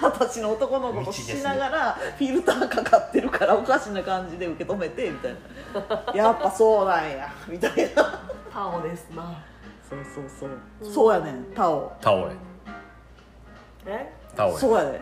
[0.00, 6.14] 二十歳の男の子としながらフィルターかかってるからおかしな感じで受け止めてみたいな。
[6.14, 7.32] やっぱそうなんや。
[7.46, 8.22] みたいな。
[8.52, 9.44] タオですな。
[9.88, 10.92] そうそうそう。
[10.92, 11.44] そうやねん。
[11.54, 11.92] タオ。
[12.00, 12.32] タオや。
[13.86, 14.12] え？
[14.36, 14.58] タオや。
[14.58, 15.00] そうやねん。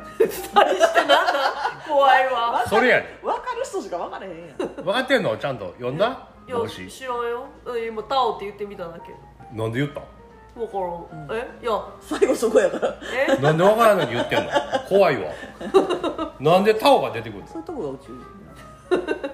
[1.88, 2.64] 怖いわ。
[2.68, 4.56] それやね分かる人しか分からへんやん。
[4.56, 5.36] 分かってんの？
[5.36, 5.72] ちゃんと。
[5.78, 6.28] 読んだ？
[6.46, 7.46] いや帽子知らんよ。
[7.64, 9.12] うん今タオって言ってみただけ。
[9.56, 10.02] なんで言った
[10.56, 11.62] 分からん、え？
[11.62, 11.84] いや。
[12.00, 12.94] 最後そこやから。
[13.12, 13.36] え？
[13.42, 14.50] なんで分からんのに言ってんの？
[14.88, 15.30] 怖いわ。
[16.40, 17.46] なんでタオが出てくるの？
[17.46, 18.24] そういうとこが宇宙人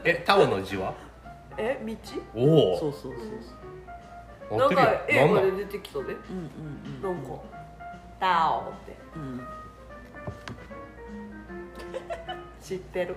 [0.04, 0.92] えタオの字は？
[1.56, 1.80] え？
[1.84, 1.94] 道？
[2.34, 2.78] おお。
[2.78, 3.12] そうそうそう
[4.48, 4.58] そう。
[4.58, 6.04] なんか英語で出てきたで。
[6.04, 6.12] うん
[7.00, 7.30] うんなんか
[8.18, 8.96] タオって。
[9.16, 9.22] うん。
[9.22, 9.40] う ん
[12.60, 13.16] 知ってる。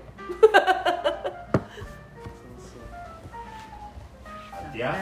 [4.73, 4.93] いや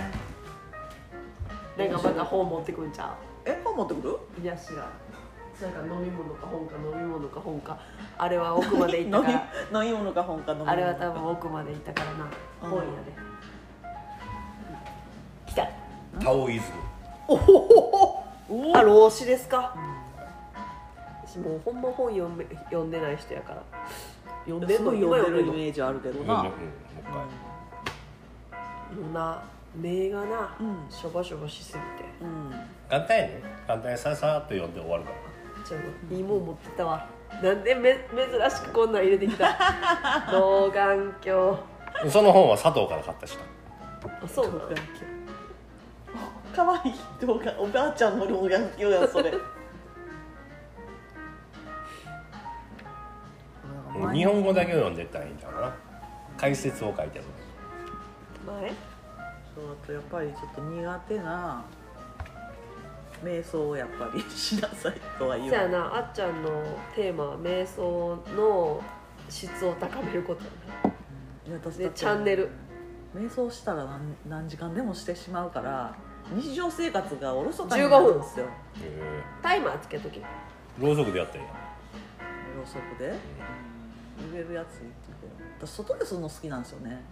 [1.77, 4.17] なんかまた本持ってくんちゃえ本持ってくる？
[4.39, 4.77] ういや知らん
[5.61, 7.77] なんか飲み物か本か飲み物か本か。
[8.17, 9.31] あれは奥まで行ったか
[9.71, 9.81] ら。
[9.83, 10.71] 飲み物か本か飲み物。
[10.71, 12.25] あれは多分奥まで行ったからな。
[12.63, 12.69] うん。
[12.69, 12.89] 本やで。
[15.45, 15.67] 来た。
[16.19, 16.65] タオイズ。
[17.27, 18.73] おほほほ。
[18.75, 19.75] あ老子ですか？
[21.25, 23.63] 私もうほんま本読め読んでない人やから。
[24.45, 24.91] 読んでんの？
[24.91, 26.51] 読んでるイ今メージあるけどムなもう
[28.91, 29.41] 一のな
[29.75, 30.85] 目がな、うん。
[30.89, 31.83] しょぼしょぼしすぎて。
[32.21, 32.51] うん。
[32.89, 33.43] 回簡単やね。
[33.67, 35.11] 簡単にささっと読んで終わるか
[35.67, 35.77] ちょ
[36.15, 37.07] いいもん持ってたわ。
[37.41, 39.57] なんでめ珍しくこんなん入れてきた。
[40.31, 41.57] 老眼鏡。
[42.05, 43.37] らその本は佐藤から買ったし
[44.23, 44.59] あそうなの？
[46.55, 46.93] かわいい
[47.25, 49.31] 動画おばあちゃんの老眼鏡やそれ。
[49.31, 49.37] な
[54.13, 55.73] 日本語だけを読んでったらいいんだろうな。
[56.37, 57.27] 解説を書いてある
[58.61, 58.71] 前？
[59.55, 61.63] そうあとやっぱりちょっと苦手な
[63.23, 65.49] 瞑想をやっぱりしなさいとは言う。
[65.49, 66.49] そやなあっちゃんの
[66.95, 68.83] テーマは瞑想の
[69.29, 70.49] 質を高めることや
[71.47, 72.49] いや私でだってチャンネル。
[73.15, 75.95] 瞑想したら何何時間でもしてしまうから
[76.33, 78.45] 日常生活がおろそかに15なるんですよ。
[79.43, 80.23] タイマーつけときえ
[80.83, 81.53] ろうそくでやったらいいや。
[82.57, 83.13] ろうそくで？
[84.31, 87.03] 入れるやつ言ってて私外でするの好きなんですよね。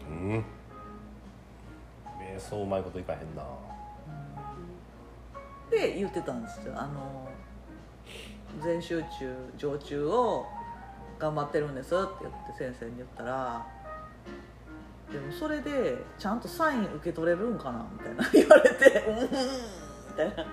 [0.00, 0.44] うん
[2.38, 3.42] 瞑想うまいこといかへんな。
[5.70, 6.72] で言ってたんですよ。
[6.76, 7.28] あの
[8.62, 10.46] 全集中常駐を
[11.18, 13.66] 頑張ってるんですって言って先生に言ったら
[15.12, 17.86] でもそれでちゃんとサイン受け取れるんかな？
[17.92, 19.28] みたいな 言われてうんみ
[20.16, 20.46] たいな。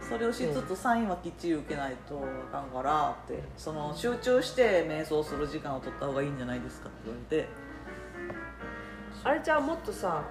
[0.00, 2.20] それをしつつサインはきっちり受けないと
[2.50, 7.48] あかんからってその集中して瞑想する時間を取った方がいいんじゃないですかって言われて。
[9.24, 10.22] あれじゃあもっとさ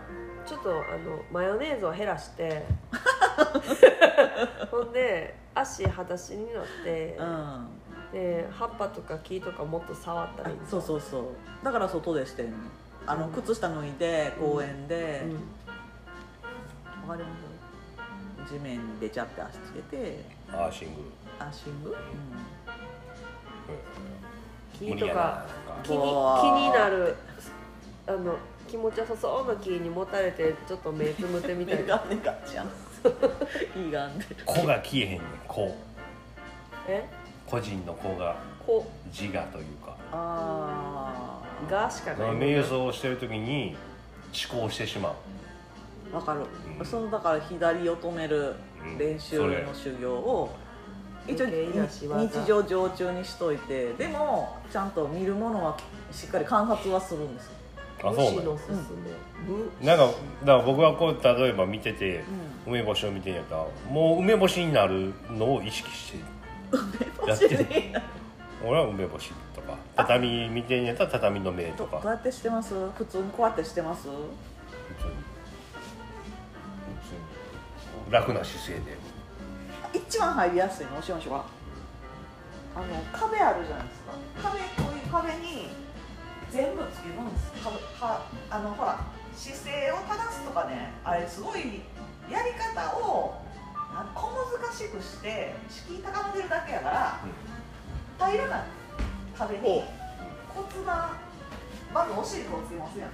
[0.52, 2.66] ちょっとあのマヨネーズを減らして。
[4.70, 7.16] ほんで足裸足になって。
[7.18, 7.68] う、ん。
[8.12, 11.24] で葉っぱとか木とかもっと触ったらいいんそうそうそう。
[11.64, 12.58] だから外でしてんの。
[13.08, 13.32] あのうん。
[13.32, 15.36] 靴下脱いで公園で、うん。
[17.10, 17.30] わかりま
[18.46, 18.54] す？
[18.54, 20.26] 地面にべちゃって足つけて。
[20.52, 21.02] アーシング。
[21.40, 21.96] アッシング、
[24.78, 25.46] 木とか
[25.82, 26.02] 気に気
[26.52, 27.16] になる。
[28.06, 28.36] あの
[28.72, 32.02] 気持ちよさそうな木に持たれてちょっと目つむってみたいな。
[32.10, 32.68] メガネがちゃん
[33.78, 34.26] いいがんで。
[34.30, 35.22] る子が消えへんねん。
[35.46, 35.76] 子
[36.88, 37.04] え？
[37.46, 38.38] 個人の子が。
[38.66, 38.90] こ。
[39.12, 39.98] 自我というか。
[40.14, 43.76] あがしかない瞑想をしてる時に
[44.50, 45.14] 思考してしまう。
[46.14, 46.42] あわかる、
[46.80, 46.86] うん。
[46.86, 48.98] そのだから左を止めるうん。
[48.98, 50.56] 練習の修行を
[51.28, 55.78] 一応余計な仕業日常常駐にしといてでもちゃんと見るものは
[56.12, 57.52] しっかり観察はするんですよ、
[58.04, 58.72] あそうなの虫のすす
[59.82, 62.24] め、なんかだから僕はこう例えば見てて
[62.66, 66.20] 梅干しを見てんやったらもう梅干しになるのを意識して
[67.28, 67.66] やってる。
[68.64, 71.98] 俺は梅干しとか畳見てんやったら畳の目とか。
[71.98, 72.74] どどうやってしてます？
[72.92, 74.04] 普通にこうやってしてます？
[74.04, 74.20] 普通に。
[77.02, 77.14] 普通
[78.08, 78.12] に。
[78.12, 78.98] 楽な姿勢で。
[79.94, 80.98] 一番入りやすいの？
[81.00, 81.46] おしましょうか。
[82.76, 84.14] あの壁あるじゃないですか。
[84.44, 85.68] 壁こういう壁に
[86.52, 89.00] 全部つけるんです壁かあのほら
[89.34, 91.82] 姿勢を正すとかねあれすごい
[92.30, 93.42] やり方を
[94.16, 97.20] 小難しくして敷居高めてるだけやから、
[98.18, 98.66] 平らな
[99.38, 99.84] 壁に
[100.48, 101.10] 骨盤
[101.94, 103.10] まずお尻をつけますやん。
[103.10, 103.12] う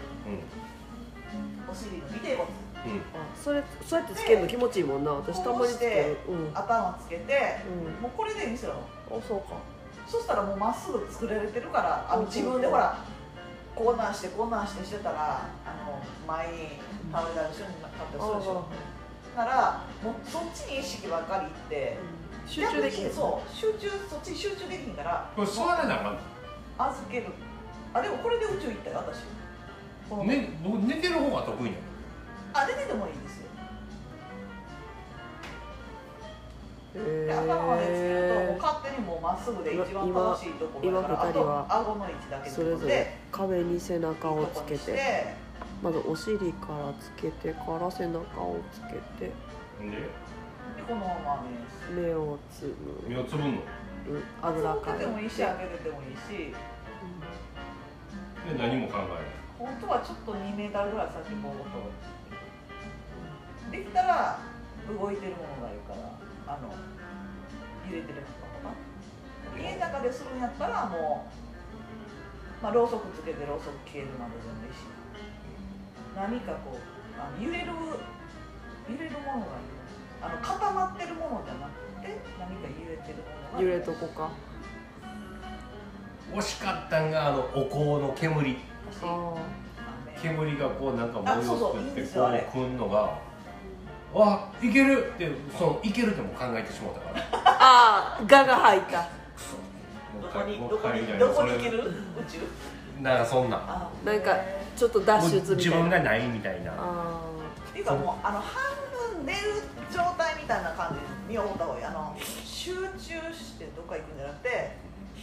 [1.70, 2.42] お尻の尾てい骨んうん。
[2.42, 5.12] あそれそうやってつけるの気持ちいいもんな。
[5.12, 6.18] 私たまにつける。
[6.30, 6.52] うん。
[6.54, 8.02] 頭つけてうん。
[8.02, 8.76] もうこれでいいんですよ。
[9.10, 9.58] あそうか。
[10.08, 12.28] そしたらもうまっすぐ作られてるからあのうん。
[12.28, 12.98] 自分でほら
[13.78, 16.82] こんなんしてこんなんしてしてたらあの前に
[17.14, 18.66] 倒れたり後ろになったりするでしょ。
[19.38, 21.98] だからもうそっちに意識ばっかりいって
[22.48, 27.28] 集中できそう集中そっちに集中できんからこれ座らなあかん預ける。
[27.94, 29.22] あでもこれで宇宙行ったよ私。
[30.26, 31.78] ね僕寝てる方が得意なの？
[32.54, 33.14] あ出ててもいい
[37.30, 45.36] 頭までつけるともうえ勝手にもうまっすぐで一番楽しいところだから今顎の位置だけそれぞれ壁に背中をつけてて
[45.82, 48.88] まずお尻からつけてから背中をつけ
[49.20, 49.32] てで
[49.92, 49.98] で
[50.88, 51.44] このまま
[51.94, 52.74] 目目をつむ。
[53.08, 53.52] 目をつぶんの？
[53.52, 53.60] うん
[54.42, 54.76] あぐら。
[54.76, 56.54] かいてつけてもいいし上げててもいいし。
[58.48, 59.02] で何も考え
[59.60, 61.92] 本当はちょっと2メーターぐらい先こうと。
[63.72, 64.40] できたら
[64.88, 65.94] 動いてるものがいいか
[66.48, 66.70] らあの
[67.90, 68.76] 揺れてるのとか。
[69.58, 71.26] 家の中でするんやったらも
[72.62, 74.86] う、まあ、ろうそくつけてろうそく消えるまででもいいし。
[76.16, 76.78] 何かこう
[77.20, 77.72] あの揺れる
[78.90, 79.78] 揺れるものがいい
[80.22, 83.62] あの固まってるものじゃなくて何か揺れてるものが。
[83.62, 84.32] 揺れとこか。
[86.34, 88.58] 惜しかったんがあのお香の煙
[90.22, 93.20] 煙がこうなんか模様作ってこうくんのが
[94.16, 97.26] あいけるってそのいけるっても考えてしまったから。
[97.44, 99.04] ああガが入った。
[99.04, 99.08] く
[99.42, 99.56] そ
[100.22, 101.80] どこにもどこにどこにける？
[101.80, 101.92] 宇
[102.32, 102.40] 宙？
[103.04, 103.58] なんかそんな。
[103.68, 104.36] あなんか
[104.76, 105.56] ちょっと脱出みたいな。
[105.56, 106.72] 自分がないみたいな。
[106.78, 107.22] あ
[107.70, 108.54] っていうかもうあの半
[109.18, 109.40] 分寝る
[109.94, 111.00] 状態みたいな感じ。
[111.02, 112.88] で見守った方がいいあの集中
[113.34, 114.50] してどっか行くんじゃなくて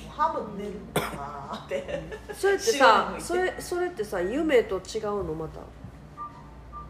[0.04, 2.02] もう半分寝るのかなーって。
[2.30, 5.60] あそれってさ それそれってさ夢と違うのまた？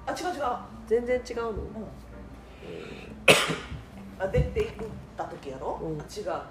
[0.06, 0.42] あ違う違う
[0.86, 1.50] 全然違うの？
[1.50, 1.58] うん。
[4.18, 6.00] あ出ていくった時やろ、うん。
[6.00, 6.42] あ違う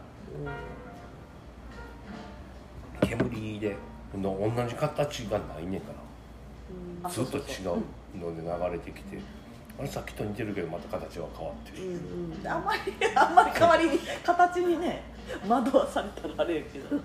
[3.01, 3.75] 煙で
[4.15, 5.91] の同じ形がないねんか
[6.69, 7.03] うん。
[7.03, 7.77] らずっと違そう
[8.15, 9.19] うので流れてきて。
[9.79, 11.83] あれさっきと似てるけどまた形は変わってる。
[11.83, 11.95] うん
[12.39, 12.47] うん。
[12.47, 12.79] あんまり
[13.15, 15.01] あんまり代わりに形にね
[15.47, 16.89] 惑わされたらあれやけど。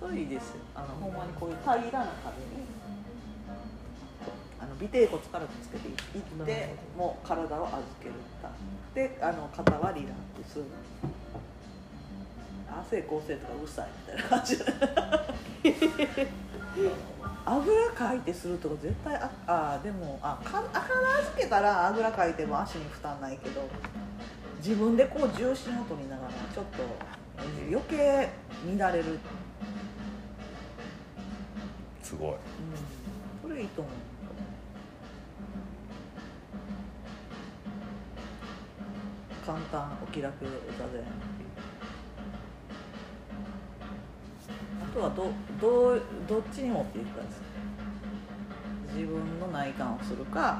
[0.00, 0.60] それいいですよ。
[0.74, 2.69] あのほんまにこういう平らな壁に
[4.60, 5.94] あの尾てい骨からつけていっ
[6.38, 8.14] なてるもう体を預ける
[8.94, 10.60] であの肩はリラックス
[12.70, 14.58] 汗構成とかうるさいみたいな感じ。
[17.44, 23.62] あぐらかいてするとか絶対ああでもあか体預けたらあぐらかいても足に負担ないけど
[24.58, 26.82] 自分でこう重心を取りながらちょっと
[27.68, 28.28] 余計
[28.78, 29.18] 乱れる、うん、
[32.02, 32.34] すごい。
[33.42, 34.09] それいいと思う
[39.44, 40.48] 簡単お気楽座
[40.92, 41.02] 禅。
[44.82, 47.40] あとはどどうどっちに持っていくかです。
[48.94, 50.58] 自分の内観をするか。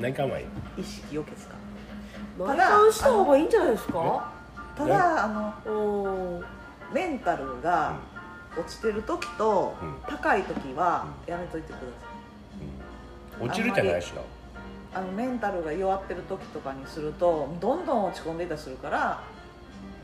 [0.00, 0.44] 何か前
[0.78, 1.54] 意識を消すか。
[2.38, 4.32] 内観した方がいいんじゃないですか？
[4.76, 5.28] ただあ
[5.66, 6.44] のおー。
[6.94, 7.96] メンタルが
[8.56, 9.96] 落ちてる時とうん。
[10.08, 11.86] 高い時はやめといてくださ
[13.40, 13.42] い。
[13.42, 13.48] うん。
[13.48, 14.22] 落ちるじゃないしな
[14.94, 19.22] あのメンタルが弱ってる時とかにするとどんどん落ち込んでいたりするから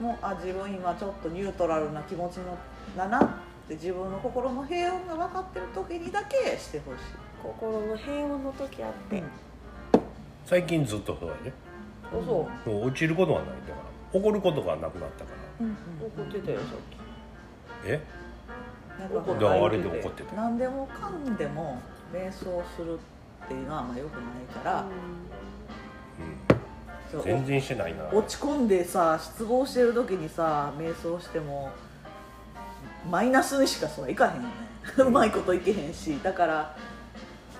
[0.00, 2.56] もうあ自分今ちょっとニュートラルな気持ちの
[2.96, 3.28] だなっ
[3.68, 6.98] て自分の心の平穏が分かってる時にだけしてほしい。
[7.42, 9.24] 心の平穏の時あって、うん
[10.46, 11.52] 最近ずっとそうやね。
[12.06, 13.80] あそもう落ちることはないんだか
[14.14, 15.66] 怒ることがなくなったから。
[15.66, 16.68] うん怒ってたよさっ
[17.84, 18.00] え？
[18.98, 20.34] なん怒っかであれで怒ってた。
[20.34, 21.78] 何でもかんでも
[22.10, 22.98] 瞑想する
[23.48, 24.22] っていうのはあんま良くない
[24.54, 24.84] から、
[27.10, 28.04] そう全然してないな。
[28.12, 31.70] 落ち込んでさ失望してる時にさ瞑想しても
[33.10, 34.48] マイナスにしかそらいかへんよね。
[34.98, 36.20] うまいこといけへんし。
[36.22, 36.76] だから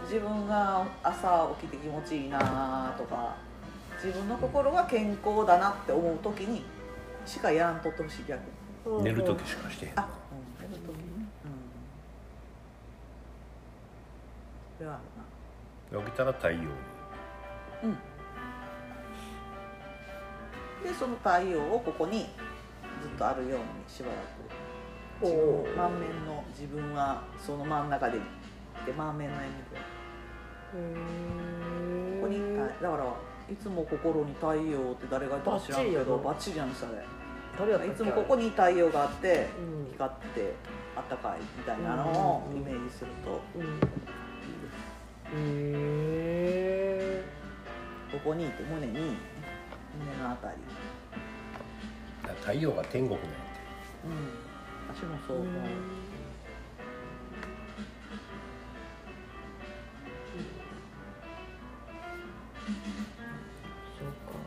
[0.02, 3.36] 自分が朝起きて気持ちいいなとか
[4.04, 6.64] 自分の心が健康だなって思う時に
[7.24, 8.44] しかやらんとってほしい逆に。
[8.98, 9.04] うん。
[9.04, 10.08] 寝る時しかしてへんあな、
[10.62, 11.02] うん寝る時ね。
[11.46, 11.50] うん。
[14.76, 14.98] それは
[15.90, 16.66] 起きたら太陽に。
[20.84, 22.28] でその太陽をここに
[23.02, 24.18] ずっとあるようにしばらく。
[25.20, 28.20] 自分満面の自分はその真ん中で
[28.86, 29.80] で満面の笑みで。
[29.80, 29.82] へ
[32.20, 33.04] ここにーだから
[33.50, 36.92] いつも心に太陽って誰が言ったか知らんけどバッチリやんそれ。
[37.58, 37.94] 誰やったっけ？
[37.94, 39.90] いつもここに太陽があってうん。
[39.92, 40.54] 光って
[40.94, 43.40] あったかいみたいなのをイメージすると。
[43.56, 43.62] うん。
[43.62, 43.88] いいですへ
[45.34, 47.24] え
[48.10, 49.12] ここにいて胸に胸
[50.22, 50.54] のあたり。
[52.22, 53.34] だから太陽が天国なんて。
[54.04, 54.12] うん。
[54.94, 55.52] 私もそう思う。
[63.98, 64.38] そうか。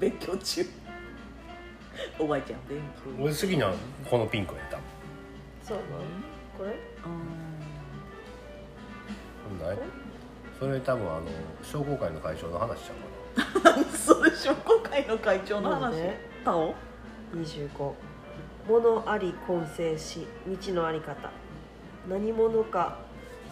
[0.00, 0.08] うん。
[0.10, 0.66] 勉強中。
[2.18, 3.22] おばあちゃん勉強。
[3.22, 3.72] 俺好きな
[4.10, 4.78] このピンクやった
[5.66, 5.76] そう。
[5.78, 5.88] なの
[6.58, 6.70] これ？
[9.64, 9.78] うない？
[10.58, 11.22] それ多分あの
[11.62, 12.92] 商工会の会長の話しちゃ
[13.60, 15.94] うかんそれ商工会の会長の話。
[16.44, 16.74] タオ
[17.34, 17.68] ？25
[18.68, 21.30] 物あり混成し道のあり方。
[22.08, 22.98] 何者か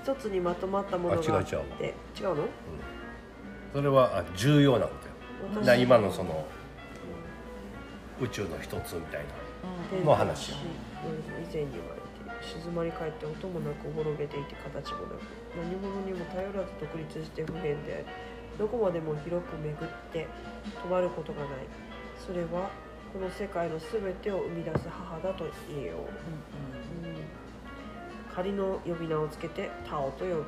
[0.03, 1.57] 一つにまとまったものがあって。
[1.57, 1.67] あ違う
[2.19, 2.35] 違違うの？
[2.43, 2.49] な
[3.73, 5.07] それはあ重要なこと
[5.49, 6.45] やだから今のその
[8.21, 9.21] 宇宙の一つみたい
[9.93, 10.05] なうん。
[10.05, 10.55] の話以
[11.53, 11.85] 前には
[12.41, 15.23] 静まり返って音もなくおぼろげていて形もなく
[15.57, 18.05] 何者にも頼らず独立して不変であり
[18.59, 19.77] どこまでも広く巡っ
[20.13, 20.27] て
[20.85, 21.49] 止まることがない。
[22.19, 22.71] それは
[23.13, 26.05] この世界の全てを生み出す母だと言えよう、うん
[28.33, 30.35] 仮の呼び名をつけてタオと呼ぶ。
[30.35, 30.45] うん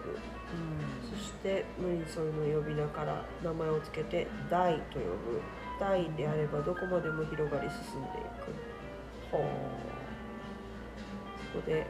[1.10, 5.40] そして無にそれの呼び名から名前をつけて大と呼ぶ。
[5.80, 9.32] 大であればどこまでも広がり進んでいく。
[9.32, 9.42] ほう。
[11.52, 11.86] こで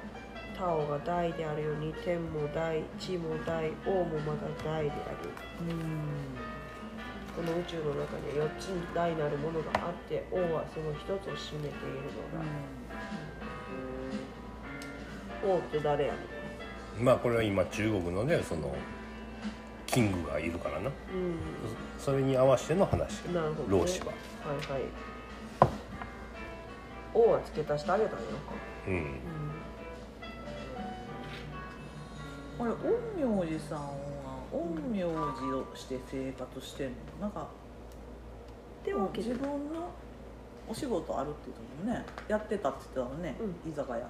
[0.56, 5.30] タオが大であるように天も大地も大王もまた大である。
[7.34, 12.44] この宇宙の中には4つに大なるものがあって王はその1つを占めているのだ、
[15.42, 16.18] 王って誰やね
[17.00, 17.04] ん。
[17.04, 18.74] まあこれは今中国のねその
[19.86, 20.88] キングがいるからな。
[20.88, 20.92] う
[21.98, 24.06] それに合わせての話んなるほど、ね、老子は。
[24.06, 24.82] はいはい。
[27.14, 28.24] 王は付け足してあげたんや
[28.88, 28.94] うん。
[28.94, 29.51] うん
[32.58, 33.88] これ陰陽師さんは
[34.52, 36.94] 陰陽師をして生活してんの？
[37.22, 37.48] なんか
[38.84, 39.40] でも自分
[39.72, 39.90] の
[40.68, 42.04] お仕事あるって言ってたもんね。
[42.28, 44.08] やってたって言ってたもんね、う居酒屋。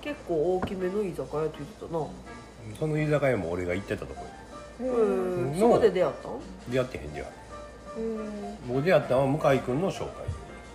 [0.00, 2.06] 結構大きめの居酒屋って言ってたな
[2.78, 4.24] その居酒屋も俺が行ってたとこ
[4.80, 5.54] へん。
[5.54, 6.32] えそこで出会ったん？
[6.32, 6.36] へ
[6.70, 7.26] でやってへんでや
[7.96, 10.24] え僕出会ったのは向井君の紹介。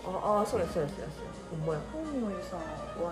[0.06, 1.07] ああそれそれそれそれ。
[1.51, 1.80] ほんまや。
[1.91, 2.59] 陰陽師さん。
[2.59, 2.66] は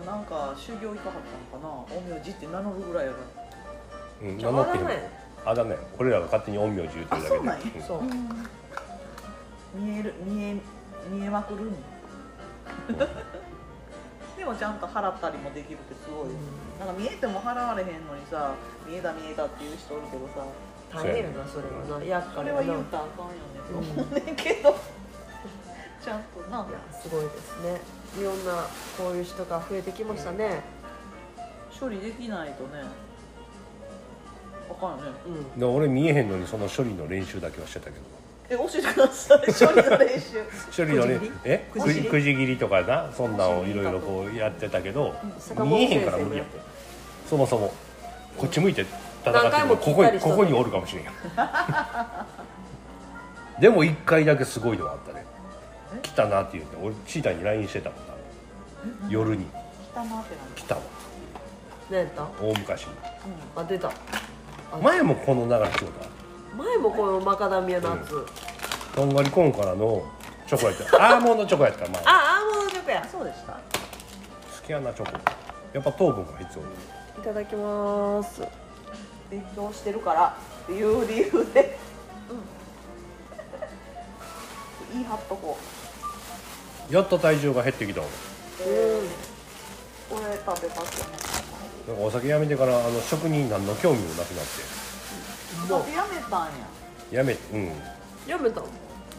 [0.06, 1.20] なんか修行行かはっ
[1.52, 2.00] たのかな？
[2.02, 3.18] 陰陽師って名乗るぐらいやか
[4.22, 4.88] うん名乗ってへん
[5.46, 7.36] あだね俺らが勝手に陰陽師言ってるだけで。
[7.36, 7.66] あそうなんや。
[7.76, 7.82] うん。
[7.82, 8.06] そうら
[9.76, 10.56] 見える見え
[11.10, 11.76] 見えまくるん？
[14.38, 16.30] でもちゃんと払ったりもできるってすごい。
[16.30, 16.34] よ、
[16.80, 18.54] なんか見えても払われへんのにさ
[18.88, 20.46] 見えた見えたっていう人おるけどさ。
[20.94, 22.00] 大変やなそれは。
[22.00, 23.40] な厄それ介やなは言うたらあかんよね。
[23.68, 24.76] と思うねんけど。
[26.04, 26.66] ちゃんとな。
[26.70, 27.82] いやすごいですね
[28.20, 28.66] いろんな
[28.98, 30.62] こういう人が増えてきましたね。
[31.78, 32.84] 処理できないとね
[34.72, 35.12] あかんよね。
[35.28, 35.60] うん。
[35.60, 37.98] で俺見えへんのにその処理の練習だけはしてたけど。
[38.48, 39.40] え教えてください。
[39.54, 40.44] 処理の練習。
[40.76, 41.32] 処理のねくじ切り？
[41.46, 41.70] え？
[41.74, 42.04] くくじ切り？
[42.04, 46.64] じくじ切りとかなそんなんをいろいろこうやってたけど坂本見えへん先から無理やってる
[47.30, 47.74] そもそも
[48.38, 51.14] こっち向いて戦って何回もるここ聞いたりしたのにここにおるかもしれんやん。
[53.62, 55.26] でも一回だけすごいのがあったね
[56.02, 58.14] 来たなって言って俺チーターに LINE してたもんな。
[59.10, 59.46] 夜に。
[59.96, 60.82] 汚なって来たわ。
[61.90, 62.24] 何やった？
[62.42, 62.92] 大昔に
[63.56, 63.90] あ出た。
[63.90, 63.94] あ
[64.82, 65.92] 前もこの流れ仕事
[66.58, 68.26] 前もこのマカダミアナッツ、
[68.96, 70.04] とんがりコーンからの
[70.48, 70.86] チョコやった。
[71.18, 73.00] アーモンドチョコやったからまああアーモンドチョコや。
[73.02, 73.54] なんそうでした。
[73.54, 73.60] 好
[74.66, 75.12] きやなチョコ。
[75.74, 76.60] やっぱ糖分が必
[77.18, 77.22] 要。
[77.22, 78.42] いただきます。
[79.30, 80.38] 勉強してるから？
[80.64, 81.78] っていう理由で、
[82.30, 82.44] うん、
[84.94, 85.58] 言い張っとこ
[86.90, 88.02] やっと体重が減ってきた。
[88.02, 88.08] わう、
[90.10, 91.18] これ食べますよね。
[91.88, 94.46] なんかお酒やめてからあの食に何の興味もなくなっ
[95.76, 96.32] お酒やめたん。
[96.32, 96.48] や
[97.12, 97.72] てやめうん？
[98.28, 98.68] やめたの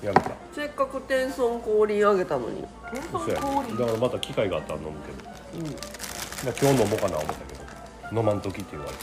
[0.02, 0.30] やめた。
[0.54, 2.64] せっかく天孫降臨あげたのに。
[2.92, 5.66] 天そうや丼氷だからまた機会があったら飲むけど、うん。
[5.66, 5.72] ま
[6.50, 8.20] あ、今日飲もうかな思ったけど。
[8.20, 8.96] 飲まんときって言われた